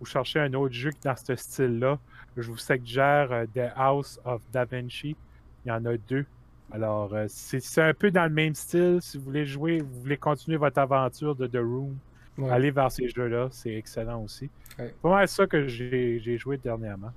vous 0.00 0.06
cherchez 0.06 0.40
un 0.40 0.52
autre 0.54 0.74
jeu 0.74 0.90
dans 1.04 1.16
ce 1.16 1.34
style-là, 1.34 1.98
je 2.36 2.50
vous 2.50 2.56
suggère 2.58 3.30
euh, 3.32 3.46
The 3.54 3.70
House 3.76 4.20
of 4.24 4.42
Da 4.52 4.64
Vinci. 4.64 5.16
Il 5.64 5.68
y 5.68 5.72
en 5.72 5.84
a 5.84 5.96
deux. 5.96 6.24
Alors, 6.72 7.12
euh, 7.14 7.26
c'est 7.28 7.82
un 7.82 7.92
peu 7.94 8.10
dans 8.10 8.24
le 8.24 8.30
même 8.30 8.54
style. 8.54 8.98
Si 9.02 9.18
vous 9.18 9.24
voulez 9.24 9.44
jouer, 9.46 9.80
vous 9.80 10.00
voulez 10.00 10.16
continuer 10.16 10.56
votre 10.56 10.78
aventure 10.78 11.34
de 11.36 11.46
The 11.46 11.56
Room, 11.58 11.96
Ouais. 12.38 12.48
allez 12.50 12.70
vers 12.70 12.90
ces 12.90 13.08
jeux-là. 13.08 13.48
C'est 13.50 13.74
excellent 13.74 14.22
aussi. 14.22 14.48
Ouais. 14.78 14.94
C'est 15.02 15.08
mal 15.10 15.28
ça 15.28 15.46
que 15.46 15.66
j'ai 15.66 16.38
joué 16.38 16.56
dernièrement. 16.56 17.10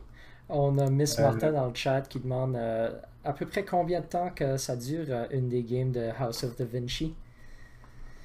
On 0.49 0.77
a 0.77 0.89
Miss 0.89 1.17
Euh, 1.17 1.23
Martin 1.23 1.53
dans 1.53 1.67
le 1.67 1.73
chat 1.73 2.01
qui 2.01 2.19
demande 2.19 2.55
euh, 2.57 2.91
à 3.25 3.33
peu 3.33 3.45
près 3.45 3.65
combien 3.65 4.01
de 4.01 4.05
temps 4.05 4.29
que 4.29 4.57
ça 4.57 4.75
dure 4.75 5.05
euh, 5.09 5.25
une 5.31 5.49
des 5.49 5.63
games 5.63 5.91
de 5.91 6.09
House 6.17 6.43
of 6.43 6.55
Da 6.57 6.65
Vinci? 6.65 7.13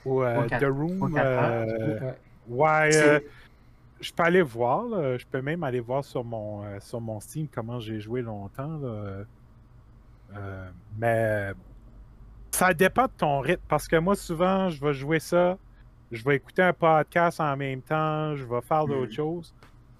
Ou 0.04 0.22
euh, 0.22 0.48
The 0.48 0.64
Room. 0.64 1.14
euh, 1.18 2.12
Ouais. 2.48 2.90
euh, 2.94 3.20
je 4.00 4.12
peux 4.12 4.22
aller 4.22 4.42
voir. 4.42 4.84
là. 4.88 5.16
Je 5.18 5.26
peux 5.26 5.42
même 5.42 5.62
aller 5.62 5.80
voir 5.80 6.04
sur 6.04 6.24
mon, 6.24 6.64
euh, 6.64 6.78
sur 6.80 7.00
mon 7.00 7.20
Steam 7.20 7.48
comment 7.52 7.80
j'ai 7.80 8.00
joué 8.00 8.22
longtemps. 8.22 8.78
là. 8.78 9.24
Euh, 10.36 10.70
mais 10.98 11.50
ça 12.52 12.72
dépend 12.72 13.04
de 13.06 13.12
ton 13.16 13.40
rythme. 13.40 13.62
Parce 13.68 13.88
que 13.88 13.96
moi, 13.96 14.14
souvent, 14.16 14.68
je 14.70 14.84
vais 14.84 14.92
jouer 14.94 15.18
ça 15.20 15.58
je 16.12 16.24
vais 16.24 16.34
écouter 16.34 16.62
un 16.62 16.72
podcast 16.72 17.40
en 17.40 17.56
même 17.56 17.82
temps, 17.82 18.34
je 18.34 18.44
vais 18.44 18.60
faire 18.62 18.84
d'autres 18.84 19.12
Hmm. 19.12 19.14
choses. 19.14 19.54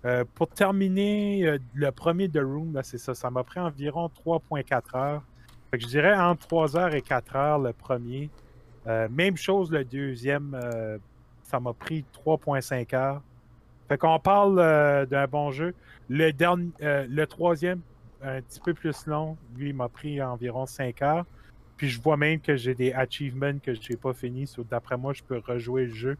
Euh, 0.05 0.25
pour 0.35 0.49
terminer 0.49 1.47
euh, 1.47 1.59
le 1.75 1.93
premier 1.93 2.29
The 2.29 2.39
Room, 2.39 2.79
c'est 2.83 2.99
ça. 2.99 3.15
Ça 3.15 3.31
m'a 3.31 3.45
pris 3.45 3.61
environ 3.61 4.11
3,4 4.25 4.97
heures. 4.97 5.23
Fait 5.71 5.79
que 5.79 5.85
je 5.85 5.89
dirais 5.89 6.15
entre 6.15 6.47
3 6.47 6.77
heures 6.77 6.95
et 6.95 7.03
4 7.03 7.37
heures 7.37 7.59
le 7.59 7.73
premier. 7.73 8.31
Euh, 8.87 9.09
même 9.11 9.37
chose 9.37 9.71
le 9.71 9.85
deuxième. 9.85 10.59
ça 11.43 11.61
m'a 11.61 11.73
pris 11.73 12.05
3,5 12.25 12.95
heures. 12.97 13.23
Fait 13.89 13.99
qu'on 13.99 14.19
parle 14.19 15.07
d'un 15.09 15.27
bon 15.27 15.51
jeu. 15.51 15.75
Le, 16.09 16.33
dernier, 16.33 16.71
le 16.81 17.25
troisième, 17.27 17.81
un 18.23 18.41
petit 18.41 18.61
peu 18.61 18.73
plus 18.73 19.07
long, 19.07 19.37
lui, 19.57 19.71
il 19.71 19.75
m'a 19.75 19.89
pris 19.89 20.23
environ 20.23 20.65
5 20.65 21.03
heures. 21.03 21.27
Puis 21.77 21.89
je 21.89 22.01
vois 22.01 22.17
même 22.17 22.41
que 22.41 22.57
j'ai 22.57 22.75
des 22.75 22.93
achievements 22.93 23.59
que 23.59 23.75
je 23.75 23.81
n'ai 23.91 23.97
pas 23.97 24.13
fini. 24.13 24.47
So, 24.47 24.65
D'après 24.65 24.97
moi, 24.97 25.13
je 25.13 25.23
peux 25.23 25.39
rejouer 25.39 25.87
le 25.87 25.95
jeu. 25.95 26.17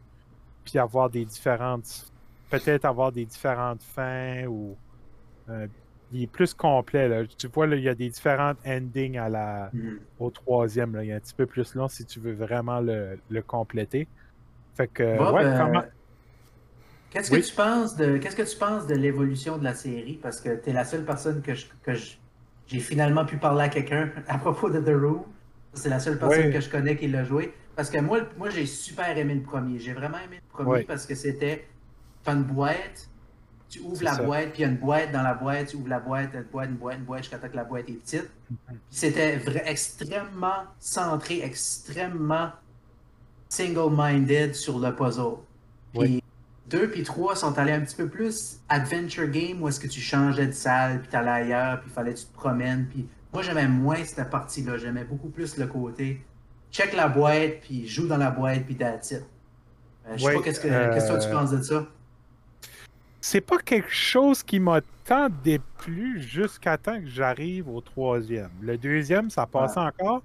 Puis 0.65 0.77
avoir 0.77 1.09
des 1.09 1.25
différentes. 1.25 2.11
Peut-être 2.51 2.85
avoir 2.85 3.11
des 3.11 3.25
différentes 3.25 3.81
fins 3.83 4.45
ou. 4.45 4.75
euh, 5.49 5.67
il 6.13 6.23
est 6.23 6.27
plus 6.27 6.53
complet. 6.53 7.07
Là. 7.07 7.23
Tu 7.37 7.47
vois, 7.47 7.65
là, 7.67 7.77
il 7.77 7.83
y 7.83 7.87
a 7.89 7.95
des 7.95 8.09
différentes 8.09 8.57
endings 8.65 9.17
à 9.17 9.29
la, 9.29 9.69
Hmm. 9.73 9.97
au 10.19 10.29
troisième. 10.29 10.93
Là. 10.95 11.03
Il 11.05 11.09
est 11.09 11.13
un 11.13 11.19
petit 11.21 11.33
peu 11.33 11.45
plus 11.45 11.73
long 11.73 11.87
si 11.87 12.03
tu 12.05 12.19
veux 12.19 12.33
vraiment 12.33 12.81
le, 12.81 13.17
le 13.29 13.41
compléter. 13.41 14.07
Fait 14.75 14.87
que. 14.87 15.17
Bob, 15.17 15.33
ouais, 15.35 15.45
euh, 15.45 15.81
Qu'est-ce 17.11 17.31
Oui? 17.33 17.41
que 17.41 17.45
tu 17.47 17.55
penses 17.55 17.95
de 17.97 18.17
qu'est-ce 18.17 18.35
que 18.37 18.41
tu 18.49 18.57
penses 18.57 18.87
de 18.87 18.95
l'évolution 18.95 19.57
de 19.57 19.63
la 19.63 19.73
série? 19.73 20.17
Parce 20.21 20.39
que 20.41 20.55
tu 20.61 20.69
es 20.69 20.73
la 20.73 20.85
seule 20.85 21.03
personne 21.05 21.41
que 21.41 21.53
je- 21.53 21.65
que 21.83 21.93
je- 21.93 22.15
j'ai 22.67 22.79
finalement 22.79 23.25
pu 23.25 23.37
parler 23.37 23.63
à 23.63 23.69
quelqu'un 23.69 24.09
à 24.27 24.37
propos 24.37 24.69
de 24.69 24.79
The 24.79 24.95
Room. 24.95 25.23
C'est 25.73 25.89
la 25.89 25.99
seule 25.99 26.17
personne 26.19 26.47
Oui. 26.47 26.53
que 26.53 26.59
je 26.61 26.69
connais 26.69 26.95
qui 26.97 27.07
l'a 27.07 27.23
joué 27.25 27.53
parce 27.75 27.89
que 27.89 27.97
moi 27.99 28.19
moi 28.37 28.49
j'ai 28.49 28.65
super 28.65 29.17
aimé 29.17 29.35
le 29.35 29.41
premier. 29.41 29.77
J'ai 29.79 29.91
vraiment 29.93 30.17
aimé 30.19 30.37
le 30.41 30.49
premier 30.53 30.79
Oui. 30.79 30.83
parce 30.85 31.05
que 31.05 31.15
c'était 31.15 31.67
t'as 32.23 32.33
une 32.33 32.43
boîte, 32.43 33.09
tu 33.69 33.79
ouvres 33.79 34.03
la 34.03 34.13
ça. 34.15 34.23
boîte, 34.23 34.51
puis 34.51 34.59
il 34.59 34.61
y 34.61 34.65
a 34.65 34.67
une 34.69 34.77
boîte 34.77 35.11
dans 35.11 35.23
la 35.23 35.33
boîte, 35.33 35.67
tu 35.67 35.77
ouvres 35.77 35.87
la 35.89 35.99
boîte, 35.99 36.29
une 36.33 36.43
boîte, 36.43 36.69
une 36.69 36.75
boîte, 36.75 36.97
une 36.97 37.03
boîte 37.05 37.23
jusqu'à 37.23 37.37
temps 37.37 37.49
que 37.49 37.55
la 37.55 37.63
boîte 37.63 37.89
est 37.89 37.93
petite. 37.93 38.29
C'était 38.89 39.41
extrêmement 39.65 40.63
centré, 40.79 41.41
extrêmement 41.41 42.51
single-minded 43.49 44.55
sur 44.55 44.79
le 44.79 44.93
puzzle. 44.95 45.37
Puis 45.93 45.99
Oui. 45.99 46.23
deux 46.67 46.89
puis 46.89 47.03
trois 47.03 47.35
sont 47.35 47.57
allés 47.57 47.73
un 47.73 47.81
petit 47.81 47.95
peu 47.95 48.07
plus 48.07 48.59
adventure 48.69 49.27
game 49.27 49.61
où 49.61 49.67
est-ce 49.67 49.79
que 49.79 49.87
tu 49.87 49.99
changeais 49.99 50.47
de 50.47 50.51
salle, 50.53 50.99
puis 51.01 51.09
t'allais 51.09 51.31
ailleurs, 51.31 51.81
puis 51.81 51.89
il 51.89 51.93
fallait 51.93 52.13
que 52.13 52.19
tu 52.19 52.25
te 52.25 52.33
promènes. 52.33 52.87
Puis 52.87 53.07
moi, 53.33 53.41
j'aimais 53.41 53.67
moins 53.67 54.03
cette 54.05 54.29
partie-là. 54.29 54.77
J'aimais 54.77 55.03
beaucoup 55.05 55.29
plus 55.29 55.57
le 55.57 55.67
côté 55.67 56.23
check 56.71 56.93
la 56.93 57.09
boîte, 57.09 57.59
puis 57.61 57.85
joue 57.87 58.07
dans 58.07 58.15
la 58.17 58.31
boîte, 58.31 58.63
puis 58.65 58.75
that's 58.77 59.11
it. 59.11 59.23
Euh, 60.07 60.13
je 60.15 60.21
sais 60.21 60.27
Oui, 60.27 60.35
pas 60.35 60.41
qu'est-ce 60.43 60.59
que, 60.61 60.67
que 60.67 61.07
toi, 61.07 61.17
tu 61.19 61.27
euh, 61.27 61.31
penses 61.33 61.51
de 61.51 61.61
ça? 61.61 61.85
C'est 63.21 63.41
pas 63.41 63.59
quelque 63.59 63.91
chose 63.91 64.41
qui 64.41 64.59
m'a 64.59 64.81
tant 65.05 65.29
déplu 65.43 66.21
jusqu'à 66.21 66.77
temps 66.77 66.99
que 66.99 67.07
j'arrive 67.07 67.69
au 67.69 67.79
troisième. 67.79 68.49
Le 68.61 68.77
deuxième, 68.77 69.29
ça 69.29 69.45
passait 69.45 69.79
encore. 69.79 70.23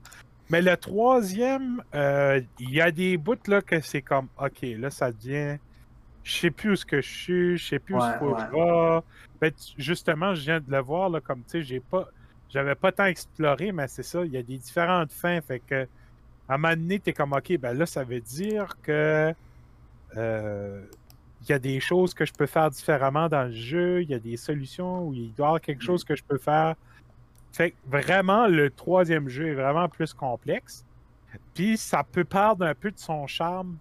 Mais 0.49 0.63
le 0.63 0.77
troisième, 0.77 1.83
euh, 1.95 2.41
il 2.59 2.71
y 2.71 2.81
a 2.81 2.91
des 2.91 3.17
bouts 3.17 3.35
là 3.49 3.61
que 3.61 3.81
c'est 3.81 4.01
comme 4.01 4.29
OK, 4.41 4.63
là 4.63 4.91
ça 4.91 5.13
devient. 5.13 5.59
Je 6.23 6.39
sais 6.39 6.51
plus 6.51 6.71
où 6.71 6.77
ce 6.77 6.87
que 6.87 7.01
je 7.03 7.09
suis, 7.09 7.59
je 7.59 7.69
sais 7.69 7.79
plus 7.79 7.95
où 7.95 7.99
Ouais, 7.99 8.19
ouais. 8.21 8.35
je 8.51 8.57
vais. 8.57 9.01
Ben, 9.41 9.53
justement, 9.77 10.35
je 10.35 10.43
viens 10.43 10.61
de 10.61 10.71
le 10.71 10.81
voir 10.81 11.11
là, 11.11 11.21
comme 11.21 11.43
tu 11.43 11.51
sais, 11.51 11.63
j'ai 11.63 11.81
pas. 11.81 12.09
J'avais 12.49 12.77
pas 12.77 12.93
tant 12.93 13.07
exploré, 13.07 13.73
mais 13.73 13.89
c'est 13.89 14.05
ça, 14.05 14.25
il 14.25 14.33
y 14.33 14.37
a 14.37 14.43
des 14.43 14.57
différentes 14.57 15.13
fins. 15.13 15.41
Fait 15.41 15.61
que 15.61 15.87
à 16.49 16.55
un 16.55 16.59
moment 16.59 16.75
donné, 16.75 17.01
t'es 17.01 17.13
comme 17.13 17.33
OK, 17.33 17.59
ben 17.59 17.77
là, 17.77 17.87
ça 17.87 18.05
veut 18.05 18.21
dire 18.21 18.77
que 18.83 19.35
euh, 20.17 20.83
il 21.49 21.53
y 21.53 21.55
a 21.55 21.59
des 21.59 21.81
choses 21.81 22.15
que 22.15 22.25
je 22.25 22.33
peux 22.33 22.47
faire 22.47 22.71
différemment 22.71 23.29
dans 23.29 23.45
le 23.45 23.53
jeu, 23.53 24.03
il 24.03 24.11
y 24.11 24.15
a 24.15 24.19
des 24.19 24.37
solutions 24.37 25.07
où 25.09 25.15
il 25.15 25.33
doit 25.35 25.47
y 25.47 25.49
avoir 25.49 25.61
quelque 25.61 25.83
chose 25.83 26.05
que 26.05 26.17
je 26.17 26.25
peux 26.25 26.39
faire. 26.39 26.75
Fait 27.53 27.71
que 27.71 27.77
vraiment, 27.87 28.47
le 28.49 28.71
troisième 28.71 29.29
jeu 29.29 29.49
est 29.49 29.55
vraiment 29.55 29.89
plus 29.89 30.13
complexe. 30.13 30.85
Puis 31.55 31.77
ça 31.77 32.05
peut 32.05 32.25
perdre 32.25 32.65
un 32.67 32.75
peu 32.75 32.91
de 32.91 32.99
son 32.99 33.27
charme 33.27 33.77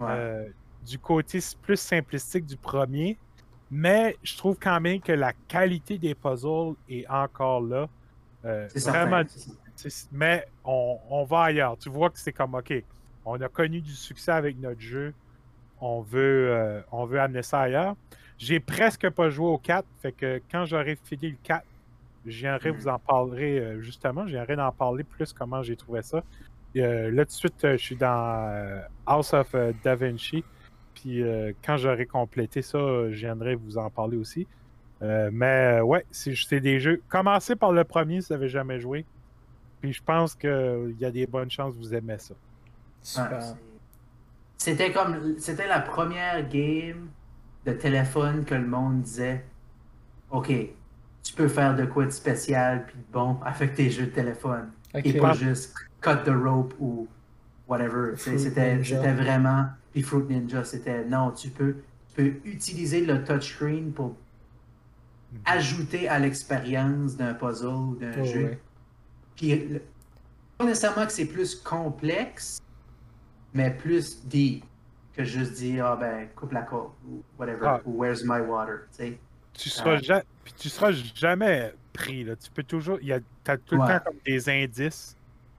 Ouais. 0.00 0.06
euh, 0.10 0.48
du 0.86 0.98
côté 0.98 1.40
plus 1.62 1.76
simplistique 1.78 2.46
du 2.46 2.56
premier. 2.56 3.18
Mais 3.70 4.16
je 4.22 4.36
trouve 4.36 4.56
quand 4.58 4.80
même 4.80 5.00
que 5.00 5.12
la 5.12 5.32
qualité 5.46 5.98
des 5.98 6.14
puzzles 6.14 6.74
est 6.88 7.06
encore 7.08 7.60
là. 7.60 7.86
Euh, 8.46 8.66
c'est 8.70 8.88
vraiment 8.88 9.22
certain. 9.28 10.08
Mais 10.10 10.46
on, 10.64 10.98
on 11.10 11.24
va 11.24 11.42
ailleurs. 11.42 11.76
Tu 11.78 11.90
vois 11.90 12.08
que 12.10 12.18
c'est 12.18 12.32
comme 12.32 12.54
OK. 12.54 12.72
On 13.26 13.40
a 13.40 13.48
connu 13.48 13.80
du 13.82 13.92
succès 13.92 14.32
avec 14.32 14.58
notre 14.58 14.80
jeu. 14.80 15.12
On 15.80 16.00
veut, 16.02 16.50
euh, 16.50 16.80
on 16.92 17.04
veut 17.06 17.20
amener 17.20 17.42
ça 17.42 17.60
ailleurs. 17.60 17.96
J'ai 18.38 18.60
presque 18.60 19.08
pas 19.10 19.28
joué 19.30 19.46
au 19.48 19.58
4. 19.58 19.84
Fait 20.02 20.12
que 20.12 20.40
quand 20.50 20.64
j'aurai 20.64 20.96
fini 21.04 21.30
le 21.30 21.36
4, 21.42 21.64
je 22.26 22.38
viendrai 22.38 22.70
Mhm. 22.70 22.76
vous 22.76 22.88
en 22.88 22.98
parler 22.98 23.58
euh, 23.58 23.80
justement. 23.80 24.26
Je 24.26 24.32
viendrai 24.32 24.56
d'en 24.56 24.72
parler 24.72 25.04
plus 25.04 25.32
comment 25.32 25.62
j'ai 25.62 25.76
trouvé 25.76 26.02
ça. 26.02 26.22
Euh, 26.76 27.10
là, 27.10 27.24
tout 27.24 27.30
de 27.30 27.32
suite, 27.32 27.64
euh, 27.64 27.72
je 27.72 27.82
suis 27.82 27.96
dans 27.96 28.48
euh, 28.48 28.80
House 29.06 29.32
of 29.34 29.54
euh, 29.54 29.72
Da 29.82 29.94
Vinci. 29.96 30.44
Puis 30.94 31.22
euh, 31.22 31.52
quand 31.64 31.76
j'aurai 31.78 32.06
complété 32.06 32.62
ça, 32.62 32.78
je 33.10 33.16
viendrai 33.16 33.54
vous 33.54 33.78
en 33.78 33.88
parler 33.90 34.16
aussi. 34.16 34.46
Euh, 35.02 35.30
mais 35.32 35.78
euh, 35.78 35.82
ouais, 35.82 36.04
c'est 36.10 36.34
c'est 36.36 36.60
des 36.60 36.78
jeux. 36.78 37.00
Commencez 37.08 37.56
par 37.56 37.72
le 37.72 37.84
premier 37.84 38.20
si 38.20 38.28
vous 38.28 38.34
n'avez 38.34 38.48
jamais 38.50 38.78
joué. 38.78 39.06
Puis 39.80 39.94
je 39.94 40.02
pense 40.02 40.34
qu'il 40.34 40.94
y 41.00 41.04
a 41.06 41.10
des 41.10 41.26
bonnes 41.26 41.50
chances 41.50 41.72
que 41.74 41.78
vous 41.78 41.94
aimez 41.94 42.18
ça. 42.18 42.34
Super. 43.02 43.42
C'est- 43.42 43.54
C'était 44.62 44.92
comme 44.92 45.38
c'était 45.38 45.66
la 45.66 45.80
première 45.80 46.46
game 46.46 47.08
de 47.64 47.72
téléphone 47.72 48.44
que 48.44 48.54
le 48.54 48.66
monde 48.66 49.00
disait 49.00 49.42
OK, 50.30 50.52
tu 51.22 51.32
peux 51.34 51.48
faire 51.48 51.74
de 51.74 51.86
quoi 51.86 52.04
de 52.04 52.10
spécial 52.10 52.84
puis 52.86 52.98
bon 53.10 53.38
avec 53.42 53.74
tes 53.74 53.88
jeux 53.88 54.04
de 54.06 54.10
téléphone. 54.10 54.70
Et 54.94 55.14
pas 55.18 55.32
juste 55.32 55.74
cut 56.02 56.24
the 56.26 56.28
rope 56.44 56.74
ou 56.78 57.08
whatever. 57.68 58.12
C'était 58.16 58.76
vraiment. 59.14 59.66
Puis 59.92 60.02
Fruit 60.02 60.24
Ninja, 60.28 60.62
c'était 60.64 61.04
non, 61.06 61.30
tu 61.30 61.48
peux, 61.48 61.76
tu 62.08 62.14
peux 62.16 62.48
utiliser 62.48 63.00
le 63.04 63.24
touchscreen 63.24 63.92
pour 63.92 64.14
ajouter 65.46 66.06
à 66.06 66.18
l'expérience 66.18 67.16
d'un 67.16 67.32
puzzle 67.32 67.66
ou 67.66 67.96
d'un 67.96 68.12
Oh, 68.20 68.24
jeu. 68.24 68.44
ouais. 68.44 68.58
Puis, 69.36 69.80
pas 70.58 70.64
nécessairement 70.66 71.06
que 71.06 71.12
c'est 71.12 71.24
plus 71.26 71.54
complexe, 71.54 72.60
mais 73.54 73.70
plus 73.70 74.24
deep 74.26 74.64
que 75.14 75.24
juste 75.24 75.54
dire, 75.54 75.86
ah 75.86 75.96
ben, 75.96 76.28
coupe 76.36 76.52
la 76.52 76.62
corde, 76.62 76.92
ou 77.08 77.22
whatever, 77.38 77.66
Ah. 77.66 77.80
ou 77.84 77.98
where's 78.00 78.22
my 78.24 78.40
water, 78.40 78.82
tu 78.92 79.04
sais. 79.04 79.18
Tu 79.52 79.68
seras, 79.68 79.94
Ah. 79.96 80.00
ja- 80.02 80.22
puis 80.44 80.52
tu 80.56 80.68
seras 80.68 80.92
jamais 80.92 81.72
pris. 81.92 82.22
Là. 82.24 82.36
Tu 82.36 82.50
peux 82.50 82.62
toujours. 82.62 82.98
Il 83.02 83.08
y 83.08 83.12
a, 83.12 83.18
t'as 83.44 83.56
tout 83.56 83.74
le 83.74 83.80
Ouais. 83.82 83.88
temps 83.98 84.04
comme 84.06 84.18
des 84.24 84.48
indices. 84.48 85.16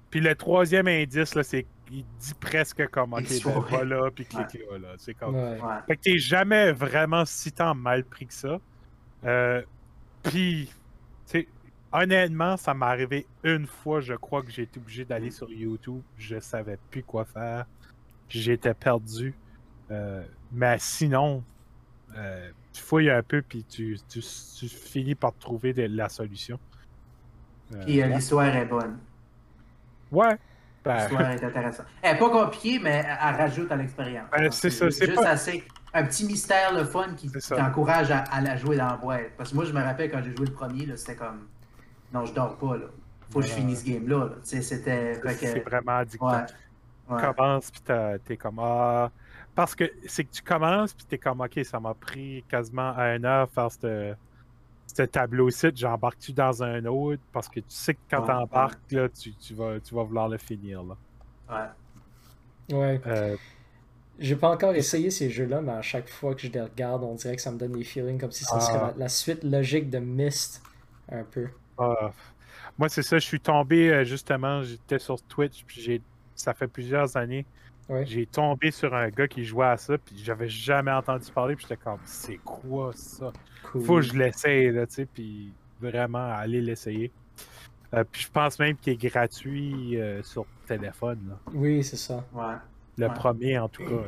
Puis 0.09 0.19
le 0.21 0.33
troisième 0.35 0.87
indice, 0.87 1.35
là, 1.35 1.43
c'est 1.43 1.65
il 1.93 2.05
dit 2.19 2.33
presque 2.39 2.87
comme 2.87 3.11
OK, 3.13 3.25
ben, 3.43 3.59
va 3.59 3.83
là, 3.83 4.09
puis 4.15 4.25
clique 4.25 4.61
là, 4.71 4.77
là. 4.77 4.87
C'est 4.97 5.13
comme. 5.13 5.35
Ouais. 5.35 5.59
Ouais. 5.61 5.77
Fait 5.87 5.97
que 5.97 6.01
t'es 6.01 6.17
jamais 6.17 6.71
vraiment 6.71 7.25
si 7.25 7.51
tant 7.51 7.75
mal 7.75 8.05
pris 8.05 8.27
que 8.27 8.33
ça. 8.33 8.57
Euh, 9.25 9.61
Puis, 10.23 10.67
tu 11.27 11.31
sais, 11.41 11.47
honnêtement, 11.91 12.55
ça 12.55 12.73
m'est 12.73 12.85
arrivé 12.85 13.25
une 13.43 13.65
fois, 13.67 13.99
je 13.99 14.13
crois 14.13 14.41
que 14.43 14.51
j'ai 14.51 14.61
été 14.63 14.79
obligé 14.79 15.03
d'aller 15.03 15.31
sur 15.31 15.49
YouTube. 15.51 16.01
Je 16.17 16.39
savais 16.39 16.77
plus 16.91 17.03
quoi 17.03 17.25
faire. 17.25 17.65
J'étais 18.31 18.73
perdu. 18.73 19.33
Euh, 19.91 20.23
mais 20.51 20.77
sinon, 20.79 21.43
euh, 22.17 22.49
tu 22.73 22.81
fouilles 22.81 23.09
un 23.09 23.21
peu, 23.23 23.41
puis 23.41 23.63
tu, 23.65 23.99
tu, 24.09 24.19
tu 24.21 24.67
finis 24.69 25.15
par 25.15 25.33
trouver 25.37 25.73
de- 25.73 25.83
la 25.83 26.07
solution. 26.09 26.57
Puis 27.85 28.01
euh, 28.01 28.07
l'histoire 28.07 28.55
est 28.55 28.65
bonne. 28.65 28.97
ouais. 30.11 30.37
Ben, 30.83 30.95
L'histoire 30.97 31.29
est 31.29 31.43
intéressante. 31.43 31.85
Elle 32.01 32.15
est 32.15 32.19
pas 32.19 32.29
compliquée, 32.31 32.79
mais 32.81 33.05
elle, 33.05 33.35
rajoute 33.35 33.71
à 33.71 33.75
l'expérience. 33.75 34.27
Ben, 34.31 34.49
c'est 34.51 34.71
ça, 34.71 34.89
c'est 34.89 35.05
juste 35.05 35.21
pas- 35.21 35.29
assez. 35.29 35.63
Un 35.93 36.05
petit 36.05 36.25
mystère, 36.25 36.73
le 36.73 36.85
fun, 36.85 37.13
qui, 37.15 37.29
t'encourage 37.49 38.09
à, 38.09 38.19
à 38.19 38.41
la 38.41 38.55
jouer 38.57 38.77
dans 38.77 38.87
la 38.87 38.97
boîte. 38.97 39.31
Parce 39.37 39.51
que 39.51 39.55
moi, 39.55 39.65
je 39.65 39.73
me 39.73 39.81
rappelle 39.81 40.09
quand 40.09 40.23
j'ai 40.23 40.35
joué 40.35 40.47
le 40.47 40.53
premier, 40.53 40.87
c'était 40.97 41.15
comme. 41.17 41.47
Non, 42.13 42.25
je 42.25 42.33
dors 42.33 42.57
pas, 42.57 42.77
là. 42.77 42.85
Faut 43.29 43.39
que 43.41 43.45
je 43.45 43.51
finisse 43.51 43.81
ce 43.81 43.89
game-là. 43.91 44.25
là. 44.25 44.31
C'était. 44.41 45.19
que- 45.21 45.29
c'est 45.35 45.59
vraiment 45.59 45.97
addictif. 45.97 46.21
Ouais. 46.21 46.45
Tu 47.17 47.25
Ouais. 47.25 47.33
commences 47.35 47.71
puis 47.71 47.81
t'es 48.25 48.37
comme 48.37 48.59
ah 48.59 49.11
parce 49.55 49.75
que 49.75 49.83
c'est 50.07 50.23
que 50.23 50.31
tu 50.31 50.41
commences 50.41 50.93
puis 50.93 51.05
t'es 51.05 51.17
comme 51.17 51.41
ok 51.41 51.59
ça 51.63 51.79
m'a 51.79 51.93
pris 51.93 52.43
quasiment 52.49 52.93
un 52.97 53.23
heure 53.23 53.49
faire 53.49 53.71
ce 53.71 54.13
ce 54.87 55.03
tableau-ci 55.03 55.67
j'embarque-tu 55.75 56.33
dans 56.33 56.63
un 56.63 56.83
autre 56.85 57.21
parce 57.31 57.47
que 57.49 57.59
tu 57.61 57.65
sais 57.69 57.93
que 57.93 57.99
quand 58.09 58.21
Ouais, 58.21 58.27
t'embarques 58.27 58.91
là 58.91 59.07
tu, 59.09 59.33
tu 59.35 59.53
vas 59.53 59.79
tu 59.79 59.93
vas 59.95 60.03
vouloir 60.03 60.27
le 60.29 60.37
finir 60.37 60.83
là 60.83 60.95
Ouais. 62.69 62.77
Ouais. 62.77 63.01
Euh, 63.07 63.35
J'ai 64.19 64.35
pas 64.35 64.49
encore 64.49 64.73
essayé 64.75 65.09
ces 65.09 65.29
jeux-là, 65.29 65.61
mais 65.61 65.71
à 65.73 65.81
chaque 65.81 66.07
fois 66.07 66.35
que 66.35 66.41
je 66.41 66.47
les 66.49 66.61
regarde, 66.61 67.03
on 67.03 67.15
dirait 67.15 67.35
que 67.35 67.41
ça 67.41 67.51
me 67.51 67.57
donne 67.57 67.71
des 67.73 67.83
feelings 67.83 68.19
comme 68.19 68.31
si 68.31 68.43
ça 68.45 68.55
Ah. 68.57 68.59
serait 68.61 68.77
la, 68.79 68.93
la 68.97 69.09
suite 69.09 69.43
logique 69.43 69.89
de 69.89 69.97
Myst, 69.99 70.61
un 71.11 71.23
peu. 71.23 71.47
ah. 71.77 72.11
moi 72.77 72.87
c'est 72.89 73.01
ça 73.03 73.17
je 73.19 73.25
suis 73.25 73.39
tombé 73.41 73.89
euh, 73.91 74.03
justement 74.05 74.61
j'étais 74.63 74.99
sur 74.99 75.21
Twitch 75.23 75.63
puis 75.65 75.81
j'ai 75.81 76.01
ça 76.41 76.53
fait 76.53 76.67
plusieurs 76.67 77.15
années 77.17 77.45
J'ai 78.03 78.25
tombé 78.25 78.71
sur 78.71 78.93
un 78.93 79.09
gars 79.09 79.27
qui 79.27 79.43
jouait 79.43 79.65
à 79.65 79.77
ça, 79.77 79.97
puis 79.97 80.17
j'avais 80.17 80.47
jamais 80.47 80.91
entendu 80.91 81.29
parler, 81.31 81.55
puis 81.55 81.65
j'étais 81.67 81.81
comme, 81.81 81.99
c'est 82.05 82.37
quoi 82.37 82.91
ça? 82.93 83.31
Faut 83.63 83.95
que 83.95 84.01
je 84.01 84.13
l'essaye, 84.13 84.71
là, 84.71 84.87
tu 84.87 84.93
sais, 84.95 85.05
puis 85.05 85.53
vraiment 85.79 86.31
aller 86.31 86.61
l'essayer. 86.61 87.11
Euh, 87.93 88.03
puis 88.09 88.21
je 88.21 88.29
pense 88.29 88.57
même 88.59 88.77
qu'il 88.77 88.93
est 88.93 89.09
gratuit 89.09 89.99
euh, 89.99 90.23
sur 90.23 90.45
téléphone. 90.65 91.19
Là. 91.27 91.37
Oui, 91.53 91.83
c'est 91.83 91.97
ça. 91.97 92.23
Ouais. 92.33 92.55
Le 92.97 93.07
premier, 93.09 93.59
en 93.59 93.67
tout 93.67 93.83
cas. 93.83 94.05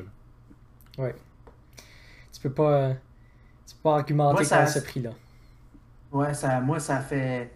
Oui. 0.97 1.09
Tu 2.31 2.41
peux 2.41 2.51
pas, 2.51 2.93
tu 3.67 3.75
peux 3.75 3.81
pas 3.83 3.95
argumenter 3.95 4.45
moi, 4.49 4.65
ce 4.67 4.79
prix-là. 4.79 5.11
Ouais, 6.11 6.33
ça, 6.33 6.61
moi, 6.61 6.79
ça 6.79 7.01
fait. 7.01 7.51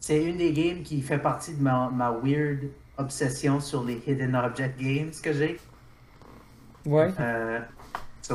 C'est 0.00 0.24
une 0.24 0.38
des 0.38 0.52
games 0.52 0.82
qui 0.82 1.02
fait 1.02 1.18
partie 1.18 1.54
de 1.54 1.62
ma, 1.62 1.90
ma 1.90 2.10
weird 2.10 2.70
obsession 3.00 3.60
sur 3.60 3.84
les 3.84 4.02
Hidden 4.06 4.34
Object 4.36 4.80
Games 4.80 5.12
que 5.22 5.32
j'ai. 5.32 5.58
Ouais. 6.86 7.10
Euh, 7.20 7.60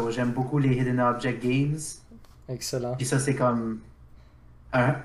j'aime 0.09 0.31
beaucoup 0.31 0.59
les 0.59 0.75
Hidden 0.75 0.99
Object 0.99 1.43
Games. 1.43 1.79
Excellent. 2.49 2.95
Puis 2.95 3.05
ça, 3.05 3.19
c'est 3.19 3.35
comme 3.35 3.79
un, 4.73 4.95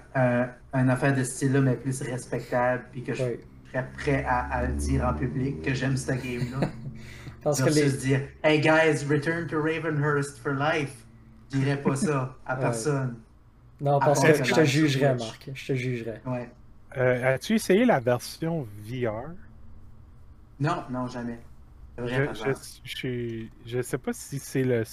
un, 0.72 0.88
affaire 0.88 1.14
de 1.14 1.24
style-là, 1.24 1.60
mais 1.60 1.76
plus 1.76 2.02
respectable, 2.02 2.84
puis 2.92 3.02
que 3.02 3.14
je 3.14 3.24
serais 3.68 3.86
prêt 3.96 4.24
à, 4.28 4.66
le 4.66 4.74
dire 4.74 5.06
en 5.06 5.14
public 5.14 5.62
que 5.62 5.74
j'aime 5.74 5.96
cette 5.96 6.22
game-là. 6.22 6.68
Parce 7.42 7.62
que 7.62 7.70
les... 7.70 7.90
dire 7.92 8.20
Hey 8.42 8.60
guys, 8.60 9.06
return 9.08 9.46
to 9.46 9.58
Ravenhurst 9.62 10.38
for 10.38 10.52
life. 10.52 11.06
Je 11.50 11.58
dirais 11.58 11.80
pas 11.80 11.96
ça 11.96 12.36
à 12.46 12.56
personne. 12.56 13.16
Non, 13.80 13.98
parce 13.98 14.22
que 14.22 14.44
je 14.44 14.52
te 14.52 14.64
jugerais, 14.64 15.14
Marc. 15.14 15.48
Je 15.54 15.66
te 15.68 15.74
jugerais. 15.74 16.20
Ouais. 16.26 16.50
Euh, 16.98 17.34
as-tu 17.34 17.54
essayé 17.54 17.86
la 17.86 17.98
version 17.98 18.66
VR 18.82 19.30
Non, 20.60 20.84
non, 20.90 21.06
jamais. 21.06 21.40
Je, 21.98 22.52
je, 22.84 23.46
je, 23.66 23.82
sais 23.82 23.98
pas 23.98 24.12
si 24.12 24.38
c'est 24.38 24.62
le 24.62 24.84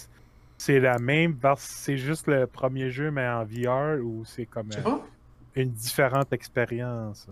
c'est 0.58 0.80
la 0.80 0.98
même 0.98 1.38
c'est 1.56 1.98
juste 1.98 2.28
le 2.28 2.48
premier 2.48 2.90
jeu 2.90 3.12
mais 3.12 3.28
en 3.28 3.46
VR 3.46 4.04
ou 4.04 4.26
c'est 4.26 4.46
comme 4.46 4.70
euh, 4.74 4.98
une 5.56 5.72
différente 5.72 6.34
expérience. 6.34 7.28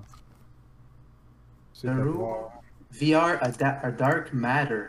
VR 1.84 3.38
a, 3.42 3.92
Dark 3.92 4.32
Matter. 4.34 4.84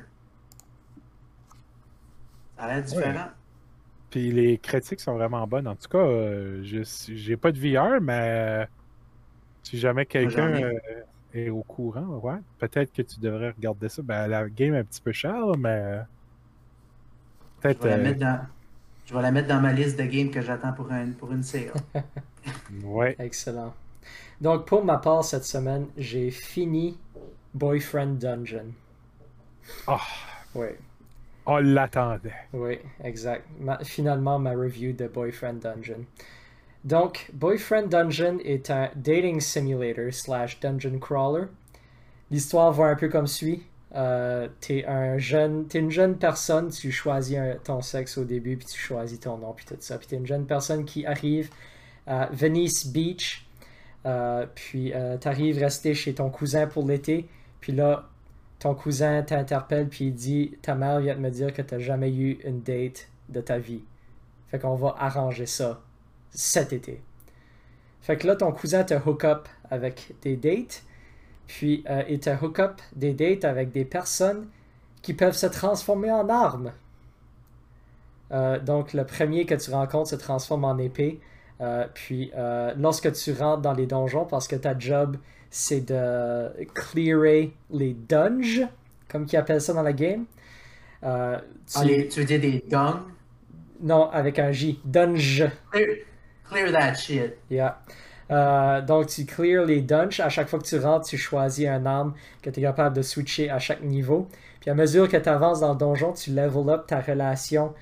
Ça 2.57 2.65
a 2.65 2.69
l'air 2.69 2.83
différent. 2.85 3.29
Puis 4.11 4.31
les 4.31 4.59
critiques 4.59 5.01
sont 5.01 5.15
vraiment 5.15 5.47
bonnes. 5.47 5.67
En 5.67 5.75
tout 5.75 5.89
cas, 5.89 5.99
euh, 5.99 6.63
je 6.63 6.83
j'ai 7.13 7.37
pas 7.37 7.51
de 7.51 7.59
VR, 7.59 8.01
mais 8.01 8.63
euh, 8.63 8.67
si 9.65 9.79
jamais 9.79 10.07
quelqu'un 10.07 10.71
est 11.39 11.51
au 11.51 11.63
courant, 11.63 12.21
ouais, 12.23 12.39
peut-être 12.59 12.93
que 12.93 13.03
tu 13.03 13.21
devrais 13.21 13.51
regarder 13.51 13.89
ça. 13.89 14.03
Ben, 14.03 14.27
la 14.27 14.49
game 14.49 14.75
est 14.75 14.81
un 14.81 14.85
petit 14.85 15.01
peu 15.01 15.13
chère, 15.13 15.57
mais 15.59 16.01
Peut-être. 17.61 17.83
Je, 17.83 19.15
vais 19.15 19.23
la 19.23 19.31
mettre 19.31 19.49
dans 19.49 19.61
ma 19.61 19.73
liste 19.73 19.99
de 19.99 20.05
games 20.05 20.31
que 20.31 20.43
j'attends 20.43 20.73
pour, 20.73 20.89
pour 21.19 21.33
une 21.33 21.43
série. 21.43 21.71
ouais. 22.85 23.17
Excellent. 23.19 23.73
Donc, 24.41 24.67
pour 24.67 24.85
ma 24.85 24.99
part, 24.99 25.25
cette 25.25 25.45
semaine, 25.45 25.87
j'ai 25.97 26.31
fini 26.31 26.99
Boyfriend 27.55 28.19
Dungeon. 28.19 28.73
Ah! 29.87 30.01
Oui. 30.55 30.69
On 31.47 31.59
l'attendait. 31.59 32.35
Oui, 32.53 32.79
exact. 33.05 33.47
finalement, 33.85 34.39
ma 34.39 34.51
review 34.51 34.93
de 34.93 35.07
Boyfriend 35.07 35.55
Dungeon. 35.55 36.05
Donc, 36.85 37.31
Boyfriend 37.33 37.89
Dungeon 37.89 38.39
est 38.45 38.71
un 38.71 38.91
dating 38.95 39.41
simulator 39.41 40.13
slash 40.13 40.61
dungeon 40.61 40.99
crawler. 40.99 41.47
L'histoire 42.31 42.73
va 42.73 42.87
un 42.87 42.97
peu 42.97 43.09
comme 43.09 43.27
suit. 43.27 43.65
Euh, 43.95 44.49
t'es 44.61 44.85
un 44.85 45.17
jeune, 45.17 45.67
es 45.73 45.79
une 45.79 45.91
jeune 45.91 46.17
personne, 46.17 46.71
tu 46.71 46.93
choisis 46.93 47.39
ton 47.65 47.81
sexe 47.81 48.19
au 48.19 48.25
début, 48.25 48.57
puis 48.57 48.67
tu 48.67 48.79
choisis 48.79 49.19
ton 49.21 49.39
nom, 49.39 49.53
puis 49.53 49.65
tout 49.65 49.77
ça. 49.81 49.97
Puis 49.99 50.09
t'es 50.09 50.17
une 50.17 50.27
jeune 50.27 50.47
personne 50.47 50.85
qui 50.85 51.07
arrive 51.07 51.51
à 52.07 52.29
Venice 52.33 52.89
Beach, 52.89 53.47
euh, 54.05 54.47
puis 54.55 54.93
euh, 54.93 55.17
t'arrives 55.17 55.59
rester 55.59 55.95
chez 55.95 56.15
ton 56.15 56.31
cousin 56.31 56.67
pour 56.67 56.87
l'été, 56.87 57.29
puis 57.61 57.73
là, 57.73 58.09
ton 58.59 58.75
cousin 58.75 59.23
t'interpelle, 59.23 59.89
puis 59.89 60.07
il 60.07 60.15
dit 60.15 60.59
Ta 60.63 60.75
mère 60.75 61.01
vient 61.01 61.15
de 61.15 61.21
me 61.21 61.31
dire 61.31 61.53
que 61.53 61.63
t'as 61.63 61.79
jamais 61.79 62.15
eu 62.15 62.39
une 62.45 62.61
date 62.63 63.09
de 63.29 63.41
ta 63.41 63.59
vie. 63.59 63.83
Fait 64.49 64.59
qu'on 64.59 64.75
va 64.75 64.95
arranger 64.99 65.47
ça 65.47 65.81
cet 66.37 66.73
été. 66.73 67.03
Fait 68.03 68.17
que 68.17 68.27
là, 68.27 68.37
ton 68.37 68.53
cousin 68.53 68.85
te 68.85 68.95
hook 68.95 69.25
up 69.25 69.49
avec 69.71 70.13
des 70.23 70.37
dates, 70.37 70.85
puis 71.49 71.83
euh, 71.89 72.05
il 72.09 72.21
te 72.21 72.31
hook 72.31 72.61
up 72.61 72.81
des 72.95 73.15
dates 73.15 73.45
avec 73.45 73.73
des 73.73 73.85
personnes 73.85 74.47
qui 75.03 75.15
peuvent 75.15 75.37
se 75.37 75.47
transformer 75.47 76.13
en 76.13 76.29
armes. 76.29 76.73
Euh, 78.33 78.59
donc 78.61 78.93
le 78.93 79.05
premier 79.05 79.47
que 79.47 79.55
tu 79.55 79.71
rencontres 79.71 80.11
se 80.11 80.17
transforme 80.17 80.65
en 80.65 80.79
épée. 80.79 81.21
Euh, 81.61 81.87
puis 81.95 82.31
lorsque 82.77 83.13
tu 83.13 83.33
rentres 83.33 83.63
dans 83.63 83.73
les 83.73 83.87
donjons, 83.87 84.27
parce 84.27 84.47
que 84.47 84.57
ta 84.57 84.79
job 84.79 85.17
c'est 85.51 85.81
de 85.81 86.51
clearer 86.75 87.55
les 87.71 87.95
dungeons, 87.95 88.69
comme 89.09 89.27
ils 89.31 89.37
appellent 89.37 89.61
ça 89.61 89.73
dans 89.73 89.83
la 89.83 89.95
game. 89.95 90.27
tu... 91.01 91.09
Allez, 91.79 92.09
tu 92.09 92.21
veux 92.21 92.27
dire 92.27 92.41
des 92.41 92.63
dungeons? 92.69 93.01
Non, 93.81 94.11
avec 94.11 94.39
un 94.39 94.53
J. 94.53 94.81
Dunge. 94.85 95.49
Clear, 96.49 96.73
that 96.73 96.95
shit. 96.95 97.39
Yeah. 97.51 97.79
Euh, 98.31 98.81
donc, 98.81 99.07
tu 99.07 99.25
clear 99.25 99.65
les 99.65 99.81
dungeons. 99.81 100.25
À 100.25 100.29
chaque 100.29 100.49
fois 100.49 100.59
que 100.59 100.65
tu 100.65 100.79
rentres, 100.79 101.07
tu 101.07 101.17
choisis 101.17 101.67
un 101.67 101.87
arme 101.87 102.15
que 102.43 102.51
tu 102.51 102.61
es 102.61 102.63
capable 102.63 102.97
de 102.97 103.03
switcher 103.03 103.51
à 103.51 103.59
chaque 103.59 103.83
niveau. 103.83 104.29
Puis 104.61 104.71
à 104.71 104.75
mesure 104.75 105.09
que 105.09 105.17
tu 105.17 105.29
avances 105.29 105.61
dans 105.61 105.73
le 105.73 105.79
donjon, 105.79 106.13
tu 106.13 106.31
level 106.31 106.69
up 106.69 106.87
ta 106.87 107.01
relation 107.01 107.75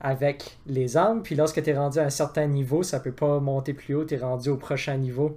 avec 0.00 0.58
les 0.66 0.96
armes. 0.96 1.22
Puis 1.22 1.36
lorsque 1.36 1.62
tu 1.62 1.70
es 1.70 1.76
rendu 1.76 1.98
à 1.98 2.04
un 2.04 2.10
certain 2.10 2.46
niveau, 2.46 2.82
ça 2.82 2.98
peut 2.98 3.12
pas 3.12 3.38
monter 3.38 3.74
plus 3.74 3.94
haut, 3.94 4.04
tu 4.04 4.14
es 4.14 4.18
rendu 4.18 4.48
au 4.48 4.56
prochain 4.56 4.96
niveau. 4.96 5.36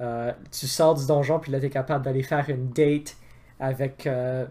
Euh, 0.00 0.32
tu 0.50 0.66
sors 0.66 0.94
du 0.94 1.06
donjon, 1.06 1.38
puis 1.38 1.52
là, 1.52 1.60
tu 1.60 1.66
es 1.66 1.70
capable 1.70 2.04
d'aller 2.04 2.22
faire 2.22 2.48
une 2.48 2.70
date 2.70 3.16
avec 3.60 4.06
euh, 4.06 4.46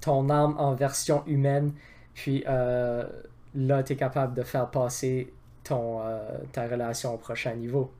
ton 0.00 0.28
arme 0.28 0.54
en 0.58 0.74
version 0.74 1.24
humaine. 1.26 1.72
Puis 2.14 2.44
là, 2.46 3.82
tu 3.82 3.92
es 3.92 3.96
capable 3.96 4.34
de 4.34 4.42
faire 4.42 4.70
passer 4.70 5.32
ton, 5.64 6.00
ta 6.52 6.66
relation 6.68 7.14
au 7.14 7.18
prochain 7.18 7.54
niveau. 7.54 7.90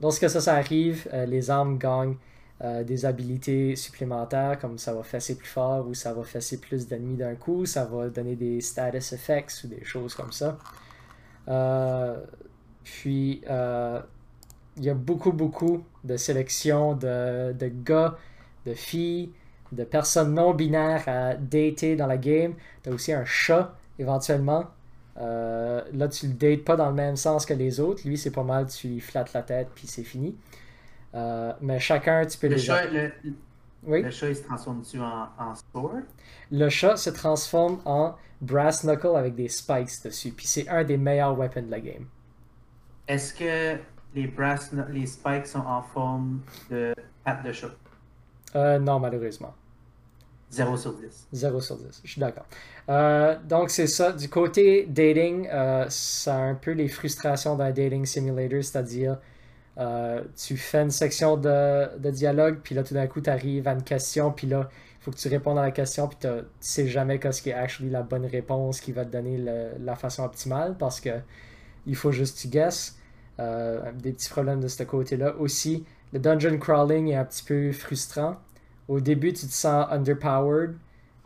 Lorsque 0.00 0.28
ça, 0.28 0.40
ça 0.40 0.54
arrive, 0.54 1.08
euh, 1.12 1.26
les 1.26 1.50
armes 1.50 1.78
gagnent 1.78 2.16
euh, 2.62 2.84
des 2.84 3.04
habilités 3.06 3.76
supplémentaires, 3.76 4.58
comme 4.58 4.78
ça 4.78 4.92
va 4.92 5.02
fesser 5.02 5.36
plus 5.36 5.48
fort 5.48 5.86
ou 5.88 5.94
ça 5.94 6.12
va 6.12 6.24
fesser 6.24 6.60
plus 6.60 6.86
d'ennemis 6.86 7.16
d'un 7.16 7.34
coup, 7.34 7.66
ça 7.66 7.84
va 7.84 8.08
donner 8.08 8.36
des 8.36 8.60
status 8.60 9.12
effects 9.12 9.64
ou 9.64 9.68
des 9.68 9.84
choses 9.84 10.14
comme 10.14 10.32
ça. 10.32 10.58
Euh, 11.48 12.16
puis, 12.82 13.42
il 14.76 14.84
y 14.84 14.90
a 14.90 14.94
beaucoup, 14.94 15.32
beaucoup 15.32 15.84
de 16.02 16.16
sélections 16.16 16.94
de, 16.94 17.52
de 17.52 17.68
gars, 17.68 18.18
de 18.66 18.74
filles, 18.74 19.30
de 19.72 19.84
personnes 19.84 20.34
non 20.34 20.52
binaires 20.52 21.04
à 21.06 21.34
dater 21.34 21.96
dans 21.96 22.06
la 22.06 22.18
game. 22.18 22.54
Tu 22.82 22.90
as 22.90 22.92
aussi 22.92 23.12
un 23.12 23.24
chat 23.24 23.74
éventuellement 23.98 24.66
euh, 25.18 25.82
là, 25.92 26.08
tu 26.08 26.26
le 26.26 26.32
dates 26.34 26.64
pas 26.64 26.76
dans 26.76 26.88
le 26.88 26.94
même 26.94 27.16
sens 27.16 27.46
que 27.46 27.54
les 27.54 27.80
autres. 27.80 28.06
Lui, 28.06 28.18
c'est 28.18 28.30
pas 28.30 28.42
mal, 28.42 28.66
tu 28.66 28.88
lui 28.88 29.00
flattes 29.00 29.32
la 29.32 29.42
tête, 29.42 29.68
puis 29.74 29.86
c'est 29.86 30.02
fini. 30.02 30.36
Euh, 31.14 31.52
mais 31.60 31.78
chacun, 31.78 32.26
tu 32.26 32.36
peux 32.38 32.48
le 32.48 32.56
Chat, 32.56 32.86
le... 32.86 33.12
Oui? 33.86 34.02
le 34.02 34.10
chat, 34.10 34.30
il 34.30 34.36
se 34.36 34.42
transforme-tu 34.42 34.98
en, 34.98 35.28
en 35.38 35.54
sword? 35.54 36.04
Le 36.50 36.68
chat 36.70 36.96
se 36.96 37.10
transforme 37.10 37.80
en 37.84 38.14
brass 38.40 38.82
knuckle 38.82 39.14
avec 39.16 39.34
des 39.34 39.48
spikes 39.48 40.02
dessus. 40.04 40.30
Puis 40.30 40.46
c'est 40.46 40.66
un 40.68 40.84
des 40.84 40.96
meilleurs 40.96 41.36
weapons 41.38 41.62
de 41.62 41.70
la 41.70 41.80
game. 41.80 42.06
Est-ce 43.06 43.34
que 43.34 43.78
les, 44.14 44.26
brass, 44.26 44.72
les 44.88 45.06
spikes 45.06 45.46
sont 45.46 45.60
en 45.60 45.82
forme 45.82 46.40
de 46.70 46.94
patte 47.24 47.44
de 47.44 47.52
chat? 47.52 47.68
Euh, 48.56 48.78
non, 48.78 48.98
malheureusement. 48.98 49.54
0 50.50 50.76
sur 50.76 50.94
10. 50.94 51.28
0 51.32 51.60
sur 51.60 51.76
10, 51.76 52.00
je 52.04 52.10
suis 52.10 52.20
d'accord. 52.20 52.46
Euh, 52.88 53.36
donc, 53.48 53.70
c'est 53.70 53.86
ça. 53.86 54.12
Du 54.12 54.28
côté 54.28 54.86
dating, 54.88 55.48
euh, 55.52 55.86
ça 55.88 56.36
un 56.36 56.54
peu 56.54 56.72
les 56.72 56.88
frustrations 56.88 57.56
d'un 57.56 57.70
dating 57.70 58.04
simulator, 58.04 58.62
c'est-à-dire 58.62 59.18
euh, 59.78 60.22
tu 60.36 60.56
fais 60.56 60.82
une 60.82 60.90
section 60.90 61.36
de, 61.36 61.98
de 61.98 62.10
dialogue, 62.10 62.60
puis 62.62 62.74
là, 62.74 62.84
tout 62.84 62.94
d'un 62.94 63.06
coup, 63.06 63.20
tu 63.20 63.30
arrives 63.30 63.66
à 63.66 63.72
une 63.72 63.82
question, 63.82 64.30
puis 64.30 64.46
là, 64.46 64.68
il 65.00 65.04
faut 65.04 65.10
que 65.10 65.16
tu 65.16 65.28
répondes 65.28 65.58
à 65.58 65.62
la 65.62 65.72
question, 65.72 66.08
puis 66.08 66.18
tu 66.20 66.28
sais 66.60 66.86
jamais 66.86 67.20
ce 67.30 67.42
qui 67.42 67.50
est 67.50 67.54
actually 67.54 67.90
la 67.90 68.02
bonne 68.02 68.26
réponse 68.26 68.80
qui 68.80 68.92
va 68.92 69.04
te 69.04 69.10
donner 69.10 69.38
la 69.80 69.96
façon 69.96 70.22
optimale, 70.24 70.76
parce 70.78 71.00
que 71.00 71.10
il 71.86 71.96
faut 71.96 72.12
juste 72.12 72.38
tu 72.38 72.48
guesses. 72.48 72.96
des 73.38 74.12
petits 74.12 74.30
problèmes 74.30 74.60
de 74.60 74.68
ce 74.68 74.82
côté-là. 74.84 75.34
Aussi, 75.36 75.84
le 76.12 76.20
dungeon 76.20 76.58
crawling 76.58 77.08
est 77.08 77.16
un 77.16 77.24
petit 77.24 77.42
peu 77.42 77.72
frustrant. 77.72 78.36
Au 78.88 79.00
début, 79.00 79.32
tu 79.32 79.46
te 79.46 79.52
sens 79.52 79.86
underpowered, 79.90 80.76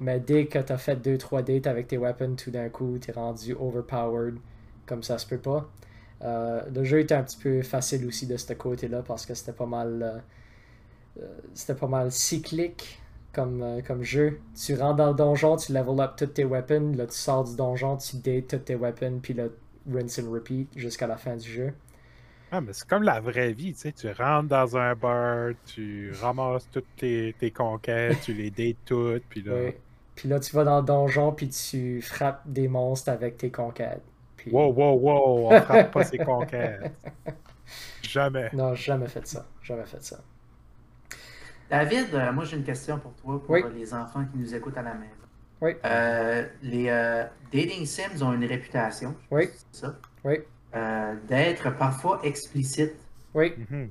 mais 0.01 0.21
dès 0.21 0.47
que 0.47 0.59
tu 0.59 0.73
as 0.73 0.79
fait 0.79 0.97
2-3 0.97 1.43
dates 1.43 1.67
avec 1.67 1.89
tes 1.89 1.99
weapons, 1.99 2.37
tout 2.37 2.51
d'un 2.51 2.69
coup, 2.69 2.99
tu 3.01 3.11
es 3.11 3.15
rendu 3.15 3.55
overpowered, 3.55 4.37
comme 4.87 5.03
ça 5.03 5.19
se 5.19 5.27
peut 5.27 5.39
pas. 5.39 5.69
Euh, 6.23 6.63
le 6.75 6.85
jeu 6.85 7.01
était 7.01 7.15
un 7.15 7.23
petit 7.23 7.37
peu 7.39 7.63
facile 7.63 8.07
aussi 8.07 8.27
de 8.27 8.37
ce 8.37 8.53
côté-là 8.53 9.03
parce 9.03 9.25
que 9.27 9.35
c'était 9.35 9.53
pas 9.53 9.67
mal. 9.67 10.03
Euh, 10.03 10.19
euh, 11.23 11.39
c'était 11.55 11.75
pas 11.75 11.87
mal 11.87 12.11
cyclique. 12.13 13.01
comme, 13.33 13.83
comme 13.87 14.03
jeu. 14.03 14.41
Tu 14.57 14.75
rentres 14.75 14.97
dans 14.97 15.09
le 15.11 15.15
donjon, 15.15 15.57
tu 15.57 15.73
level 15.73 16.01
up 16.01 16.13
toutes 16.17 16.35
tes 16.35 16.45
weapons, 16.45 16.93
là 16.97 17.07
tu 17.07 17.17
sors 17.17 17.45
du 17.45 17.55
donjon, 17.57 17.97
tu 17.99 18.17
dates 18.17 18.49
toutes 18.49 18.65
tes 18.65 18.75
weapons, 18.75 19.21
puis 19.23 19.35
là 19.35 19.45
rinse 19.93 20.19
and 20.19 20.31
repeat 20.31 20.69
jusqu'à 20.77 21.07
la 21.07 21.17
fin 21.17 21.37
du 21.37 21.49
jeu. 21.49 21.73
Ah, 22.51 22.61
mais 22.61 22.72
c'est 22.72 22.86
comme 22.88 23.03
la 23.03 23.20
vraie 23.20 23.53
vie, 23.53 23.74
tu 23.74 23.80
sais. 23.80 23.92
Tu 23.92 24.11
rentres 24.11 24.49
dans 24.49 24.76
un 24.76 24.94
bar, 24.94 25.51
tu 25.66 26.12
ramasses 26.20 26.68
toutes 26.70 26.86
tes, 26.96 27.34
tes 27.38 27.51
conquêtes, 27.51 28.20
tu 28.22 28.32
les 28.32 28.51
dates 28.51 28.76
toutes, 28.86 29.24
puis 29.28 29.42
là. 29.42 29.53
Oui. 29.55 29.74
Puis 30.14 30.28
là, 30.28 30.40
tu 30.40 30.55
vas 30.57 30.64
dans 30.64 30.80
le 30.80 30.86
donjon, 30.86 31.32
puis 31.32 31.49
tu 31.49 32.01
frappes 32.03 32.42
des 32.46 32.66
monstres 32.68 33.11
avec 33.11 33.36
tes 33.36 33.51
conquêtes. 33.51 34.03
Puis... 34.36 34.51
Wow, 34.51 34.72
wow, 34.72 34.99
wow, 34.99 35.49
on 35.53 35.61
frappe 35.61 35.92
pas 35.92 36.05
ses 36.05 36.18
conquêtes. 36.18 36.90
Jamais. 38.03 38.49
Non, 38.55 38.74
jamais 38.74 39.09
fait 39.09 39.26
ça. 39.26 39.46
Jamais 39.62 39.84
fait 39.84 40.03
ça. 40.03 40.18
David, 41.70 42.14
euh, 42.14 42.32
moi 42.32 42.44
j'ai 42.44 42.57
une 42.57 42.64
question 42.64 42.99
pour 42.99 43.12
toi, 43.14 43.38
pour 43.44 43.51
Oui. 43.51 43.62
les 43.74 43.92
enfants 43.92 44.24
qui 44.24 44.38
nous 44.38 44.55
écoutent 44.55 44.78
à 44.78 44.82
la 44.82 44.94
maison. 44.94 45.12
Oui. 45.61 45.72
Euh, 45.84 46.46
les 46.62 46.86
euh, 46.88 47.24
dating 47.53 47.84
sims 47.84 48.22
ont 48.22 48.32
une 48.32 48.44
réputation, 48.46 49.14
Oui. 49.30 49.51
c'est 49.72 49.80
ça, 49.80 49.99
Oui. 50.24 50.36
Euh, 50.75 51.14
d'être 51.29 51.71
parfois 51.77 52.21
explicites. 52.23 52.95
Oui. 53.35 53.53
Mhm. 53.71 53.91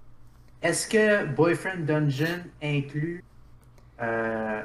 Est-ce 0.62 0.88
que 0.88 1.26
Boyfriend 1.26 1.86
Dungeon 1.86 2.44
inclut 2.64 3.24
euh, 4.02 4.64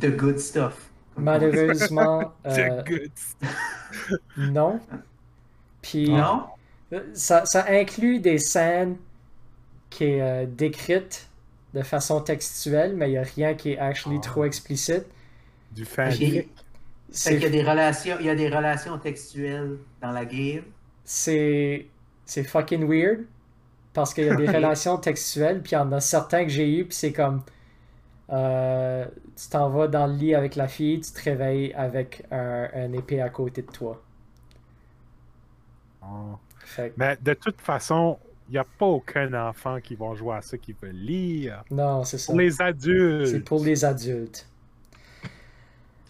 the 0.00 0.10
good 0.16 0.38
stuff? 0.38 0.90
Malheureusement, 1.16 2.32
The 2.44 2.58
euh, 2.58 2.82
good. 2.84 3.10
non. 4.36 4.80
Puis 5.82 6.10
Non? 6.10 6.46
ça, 7.14 7.44
ça 7.46 7.66
inclut 7.68 8.18
des 8.20 8.38
scènes 8.38 8.96
qui 9.90 10.04
est 10.04 10.20
euh, 10.20 10.46
décrite 10.46 11.28
de 11.74 11.82
façon 11.82 12.20
textuelle, 12.20 12.94
mais 12.96 13.08
il 13.08 13.12
n'y 13.12 13.18
a 13.18 13.22
rien 13.22 13.54
qui 13.54 13.72
est 13.72 13.78
actually 13.78 14.18
Ah. 14.18 14.20
trop 14.20 14.44
explicite. 14.44 15.04
Du 15.72 15.84
fanfic. 15.84 16.48
Fait 17.12 17.32
C'est 17.32 17.34
qu'il 17.34 17.42
y 17.42 17.46
a 17.46 17.50
des 17.50 17.62
relations, 17.62 18.16
il 18.20 18.26
y 18.26 18.30
a 18.30 18.34
des 18.34 18.48
relations 18.48 18.98
textuelles 18.98 19.78
dans 20.02 20.12
la 20.12 20.24
game. 20.26 20.64
c'est 21.04 21.86
c'est 22.24 22.44
fucking 22.44 22.84
weird 22.88 23.26
parce 23.94 24.14
qu'il 24.14 24.26
y 24.26 24.30
a 24.30 24.34
des 24.34 24.48
relations 24.50 24.98
textuelles 24.98 25.62
puis 25.62 25.72
il 25.72 25.76
y 25.76 25.78
en 25.78 25.92
a 25.92 26.00
certains 26.00 26.44
que 26.44 26.50
j'ai 26.50 26.70
eu 26.78 26.86
puis 26.86 26.96
c'est 26.96 27.12
comme 27.12 27.42
euh, 28.30 29.06
tu 29.36 29.48
t'en 29.50 29.70
vas 29.70 29.88
dans 29.88 30.06
le 30.08 30.14
lit 30.14 30.34
avec 30.34 30.56
la 30.56 30.68
fille 30.68 31.00
tu 31.00 31.12
te 31.12 31.22
réveilles 31.22 31.72
avec 31.74 32.24
un, 32.32 32.68
un 32.74 32.92
épée 32.94 33.20
à 33.22 33.30
côté 33.30 33.62
de 33.62 33.70
toi 33.70 34.02
Oh. 36.02 36.38
que- 36.76 36.92
Mais 36.96 37.16
de 37.20 37.34
toute 37.34 37.60
façon, 37.60 38.18
il 38.48 38.52
n'y 38.52 38.58
a 38.58 38.64
pas 38.64 38.86
aucun 38.86 39.32
enfant 39.48 39.80
qui 39.80 39.94
va 39.96 40.14
jouer 40.14 40.36
à 40.36 40.42
ça 40.42 40.58
qui 40.58 40.72
veut 40.72 40.90
lire. 40.90 41.64
non 41.70 42.04
c'est 42.04 42.18
ça 42.18 42.32
Pour 42.32 42.36
les 42.36 42.60
c'est 43.26 43.42
adultes. 43.42 43.44
pour 43.44 43.64
les 43.64 43.84
adultes 43.84 44.48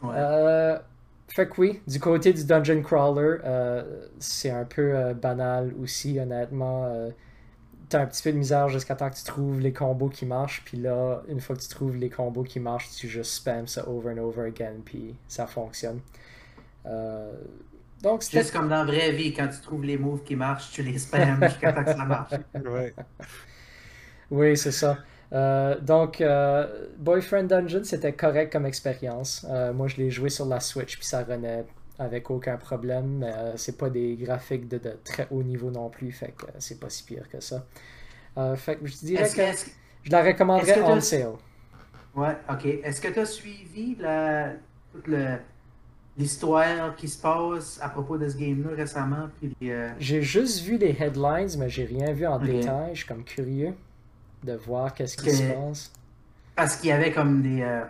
Ouais. 0.09 0.15
Euh, 0.17 0.79
fait 1.29 1.49
que 1.49 1.61
oui, 1.61 1.81
du 1.87 1.99
côté 2.01 2.33
du 2.33 2.45
Dungeon 2.45 2.83
Crawler, 2.83 3.39
euh, 3.45 4.07
c'est 4.19 4.51
un 4.51 4.65
peu 4.65 4.95
euh, 4.97 5.15
banal 5.15 5.75
aussi, 5.83 6.19
honnêtement. 6.19 6.85
Euh, 6.87 7.11
T'as 7.91 8.03
un 8.03 8.07
petit 8.07 8.23
peu 8.23 8.33
de 8.33 8.39
misère 8.39 8.69
jusqu'à 8.71 8.97
temps 8.97 9.11
que 9.11 9.17
tu 9.17 9.25
trouves 9.25 9.61
les 9.61 9.73
combos 9.73 10.09
qui 10.09 10.27
marchent, 10.27 10.63
puis 10.65 10.79
là, 10.79 11.23
une 11.29 11.41
fois 11.41 11.55
que 11.57 11.61
tu 11.61 11.69
trouves 11.69 11.97
les 11.97 12.11
combos 12.11 12.43
qui 12.43 12.59
marchent, 12.61 12.91
tu 12.97 13.09
juste 13.09 13.33
spam 13.35 13.67
ça 13.67 13.89
over 13.89 14.11
and 14.13 14.19
over 14.19 14.43
again, 14.49 14.77
puis 14.85 15.17
ça 15.29 15.47
fonctionne. 15.47 16.01
Euh, 16.87 17.33
donc, 18.03 18.23
c'était 18.23 18.41
Juste 18.41 18.53
comme 18.53 18.69
dans 18.69 18.85
la 18.85 18.87
vraie 18.87 19.13
vie, 19.13 19.33
quand 19.35 19.49
tu 19.49 19.61
trouves 19.61 19.85
les 19.85 19.99
moves 19.99 20.23
qui 20.25 20.37
marchent, 20.37 20.71
tu 20.73 20.83
les 20.83 20.99
spams 20.99 21.43
jusqu'à 21.49 21.73
temps 21.73 21.85
que 21.85 21.93
ça 21.93 22.05
marche. 22.05 22.35
Ouais. 22.65 22.95
Oui, 24.31 24.57
c'est 24.57 24.73
ça. 24.73 24.99
Euh, 25.33 25.81
donc, 25.81 26.20
euh, 26.20 26.87
Boyfriend 26.99 27.45
Dungeon, 27.49 27.83
c'était 27.85 28.12
correct 28.12 28.53
comme 28.53 28.66
expérience. 28.66 29.47
Euh, 29.51 29.72
moi, 29.72 29.89
je 29.89 29.97
l'ai 29.97 30.11
joué 30.11 30.29
sur 30.31 30.47
la 30.47 30.61
Switch, 30.61 30.97
puis 30.97 31.07
ça 31.07 31.25
renaît 31.25 31.64
avec 31.99 32.31
aucun 32.31 32.57
problème. 32.57 33.27
C'est 33.57 33.79
pas 33.79 33.91
des 33.91 34.16
graphiques 34.16 34.68
de, 34.68 34.79
de 34.79 34.97
très 35.05 35.27
haut 35.31 35.43
niveau 35.43 35.70
non 35.70 35.89
plus, 35.91 36.12
fait 36.12 36.33
que 36.37 36.47
c'est 36.59 36.79
pas 36.81 36.91
si 36.91 37.05
pire 37.05 37.29
que 37.29 37.41
ça. 37.41 37.64
Fait 38.57 38.77
que 38.77 38.87
je 38.87 38.97
dirais 38.97 39.29
que 39.29 39.37
que, 39.37 39.70
je 40.03 40.11
la 40.11 40.22
recommanderais 40.22 40.83
on 40.83 41.01
sale. 41.01 41.29
Ouais, 42.16 42.37
ok. 42.51 42.66
Est-ce 42.83 43.01
que 43.01 43.09
tu 43.09 43.18
as 43.20 43.27
suivi 43.27 43.97
la, 44.01 44.51
toute 44.93 45.07
le- 45.09 45.39
l'histoire 46.16 46.95
qui 46.97 47.09
se 47.09 47.20
passe 47.20 47.79
à 47.83 47.89
propos 47.89 48.18
de 48.18 48.29
ce 48.29 48.37
game-là 48.37 48.75
récemment? 48.77 49.29
Puis 49.41 49.57
les, 49.61 49.89
J'ai 49.99 50.22
juste 50.22 50.62
vu 50.64 50.79
les 50.79 50.97
headlines, 51.01 51.57
mais 51.59 51.68
j'ai 51.68 51.85
rien 51.85 52.12
vu 52.12 52.27
en 52.27 52.39
détail. 52.39 52.91
Je 52.93 52.99
suis 52.99 53.07
comme 53.09 53.25
curieux 53.25 53.75
de 54.45 54.55
voir 54.55 54.95
qu'est-ce 54.95 55.16
qui 55.16 55.30
se 55.30 55.53
passe. 55.53 55.92
Parce 56.55 56.76
qu'il 56.76 56.90
y 56.90 56.92
avait 56.92 57.12
comme 57.12 57.42
des. 57.42 57.62
euh, 57.62 57.84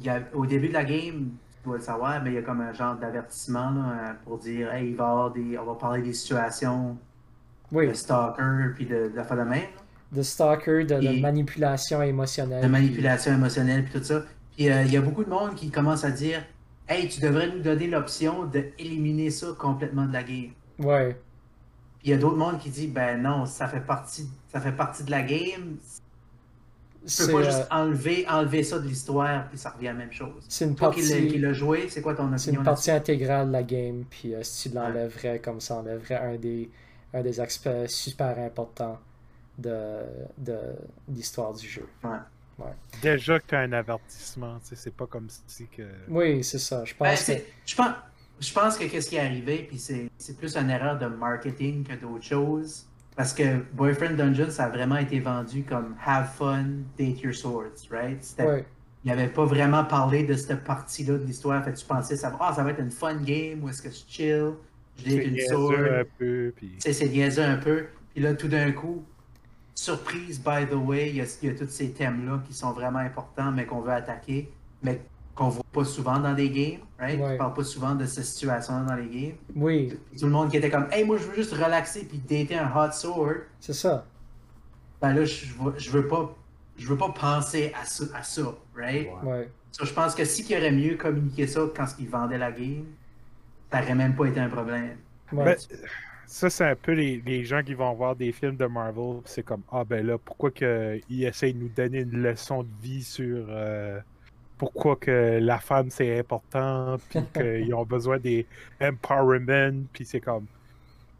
il 0.00 0.06
y 0.06 0.08
a- 0.10 0.22
au 0.34 0.46
début 0.46 0.68
de 0.68 0.72
la 0.72 0.84
game, 0.84 1.30
tu 1.52 1.64
dois 1.64 1.76
le 1.76 1.82
savoir, 1.82 2.22
mais 2.22 2.30
il 2.30 2.34
y 2.34 2.38
a 2.38 2.42
comme 2.42 2.60
un 2.60 2.72
genre 2.72 2.96
d'avertissement 2.96 3.68
euh, 3.90 4.12
pour 4.24 4.38
dire 4.38 4.72
hey, 4.72 4.90
il 4.90 4.96
va 4.96 5.04
y 5.04 5.08
avoir 5.08 5.30
des. 5.30 5.58
On 5.58 5.64
va 5.64 5.74
parler 5.74 6.02
des 6.02 6.12
situations 6.14 6.96
Oui, 7.70 7.86
de 7.88 7.92
stalker 7.92 8.72
puis 8.74 8.86
de, 8.86 9.08
de 9.08 9.12
la 9.16 9.24
fin 9.24 9.36
de 9.36 9.42
même. 9.42 9.68
de 10.12 10.22
stalker, 10.22 10.84
de, 10.84 11.20
manipulation 11.20 12.02
émotionnelle. 12.02 12.62
de 12.62 12.68
manipulation 12.68 13.32
émotionnelle 13.34 13.84
puis 13.84 14.00
tout 14.00 14.04
ça. 14.04 14.22
Puis 14.56 14.68
euh, 14.70 14.82
il 14.82 14.92
y 14.92 14.96
a 14.96 15.00
beaucoup 15.02 15.22
de 15.24 15.30
monde 15.30 15.54
qui 15.54 15.70
commence 15.70 16.04
à 16.04 16.10
dire 16.10 16.42
Hey, 16.88 17.08
tu 17.08 17.20
devrais 17.20 17.48
nous 17.48 17.60
donner 17.60 17.86
l'option 17.86 18.46
d'éliminer 18.46 19.30
ça 19.30 19.46
complètement 19.56 20.06
de 20.06 20.12
la 20.12 20.24
game. 20.24 20.50
Ouais, 20.80 21.16
il 22.04 22.10
y 22.10 22.12
a 22.12 22.16
d'autres 22.16 22.36
mondes 22.36 22.58
qui 22.58 22.70
disent 22.70 22.90
Ben 22.90 23.20
non, 23.22 23.46
ça 23.46 23.68
fait 23.68 23.80
partie, 23.80 24.28
ça 24.52 24.60
fait 24.60 24.72
partie 24.72 25.04
de 25.04 25.10
la 25.10 25.22
game. 25.22 25.76
Tu 27.06 27.16
peux 27.26 27.32
pas 27.32 27.38
euh, 27.38 27.44
juste 27.44 27.66
enlever, 27.70 28.26
enlever 28.28 28.62
ça 28.62 28.78
de 28.78 28.86
l'histoire 28.86 29.48
puis 29.48 29.56
ça 29.56 29.70
revient 29.70 29.88
à 29.88 29.92
la 29.92 29.98
même 30.00 30.12
chose. 30.12 30.44
c'est 30.48 30.66
une 30.66 30.74
Toi 30.76 30.90
qui 30.92 31.00
l'as- 31.00 31.16
qui 31.16 31.22
partie. 31.22 31.38
l'as 31.38 31.52
joué, 31.54 31.88
c'est 31.88 32.02
quoi 32.02 32.14
ton 32.14 32.24
opinion 32.24 32.38
C'est 32.38 32.50
une 32.52 32.62
partie 32.62 32.90
intégrale 32.90 33.46
de 33.48 33.52
la 33.52 33.62
game, 33.62 34.04
puis 34.10 34.34
euh, 34.34 34.42
si 34.42 34.68
tu 34.68 34.74
l'enlèverais 34.74 35.38
comme 35.40 35.60
ça, 35.60 35.76
enlèverait 35.76 36.16
un 36.18 36.36
des, 36.36 36.70
un 37.14 37.22
des 37.22 37.40
aspects 37.40 37.86
super 37.86 38.38
importants 38.38 38.98
de, 39.58 40.00
de 40.36 40.58
l'histoire 41.08 41.54
du 41.54 41.66
jeu. 41.66 41.86
Déjà 43.00 43.38
que 43.40 43.46
tu 43.46 43.54
as 43.54 43.60
un 43.60 43.72
avertissement, 43.72 44.58
tu 44.60 44.66
sais, 44.68 44.76
c'est 44.76 44.94
pas 44.94 45.06
comme 45.06 45.28
si 45.46 45.66
que. 45.68 45.82
Oui, 46.08 46.44
c'est 46.44 46.58
ça. 46.58 46.84
Je 46.84 46.92
Ben, 47.00 47.10
pense 47.10 47.24
que. 47.24 47.32
je 47.64 47.74
pense, 47.76 47.92
je 48.40 48.52
pense 48.52 48.76
que 48.78 48.84
qu'est-ce 48.84 49.08
qui 49.10 49.16
est 49.16 49.20
arrivé, 49.20 49.64
puis 49.68 49.78
c'est 49.78 50.10
c'est 50.18 50.36
plus 50.36 50.56
une 50.56 50.70
erreur 50.70 50.98
de 50.98 51.06
marketing 51.06 51.84
que 51.84 51.94
d'autre 51.94 52.24
chose. 52.24 52.86
Parce 53.16 53.34
que 53.34 53.58
Boyfriend 53.74 54.14
Dungeon, 54.16 54.50
ça 54.50 54.64
a 54.64 54.68
vraiment 54.70 54.96
été 54.96 55.20
vendu 55.20 55.62
comme 55.64 55.94
Have 56.04 56.28
fun, 56.36 56.64
date 56.98 57.20
your 57.22 57.34
swords, 57.34 57.88
right? 57.90 58.22
C'était- 58.24 58.46
Ouais, 58.46 58.64
Il 59.04 59.08
n'avait 59.08 59.28
pas 59.28 59.44
vraiment 59.46 59.84
parlé 59.84 60.24
de 60.24 60.34
cette 60.34 60.62
partie-là 60.64 61.16
de 61.18 61.24
l'histoire. 61.24 61.62
Fait 61.64 61.72
tu 61.72 61.84
pensais, 61.86 62.16
ça, 62.16 62.28
va- 62.30 62.36
ah, 62.40 62.52
ça 62.54 62.62
va 62.62 62.70
être 62.70 62.80
une 62.80 62.90
fun 62.90 63.16
game 63.16 63.62
où 63.64 63.68
est-ce 63.70 63.80
que 63.82 63.88
je 63.90 63.96
chill, 64.06 64.52
je 64.98 65.10
C'est 65.10 65.16
date 65.16 65.26
une 65.26 65.40
sword. 65.48 65.72
un 65.72 66.04
peu, 66.18 66.52
puis. 66.54 66.72
Tu 66.74 66.80
sais, 66.80 66.92
c'est 66.92 67.08
niaiseux 67.08 67.42
un 67.42 67.56
peu. 67.56 67.86
Puis 68.14 68.22
là, 68.22 68.34
tout 68.34 68.48
d'un 68.48 68.70
coup, 68.72 69.02
surprise, 69.74 70.38
by 70.38 70.66
the 70.70 70.74
way, 70.74 71.10
il 71.10 71.16
y 71.16 71.20
a, 71.22 71.38
il 71.42 71.48
y 71.48 71.52
a 71.52 71.54
tous 71.58 71.68
ces 71.68 71.90
thèmes-là 71.92 72.42
qui 72.46 72.52
sont 72.54 72.72
vraiment 72.72 72.98
importants, 72.98 73.50
mais 73.52 73.64
qu'on 73.66 73.80
veut 73.80 73.92
attaquer, 73.92 74.50
mais 74.82 75.00
qu'on 75.40 75.48
voit 75.48 75.64
pas 75.72 75.84
souvent 75.84 76.18
dans 76.18 76.34
des 76.34 76.50
games, 76.50 76.80
right? 76.98 77.18
Ouais. 77.18 77.34
On 77.34 77.38
parle 77.38 77.54
pas 77.54 77.64
souvent 77.64 77.94
de 77.94 78.04
ces 78.04 78.22
situations 78.22 78.84
dans 78.84 78.94
les 78.94 79.08
games. 79.08 79.36
oui, 79.56 79.88
tout 80.18 80.26
le 80.26 80.30
monde 80.32 80.50
qui 80.50 80.58
était 80.58 80.68
comme, 80.70 80.86
hey, 80.92 81.02
moi, 81.04 81.16
je 81.16 81.24
veux 81.24 81.34
juste 81.34 81.52
relaxer 81.54 82.04
puis 82.04 82.18
dater 82.18 82.58
un 82.58 82.70
hot 82.74 82.92
sword. 82.92 83.36
c'est 83.58 83.72
ça. 83.72 84.04
Ben 85.00 85.14
là, 85.14 85.24
je, 85.24 85.46
je 85.46 85.54
veux- 85.54 85.74
je 85.78 85.90
veux 85.90 86.06
pas. 86.06 86.36
Je 86.76 86.86
veux 86.88 86.96
pas 86.96 87.10
penser 87.10 87.72
à 87.80 87.84
ça, 87.86 88.04
à 88.14 88.22
ça 88.22 88.54
right? 88.74 89.08
Ouais. 89.22 89.50
So, 89.72 89.84
je 89.86 89.92
pense 89.92 90.14
que 90.14 90.24
si 90.24 90.44
qu'il 90.44 90.56
aurait 90.58 90.72
mieux 90.72 90.96
communiqué 90.96 91.46
ça 91.46 91.62
quand 91.74 91.86
ils 91.98 92.08
vendaient 92.08 92.38
la 92.38 92.52
game, 92.52 92.84
ça 93.72 93.82
aurait 93.82 93.94
même 93.94 94.14
pas 94.14 94.26
été 94.26 94.40
un 94.40 94.48
problème. 94.48 94.96
ouais. 95.32 95.44
Ben, 95.44 95.56
ça, 96.26 96.48
c'est 96.50 96.64
un 96.64 96.76
peu 96.76 96.92
les, 96.92 97.22
les 97.26 97.44
gens 97.44 97.62
qui 97.62 97.74
vont 97.74 97.92
voir 97.94 98.14
des 98.14 98.30
films 98.32 98.56
de 98.56 98.66
Marvel, 98.66 99.20
c'est 99.24 99.42
comme 99.42 99.62
Ah 99.72 99.84
ben 99.84 100.06
là, 100.06 100.16
pourquoi 100.18 100.50
qu'ils 100.50 101.24
essayent 101.24 101.54
de 101.54 101.58
nous 101.60 101.68
donner 101.70 102.00
une 102.00 102.22
leçon 102.22 102.62
de 102.62 102.68
vie 102.82 103.02
sur 103.02 103.46
euh, 103.48 104.00
pourquoi 104.60 104.96
que 104.96 105.38
la 105.40 105.58
femme 105.58 105.88
c'est 105.88 106.18
important, 106.18 106.98
puis 107.08 107.20
qu'ils 107.34 107.74
ont 107.74 107.86
besoin 107.86 108.18
des 108.18 108.46
empowerment, 108.78 109.86
puis 109.90 110.04
c'est 110.04 110.20
comme. 110.20 110.44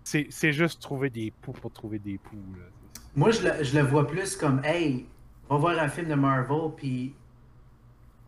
C'est 0.05 0.27
c'est 0.29 0.53
juste 0.53 0.83
trouver 0.83 1.09
des 1.09 1.33
poux 1.41 1.53
pour 1.53 1.73
trouver 1.73 1.99
des 1.99 2.19
poux. 2.19 2.37
Là. 2.59 2.65
Moi, 3.17 3.31
je 3.31 3.43
le, 3.49 3.65
je 3.65 3.79
le 3.79 3.85
vois 3.87 4.07
plus 4.07 4.37
comme, 4.37 4.61
hey, 4.63 5.07
va 5.49 5.57
voir 5.57 5.79
un 5.79 5.89
film 5.89 6.09
de 6.09 6.15
Marvel, 6.15 6.71
puis. 6.77 7.15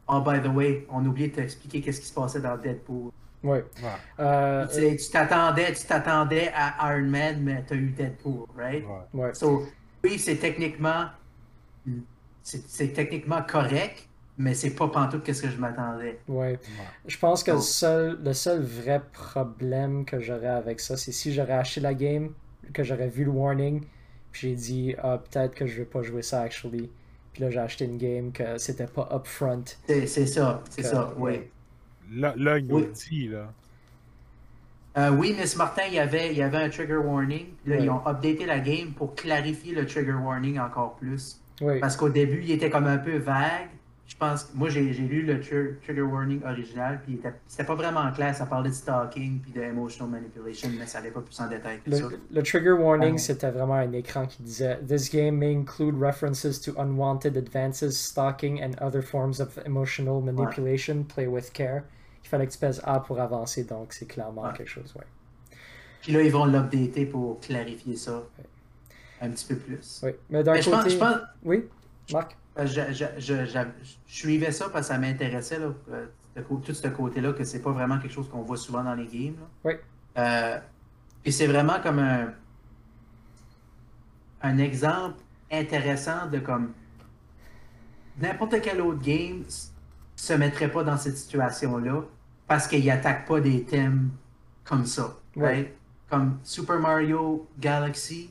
Oh, 0.09 0.21
by 0.21 0.41
the 0.41 0.49
way, 0.49 0.87
on 0.91 1.05
a 1.05 1.09
oublié 1.09 1.29
de 1.29 1.35
t'expliquer 1.35 1.83
qu'est-ce 1.83 2.01
qui 2.01 2.07
se 2.07 2.15
passait 2.15 2.41
dans 2.41 2.57
Deadpool. 2.57 3.11
Ouais. 3.43 3.65
Ouais. 3.83 3.91
Euh, 4.19 4.67
Tu 4.97 5.11
t'attendais, 5.11 5.73
tu 5.75 5.87
t'attendais 5.87 6.51
à 6.55 6.95
Iron 6.95 7.07
Man, 7.07 7.43
mais 7.43 7.63
t'as 7.67 7.75
eu 7.75 7.91
Deadpool, 7.91 8.47
right? 8.57 8.85
Ouais. 8.87 9.21
ouais. 9.21 9.35
So, 9.35 9.67
oui, 10.05 10.19
c'est 10.19 10.37
techniquement, 10.37 11.07
c'est 12.43 12.67
c'est 12.67 12.89
techniquement 12.89 13.43
correct, 13.43 14.09
mais 14.39 14.55
c'est 14.55 14.75
pas 14.75 14.89
pantoute 14.89 15.23
qu'est-ce 15.25 15.43
que 15.43 15.51
je 15.51 15.59
m'attendais. 15.59 16.19
Ouais. 16.29 16.59
Je 17.07 17.19
pense 17.19 17.43
que 17.45 17.51
le 17.51 17.61
seul, 17.61 18.19
le 18.23 18.33
seul 18.33 18.63
vrai 18.63 19.03
problème 19.13 20.05
que 20.05 20.21
j'aurais 20.21 20.47
avec 20.49 20.81
ça, 20.81 20.97
c'est 20.97 21.13
si 21.13 21.33
j'aurais 21.33 21.55
acheté 21.55 21.81
la 21.81 21.95
game, 21.95 22.33
que 22.73 22.83
j'aurais 22.83 23.09
vu 23.09 23.25
le 23.25 23.31
warning, 23.31 23.83
puis 24.31 24.49
j'ai 24.49 24.55
dit, 24.55 24.95
ah, 25.03 25.19
peut-être 25.19 25.55
que 25.55 25.67
je 25.67 25.79
vais 25.79 25.85
pas 25.85 26.03
jouer 26.03 26.23
ça, 26.23 26.41
actually. 26.41 26.91
Puis 27.33 27.43
là, 27.43 27.51
j'ai 27.51 27.59
acheté 27.59 27.85
une 27.85 27.99
game 27.99 28.33
que 28.33 28.59
c'était 28.59 28.87
pas 28.87 29.09
upfront. 29.13 29.65
C'est 29.87 30.07
ça, 30.07 30.63
c'est 30.71 30.83
ça, 30.83 31.13
oui. 31.19 31.41
Là, 32.11 32.35
là 32.37 32.59
il 32.59 32.67
nous 32.67 32.81
dit, 32.81 33.29
là. 33.29 33.53
Euh, 34.99 35.11
oui, 35.11 35.35
Miss 35.39 35.57
Martin, 35.57 35.85
il 35.89 35.95
y, 35.95 35.99
avait, 35.99 36.33
il 36.33 36.37
y 36.37 36.43
avait 36.43 36.59
un 36.59 36.69
trigger 36.69 36.97
warning. 36.97 37.47
Là, 37.65 37.77
ils 37.77 37.89
ont 37.89 38.07
updaté 38.07 38.45
la 38.45 38.61
game 38.61 38.93
pour 38.93 39.15
clarifier 39.15 39.75
le 39.75 39.87
trigger 39.87 40.13
warning 40.13 40.59
encore 40.59 40.97
plus. 40.97 41.41
Oui. 41.63 41.81
Parce 41.81 41.97
qu'au 41.97 42.11
début, 42.11 42.43
il 42.43 42.51
était 42.51 42.69
comme 42.69 42.87
un 42.87 42.99
peu 42.99 43.17
vague. 43.17 43.71
Je 44.07 44.17
pense 44.17 44.53
moi, 44.55 44.69
j'ai 44.69 44.83
lu 44.83 45.23
le 45.23 45.41
trigger 45.41 46.03
warning 46.03 46.43
original, 46.45 47.01
puis 47.03 47.21
c'était 47.47 47.65
pas 47.65 47.75
vraiment 47.75 48.13
clair. 48.13 48.35
Ça 48.35 48.47
parlait 48.47 48.69
de 48.69 48.75
stalking 48.75 49.41
puis 49.41 49.53
de 49.53 49.63
emotional 49.63 50.11
manipulation, 50.11 50.69
mais 50.79 50.87
ça 50.87 50.99
n'allait 50.99 51.13
pas 51.13 51.23
plus 51.23 51.41
en 51.41 51.49
détail 51.49 51.81
que 51.81 51.91
le, 51.91 51.97
ça. 51.97 52.09
Le 52.31 52.43
trigger 52.43 52.73
warning, 52.73 53.17
c'était 53.17 53.51
vraiment 53.51 53.75
un 53.75 53.93
écran 53.93 54.27
qui 54.27 54.43
disait 54.43 54.79
This 54.87 55.11
game 55.11 55.37
may 55.37 55.55
include 55.55 55.95
references 55.99 56.61
to 56.61 56.73
unwanted 56.79 57.37
advances, 57.37 57.97
stalking, 57.97 58.63
and 58.63 58.73
other 58.81 59.03
forms 59.03 59.41
of 59.41 59.59
emotional 59.65 60.21
manipulation. 60.21 61.05
Play 61.05 61.27
with 61.27 61.53
care 61.53 61.83
il 62.23 62.29
fallait 62.29 62.47
que 62.47 62.53
tu 62.53 62.59
pèses 62.59 62.81
A 62.85 63.01
pour 63.01 63.21
avancer, 63.21 63.65
donc 63.65 63.93
c'est 63.93 64.07
clairement 64.07 64.53
quelque 64.53 64.71
chose, 64.71 64.95
ouais. 64.97 65.07
Puis 66.01 66.13
là, 66.13 66.23
ils 66.23 66.33
vont 66.33 66.47
l'updater 66.47 67.07
pour 67.07 67.39
clarifier 67.41 67.97
ça 67.97 68.25
un 69.21 69.31
petit 69.31 69.47
peu 69.47 69.57
plus. 69.57 70.01
Oui, 70.03 70.13
mais 70.31 70.43
d'un 70.43 70.55
côté... 70.55 70.91
Je 70.91 70.99
pense, 70.99 71.19
Oui, 71.45 71.65
Marc? 72.13 72.37
Euh, 72.59 72.67
je, 72.67 72.93
je, 72.93 73.05
je, 73.19 73.45
je, 73.47 73.59
suivais 74.07 74.53
ça 74.53 74.69
parce 74.69 74.89
que 74.89 74.95
ça 74.95 74.99
m'intéressait, 74.99 75.59
euh, 75.59 76.07
tout 76.47 76.75
ce 76.75 76.89
côté-là, 76.89 77.33
que 77.33 77.45
c'est 77.45 77.63
pas 77.63 77.73
vraiment 77.73 77.99
quelque 77.99 78.13
chose 78.13 78.29
qu'on 78.29 78.43
voit 78.43 78.59
souvent 78.59 78.85
dans 78.85 78.95
les 78.95 79.07
games. 79.07 79.37
Oui. 79.65 79.73
Euh, 80.19 80.59
et 81.25 81.31
c'est 81.31 81.47
vraiment 81.47 81.81
comme 81.83 81.99
un, 81.99 82.35
un 84.43 84.59
exemple 84.59 85.17
intéressant 85.51 86.27
de 86.31 86.41
comme 86.41 86.73
n'importe 88.21 88.61
quel 88.61 88.81
autre 88.81 89.01
game 89.01 89.45
se 90.17 90.33
mettrait 90.35 90.71
pas 90.71 90.85
dans 90.85 90.99
cette 90.99 91.17
situation-là 91.17 92.03
parce 92.47 92.67
qu'il 92.67 92.85
n'attaque 92.85 93.27
pas 93.27 93.41
des 93.41 93.65
thèmes 93.65 94.11
comme 94.65 94.85
ça. 94.85 95.17
Right? 95.37 95.73
Comme 96.11 96.39
Super 96.43 96.79
Mario 96.79 97.49
Galaxy, 97.59 98.31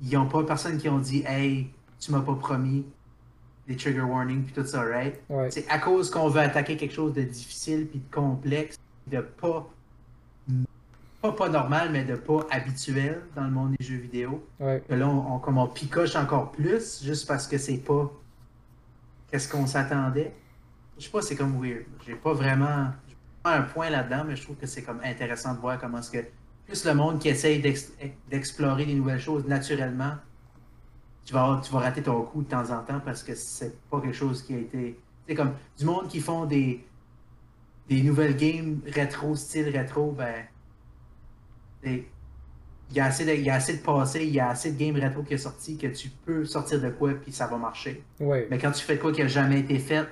ils 0.00 0.12
n'ont 0.12 0.26
pas 0.26 0.42
personne 0.44 0.78
qui 0.78 0.88
ont 0.88 0.98
dit 0.98 1.22
Hey, 1.26 1.70
tu 2.00 2.12
m'as 2.12 2.22
pas 2.22 2.34
promis 2.34 2.86
des 3.68 3.76
trigger 3.76 4.00
warnings 4.00 4.42
puis 4.44 4.54
tout 4.54 4.66
ça, 4.66 4.82
right? 4.82 5.20
C'est 5.50 5.68
à 5.68 5.78
cause 5.78 6.10
qu'on 6.10 6.28
veut 6.28 6.40
attaquer 6.40 6.76
quelque 6.76 6.94
chose 6.94 7.12
de 7.12 7.22
difficile 7.22 7.86
puis 7.86 8.00
de 8.00 8.14
complexe, 8.14 8.76
de 9.06 9.20
pas, 9.20 9.68
pas 11.22 11.32
pas 11.32 11.48
normal, 11.48 11.90
mais 11.92 12.04
de 12.04 12.16
pas 12.16 12.46
habituel 12.50 13.22
dans 13.36 13.44
le 13.44 13.50
monde 13.50 13.76
des 13.78 13.84
jeux 13.84 13.98
vidéo. 13.98 14.44
Que 14.58 14.94
là, 14.94 15.06
on, 15.06 15.38
comme 15.38 15.58
on 15.58 15.66
picoche 15.66 16.16
encore 16.16 16.50
plus 16.50 17.02
juste 17.04 17.28
parce 17.28 17.46
que 17.46 17.58
c'est 17.58 17.78
pas 17.78 18.10
qu'est-ce 19.30 19.48
qu'on 19.48 19.66
s'attendait 19.66 20.32
je 20.98 21.04
sais 21.04 21.10
pas, 21.10 21.22
c'est 21.22 21.36
comme 21.36 21.60
weird. 21.62 21.84
J'ai 22.06 22.14
pas 22.14 22.32
vraiment 22.32 22.88
un 23.44 23.62
point 23.62 23.88
là-dedans, 23.88 24.24
mais 24.26 24.36
je 24.36 24.42
trouve 24.42 24.56
que 24.56 24.66
c'est 24.66 24.82
comme 24.82 25.00
intéressant 25.04 25.54
de 25.54 25.60
voir 25.60 25.80
comment 25.80 25.98
est-ce 25.98 26.10
que 26.10 26.24
plus 26.66 26.84
le 26.84 26.94
monde 26.94 27.18
qui 27.18 27.28
essaye 27.28 27.62
d'explorer 28.28 28.84
des 28.84 28.94
nouvelles 28.94 29.20
choses 29.20 29.46
naturellement, 29.46 30.14
tu 31.28 31.34
vas, 31.34 31.60
tu 31.62 31.70
vas 31.70 31.80
rater 31.80 32.02
ton 32.02 32.22
coup 32.22 32.42
de 32.42 32.48
temps 32.48 32.70
en 32.70 32.82
temps 32.82 33.00
parce 33.04 33.22
que 33.22 33.34
c'est 33.34 33.78
pas 33.90 34.00
quelque 34.00 34.14
chose 34.14 34.42
qui 34.42 34.54
a 34.54 34.58
été. 34.60 34.98
C'est 35.28 35.34
comme 35.34 35.52
du 35.78 35.84
monde 35.84 36.08
qui 36.08 36.20
font 36.20 36.46
des, 36.46 36.86
des 37.86 38.02
nouvelles 38.02 38.34
games 38.34 38.80
rétro, 38.86 39.36
style 39.36 39.68
rétro, 39.68 40.12
ben. 40.12 40.46
Il 41.84 42.96
y, 42.96 43.00
a 43.00 43.04
assez 43.04 43.26
de, 43.26 43.32
il 43.32 43.42
y 43.42 43.50
a 43.50 43.56
assez 43.56 43.76
de 43.76 43.82
passé, 43.82 44.24
il 44.24 44.32
y 44.32 44.40
a 44.40 44.48
assez 44.48 44.72
de 44.72 44.78
games 44.78 44.96
rétro 44.96 45.22
qui 45.22 45.34
est 45.34 45.38
sorti 45.38 45.76
que 45.76 45.88
tu 45.88 46.08
peux 46.08 46.46
sortir 46.46 46.80
de 46.80 46.88
quoi 46.88 47.12
puis 47.12 47.30
ça 47.30 47.46
va 47.46 47.58
marcher. 47.58 48.02
Mais 48.18 48.56
quand 48.58 48.72
tu 48.72 48.82
fais 48.82 48.96
de 48.96 49.00
quoi 49.02 49.12
qui 49.12 49.20
n'a 49.20 49.28
jamais 49.28 49.60
été 49.60 49.78
fait, 49.78 50.08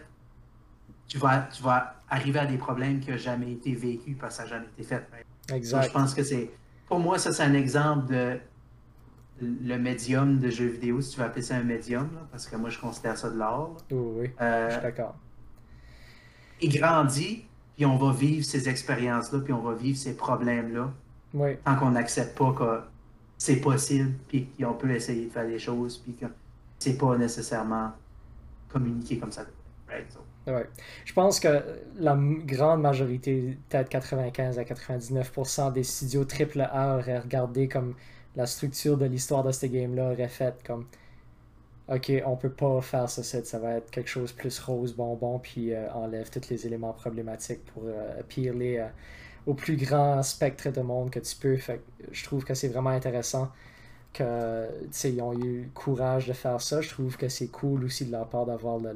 tu 1.09 1.17
vas, 1.17 1.49
tu 1.51 1.63
vas 1.63 1.95
arriver 2.11 2.41
à 2.41 2.47
des 2.47 2.59
problèmes 2.59 3.01
qui 3.01 3.11
n'ont 3.11 3.17
jamais 3.17 3.53
été 3.53 3.73
vécus 3.75 4.19
parce 4.21 4.37
que 4.37 4.43
ça 4.43 4.51
n'a 4.51 4.57
jamais 4.57 4.69
été 4.77 4.83
fait. 4.83 5.09
Exact. 5.51 5.87
je 5.87 5.93
pense 5.93 6.13
que 6.13 6.23
c'est. 6.23 6.51
Pour 6.87 6.99
moi, 6.99 7.19
ça, 7.19 7.33
c'est 7.33 7.43
un 7.43 7.55
exemple 7.55 8.13
de 8.13 8.39
le 9.41 9.77
médium 9.77 10.39
de 10.39 10.51
jeux 10.51 10.69
vidéo, 10.69 11.01
si 11.01 11.13
tu 11.13 11.21
veux 11.21 11.27
appeler 11.27 11.43
ça 11.43 11.57
un 11.57 11.63
médium, 11.63 12.09
parce 12.31 12.47
que 12.47 12.57
moi, 12.57 12.71
je 12.71 12.79
considère 12.79 13.17
ça 13.17 13.31
de 13.31 13.39
l'art. 13.39 13.71
Oui, 13.91 13.99
oui. 13.99 14.31
Euh, 14.41 14.69
je 14.69 14.75
suis 14.75 14.83
d'accord. 14.83 15.15
Il 16.61 16.79
grandit, 16.79 17.45
puis 17.77 17.85
on 17.85 17.97
va 17.97 18.13
vivre 18.13 18.45
ces 18.45 18.69
expériences-là, 18.69 19.41
puis 19.41 19.53
on 19.53 19.61
va 19.61 19.75
vivre 19.75 19.99
ces 19.99 20.17
problèmes-là. 20.17 20.91
Oui. 21.35 21.57
Tant 21.65 21.77
qu'on 21.77 21.91
n'accepte 21.91 22.37
pas 22.39 22.53
que 22.53 22.81
c'est 23.37 23.61
possible, 23.61 24.13
puis 24.29 24.49
qu'on 24.59 24.73
peut 24.73 24.91
essayer 24.91 25.27
de 25.27 25.31
faire 25.31 25.47
des 25.47 25.59
choses, 25.59 25.99
puis 25.99 26.15
que 26.15 26.27
c'est 26.79 26.97
pas 26.97 27.17
nécessairement 27.17 27.93
communiqué 28.69 29.19
comme 29.19 29.33
ça. 29.33 29.45
Right? 29.89 30.07
Ouais. 30.47 30.69
Je 31.05 31.13
pense 31.13 31.41
que 31.41 31.63
la 31.99 32.17
grande 32.17 32.81
majorité, 32.81 33.59
peut-être 33.69 33.89
95 33.89 34.59
à 34.59 34.63
99% 34.63 35.73
des 35.73 35.83
studios 35.83 36.25
AAA 36.25 36.97
auraient 36.97 37.19
regardé 37.19 37.69
comme 37.69 37.95
la 38.37 38.47
structure 38.47 38.97
de 38.97 39.07
l'histoire 39.07 39.43
de 39.43 39.53
ce 39.53 39.67
game-là, 39.67 40.13
aurait 40.13 40.29
fait 40.29 40.55
comme 40.65 40.87
OK, 41.89 42.13
on 42.27 42.37
peut 42.37 42.51
pas 42.51 42.81
faire 42.81 43.09
ça, 43.09 43.23
ça 43.23 43.59
va 43.59 43.75
être 43.75 43.91
quelque 43.91 44.11
chose 44.11 44.33
plus 44.33 44.59
rose, 44.59 44.95
bonbon, 44.95 45.39
puis 45.39 45.73
euh, 45.73 45.91
enlève 45.93 46.31
tous 46.31 46.51
les 46.51 46.67
éléments 46.67 46.93
problématiques 46.93 47.65
pour 47.67 47.85
euh, 47.85 48.23
euh, 48.39 48.89
au 49.47 49.55
plus 49.55 49.77
grand 49.77 50.23
spectre 50.23 50.71
de 50.71 50.81
monde 50.81 51.11
que 51.11 51.21
tu 51.21 51.37
peux. 51.37 51.57
Fait 51.57 51.81
je 52.11 52.25
trouve 52.25 52.45
que 52.45 52.55
c'est 52.55 52.69
vraiment 52.69 52.91
intéressant 52.91 53.51
qu'ils 54.13 55.23
ont 55.23 55.33
eu 55.35 55.63
le 55.63 55.69
courage 55.75 56.27
de 56.27 56.33
faire 56.33 56.61
ça. 56.61 56.81
Je 56.81 56.89
trouve 56.89 57.17
que 57.17 57.29
c'est 57.29 57.49
cool 57.49 57.85
aussi 57.85 58.07
de 58.07 58.13
leur 58.13 58.29
part 58.29 58.47
d'avoir 58.47 58.79
le 58.79 58.93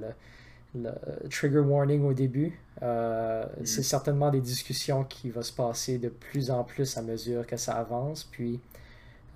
le 0.74 0.92
trigger 1.28 1.60
warning 1.60 2.04
au 2.04 2.12
début. 2.12 2.58
Euh, 2.82 3.44
mm. 3.44 3.66
C'est 3.66 3.82
certainement 3.82 4.30
des 4.30 4.40
discussions 4.40 5.04
qui 5.04 5.30
vont 5.30 5.42
se 5.42 5.52
passer 5.52 5.98
de 5.98 6.08
plus 6.08 6.50
en 6.50 6.64
plus 6.64 6.96
à 6.96 7.02
mesure 7.02 7.46
que 7.46 7.56
ça 7.56 7.74
avance. 7.74 8.24
Puis 8.24 8.60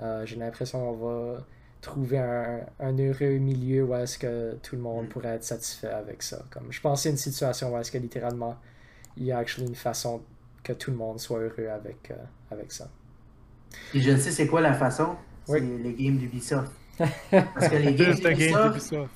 euh, 0.00 0.26
j'ai 0.26 0.36
l'impression 0.36 0.80
qu'on 0.80 0.92
va 0.92 1.46
trouver 1.80 2.18
un, 2.18 2.98
heureux 2.98 3.38
milieu 3.38 3.84
où 3.84 3.94
est-ce 3.94 4.18
que 4.18 4.54
tout 4.62 4.76
le 4.76 4.82
monde 4.82 5.06
mm. 5.06 5.08
pourrait 5.08 5.28
être 5.28 5.44
satisfait 5.44 5.88
avec 5.88 6.22
ça. 6.22 6.42
Comme 6.50 6.72
je 6.72 6.80
pensais 6.80 7.08
à 7.08 7.12
une 7.12 7.18
situation 7.18 7.74
où 7.74 7.78
est-ce 7.78 7.92
que 7.92 7.98
littéralement 7.98 8.56
il 9.16 9.24
y 9.24 9.32
a 9.32 9.38
actually 9.38 9.68
une 9.68 9.74
façon 9.74 10.22
que 10.62 10.72
tout 10.72 10.90
le 10.90 10.96
monde 10.96 11.20
soit 11.20 11.38
heureux 11.38 11.68
avec, 11.68 12.10
euh, 12.10 12.14
avec 12.50 12.72
ça. 12.72 12.88
Et 13.92 14.00
je 14.00 14.16
sais 14.16 14.30
c'est 14.30 14.46
quoi 14.46 14.60
la 14.60 14.72
façon? 14.72 15.16
C'est 15.46 15.60
les 15.60 15.92
games 15.92 16.16
d'Ubisoft. 16.16 16.72
Parce 16.98 17.68
que 17.68 17.76
les 17.76 17.94
games 17.94 18.14
d'Ubisoft 18.14 19.10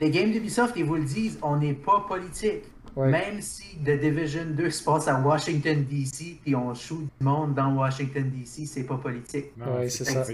les 0.00 0.10
games 0.10 0.30
d'Ubisoft, 0.30 0.74
ils 0.76 0.84
vous 0.84 0.96
le 0.96 1.04
disent, 1.04 1.38
on 1.42 1.56
n'est 1.56 1.74
pas 1.74 2.04
politique. 2.06 2.64
Même 2.96 3.40
si 3.42 3.76
The 3.78 3.98
Division 4.00 4.46
2 4.46 4.70
se 4.70 4.82
passe 4.82 5.06
à 5.08 5.20
Washington, 5.20 5.84
D.C., 5.84 6.38
puis 6.42 6.54
on 6.56 6.72
shoot 6.74 7.00
du 7.00 7.24
monde 7.24 7.54
dans 7.54 7.74
Washington, 7.74 8.30
D.C., 8.30 8.66
c'est 8.66 8.84
pas 8.84 8.96
politique. 8.96 9.52
Oui, 9.58 9.90
c'est 9.90 10.04
ça. 10.04 10.24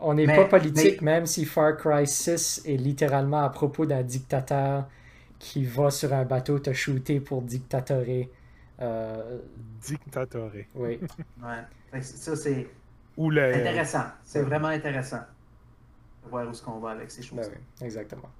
On 0.00 0.14
n'est 0.14 0.26
pas 0.26 0.44
politique, 0.44 1.00
même 1.00 1.26
si 1.26 1.44
Far 1.44 1.76
Cry 1.76 2.06
6 2.06 2.62
est 2.66 2.76
littéralement 2.76 3.44
à 3.44 3.48
propos 3.48 3.86
d'un 3.86 4.02
dictateur 4.02 4.88
qui 5.38 5.64
va 5.64 5.90
sur 5.90 6.12
un 6.12 6.24
bateau 6.24 6.58
te 6.58 6.72
shooter 6.72 7.20
pour 7.20 7.42
dictatorer. 7.42 8.28
Euh... 8.80 9.38
Dictatorer. 9.80 10.66
Oui. 10.74 11.00
ouais. 11.42 12.02
Ça, 12.02 12.36
c'est 12.36 12.66
intéressant. 13.16 14.04
C'est 14.24 14.42
vraiment 14.42 14.68
intéressant 14.68 15.20
voir 16.28 16.46
où 16.46 16.50
est-ce 16.50 16.62
qu'on 16.62 16.78
va 16.78 16.90
avec 16.90 17.10
ces 17.10 17.22
ben 17.22 17.42
choses. 17.42 17.50
exactement. 17.80 18.30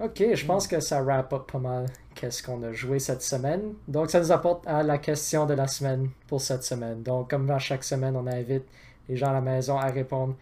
Ok, 0.00 0.24
je 0.34 0.44
pense 0.44 0.66
que 0.66 0.80
ça 0.80 1.02
wrap 1.02 1.32
up 1.32 1.50
pas 1.50 1.58
mal 1.58 1.86
qu'est-ce 2.14 2.42
qu'on 2.42 2.62
a 2.62 2.72
joué 2.72 2.98
cette 2.98 3.22
semaine. 3.22 3.74
Donc, 3.86 4.10
ça 4.10 4.20
nous 4.20 4.32
apporte 4.32 4.66
à 4.66 4.82
la 4.82 4.98
question 4.98 5.46
de 5.46 5.54
la 5.54 5.66
semaine 5.66 6.10
pour 6.26 6.40
cette 6.40 6.64
semaine. 6.64 7.02
Donc, 7.02 7.30
comme 7.30 7.50
à 7.50 7.58
chaque 7.58 7.84
semaine, 7.84 8.16
on 8.16 8.26
invite 8.26 8.64
les 9.08 9.16
gens 9.16 9.28
à 9.28 9.32
la 9.32 9.40
maison 9.40 9.76
à 9.78 9.86
répondre 9.86 10.34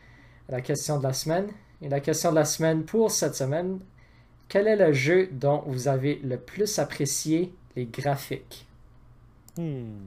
à 0.49 0.53
la 0.53 0.61
question 0.61 0.99
de 0.99 1.03
la 1.03 1.13
semaine. 1.13 1.49
Et 1.81 1.89
la 1.89 2.01
question 2.01 2.31
de 2.31 2.37
la 2.37 2.45
semaine 2.45 2.85
pour 2.85 3.11
cette 3.11 3.35
semaine, 3.35 3.81
quel 4.49 4.69
est 4.69 4.77
le 4.77 4.93
jeu 4.93 5.29
dont 5.33 5.63
vous 5.67 5.89
avez 5.89 6.17
le 6.23 6.39
plus 6.39 6.79
apprécié 6.79 7.55
les 7.77 7.87
graphiques? 7.87 8.67
Hmm. 9.59 10.07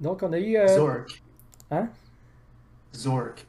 Donc, 0.00 0.22
on 0.22 0.32
a 0.32 0.38
eu. 0.38 0.56
Euh... 0.56 0.66
Zork. 0.66 1.22
Hein? 1.70 1.88
Zork. 2.94 3.46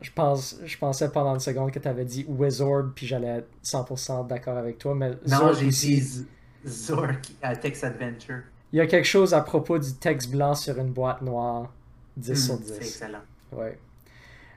Je, 0.00 0.10
pense, 0.10 0.58
je 0.64 0.78
pensais 0.78 1.10
pendant 1.10 1.34
une 1.34 1.40
seconde 1.40 1.70
que 1.70 1.78
tu 1.78 1.88
avais 1.88 2.04
dit 2.04 2.24
Wizard, 2.28 2.92
puis 2.94 3.06
j'allais 3.06 3.38
être 3.38 3.48
100% 3.64 4.26
d'accord 4.26 4.56
avec 4.56 4.78
toi. 4.78 4.94
Mais 4.94 5.10
non, 5.26 5.52
j'ai 5.52 5.66
dit 5.66 6.26
Zork 6.66 7.28
à 7.42 7.56
Text 7.56 7.84
Adventure. 7.84 8.42
Il 8.72 8.76
y 8.76 8.80
a 8.80 8.86
quelque 8.86 9.06
chose 9.06 9.34
à 9.34 9.40
propos 9.40 9.78
du 9.78 9.92
texte 9.94 10.30
blanc 10.30 10.54
sur 10.54 10.78
une 10.78 10.92
boîte 10.92 11.22
noire. 11.22 11.72
10 12.16 12.30
hmm, 12.30 12.36
sur 12.36 12.58
10. 12.58 12.66
C'est 12.66 12.76
excellent. 12.76 13.22
Ouais. 13.52 13.78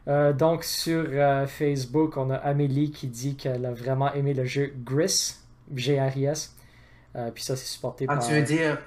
Euh, 0.08 0.34
donc 0.34 0.64
sur 0.64 1.06
euh, 1.08 1.48
Facebook, 1.48 2.18
on 2.18 2.30
a 2.30 2.36
Amélie 2.36 2.92
qui 2.92 3.08
dit 3.08 3.36
qu'elle 3.36 3.66
a 3.66 3.72
vraiment 3.72 4.14
aimé 4.14 4.34
le 4.34 4.46
jeu 4.46 4.74
Gris, 4.84 5.36
G-R-I-S. 5.74 6.56
Euh, 7.16 7.32
puis 7.32 7.44
ça, 7.44 7.56
c'est 7.56 7.66
supporté 7.66 8.06
ah, 8.08 8.16
par. 8.16 8.28
Tu 8.28 8.34
veux 8.34 8.42
dire 8.42 8.80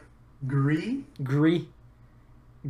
Gris? 0.44 1.04
Gris. 1.20 1.68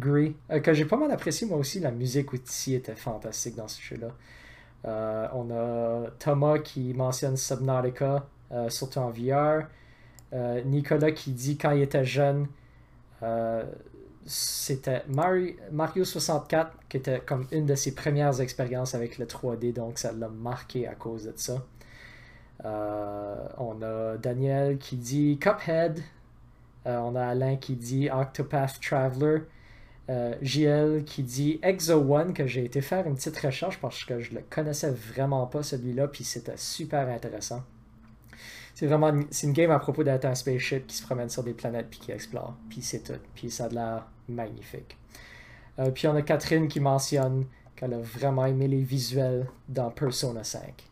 Euh, 0.05 0.61
que 0.61 0.73
j'ai 0.73 0.85
pas 0.85 0.97
mal 0.97 1.11
apprécié 1.11 1.47
moi 1.47 1.59
aussi. 1.59 1.81
La 1.81 1.91
musique 1.91 2.33
aussi 2.35 2.75
était 2.75 2.95
fantastique 2.95 3.57
dans 3.57 3.69
ce 3.69 3.81
jeu-là. 3.81 5.31
on 5.33 5.51
a 5.51 6.11
Thomas 6.19 6.59
qui 6.59 6.95
mentionne 6.95 7.37
Subnautica, 7.37 8.27
surtout 8.69 8.99
en 8.99 9.11
VR. 9.11 9.67
Nicolas 10.65 11.13
qui 11.13 11.33
dit 11.33 11.57
quand 11.57 11.73
il 11.73 11.83
était 11.83 12.05
jeune, 12.05 12.47
c'était 14.27 15.03
Mario 15.09 16.05
64 16.05 16.73
qui 16.89 16.97
était 16.97 17.21
comme 17.21 17.47
une 17.53 17.67
de 17.67 17.75
ses 17.75 17.95
premières 17.95 18.41
expériences 18.41 18.95
avec 18.95 19.19
le 19.19 19.27
3D, 19.27 19.73
donc 19.73 19.99
ça 19.99 20.13
l'a 20.13 20.29
marqué 20.29 20.87
à 20.87 20.95
cause 20.95 21.25
de 21.25 21.33
ça. 21.37 21.65
Euh, 22.65 23.49
on 23.59 23.83
a 23.83 24.17
Daniel 24.17 24.79
qui 24.79 24.97
dit 24.97 25.39
Cuphead. 25.39 26.01
Euh, 26.87 26.99
on 26.99 27.15
a 27.15 27.25
Alain 27.27 27.57
qui 27.57 27.77
dit 27.77 28.09
Octopath 28.11 28.81
Traveler. 28.81 29.43
Euh, 30.09 30.37
JL 30.41 31.05
qui 31.05 31.25
dit 31.25 31.59
Exo 31.63 31.95
One, 31.95 32.33
que 32.33 32.47
j'ai 32.47 32.65
été 32.65 32.81
faire 32.81 33.07
une 33.07 33.17
petite 33.17 33.37
recherche 33.39 33.81
parce 33.81 34.05
que 34.05 34.21
je 34.21 34.35
le 34.35 34.43
connaissais 34.49 34.91
vraiment 34.91 35.47
pas 35.47 35.65
celui-là, 35.65 36.07
puis 36.07 36.23
c'était 36.23 36.57
super 36.57 37.09
intéressant. 37.09 37.65
C'est 38.75 38.87
vraiment 38.87 39.13
c'est 39.31 39.47
une 39.47 39.53
game 39.53 39.71
à 39.71 39.79
propos 39.79 40.05
d'être 40.05 40.27
un 40.27 40.35
spaceship 40.35 40.87
qui 40.87 40.97
se 40.97 41.03
promène 41.03 41.29
sur 41.29 41.43
des 41.43 41.55
planètes 41.55 41.89
puis 41.91 41.99
qui 41.99 42.13
explore. 42.13 42.55
Puis 42.69 42.83
c'est 42.83 43.03
tout. 43.03 43.21
Puis 43.35 43.51
ça 43.51 43.65
a 43.65 43.69
l'air 43.69 44.07
magnifique. 44.29 44.97
Euh, 45.79 45.91
puis 45.91 46.07
on 46.07 46.15
a 46.15 46.23
Catherine 46.23 46.69
qui 46.69 46.79
mentionne 46.79 47.47
qu'elle 47.75 47.95
a 47.95 47.99
vraiment 47.99 48.47
aimé 48.47 48.69
les 48.69 48.83
visuels 48.83 49.47
dans 49.69 49.91
Persona 49.91 50.45
5. 50.45 50.89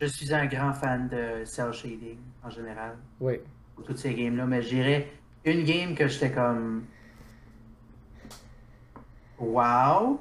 Je 0.00 0.06
suis 0.06 0.32
un 0.32 0.46
grand 0.46 0.72
fan 0.72 1.08
de 1.08 1.44
cell 1.44 1.72
shading 1.72 2.18
en 2.42 2.50
général. 2.50 2.96
Oui. 3.20 3.34
Pour 3.74 3.84
toutes 3.84 3.98
ces 3.98 4.14
games-là, 4.14 4.46
mais 4.46 4.62
je 4.62 4.68
dirais 4.68 5.08
une 5.44 5.64
game 5.64 5.94
que 5.94 6.08
j'étais 6.08 6.30
comme. 6.30 6.84
Wow! 9.38 10.20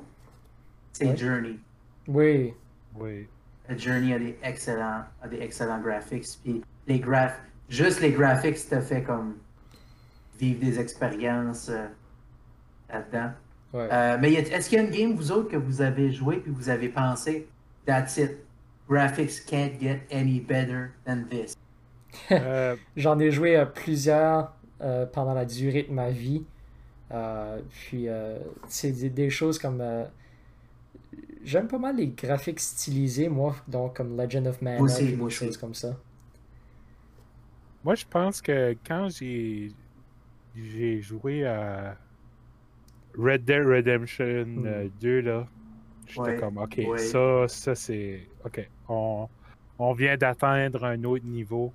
C'est 0.93 1.17
Journey. 1.17 1.59
Oui. 2.07 2.53
Oui. 2.95 3.27
Journey 3.77 4.13
a 4.13 4.19
des 4.19 4.37
excellents, 4.43 5.03
a 5.21 5.27
des 5.27 5.41
excellents 5.41 5.79
graphics. 5.79 6.25
Puis 6.43 6.63
les 6.87 6.99
graph, 6.99 7.39
juste 7.69 8.01
les 8.01 8.11
graphics 8.11 8.67
te 8.67 8.79
fait 8.81 9.03
comme 9.03 9.35
vivre 10.39 10.59
des 10.59 10.79
expériences 10.79 11.69
euh, 11.69 11.85
là-dedans. 12.89 13.31
Euh, 13.75 14.17
mais 14.19 14.33
est-ce 14.33 14.69
qu'il 14.69 14.79
y 14.79 14.81
a 14.81 14.83
une 14.83 14.91
game, 14.91 15.13
vous 15.13 15.31
autres, 15.31 15.49
que 15.49 15.57
vous 15.57 15.81
avez 15.81 16.11
joué 16.11 16.37
puis 16.37 16.51
vous 16.51 16.69
avez 16.69 16.89
pensé, 16.89 17.47
that's 17.85 18.17
it, 18.17 18.37
graphics 18.89 19.45
can't 19.45 19.79
get 19.79 20.01
any 20.11 20.39
better 20.39 20.91
than 21.05 21.25
this? 21.29 21.55
Euh, 22.31 22.75
J'en 22.97 23.19
ai 23.19 23.31
joué 23.31 23.63
plusieurs 23.75 24.51
pendant 24.79 25.33
la 25.33 25.45
durée 25.45 25.83
de 25.83 25.93
ma 25.93 26.09
vie. 26.09 26.43
puis, 27.69 28.07
c'est 28.67 28.91
des, 28.91 29.29
choses 29.29 29.59
comme 29.59 29.81
j'aime 31.43 31.67
pas 31.67 31.77
mal 31.77 31.97
les 31.97 32.07
graphiques 32.07 32.59
stylisés, 32.59 33.29
moi, 33.29 33.55
donc 33.67 33.95
comme 33.97 34.17
Legend 34.17 34.47
of 34.47 34.61
Mana, 34.61 34.99
et 34.99 35.11
des 35.11 35.29
choses 35.29 35.57
comme 35.57 35.73
ça. 35.73 35.97
Moi, 37.83 37.95
je 37.95 38.05
pense 38.09 38.41
que 38.41 38.75
quand 38.85 39.09
j'ai 39.09 39.71
j'ai 40.55 41.01
joué 41.01 41.45
à 41.45 41.97
Red 43.17 43.45
Dead 43.45 43.65
Redemption 43.65 44.45
2, 44.45 44.45
hmm. 44.45 44.67
euh, 45.05 45.21
là, 45.21 45.47
j'étais 46.07 46.37
comme, 46.37 46.57
ok, 46.57 46.81
ça, 46.97 47.47
ça 47.47 47.75
c'est. 47.75 48.27
Ok, 48.45 48.67
on, 48.89 49.29
on 49.77 49.93
vient 49.93 50.17
d'atteindre 50.17 50.83
un 50.83 51.03
autre 51.03 51.25
niveau. 51.25 51.71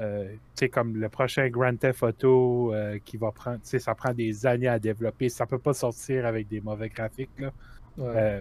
Euh, 0.00 0.32
tu 0.32 0.38
sais, 0.56 0.68
comme 0.68 0.96
le 0.96 1.08
prochain 1.08 1.48
Grand 1.48 1.76
Theft 1.76 2.02
Auto 2.02 2.74
euh, 2.74 2.98
qui 3.04 3.16
va 3.16 3.30
prendre, 3.30 3.58
tu 3.58 3.68
sais, 3.68 3.78
ça 3.78 3.94
prend 3.94 4.12
des 4.12 4.44
années 4.44 4.68
à 4.68 4.78
développer. 4.78 5.28
Ça 5.28 5.46
peut 5.46 5.58
pas 5.58 5.72
sortir 5.72 6.26
avec 6.26 6.48
des 6.48 6.60
mauvais 6.60 6.88
graphiques, 6.88 7.30
là. 7.38 7.52
Euh, 8.00 8.40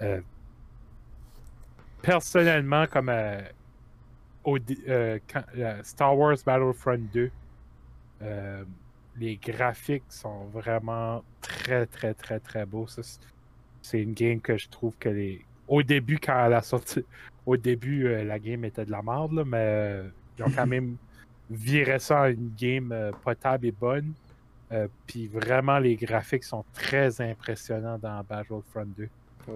euh, 0.00 0.20
personnellement, 2.00 2.86
comme 2.86 3.10
euh, 3.10 3.40
au, 4.44 4.58
euh, 4.88 5.18
Star 5.82 6.18
Wars 6.18 6.36
Battlefront 6.44 7.08
2, 7.12 7.30
les 9.18 9.36
graphiques 9.36 10.04
sont 10.08 10.46
vraiment 10.46 11.22
très, 11.42 11.86
très, 11.86 12.14
très, 12.14 12.40
très 12.40 12.64
beaux. 12.64 12.86
C'est 13.82 14.00
une 14.00 14.14
game 14.14 14.40
que 14.40 14.56
je 14.56 14.68
trouve 14.68 14.96
que 14.96 15.10
les. 15.10 15.44
Au 15.68 15.82
début, 15.82 16.18
quand 16.18 16.46
elle 16.46 16.54
a 16.54 16.62
sorti, 16.62 17.04
au 17.46 17.56
début, 17.56 18.08
la 18.24 18.38
game 18.38 18.64
était 18.64 18.84
de 18.84 18.90
la 18.90 19.02
merde, 19.02 19.44
mais 19.46 20.02
ils 20.38 20.44
ont 20.44 20.50
quand 20.50 20.66
même 20.66 20.96
viré 21.50 21.98
ça 21.98 22.22
à 22.22 22.28
une 22.30 22.52
game 22.58 22.94
potable 23.22 23.66
et 23.66 23.72
bonne. 23.72 24.12
Puis 25.06 25.28
vraiment, 25.28 25.78
les 25.78 25.96
graphiques 25.96 26.44
sont 26.44 26.64
très 26.72 27.20
impressionnants 27.20 27.98
dans 27.98 28.24
Battlefront 28.26 28.86
2. 28.96 29.08
Oui. 29.48 29.54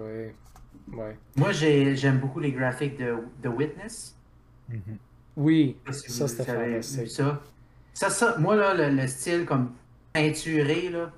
Ouais. 0.93 1.17
Moi, 1.35 1.51
j'aime 1.51 2.19
beaucoup 2.19 2.39
les 2.39 2.51
graphiques 2.51 2.97
de 2.97 3.17
The 3.41 3.47
Witness. 3.47 4.15
Mm-hmm. 4.71 4.97
Oui, 5.37 5.77
ça 5.85 6.27
c'était 6.27 6.81
ça. 6.81 7.41
Ça, 7.93 8.09
ça. 8.09 8.35
Moi, 8.37 8.55
là, 8.55 8.89
le, 8.89 9.07
style 9.07 9.45
comme 9.45 9.73
peinturé, 10.13 10.89
là, 10.89 11.11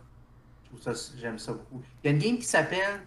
j'aime 1.17 1.39
ça 1.39 1.53
beaucoup. 1.53 1.81
Il 2.03 2.07
y 2.07 2.13
a 2.13 2.15
une 2.15 2.21
game 2.21 2.37
qui 2.37 2.45
s'appelle 2.45 3.01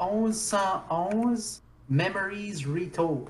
1111 0.00 1.62
Memories 1.90 2.64
Retold. 2.64 3.28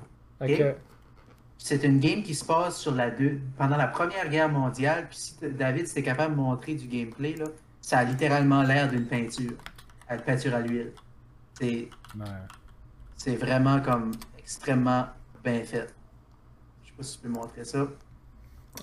C'est 1.61 1.83
une 1.83 1.99
game 1.99 2.23
qui 2.23 2.33
se 2.33 2.45
passe 2.45 2.77
sur 2.77 2.95
la 2.95 3.11
deux, 3.11 3.41
pendant 3.57 3.75
la 3.75 3.87
Première 3.87 4.29
Guerre 4.29 4.49
mondiale. 4.49 5.07
Puis 5.09 5.17
si 5.17 5.35
David, 5.41 5.87
si 5.87 6.01
capable 6.01 6.35
de 6.35 6.39
montrer 6.39 6.73
du 6.73 6.87
gameplay, 6.87 7.35
là, 7.35 7.45
ça 7.81 7.99
a 7.99 8.03
littéralement 8.05 8.63
l'air 8.63 8.89
d'une 8.89 9.05
peinture. 9.05 9.51
Une 10.09 10.21
peinture 10.21 10.55
à 10.55 10.61
l'huile. 10.61 10.93
C'est 11.59 13.35
vraiment 13.35 13.81
comme 13.81 14.11
extrêmement 14.37 15.07
bien 15.43 15.61
fait. 15.65 15.93
Je 16.81 16.87
sais 16.87 16.93
pas 16.95 17.03
si 17.03 17.17
tu 17.17 17.23
peux 17.27 17.29
montrer 17.29 17.65
ça. 17.65 17.87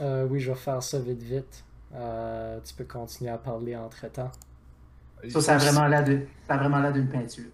Euh, 0.00 0.26
oui, 0.28 0.38
je 0.38 0.50
vais 0.52 0.58
faire 0.58 0.82
ça 0.82 0.98
vite 0.98 1.22
vite. 1.22 1.64
Euh, 1.94 2.60
tu 2.62 2.74
peux 2.74 2.84
continuer 2.84 3.30
à 3.30 3.38
parler 3.38 3.74
entre 3.74 4.06
temps. 4.12 4.30
Ça, 5.30 5.40
ça 5.40 5.54
a 5.54 5.58
vraiment 5.58 5.88
l'air 5.88 6.92
d'une 6.92 7.08
peinture. 7.08 7.50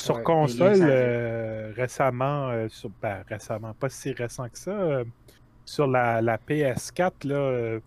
Sur 0.00 0.22
console, 0.22 0.78
euh, 0.80 1.72
récemment, 1.76 2.68
sur, 2.68 2.90
ben, 3.02 3.22
récemment, 3.28 3.74
pas 3.74 3.88
si 3.88 4.12
récent 4.12 4.48
que 4.48 4.58
ça, 4.58 5.02
sur 5.64 5.86
la, 5.86 6.20
la 6.20 6.36
PS4, 6.36 7.26
là, 7.26 7.78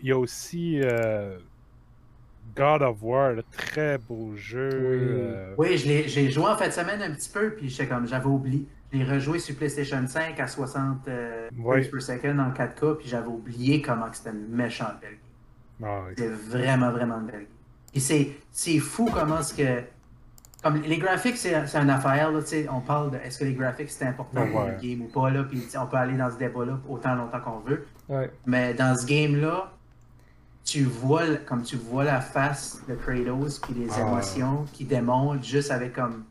il 0.00 0.08
y 0.08 0.12
a 0.12 0.18
aussi 0.18 0.80
God 2.56 2.82
of 2.82 3.02
War, 3.02 3.34
très 3.50 3.98
beau 3.98 4.34
jeu. 4.36 5.54
Oui, 5.56 5.68
euh. 5.86 6.02
j'ai 6.06 6.30
joué 6.30 6.44
en 6.44 6.56
fin 6.56 6.68
de 6.68 6.72
semaine 6.72 7.02
un 7.02 7.12
petit 7.12 7.30
peu, 7.30 7.50
puis 7.50 7.76
comme 7.88 8.06
j'avais 8.06 8.26
oublié. 8.26 8.66
J'ai 8.92 9.04
rejoué 9.04 9.38
sur 9.38 9.54
PlayStation 9.54 10.04
5 10.04 10.40
à 10.40 10.48
60 10.48 11.06
euh, 11.06 11.48
frames 11.62 11.84
per 11.84 12.00
second 12.00 12.38
en 12.40 12.50
4K, 12.50 12.96
puis 12.96 13.08
j'avais 13.08 13.28
oublié 13.28 13.80
comment 13.80 14.06
c'était 14.12 14.30
une 14.30 14.48
méchante 14.48 15.00
belle 15.00 15.18
ah, 15.84 16.06
C'est 16.18 16.28
vraiment, 16.28 16.90
vraiment 16.90 17.20
belle 17.20 17.46
Et 17.94 18.00
c'est 18.00 18.78
fou 18.78 19.08
comment 19.12 19.42
ce 19.42 19.54
que. 19.54 19.82
Comme 20.62 20.82
les 20.82 20.98
graphiques, 20.98 21.38
c'est 21.38 21.54
une 21.54 21.90
affaire, 21.90 22.30
là, 22.30 22.40
on 22.70 22.80
parle 22.80 23.12
de 23.12 23.16
est-ce 23.16 23.38
que 23.38 23.44
les 23.44 23.54
graphiques 23.54 23.90
c'est 23.90 24.04
important 24.04 24.46
pour 24.46 24.64
le 24.64 24.72
game 24.80 25.02
ou 25.02 25.06
pas, 25.06 25.30
là, 25.30 25.44
puis 25.44 25.62
on 25.78 25.86
peut 25.86 25.96
aller 25.96 26.18
dans 26.18 26.30
ce 26.30 26.36
débat-là 26.36 26.78
autant 26.88 27.14
longtemps 27.14 27.40
qu'on 27.40 27.60
veut. 27.60 27.86
Mais 28.46 28.74
dans 28.74 28.94
ce 28.96 29.06
game-là, 29.06 29.72
tu 30.64 30.84
vois, 30.84 31.36
comme 31.46 31.62
tu 31.62 31.76
vois 31.76 32.04
la 32.04 32.20
face 32.20 32.82
de 32.88 32.94
Kratos, 32.94 33.58
puis 33.58 33.74
les 33.74 33.88
ah. 33.92 34.00
émotions 34.00 34.66
qui 34.72 34.84
démontrent 34.84 35.42
juste 35.42 35.70
avec 35.70 35.94
comme 35.94 36.24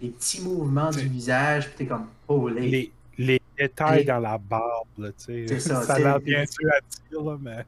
les 0.00 0.08
petits 0.08 0.42
mouvements 0.42 0.90
du 0.90 1.06
visage, 1.06 1.68
puis 1.68 1.76
t'es 1.78 1.86
comme, 1.86 2.06
oh, 2.28 2.48
les... 2.48 2.90
les, 3.18 3.42
détails 3.58 4.04
dans 4.04 4.20
la 4.20 4.38
barbe, 4.38 4.86
tu 4.96 5.12
sais. 5.16 5.44
C'est 5.48 5.60
ça. 5.60 5.82
ça 5.82 5.94
a 5.94 5.98
l'air 5.98 6.20
bien 6.20 6.44
sûr 6.46 6.70
à 6.70 6.80
dire, 6.80 7.22
là, 7.22 7.36
mais... 7.40 7.64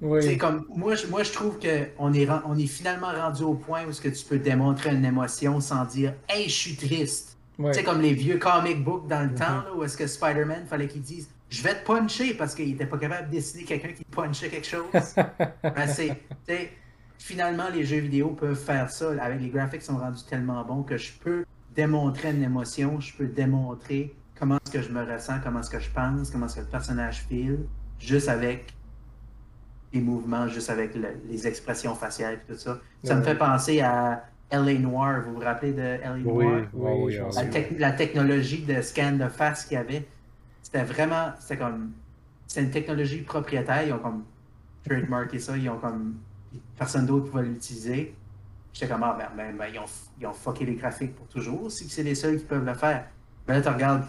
Oui. 0.00 0.38
Comme, 0.38 0.64
moi, 0.74 0.94
je, 0.94 1.06
moi, 1.08 1.22
je 1.22 1.32
trouve 1.32 1.58
qu'on 1.58 2.12
est, 2.14 2.28
on 2.46 2.56
est 2.56 2.66
finalement 2.66 3.12
rendu 3.12 3.42
au 3.42 3.54
point 3.54 3.84
où 3.86 3.92
ce 3.92 4.00
que 4.00 4.08
tu 4.08 4.24
peux 4.24 4.38
démontrer 4.38 4.94
une 4.94 5.04
émotion 5.04 5.60
sans 5.60 5.84
dire 5.84 6.14
«Hey, 6.28 6.48
je 6.48 6.54
suis 6.54 6.76
triste 6.76 7.30
sais, 7.72 7.82
comme 7.82 8.00
les 8.00 8.14
vieux 8.14 8.38
comic 8.38 8.82
books 8.82 9.06
dans 9.08 9.20
le 9.20 9.28
mm-hmm. 9.28 9.34
temps, 9.34 9.62
là, 9.62 9.74
où 9.74 9.84
est-ce 9.84 9.96
que 9.96 10.06
Spider-Man, 10.06 10.66
fallait 10.66 10.88
qu'il 10.88 11.02
dise 11.02 11.28
je 11.48 11.62
vais 11.62 11.74
te 11.74 11.84
puncher 11.84 12.34
parce 12.34 12.54
qu'il 12.54 12.68
n'était 12.68 12.86
pas 12.86 12.96
capable 12.96 13.26
de 13.26 13.32
décider 13.32 13.64
quelqu'un 13.64 13.92
qui 13.92 14.04
punchait 14.04 14.48
quelque 14.48 14.68
chose. 14.68 14.86
ben, 15.64 15.88
finalement, 17.18 17.68
les 17.74 17.84
jeux 17.84 17.98
vidéo 17.98 18.28
peuvent 18.28 18.54
faire 18.54 18.88
ça. 18.88 19.10
Avec 19.20 19.40
les 19.40 19.48
graphiques 19.48 19.82
sont 19.82 19.98
rendus 19.98 20.22
tellement 20.28 20.62
bons 20.64 20.84
que 20.84 20.96
je 20.96 21.10
peux 21.18 21.44
démontrer 21.74 22.30
une 22.30 22.44
émotion, 22.44 23.00
je 23.00 23.12
peux 23.16 23.26
démontrer 23.26 24.14
comment 24.38 24.58
est-ce 24.58 24.70
que 24.70 24.80
je 24.80 24.90
me 24.90 25.02
ressens, 25.02 25.40
comment 25.42 25.58
est-ce 25.58 25.70
que 25.70 25.80
je 25.80 25.90
pense, 25.90 26.30
comment 26.30 26.46
est-ce 26.46 26.54
que 26.54 26.60
le 26.60 26.66
personnage 26.66 27.24
file, 27.28 27.66
juste 27.98 28.28
avec 28.28 28.72
les 29.92 30.00
mouvements, 30.00 30.46
juste 30.48 30.70
avec 30.70 30.92
les 31.28 31.46
expressions 31.46 31.94
faciales 31.94 32.34
et 32.34 32.52
tout 32.52 32.58
ça. 32.58 32.78
Ça 33.04 33.16
me 33.16 33.22
fait 33.22 33.34
penser 33.34 33.80
à 33.80 34.24
L.A. 34.50 34.74
Noir. 34.74 35.22
Vous 35.22 35.34
vous 35.34 35.40
rappelez 35.40 35.72
de 35.72 35.80
L.A. 35.80 36.16
Noir? 36.16 36.62
Oui, 36.72 36.90
oui, 37.04 37.18
la, 37.34 37.88
la, 37.88 37.92
technologie 37.92 38.62
de 38.62 38.80
scan 38.82 39.12
de 39.12 39.28
face 39.28 39.64
qu'il 39.64 39.76
y 39.76 39.80
avait 39.80 40.06
c'était 40.70 40.84
vraiment, 40.84 41.32
c'était 41.40 41.56
comme, 41.56 41.92
c'est 42.46 42.62
une 42.62 42.70
technologie 42.70 43.22
propriétaire, 43.22 43.82
ils 43.84 43.92
ont 43.92 43.98
comme 43.98 44.24
trademarké 44.84 45.40
ça, 45.40 45.56
ils 45.56 45.68
ont 45.68 45.78
comme, 45.78 46.18
personne 46.78 47.06
d'autre 47.06 47.28
pouvait 47.30 47.42
l'utiliser. 47.42 48.14
j'étais 48.72 48.86
comme, 48.86 49.02
ah, 49.02 49.16
ben, 49.18 49.28
ben, 49.36 49.56
ben, 49.56 49.66
ils, 49.72 49.78
ont, 49.80 49.86
ils 50.20 50.26
ont 50.28 50.32
fucké 50.32 50.64
les 50.64 50.76
graphiques 50.76 51.16
pour 51.16 51.26
toujours, 51.26 51.72
si 51.72 51.88
c'est 51.88 52.04
les 52.04 52.14
seuls 52.14 52.38
qui 52.38 52.44
peuvent 52.44 52.64
le 52.64 52.74
faire. 52.74 53.06
Mais 53.48 53.54
là, 53.54 53.62
tu 53.62 53.68
regardes 53.68 54.04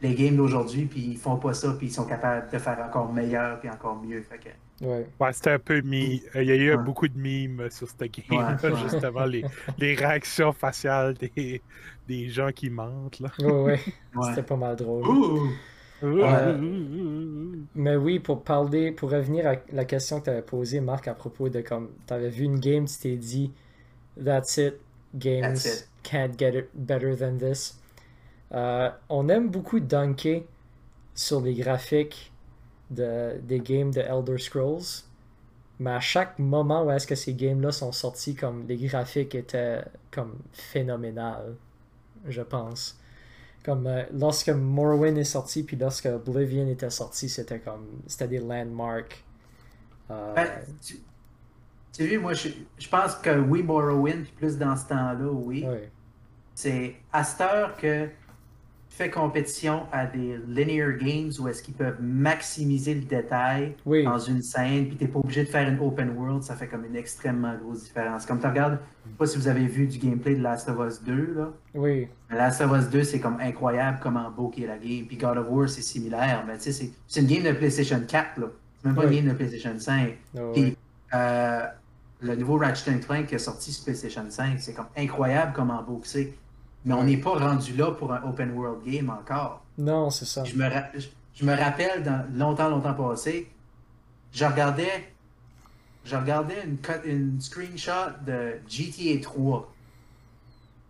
les 0.00 0.14
games 0.14 0.36
d'aujourd'hui, 0.36 0.86
puis 0.86 1.00
ils 1.00 1.18
font 1.18 1.36
pas 1.36 1.52
ça, 1.52 1.74
puis 1.74 1.88
ils 1.88 1.92
sont 1.92 2.06
capables 2.06 2.50
de 2.50 2.58
faire 2.58 2.78
encore 2.80 3.12
meilleur, 3.12 3.60
puis 3.60 3.68
encore 3.68 4.00
mieux. 4.02 4.22
Fait 4.22 4.38
que... 4.38 4.48
Ouais. 4.80 5.06
ouais 5.20 5.32
c'était 5.32 5.50
un 5.50 5.58
peu 5.58 5.80
mi. 5.82 6.22
Il 6.34 6.44
y 6.44 6.52
a 6.52 6.56
eu 6.56 6.76
beaucoup 6.78 7.06
de 7.06 7.18
mimes 7.18 7.68
sur 7.70 7.88
ce 7.88 8.04
game, 8.04 8.56
ouais, 8.62 8.76
justement, 8.82 9.24
les, 9.24 9.44
les, 9.78 9.94
réactions 9.94 10.52
faciales 10.52 11.14
des, 11.14 11.60
des 12.08 12.28
gens 12.28 12.50
qui 12.50 12.70
mentent. 12.70 13.20
Là. 13.20 13.30
Ouais, 13.40 13.50
ouais. 13.50 13.80
C'était 14.28 14.42
pas 14.42 14.56
mal 14.56 14.76
drôle. 14.76 15.04
Euh, 16.02 16.56
mais 17.74 17.96
oui, 17.96 18.20
pour 18.20 18.42
parler, 18.42 18.90
pour 18.90 19.10
revenir 19.10 19.46
à 19.46 19.56
la 19.72 19.84
question 19.84 20.20
que 20.20 20.24
tu 20.24 20.30
avais 20.30 20.42
posée, 20.42 20.80
Marc, 20.80 21.08
à 21.08 21.14
propos 21.14 21.48
de 21.48 21.60
comme 21.60 21.90
tu 22.06 22.14
avais 22.14 22.30
vu 22.30 22.44
une 22.44 22.58
game, 22.58 22.86
tu 22.86 22.98
t'es 22.98 23.16
dit 23.16 23.52
That's 24.22 24.56
it, 24.56 24.74
games 25.14 25.58
can't 26.02 26.38
get 26.38 26.56
it 26.56 26.70
better 26.74 27.16
than 27.16 27.36
this. 27.36 27.78
Euh, 28.52 28.90
on 29.08 29.28
aime 29.28 29.48
beaucoup 29.50 29.78
dunker 29.78 30.46
sur 31.14 31.40
les 31.40 31.54
graphiques 31.54 32.29
de, 32.90 33.38
des 33.42 33.60
games 33.60 33.90
de 33.90 34.00
Elder 34.00 34.38
Scrolls, 34.38 35.04
mais 35.78 35.92
à 35.92 36.00
chaque 36.00 36.38
moment 36.38 36.84
où 36.84 36.90
est-ce 36.90 37.06
que 37.06 37.14
ces 37.14 37.34
games-là 37.34 37.72
sont 37.72 37.92
sortis, 37.92 38.34
comme 38.34 38.66
les 38.68 38.76
graphiques 38.76 39.34
étaient 39.34 39.82
comme 40.10 40.38
phénoménales, 40.52 41.54
je 42.26 42.42
pense. 42.42 42.98
Comme 43.64 43.86
euh, 43.86 44.04
lorsque 44.12 44.48
Morrowind 44.48 45.18
est 45.18 45.24
sorti, 45.24 45.62
puis 45.62 45.76
lorsque 45.76 46.06
Oblivion 46.06 46.66
était 46.68 46.90
sorti, 46.90 47.28
c'était 47.28 47.60
comme 47.60 48.02
c'était 48.06 48.28
des 48.28 48.38
landmarks. 48.38 49.22
Euh... 50.10 50.34
Ben, 50.34 50.48
tu, 51.92 52.04
vu, 52.04 52.18
moi 52.18 52.32
je, 52.32 52.48
je, 52.78 52.88
pense 52.88 53.14
que 53.16 53.38
oui, 53.38 53.62
Morrowind, 53.62 54.26
plus 54.36 54.56
dans 54.56 54.76
ce 54.76 54.88
temps-là, 54.88 55.30
oui. 55.30 55.64
oui. 55.66 55.78
C'est 56.54 56.96
à 57.12 57.24
cette 57.24 57.40
heure 57.40 57.76
que 57.76 58.08
fais 59.00 59.10
compétition 59.10 59.86
à 59.92 60.04
des 60.04 60.38
linear 60.46 60.92
games 60.92 61.30
où 61.40 61.48
est-ce 61.48 61.62
qu'ils 61.62 61.74
peuvent 61.74 61.96
maximiser 62.02 62.94
le 62.94 63.00
détail 63.00 63.74
dans 64.04 64.18
une 64.18 64.42
scène, 64.42 64.88
puis 64.88 64.96
t'es 64.96 65.08
pas 65.08 65.20
obligé 65.20 65.42
de 65.44 65.48
faire 65.48 65.66
une 65.66 65.80
open 65.80 66.10
world, 66.10 66.42
ça 66.42 66.54
fait 66.54 66.66
comme 66.66 66.84
une 66.84 66.96
extrêmement 66.96 67.54
grosse 67.56 67.84
différence. 67.84 68.26
Comme 68.26 68.40
tu 68.40 68.46
regardes, 68.46 68.78
je 69.06 69.10
sais 69.10 69.16
pas 69.16 69.26
si 69.26 69.38
vous 69.38 69.48
avez 69.48 69.66
vu 69.66 69.86
du 69.86 69.96
gameplay 69.96 70.34
de 70.34 70.42
Last 70.42 70.68
of 70.68 70.76
Us 70.86 71.02
2, 71.02 71.34
là. 71.34 71.48
Oui. 71.74 72.08
Last 72.30 72.60
of 72.60 72.72
Us 72.78 72.90
2, 72.90 73.02
c'est 73.04 73.20
comme 73.20 73.38
incroyable 73.40 74.00
comment 74.02 74.30
beau 74.30 74.52
est 74.58 74.66
la 74.66 74.76
game, 74.76 75.06
puis 75.06 75.16
God 75.16 75.38
of 75.38 75.46
War, 75.48 75.66
c'est 75.68 75.82
similaire, 75.82 76.44
mais 76.46 76.58
tu 76.58 76.70
sais, 76.70 76.90
c'est 77.06 77.20
une 77.20 77.26
game 77.26 77.42
de 77.42 77.52
PlayStation 77.52 78.02
4, 78.06 78.38
là. 78.38 78.48
C'est 78.76 78.86
même 78.86 78.96
pas 78.96 79.04
une 79.04 79.10
game 79.10 79.28
de 79.28 79.32
PlayStation 79.32 79.78
5. 79.78 80.18
puis, 80.52 80.76
euh, 81.14 81.66
le 82.20 82.36
nouveau 82.36 82.58
Ratchet 82.58 83.00
Clank 83.00 83.26
qui 83.26 83.34
est 83.34 83.38
sorti 83.38 83.72
sur 83.72 83.84
PlayStation 83.84 84.26
5, 84.28 84.58
c'est 84.58 84.74
comme 84.74 84.88
incroyable 84.94 85.52
comment 85.54 85.82
beau 85.82 86.02
c'est. 86.04 86.34
Mais 86.84 86.94
on 86.94 87.04
n'est 87.04 87.18
pas 87.18 87.38
rendu 87.38 87.74
là 87.74 87.92
pour 87.92 88.12
un 88.12 88.22
open 88.22 88.52
world 88.52 88.82
game 88.84 89.10
encore. 89.10 89.62
Non, 89.76 90.10
c'est 90.10 90.24
ça. 90.24 90.44
Je 90.44 90.54
me, 90.54 90.68
je, 91.34 91.44
me 91.44 91.54
rappelle, 91.54 92.02
dans, 92.02 92.26
longtemps, 92.34 92.68
longtemps 92.68 92.94
passé, 92.94 93.50
je 94.32 94.44
regardais, 94.44 95.12
je 96.04 96.16
regardais 96.16 96.64
une, 96.64 96.78
une 97.04 97.40
screenshot 97.40 98.12
de 98.26 98.54
GTA 98.68 99.20
3. 99.22 99.72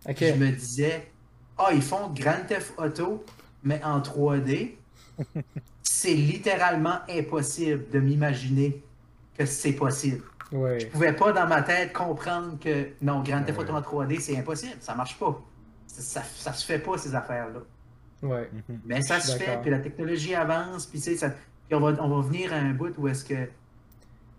Je 0.07 0.33
me 0.33 0.51
disais, 0.51 1.11
ah, 1.57 1.69
ils 1.73 1.81
font 1.81 2.09
Grand 2.13 2.45
Theft 2.47 2.73
Auto, 2.77 3.23
mais 3.63 3.81
en 3.83 3.99
3D. 3.99 4.75
c'est 5.83 6.13
littéralement 6.13 6.99
impossible 7.09 7.89
de 7.91 7.99
m'imaginer 7.99 8.81
que 9.37 9.45
c'est 9.45 9.73
possible. 9.73 10.23
Ouais. 10.51 10.79
Je 10.79 10.87
pouvais 10.87 11.13
pas 11.13 11.31
dans 11.31 11.47
ma 11.47 11.61
tête 11.61 11.93
comprendre 11.93 12.57
que 12.59 12.89
non, 13.01 13.21
Grand 13.21 13.43
Theft 13.43 13.59
Auto 13.59 13.73
en 13.73 13.81
3D, 13.81 14.19
c'est 14.19 14.37
impossible, 14.37 14.77
ça 14.79 14.95
marche 14.95 15.17
pas 15.17 15.41
ça, 15.99 16.23
ça 16.23 16.53
se 16.53 16.65
fait 16.65 16.79
pas, 16.79 16.97
ces 16.97 17.13
affaires-là. 17.15 17.59
Ouais. 18.23 18.49
Mhm. 18.53 18.79
Mais 18.85 19.01
ça 19.01 19.19
se 19.19 19.37
fait, 19.37 19.59
puis 19.61 19.71
la 19.71 19.79
technologie 19.79 20.35
avance, 20.35 20.85
puis, 20.85 20.99
ça, 20.99 21.29
puis 21.29 21.75
on, 21.75 21.79
va, 21.79 22.01
on 22.01 22.09
va 22.09 22.27
venir 22.27 22.53
à 22.53 22.57
un 22.57 22.73
bout 22.73 22.93
où 22.97 23.07
est-ce 23.07 23.25
que. 23.25 23.47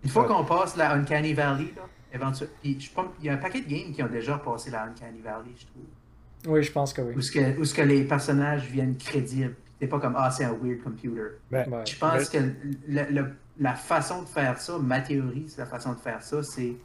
Une 0.03 0.09
fois 0.09 0.25
qu'on 0.25 0.43
passe 0.43 0.75
la 0.75 0.93
Uncanny 0.93 1.33
Valley, 1.33 1.73
là, 1.75 1.83
éventuellement. 2.13 2.53
Puis 2.61 2.79
je 2.79 2.91
pense 2.91 3.07
il 3.19 3.25
y 3.25 3.29
a 3.29 3.33
un 3.33 3.37
paquet 3.37 3.61
de 3.61 3.69
games 3.69 3.93
qui 3.93 4.03
ont 4.03 4.07
déjà 4.07 4.37
passé 4.37 4.69
la 4.69 4.83
Uncanny 4.83 5.21
Valley, 5.21 5.51
je 5.57 5.65
trouve. 5.65 6.53
Oui, 6.53 6.63
je 6.63 6.71
pense 6.71 6.91
que 6.91 7.01
oui. 7.01 7.13
Où 7.15 7.21
ce 7.21 7.31
que, 7.31 7.59
où 7.59 7.63
ce 7.63 7.73
que 7.73 7.81
les 7.81 8.03
personnages 8.03 8.65
viennent 8.65 8.97
crédibles. 8.97 9.55
C'est 9.79 9.87
pas 9.87 9.99
comme 9.99 10.15
Ah, 10.17 10.29
c'est 10.29 10.45
un 10.45 10.53
weird 10.61 10.81
computer. 10.81 11.39
Ben, 11.51 11.65
je 11.85 11.97
pense 11.97 12.29
que 12.29 12.37
la 13.59 13.73
façon 13.75 14.23
de 14.23 14.27
faire 14.27 14.59
ça, 14.59 14.77
ma 14.77 15.01
théorie, 15.01 15.45
c'est 15.47 15.59
la 15.59 15.67
façon 15.67 15.93
de 15.93 15.99
faire 15.99 16.21
ça, 16.21 16.41
c'est 16.43 16.75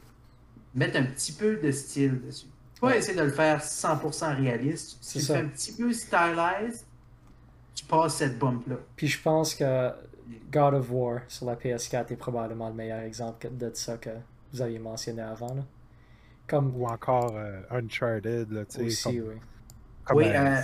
mettre 0.74 0.98
un 0.98 1.04
petit 1.04 1.32
peu 1.32 1.56
de 1.56 1.70
style 1.70 2.20
dessus 2.24 2.46
pas 2.80 2.96
essayer 2.96 3.18
de 3.18 3.24
le 3.24 3.30
faire 3.30 3.60
100% 3.60 4.36
réaliste. 4.36 4.98
Si 5.00 5.18
tu 5.18 5.24
fais 5.24 5.36
un 5.36 5.48
petit 5.48 5.72
peu 5.72 5.92
stylized, 5.92 6.84
tu 7.74 7.84
passes 7.84 8.16
cette 8.16 8.38
bump-là. 8.38 8.76
Puis 8.96 9.08
je 9.08 9.20
pense 9.20 9.54
que 9.54 9.90
God 10.50 10.74
of 10.74 10.90
War 10.90 11.20
sur 11.28 11.46
la 11.46 11.56
PS4 11.56 12.12
est 12.12 12.16
probablement 12.16 12.68
le 12.68 12.74
meilleur 12.74 13.00
exemple 13.00 13.48
de 13.50 13.70
ça 13.74 13.96
que 13.96 14.10
vous 14.52 14.62
aviez 14.62 14.78
mentionné 14.78 15.22
avant. 15.22 15.54
Là. 15.54 15.62
Comme... 16.46 16.74
Ou 16.76 16.86
encore 16.86 17.34
euh, 17.36 17.60
Uncharted. 17.70 18.50
Là, 18.50 18.62
Aussi, 18.80 19.02
comme, 19.02 19.28
oui. 19.28 19.34
Comme, 20.04 20.16
oui, 20.16 20.24
euh, 20.28 20.60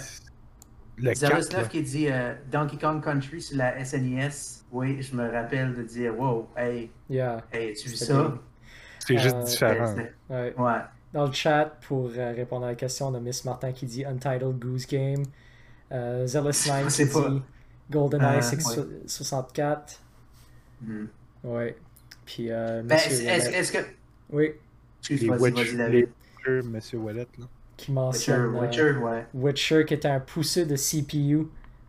le 0.97 1.69
qui 1.69 1.83
dit 1.83 2.09
euh, 2.09 2.35
Donkey 2.51 2.79
Kong 2.79 3.03
Country 3.03 3.43
sur 3.43 3.57
la 3.59 3.85
SNES. 3.85 4.65
Oui, 4.73 5.03
je 5.03 5.15
me 5.15 5.31
rappelle 5.31 5.75
de 5.75 5.83
dire 5.83 6.19
Wow, 6.19 6.49
hey, 6.57 6.91
yeah, 7.11 7.45
hey 7.53 7.75
tu 7.75 7.89
vu 7.89 7.97
ça? 7.97 8.35
C'est 9.01 9.19
juste 9.19 9.37
euh, 9.37 9.43
différent. 9.43 9.95
Ouais. 10.31 10.81
Dans 11.15 11.27
le 11.27 11.33
chat 11.33 11.79
pour 11.87 12.11
euh, 12.17 12.33
répondre 12.33 12.67
à 12.67 12.71
la 12.71 12.75
question 12.75 13.13
de 13.13 13.21
Miss 13.21 13.45
Martin 13.45 13.73
qui 13.73 13.87
dit 13.87 14.05
Untitled 14.05 14.59
Goose 14.59 14.87
Game. 14.87 15.23
Euh, 15.93 16.27
Zealous 16.27 16.67
Nine 16.67 16.89
qui 16.89 17.05
dit 17.05 17.43
GoldenEye 17.91 18.43
64. 19.07 20.01
Mm. 20.83 21.05
Ouais. 21.45 21.77
Puis, 22.27 22.51
euh, 22.51 22.83
ben, 22.83 22.97
est-ce 22.97 23.73
que. 23.73 23.79
Oui. 24.31 24.53
Excuse-moi, 25.01 25.37
vas-y, 25.37 25.77
David. 25.77 26.09
Monsieur 26.65 26.99
Wallet, 26.99 27.29
là. 27.39 27.47
Qui 27.77 27.93
mentionne. 27.93 28.57
Witcher, 28.57 28.83
Witcher, 28.83 28.99
ouais. 28.99 29.27
Witcher 29.35 29.85
qui 29.85 29.95
était 29.95 30.09
un 30.09 30.21
pousseux 30.21 30.67
de 30.67 30.77
CPU. 30.77 31.47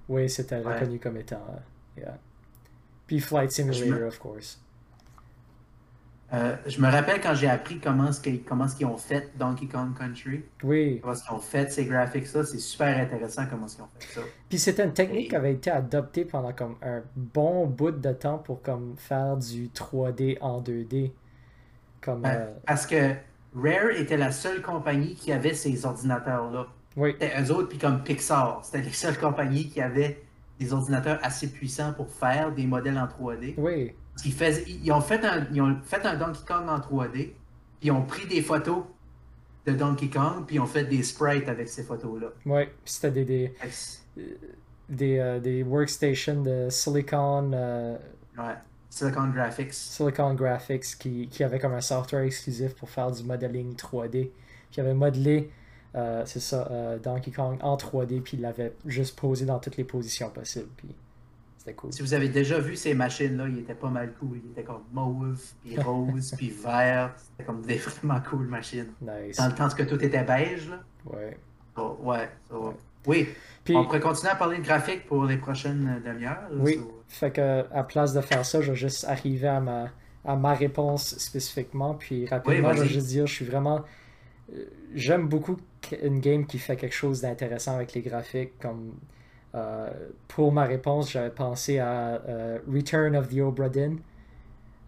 Oui, 0.08 0.30
c'était 0.30 0.60
reconnu 0.60 1.00
comme 1.00 1.18
étant. 1.18 1.42
yeah. 1.98 2.18
Puis 3.08 3.20
Flight 3.20 3.52
Simulator, 3.52 4.08
of 4.08 4.20
course. 4.20 4.60
Euh, 6.36 6.56
je 6.68 6.82
me 6.82 6.90
rappelle 6.90 7.22
quand 7.22 7.34
j'ai 7.34 7.48
appris 7.48 7.80
comment 7.80 8.12
ce 8.12 8.20
qu'ils 8.20 8.86
ont 8.86 8.98
fait 8.98 9.32
Donkey 9.38 9.68
Kong 9.68 9.98
Country. 9.98 10.44
Oui. 10.64 11.00
Comment 11.02 11.14
ils 11.14 11.34
ont 11.34 11.40
fait 11.40 11.72
ces 11.72 11.86
graphiques-là. 11.86 12.44
C'est 12.44 12.60
super 12.60 12.98
intéressant 12.98 13.44
comment 13.50 13.68
ils 13.68 13.82
ont 13.82 13.88
fait 14.00 14.20
ça. 14.20 14.22
Puis 14.50 14.60
c'était 14.60 14.84
une 14.84 14.94
technique 14.94 15.30
qui 15.30 15.36
avait 15.36 15.54
été 15.54 15.72
adoptée 15.72 16.26
pendant 16.26 16.52
comme 16.52 16.76
un 16.82 17.04
bon 17.16 17.68
bout 17.68 17.92
de 17.92 18.12
temps 18.12 18.38
pour 18.40 18.62
comme 18.62 18.96
faire 18.98 19.38
du 19.38 19.70
3D 19.70 20.38
en 20.42 20.62
2D. 20.62 21.12
Comme, 22.02 22.22
ben, 22.22 22.30
euh, 22.30 22.54
Parce 22.66 22.86
que 22.86 23.14
Rare 23.56 23.92
était 23.98 24.18
la 24.18 24.32
seule 24.32 24.62
compagnie 24.62 25.16
qui 25.16 25.32
avait 25.32 25.54
ces 25.54 25.86
ordinateurs-là. 25.86 26.68
Oui. 26.98 27.16
C'était 27.20 27.42
eux 27.42 27.52
autres, 27.52 27.70
puis 27.70 27.78
comme 27.78 28.04
Pixar. 28.04 28.62
C'était 28.64 28.82
les 28.82 28.92
seules 28.92 29.18
compagnies 29.18 29.70
qui 29.70 29.82
avaient 29.82 30.22
des 30.60 30.74
ordinateurs 30.74 31.20
assez 31.24 31.52
puissants 31.52 31.94
pour 31.94 32.10
faire 32.10 32.52
des 32.52 32.66
modèles 32.66 32.98
en 32.98 33.06
3D. 33.06 33.56
Oui. 33.58 33.94
Ils, 34.24 34.92
ont 34.92 35.02
fait 35.02 35.26
un, 35.26 35.46
ils 35.52 35.62
ont 35.62 35.78
fait 35.84 36.06
un 36.06 36.16
Donkey 36.16 36.40
Kong 36.48 36.70
en 36.70 36.80
3D, 36.80 37.12
puis 37.12 37.34
ils 37.82 37.92
ont 37.92 38.04
pris 38.04 38.28
des 38.28 38.42
photos 38.42 38.84
de 39.66 39.74
Donkey 39.74 40.10
Kong, 40.10 40.46
puis 40.46 40.56
ils 40.56 40.60
ont 40.60 40.66
fait 40.68 40.86
des 40.86 41.04
sprites 41.04 41.50
avec 41.50 41.68
ces 41.68 41.84
photos-là. 41.84 42.28
Ouais, 42.46 42.68
puis 42.68 42.94
c'était 42.94 43.12
des, 43.12 43.26
des, 43.26 43.54
des, 44.88 45.20
euh, 45.20 45.40
des, 45.40 45.64
workstations 45.64 46.42
de 46.44 46.68
Silicon. 46.70 47.52
Euh, 47.54 47.98
ouais, 48.38 48.56
Silicon 48.90 49.28
Graphics. 49.28 49.74
Silicon 49.74 50.34
Graphics 50.34 50.98
qui, 50.98 51.28
qui 51.28 51.44
avait 51.44 51.60
comme 51.60 51.74
un 51.74 51.82
software 51.82 52.24
exclusif 52.24 52.76
pour 52.76 52.90
faire 52.90 53.12
du 53.12 53.24
modeling 53.24 53.76
3D, 53.76 54.30
qui 54.72 54.80
avait 54.80 54.94
modelé. 54.94 55.52
Euh, 55.96 56.24
c'est 56.26 56.42
ça, 56.42 56.98
Donkey 57.02 57.32
Kong 57.32 57.58
en 57.62 57.78
3D, 57.78 58.22
puis 58.22 58.38
il 58.38 58.42
l'avait 58.42 58.74
juste 58.86 59.18
posé 59.18 59.46
dans 59.46 59.60
toutes 59.60 59.78
les 59.78 59.86
positions 59.86 60.30
possibles. 60.30 60.70
Puis 60.78 60.94
si 61.90 62.02
vous 62.02 62.14
avez 62.14 62.30
déjà 62.30 62.60
vu 62.60 62.76
ces 62.76 62.94
machines-là, 62.94 63.48
ils 63.48 63.60
étaient 63.60 63.74
pas 63.76 63.90
mal 63.90 64.14
cool. 64.20 64.40
Ils 64.44 64.52
étaient 64.52 64.64
comme 64.64 64.84
mauve, 64.92 65.42
puis 65.64 65.80
rose, 65.82 66.34
puis 66.38 66.50
vert. 66.50 67.14
C'était 67.18 67.44
comme 67.44 67.62
des 67.62 67.76
vraiment 67.78 68.22
cool 68.30 68.48
machines. 68.48 68.92
Nice. 69.02 69.38
Dans 69.38 69.48
le 69.48 69.54
temps 69.54 69.70
que 69.70 69.84
tout 69.84 70.04
était 70.04 70.24
beige, 70.24 70.70
là. 70.70 70.80
Ouais. 71.06 71.38
ouais. 72.02 72.30
Oui. 73.08 73.28
Puis, 73.64 73.76
on 73.76 73.86
pourrait 73.86 74.00
continuer 74.00 74.32
à 74.32 74.36
parler 74.36 74.58
de 74.58 74.64
graphique 74.64 75.06
pour 75.06 75.26
les 75.26 75.38
prochaines 75.38 76.02
demi-heures. 76.06 76.50
Oui. 76.54 76.80
Fait 77.08 77.32
que, 77.32 77.66
à 77.72 77.84
place 77.84 78.14
de 78.14 78.22
faire 78.22 78.46
ça, 78.46 78.62
je 78.62 78.72
vais 78.72 78.78
juste 78.78 79.06
arriver 79.06 79.48
à 79.48 79.60
ma, 79.60 79.90
à 80.24 80.36
ma 80.36 80.54
réponse 80.54 81.18
spécifiquement. 81.18 81.94
Puis 81.96 82.28
rapidement, 82.28 82.74
je 82.74 82.84
vais 82.84 82.88
juste 82.88 83.08
dire, 83.08 83.28
je 83.28 83.34
suis 83.34 83.46
vraiment. 83.46 83.84
Euh, 84.54 84.66
j'aime 84.94 85.28
beaucoup 85.28 85.58
une 86.02 86.20
game 86.20 86.46
qui 86.46 86.60
fait 86.60 86.76
quelque 86.76 86.96
chose 86.96 87.22
d'intéressant 87.22 87.76
avec 87.76 87.94
les 87.94 88.02
graphiques, 88.02 88.58
comme 88.60 88.94
euh, 89.56 89.90
pour 90.28 90.52
ma 90.52 90.66
réponse, 90.66 91.12
j'avais 91.12 91.30
pensé 91.32 91.80
à 91.80 92.22
euh, 92.28 92.60
Return 92.72 93.16
of 93.16 93.30
the 93.30 93.40
Obra 93.40 93.70
Dinn. 93.70 94.00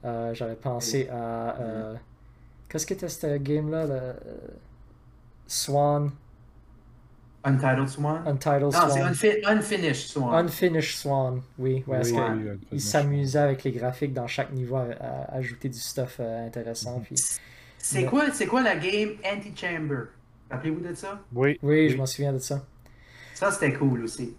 Euh, 0.06 0.34
j'avais 0.34 0.56
pensé 0.56 1.10
à 1.10 1.56
Qu'est-ce 2.69 2.85
que 2.85 2.94
c'était 2.95 3.07
ce 3.07 3.38
game-là? 3.38 3.85
Le... 3.85 4.14
Swan? 5.48 6.11
Untitled 7.45 7.88
Swan? 7.88 8.23
Untitled 8.27 8.64
non, 8.64 8.72
Swan. 8.72 9.14
c'est 9.14 9.45
Unfinished 9.45 10.07
Swan. 10.10 10.34
Unfinished 10.45 10.98
Swan, 10.98 11.41
oui. 11.57 11.84
Ouais, 11.88 12.02
Oui, 12.11 12.60
il 12.73 12.81
s'amusait 12.81 13.39
avec 13.39 13.64
les 13.64 13.72
graphiques 13.72 14.14
dans 14.14 14.27
chaque 14.27 14.52
niveau 14.52 14.76
à, 14.76 14.88
à 14.99 15.35
ajouter 15.35 15.69
du 15.69 15.80
stuff 15.80 16.18
euh, 16.19 16.45
intéressant. 16.45 16.99
Puis... 16.99 17.15
C'est 17.77 18.02
Mais- 18.02 18.06
quoi, 18.06 18.31
c'est 18.34 18.48
quoi 18.48 18.61
la 18.61 18.76
game 18.76 19.11
Antichamber? 19.23 20.06
Rappelez-vous 20.52 20.81
de 20.81 20.94
ça? 20.94 21.22
Oui. 21.34 21.57
Oui, 21.61 21.89
je 21.89 21.95
m'en 21.95 22.06
souviens 22.06 22.34
de 22.34 22.39
ça. 22.39 22.65
Ça, 23.38 23.51
c'était 23.51 23.72
cool 23.73 24.03
aussi. 24.03 24.35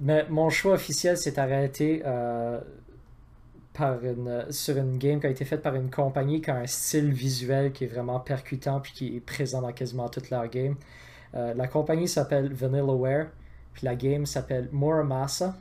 Mais 0.00 0.24
mon 0.30 0.48
choix 0.48 0.72
officiel 0.72 1.18
s'est 1.18 1.38
arrêté 1.38 2.00
euh, 2.06 2.58
par 3.74 4.02
une, 4.02 4.46
sur 4.50 4.78
une 4.78 4.96
game 4.96 5.20
qui 5.20 5.26
a 5.26 5.28
été 5.28 5.44
faite 5.44 5.60
par 5.60 5.74
une 5.74 5.90
compagnie 5.90 6.40
qui 6.40 6.50
a 6.50 6.56
un 6.56 6.66
style 6.66 7.12
visuel 7.12 7.70
qui 7.70 7.84
est 7.84 7.86
vraiment 7.86 8.18
percutant 8.18 8.80
puis 8.80 8.92
qui 8.94 9.16
est 9.16 9.20
présent 9.20 9.60
dans 9.60 9.74
quasiment 9.74 10.08
toute 10.08 10.30
leur 10.30 10.48
game. 10.48 10.76
Euh, 11.34 11.52
la 11.52 11.68
compagnie 11.68 12.08
s'appelle 12.08 12.50
Vanillaware, 12.50 13.26
puis 13.74 13.84
la 13.84 13.94
game 13.94 14.24
s'appelle 14.24 14.70
Muramasa. 14.72 15.54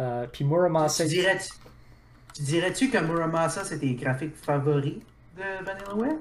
Euh, 0.00 0.26
puis 0.32 0.44
Muramasa. 0.44 1.04
Tu 1.04 1.10
dirais-tu 1.10 1.52
tu 2.34 2.42
dirais-tu 2.42 2.90
que 2.90 2.98
Muramasa, 2.98 3.62
c'est 3.62 3.78
tes 3.78 3.94
graphiques 3.94 4.34
favoris 4.34 4.98
de 5.36 5.64
Vanillaware? 5.64 6.18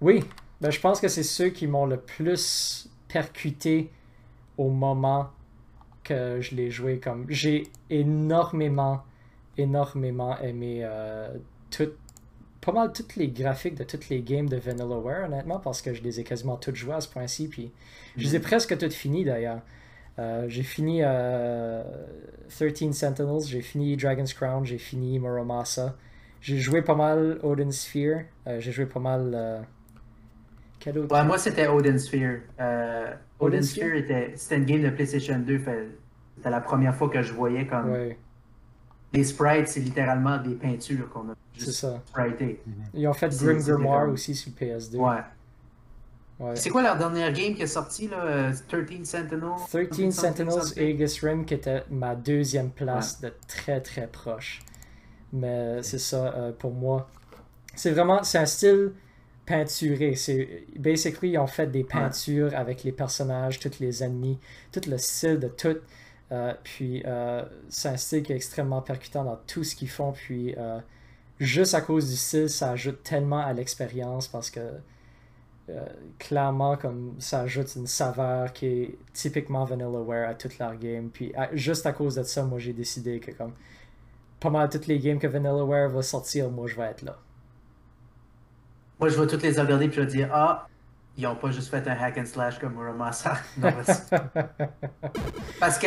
Oui, 0.00 0.24
ben, 0.58 0.70
je 0.70 0.80
pense 0.80 1.02
que 1.02 1.08
c'est 1.08 1.22
ceux 1.22 1.50
qui 1.50 1.66
m'ont 1.66 1.84
le 1.84 2.00
plus 2.00 2.89
percuté 3.12 3.90
au 4.58 4.68
moment 4.70 5.30
que 6.04 6.40
je 6.40 6.54
l'ai 6.54 6.70
joué. 6.70 6.98
Comme 6.98 7.26
j'ai 7.28 7.64
énormément, 7.90 9.02
énormément 9.58 10.38
aimé 10.40 10.80
euh, 10.82 11.28
tout- 11.70 11.92
pas 12.60 12.72
mal 12.72 12.92
toutes 12.92 13.16
les 13.16 13.28
graphiques 13.28 13.74
de 13.76 13.84
toutes 13.84 14.08
les 14.10 14.20
games 14.22 14.48
de 14.48 14.56
Vanillaware, 14.56 15.24
honnêtement, 15.26 15.58
parce 15.60 15.80
que 15.82 15.94
je 15.94 16.02
les 16.02 16.20
ai 16.20 16.24
quasiment 16.24 16.56
toutes 16.56 16.76
jouées 16.76 16.94
à 16.94 17.00
ce 17.00 17.08
point-ci. 17.08 17.48
Puis 17.48 17.70
je 18.16 18.24
les 18.24 18.36
ai 18.36 18.40
presque 18.40 18.76
toutes 18.76 18.92
finies 18.92 19.24
d'ailleurs. 19.24 19.60
Euh, 20.18 20.46
j'ai 20.48 20.62
fini 20.62 21.00
euh, 21.02 21.82
13 22.50 22.92
Sentinels, 22.92 23.46
j'ai 23.46 23.62
fini 23.62 23.96
Dragon's 23.96 24.34
Crown, 24.34 24.64
j'ai 24.66 24.76
fini 24.78 25.18
Muramasa. 25.18 25.96
J'ai 26.42 26.58
joué 26.58 26.82
pas 26.82 26.94
mal 26.94 27.38
Odin 27.42 27.70
Sphere, 27.70 28.22
euh, 28.46 28.60
j'ai 28.60 28.72
joué 28.72 28.86
pas 28.86 29.00
mal. 29.00 29.64
Euh, 30.80 30.92
Quel 30.92 30.98
autre 30.98 31.14
Ouais, 31.14 31.24
moi, 31.24 31.38
c'était 31.38 31.66
Odin 31.68 31.98
Sphere. 31.98 32.40
Euh, 32.60 33.12
Odin 33.38 33.58
Odin 33.58 33.62
Sphere? 33.62 33.94
Était, 33.96 34.32
c'était 34.36 34.56
une 34.56 34.64
game 34.64 34.82
de 34.82 34.90
PlayStation 34.90 35.38
2. 35.38 35.58
fait- 35.58 35.88
C'était 36.36 36.50
la 36.50 36.60
première 36.60 36.94
fois 36.94 37.08
que 37.10 37.20
je 37.22 37.32
voyais 37.34 37.66
comme 37.66 37.90
Ouais, 37.90 38.18
les 39.12 39.24
sprites, 39.24 39.68
c'est 39.68 39.80
littéralement 39.80 40.38
des 40.38 40.54
peintures 40.54 41.10
qu'on 41.10 41.28
a 41.30 41.34
c'est 41.54 41.66
juste 41.66 41.86
spritées. 42.06 42.62
Ils 42.94 43.06
ont 43.08 43.12
fait 43.12 43.30
C'est- 43.30 43.44
Grim 43.44 43.58
Grimoire 43.58 44.08
aussi 44.08 44.34
sur 44.34 44.50
le 44.58 44.66
PS2. 44.66 44.96
Ouais. 44.96 45.16
Ouais. 46.38 46.56
C'est 46.56 46.70
quoi 46.70 46.80
leur 46.82 46.96
dernière 46.96 47.30
game 47.34 47.54
qui 47.54 47.60
est 47.62 47.66
sortie, 47.66 48.08
là? 48.08 48.24
euh, 48.24 48.52
13 48.68 49.04
Sentinels? 49.04 49.40
13 49.68 49.88
Something, 49.88 50.10
Sentinels? 50.12 50.72
Aegis 50.78 51.20
Rim, 51.22 51.44
qui 51.44 51.52
était 51.52 51.84
ma 51.90 52.14
deuxième 52.16 52.70
place 52.70 53.20
de 53.20 53.30
très 53.46 53.82
très 53.82 54.06
proche. 54.06 54.60
Mais 55.34 55.82
c'est 55.82 55.98
ça 55.98 56.32
euh, 56.34 56.52
pour 56.58 56.72
moi. 56.72 57.10
C'est 57.74 57.90
vraiment, 57.90 58.22
c'est 58.22 58.38
un 58.38 58.46
style 58.46 58.92
peinturé. 59.50 60.14
C'est, 60.14 60.64
basically, 60.76 61.30
ils 61.30 61.38
ont 61.38 61.46
fait 61.46 61.66
des 61.66 61.84
peintures 61.84 62.54
avec 62.54 62.84
les 62.84 62.92
personnages, 62.92 63.58
tous 63.58 63.80
les 63.80 64.02
ennemis, 64.02 64.38
tout 64.72 64.80
le 64.88 64.96
style 64.98 65.38
de 65.38 65.48
tout. 65.48 65.76
Euh, 66.32 66.54
puis 66.62 67.02
euh, 67.06 67.44
c'est 67.68 67.88
un 67.88 67.96
style 67.96 68.22
qui 68.22 68.32
est 68.32 68.36
extrêmement 68.36 68.82
percutant 68.82 69.24
dans 69.24 69.38
tout 69.46 69.64
ce 69.64 69.74
qu'ils 69.74 69.90
font. 69.90 70.12
Puis 70.12 70.54
euh, 70.56 70.78
juste 71.40 71.74
à 71.74 71.80
cause 71.80 72.08
du 72.08 72.16
style, 72.16 72.48
ça 72.48 72.70
ajoute 72.70 73.02
tellement 73.02 73.40
à 73.44 73.52
l'expérience 73.52 74.28
parce 74.28 74.50
que 74.50 74.60
clairement 76.18 76.76
comme 76.76 77.14
ça 77.20 77.42
ajoute 77.42 77.76
une 77.76 77.86
saveur 77.86 78.52
qui 78.52 78.66
est 78.66 78.98
typiquement 79.12 79.64
Vanillaware 79.64 80.28
à 80.28 80.34
toute 80.34 80.58
leur 80.58 80.76
game. 80.76 81.10
Puis 81.10 81.32
à- 81.36 81.54
juste 81.54 81.86
à 81.86 81.92
cause 81.92 82.16
de 82.16 82.24
ça, 82.24 82.42
moi 82.42 82.58
j'ai 82.58 82.72
décidé 82.72 83.20
que 83.20 83.30
comme 83.30 83.52
pas 84.40 84.50
mal 84.50 84.68
toutes 84.68 84.88
les 84.88 84.98
games 84.98 85.20
que 85.20 85.28
Vanillaware 85.28 85.88
va 85.88 86.02
sortir, 86.02 86.50
moi 86.50 86.66
je 86.66 86.74
vais 86.74 86.86
être 86.86 87.02
là. 87.02 87.16
Moi, 89.00 89.08
je 89.08 89.18
vais 89.20 89.26
toutes 89.26 89.42
les 89.42 89.58
regarder 89.58 89.88
puis 89.88 89.96
je 89.96 90.00
vais 90.02 90.06
dire 90.06 90.28
Ah, 90.32 90.66
ils 91.16 91.26
ont 91.26 91.34
pas 91.36 91.50
juste 91.50 91.70
fait 91.70 91.86
un 91.88 91.92
hack 91.92 92.18
and 92.18 92.26
slash 92.26 92.58
comme 92.58 92.74
Muramasa. 92.74 93.34
Non, 93.58 93.72
parce- 93.72 94.10
Parce 95.60 95.78
que, 95.78 95.86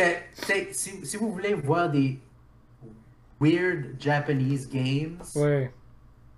si, 0.72 1.04
si 1.06 1.16
vous 1.16 1.32
voulez 1.32 1.54
voir 1.54 1.90
des 1.90 2.18
weird 3.40 3.96
Japanese 4.00 4.68
games, 4.68 5.18
oui, 5.34 5.66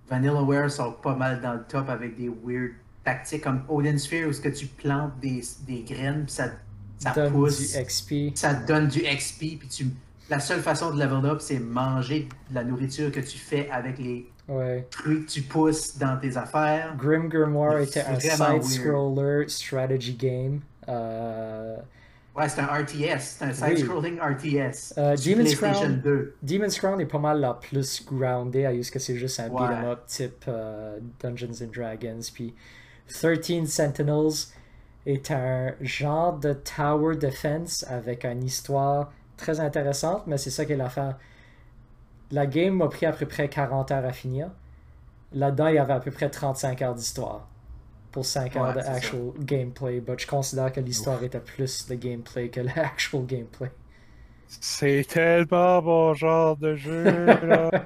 Vanillaware 0.09 0.71
sont 0.71 0.93
pas 0.93 1.15
mal 1.15 1.41
dans 1.41 1.53
le 1.53 1.63
top 1.67 1.89
avec 1.89 2.17
des 2.17 2.29
weird 2.29 2.71
tactiques 3.03 3.43
comme 3.43 3.61
Odin 3.69 3.97
Sphere 3.97 4.27
où 4.29 4.33
ce 4.33 4.41
que 4.41 4.49
tu 4.49 4.65
plantes 4.65 5.19
des, 5.19 5.41
des 5.67 5.83
graines 5.83 6.23
puis 6.25 6.33
ça, 6.33 6.49
ça 6.97 7.11
donne 7.11 7.31
pousse, 7.33 7.59
du 7.73 7.83
XP. 7.85 8.35
ça 8.35 8.55
te 8.55 8.67
donne 8.67 8.87
du 8.87 9.01
XP 9.01 9.59
puis 9.59 9.67
tu 9.69 9.85
la 10.29 10.39
seule 10.41 10.59
façon 10.61 10.93
de 10.93 10.99
level 11.01 11.25
up 11.29 11.39
c'est 11.39 11.59
manger 11.59 12.27
de 12.49 12.55
la 12.55 12.63
nourriture 12.63 13.11
que 13.11 13.19
tu 13.21 13.37
fais 13.37 13.69
avec 13.69 13.97
les 13.99 14.29
Ouais. 14.47 14.87
tu 15.27 15.41
pousses 15.41 15.97
dans 15.97 16.17
tes 16.17 16.37
affaires. 16.37 16.95
Grim 16.97 17.27
Grimoire 17.27 17.79
était 17.79 18.01
un 18.01 18.19
side-scroller 18.19 19.47
strategy 19.49 20.13
game. 20.13 20.61
Euh, 20.87 21.75
Ouais, 22.35 22.47
c'est 22.47 22.61
un 22.61 22.65
RTS, 22.67 23.19
c'est 23.39 23.45
un 23.45 23.47
Oui. 23.49 23.77
side-scrolling 23.77 24.19
RTS. 24.19 24.93
Euh, 24.99 25.15
Demon's 25.17 25.55
Crown. 25.55 25.99
2. 26.03 26.35
Demon's 26.43 26.77
Crown 26.79 27.01
est 27.01 27.07
pas 27.07 27.17
mal 27.17 27.39
la 27.39 27.55
plus 27.55 28.05
grounded, 28.05 28.63
à 28.63 28.73
use 28.75 28.91
que 28.91 28.99
c'est 28.99 29.15
juste 29.15 29.39
un 29.39 29.49
Ouais. 29.49 29.67
beat'em 29.67 29.85
up 29.85 30.05
type 30.05 30.45
euh, 30.47 30.99
Dungeons 31.19 31.63
and 31.63 31.71
Dragons. 31.75 32.19
Puis 32.31 32.53
13 33.11 33.65
Sentinels 33.67 34.49
est 35.07 35.31
un 35.31 35.73
genre 35.81 36.37
de 36.37 36.53
tower 36.53 37.15
defense 37.15 37.83
avec 37.89 38.23
une 38.23 38.43
histoire 38.43 39.11
très 39.35 39.59
intéressante, 39.59 40.27
mais 40.27 40.37
c'est 40.37 40.51
ça 40.51 40.63
qui 40.65 40.73
est 40.73 40.77
l'affaire. 40.77 41.17
La 42.31 42.45
game 42.45 42.75
m'a 42.75 42.87
pris 42.87 43.05
à 43.05 43.11
peu 43.13 43.25
près 43.25 43.49
40 43.49 43.91
heures 43.91 44.05
à 44.05 44.11
finir. 44.11 44.49
Là-dedans, 45.33 45.67
il 45.67 45.75
y 45.75 45.77
avait 45.77 45.93
à 45.93 45.99
peu 45.99 46.11
près 46.11 46.29
35 46.29 46.81
heures 46.81 46.95
d'histoire 46.95 47.47
pour 48.11 48.25
5 48.25 48.55
heures 48.55 48.67
Ouais, 48.67 48.73
de 48.73 48.81
ça. 48.81 49.15
gameplay. 49.39 49.99
But 49.99 50.19
je 50.21 50.27
considère 50.27 50.71
que 50.71 50.79
l'histoire 50.79 51.21
était 51.23 51.39
plus 51.39 51.87
de 51.87 51.95
gameplay 51.95 52.49
que 52.49 52.61
l'actual 52.61 53.25
gameplay. 53.25 53.71
C'est 54.47 55.05
tellement 55.07 55.81
mon 55.81 56.13
genre 56.13 56.55
de 56.57 56.75
jeu, 56.75 57.03
là. 57.25 57.69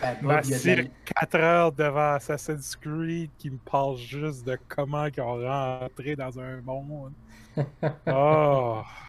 Ben, 0.00 0.14
M'assis 0.20 0.90
4 1.06 1.34
heures 1.36 1.72
devant 1.72 2.12
Assassin's 2.14 2.76
Creed 2.76 3.30
qui 3.38 3.50
me 3.50 3.56
parle 3.56 3.96
juste 3.96 4.46
de 4.46 4.58
comment 4.68 5.06
ils 5.06 5.20
ont 5.22 5.36
rentré 5.42 6.14
dans 6.16 6.38
un 6.38 6.60
monde. 6.60 7.12
Oh! 8.06 8.82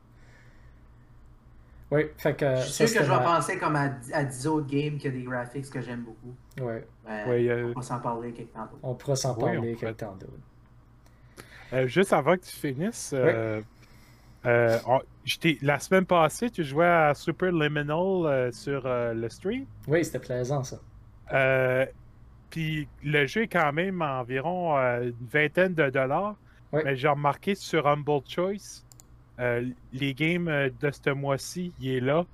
Oui, 1.90 2.02
fait 2.18 2.36
que. 2.36 2.56
Je 2.58 2.62
suis 2.64 2.88
sûr 2.88 3.00
que 3.00 3.06
je 3.06 3.12
vais 3.12 3.24
penser 3.24 3.58
comme 3.58 3.76
à, 3.76 3.92
à 4.14 4.24
10 4.24 4.48
autres 4.48 4.68
games 4.68 4.98
qui 4.98 5.08
a 5.08 5.12
des 5.12 5.24
graphics 5.24 5.70
que 5.70 5.80
j'aime 5.82 6.02
beaucoup. 6.04 6.36
Ouais, 6.66 6.86
Ben, 7.06 7.30
Ouais, 7.30 7.50
euh, 7.50 7.72
On 7.76 7.80
va 7.80 7.86
s'en 7.86 8.00
parler 8.00 8.32
quelque 8.34 8.54
temps. 8.54 8.62
d'autre. 8.66 8.80
on 8.84 8.94
pourra 8.96 9.16
s'en 9.16 9.34
Oui, 9.36 9.42
parler 9.42 9.58
pourrait. 9.58 9.76
quelque 9.76 10.00
temps 10.00 10.16
d'autre. 10.20 10.34
Euh, 11.74 11.88
juste 11.88 12.14
avant 12.14 12.36
que 12.36 12.42
tu 12.44 12.56
finisses, 12.56 13.12
euh, 13.14 13.62
euh, 14.46 14.80
on- 14.88 15.02
la 15.62 15.80
semaine 15.80 16.06
passée, 16.06 16.50
tu 16.50 16.64
jouais 16.64 16.86
à 16.88 17.14
Super 17.14 17.52
Liminal 17.52 17.98
euh, 18.26 18.52
sur 18.52 18.84
euh, 18.86 19.14
le 19.14 19.30
stream. 19.30 19.66
Oui, 19.88 20.04
c'était 20.06 20.20
plaisant 20.20 20.64
ça. 20.64 20.78
Euh, 21.34 21.86
Puis 22.50 22.88
le 23.04 23.26
jeu 23.28 23.42
est 23.44 23.48
quand 23.50 23.74
même 23.74 24.02
environ 24.02 24.78
euh, 24.78 25.04
une 25.10 25.28
vingtaine 25.28 25.74
de 25.74 25.90
dollars. 25.90 26.36
Mais 26.74 26.96
j'ai 26.98 27.08
remarqué 27.08 27.56
sur 27.56 27.88
Humble 27.88 28.22
Choice, 28.28 28.84
euh, 29.40 29.66
les 29.94 30.14
games 30.14 30.48
euh, 30.48 30.70
de 30.82 30.92
ce 30.92 31.10
mois-ci, 31.12 31.72
il 31.80 31.90
est 31.96 32.00
là. 32.00 32.26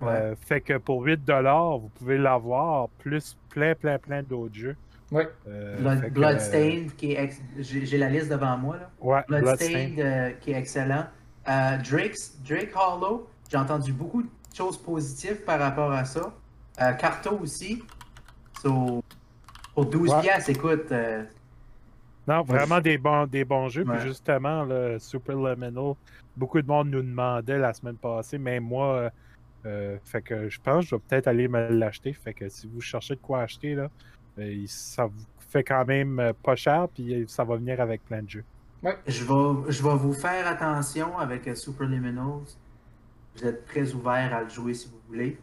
Ouais. 0.00 0.08
Euh, 0.12 0.34
fait 0.36 0.60
que 0.60 0.76
pour 0.78 1.02
8 1.02 1.24
dollars, 1.24 1.78
vous 1.78 1.88
pouvez 1.88 2.18
l'avoir, 2.18 2.88
plus 2.98 3.36
plein, 3.48 3.74
plein, 3.74 3.98
plein 3.98 4.22
d'autres 4.22 4.54
jeux. 4.54 4.76
Oui, 5.10 5.22
Euh, 5.46 5.76
Blood- 5.78 6.10
Bloodstained, 6.12 6.94
qui 6.96 7.12
est 7.12 7.22
ex- 7.24 7.40
j'ai 7.58 7.96
la 7.98 8.08
liste 8.08 8.28
devant 8.30 8.56
moi. 8.58 8.76
Là. 8.76 8.90
ouais, 9.00 9.22
Bloodstained, 9.28 9.94
Bloodstained. 9.94 10.00
euh, 10.00 10.30
qui 10.40 10.50
est 10.52 10.58
excellent. 10.58 11.06
Euh, 11.48 11.76
Drake's, 11.78 12.36
Drake 12.46 12.72
Hollow, 12.74 13.28
j'ai 13.50 13.56
entendu 13.56 13.92
beaucoup 13.92 14.22
de 14.22 14.28
choses 14.54 14.76
positives 14.76 15.42
par 15.44 15.60
rapport 15.60 15.92
à 15.92 16.04
ça. 16.04 16.34
Euh, 16.82 16.92
Carto 16.94 17.38
aussi. 17.38 17.82
So, 18.60 19.02
pour 19.74 19.86
12 19.86 20.10
Ouais. 20.10 20.20
piastres, 20.22 20.50
écoute, 20.50 20.90
euh, 20.90 21.22
Non, 22.26 22.42
vraiment 22.42 22.80
des 22.80 22.98
bons, 22.98 23.26
des 23.26 23.44
bons 23.44 23.68
jeux. 23.68 23.84
Ouais. 23.84 23.96
Puis 23.98 24.08
justement, 24.08 24.64
le 24.64 24.98
Super 24.98 25.36
Liminal, 25.36 25.94
beaucoup 26.36 26.60
de 26.60 26.66
monde 26.66 26.90
nous 26.90 27.02
demandait 27.02 27.58
la 27.58 27.72
semaine 27.74 27.96
passée, 27.96 28.38
même 28.38 28.64
moi. 28.64 28.94
euh, 28.96 29.10
euh, 29.66 29.98
fait 30.04 30.22
que 30.22 30.48
je 30.48 30.60
pense 30.60 30.84
que 30.84 30.90
je 30.90 30.94
vais 30.94 31.00
peut-être 31.08 31.26
aller 31.26 31.48
me 31.48 31.68
l'acheter. 31.70 32.12
Fait 32.12 32.34
que 32.34 32.48
si 32.48 32.68
vous 32.68 32.80
cherchez 32.80 33.16
de 33.16 33.20
quoi 33.20 33.42
acheter, 33.42 33.74
là, 33.74 33.90
euh, 34.38 34.64
ça 34.68 35.06
vous 35.06 35.24
fait 35.48 35.64
quand 35.64 35.84
même 35.84 36.20
euh, 36.20 36.32
pas 36.32 36.54
cher, 36.56 36.88
puis 36.94 37.24
ça 37.28 37.42
va 37.44 37.56
venir 37.56 37.80
avec 37.80 38.04
plein 38.04 38.22
de 38.22 38.30
jeux. 38.30 38.44
je 39.06 39.24
vais, 39.24 39.72
je 39.72 39.82
vais 39.82 39.96
vous 39.96 40.12
faire 40.12 40.46
attention 40.46 41.18
avec 41.18 41.48
Super 41.56 41.88
Liminals. 41.88 42.44
Vous 43.34 43.44
êtes 43.44 43.64
très 43.66 43.92
ouvert 43.92 44.34
à 44.34 44.42
le 44.42 44.48
jouer 44.48 44.74
si 44.74 44.88
vous 44.88 45.00
voulez. 45.08 45.38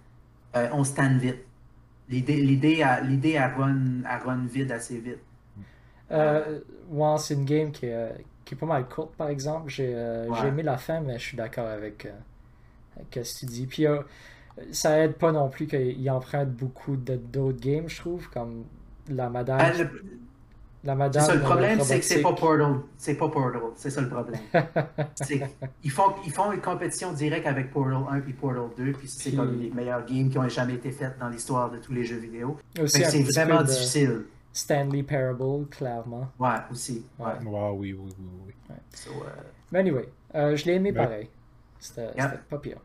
Euh, 0.55 0.69
on 0.71 0.83
stand 0.83 1.17
vite. 1.19 1.43
l'idée 2.09 2.81
à, 2.83 3.47
run, 3.49 4.03
à 4.05 4.19
run 4.19 4.45
vide 4.45 4.71
assez 4.71 4.99
vite. 4.99 5.19
Euh, 6.11 6.61
ouais, 6.89 7.17
c'est 7.17 7.33
une 7.33 7.45
game 7.45 7.71
qui 7.71 7.87
est, 7.87 8.25
qui 8.45 8.55
est 8.55 8.57
pas 8.57 8.65
mal 8.65 8.87
courte, 8.87 9.15
par 9.15 9.29
exemple. 9.29 9.69
J'ai 9.69 9.91
aimé 10.45 10.63
la 10.63 10.77
fin, 10.77 10.99
mais 11.01 11.19
je 11.19 11.23
suis 11.23 11.37
d'accord 11.37 11.67
avec, 11.67 12.07
ce 12.97 13.19
que 13.19 13.39
tu 13.39 13.45
dis. 13.45 13.67
Puis 13.67 13.85
ça 14.71 14.99
aide 14.99 15.13
pas 15.13 15.31
non 15.31 15.49
plus 15.49 15.67
qu'il 15.67 16.09
emprunte 16.11 16.49
beaucoup 16.49 16.95
d'autres 16.95 17.59
games, 17.59 17.89
je 17.89 17.99
trouve, 17.99 18.29
comme 18.29 18.65
la 19.09 19.29
madame. 19.29 19.59
Ah, 19.61 19.71
la 20.85 20.95
madame. 20.95 21.23
C'est 21.23 21.29
ça, 21.29 21.35
le 21.35 21.41
problème, 21.41 21.79
c'est 21.81 21.99
que 21.99 22.05
c'est 22.05 22.21
pas 22.21 22.33
Portal. 22.33 22.75
C'est 22.97 23.15
pas 23.15 23.29
Portal. 23.29 23.61
C'est 23.75 23.89
ça 23.89 24.01
le 24.01 24.09
problème. 24.09 24.41
ils, 25.83 25.91
font, 25.91 26.13
ils 26.25 26.31
font 26.31 26.51
une 26.51 26.59
compétition 26.59 27.13
directe 27.13 27.47
avec 27.47 27.71
Portal 27.71 27.95
1 28.09 28.17
et 28.17 28.33
Portal 28.33 28.63
2, 28.77 28.91
puis 28.91 29.07
c'est 29.07 29.31
comme 29.31 29.59
les 29.59 29.69
meilleurs 29.69 30.05
games 30.05 30.29
qui 30.29 30.37
ont 30.37 30.49
jamais 30.49 30.73
été 30.73 30.91
faits 30.91 31.17
dans 31.19 31.29
l'histoire 31.29 31.71
de 31.71 31.77
tous 31.77 31.93
les 31.93 32.03
jeux 32.03 32.17
vidéo. 32.17 32.57
C'est 32.85 33.23
vraiment 33.23 33.63
difficile. 33.63 34.25
Stanley 34.53 35.03
Parable, 35.03 35.67
clairement. 35.69 36.30
Ouais, 36.39 36.49
aussi. 36.71 37.05
Ouais. 37.19 37.34
oui, 37.43 37.93
oui, 37.93 38.13
oui. 38.17 38.25
oui. 38.45 38.75
So, 38.93 39.11
uh... 39.11 39.43
Mais 39.71 39.80
anyway, 39.80 40.07
euh, 40.35 40.55
je 40.55 40.65
l'ai 40.65 40.75
aimé 40.75 40.93
pareil. 40.93 41.27
C'était 41.80 42.11
pas 42.49 42.57
pire. 42.59 42.77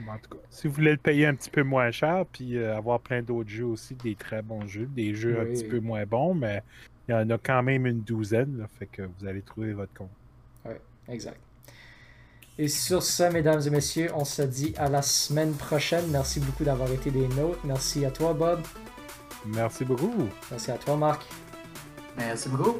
En 0.00 0.18
tout 0.18 0.30
cas, 0.30 0.42
si 0.50 0.66
vous 0.66 0.74
voulez 0.74 0.90
le 0.90 0.96
payer 0.98 1.26
un 1.26 1.34
petit 1.34 1.50
peu 1.50 1.62
moins 1.62 1.90
cher, 1.90 2.24
puis 2.30 2.58
euh, 2.58 2.76
avoir 2.76 3.00
plein 3.00 3.22
d'autres 3.22 3.48
jeux 3.48 3.64
aussi, 3.64 3.94
des 3.94 4.14
très 4.14 4.42
bons 4.42 4.66
jeux, 4.66 4.86
des 4.94 5.14
jeux 5.14 5.40
un 5.40 5.44
petit 5.44 5.64
peu 5.64 5.80
moins 5.80 6.04
bons, 6.04 6.34
mais 6.34 6.62
il 7.08 7.12
y 7.12 7.14
en 7.14 7.30
a 7.30 7.38
quand 7.38 7.62
même 7.62 7.86
une 7.86 8.00
douzaine, 8.00 8.58
là, 8.58 8.66
fait 8.78 8.86
que 8.86 9.02
vous 9.02 9.26
allez 9.26 9.40
trouver 9.40 9.72
votre 9.72 9.94
compte. 9.94 10.10
Oui, 10.66 10.74
exact. 11.08 11.38
Et 12.58 12.68
sur 12.68 13.02
ce, 13.02 13.24
mesdames 13.24 13.60
et 13.66 13.70
messieurs, 13.70 14.10
on 14.14 14.24
se 14.24 14.42
dit 14.42 14.74
à 14.78 14.88
la 14.88 15.02
semaine 15.02 15.52
prochaine. 15.52 16.04
Merci 16.10 16.40
beaucoup 16.40 16.64
d'avoir 16.64 16.90
été 16.90 17.10
des 17.10 17.28
nôtres. 17.28 17.60
Merci 17.64 18.04
à 18.04 18.10
toi, 18.10 18.32
Bob. 18.32 18.60
Merci 19.46 19.84
beaucoup. 19.84 20.28
Merci 20.50 20.70
à 20.70 20.78
toi, 20.78 20.96
Marc. 20.96 21.22
Merci 22.16 22.48
beaucoup. 22.48 22.76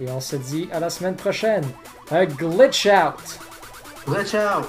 Et 0.00 0.08
on 0.10 0.20
se 0.20 0.36
dit 0.36 0.68
à 0.72 0.80
la 0.80 0.90
semaine 0.90 1.16
prochaine. 1.16 1.64
A 2.10 2.26
glitch 2.26 2.86
out. 2.86 3.38
Glitch 4.06 4.34
out. 4.34 4.66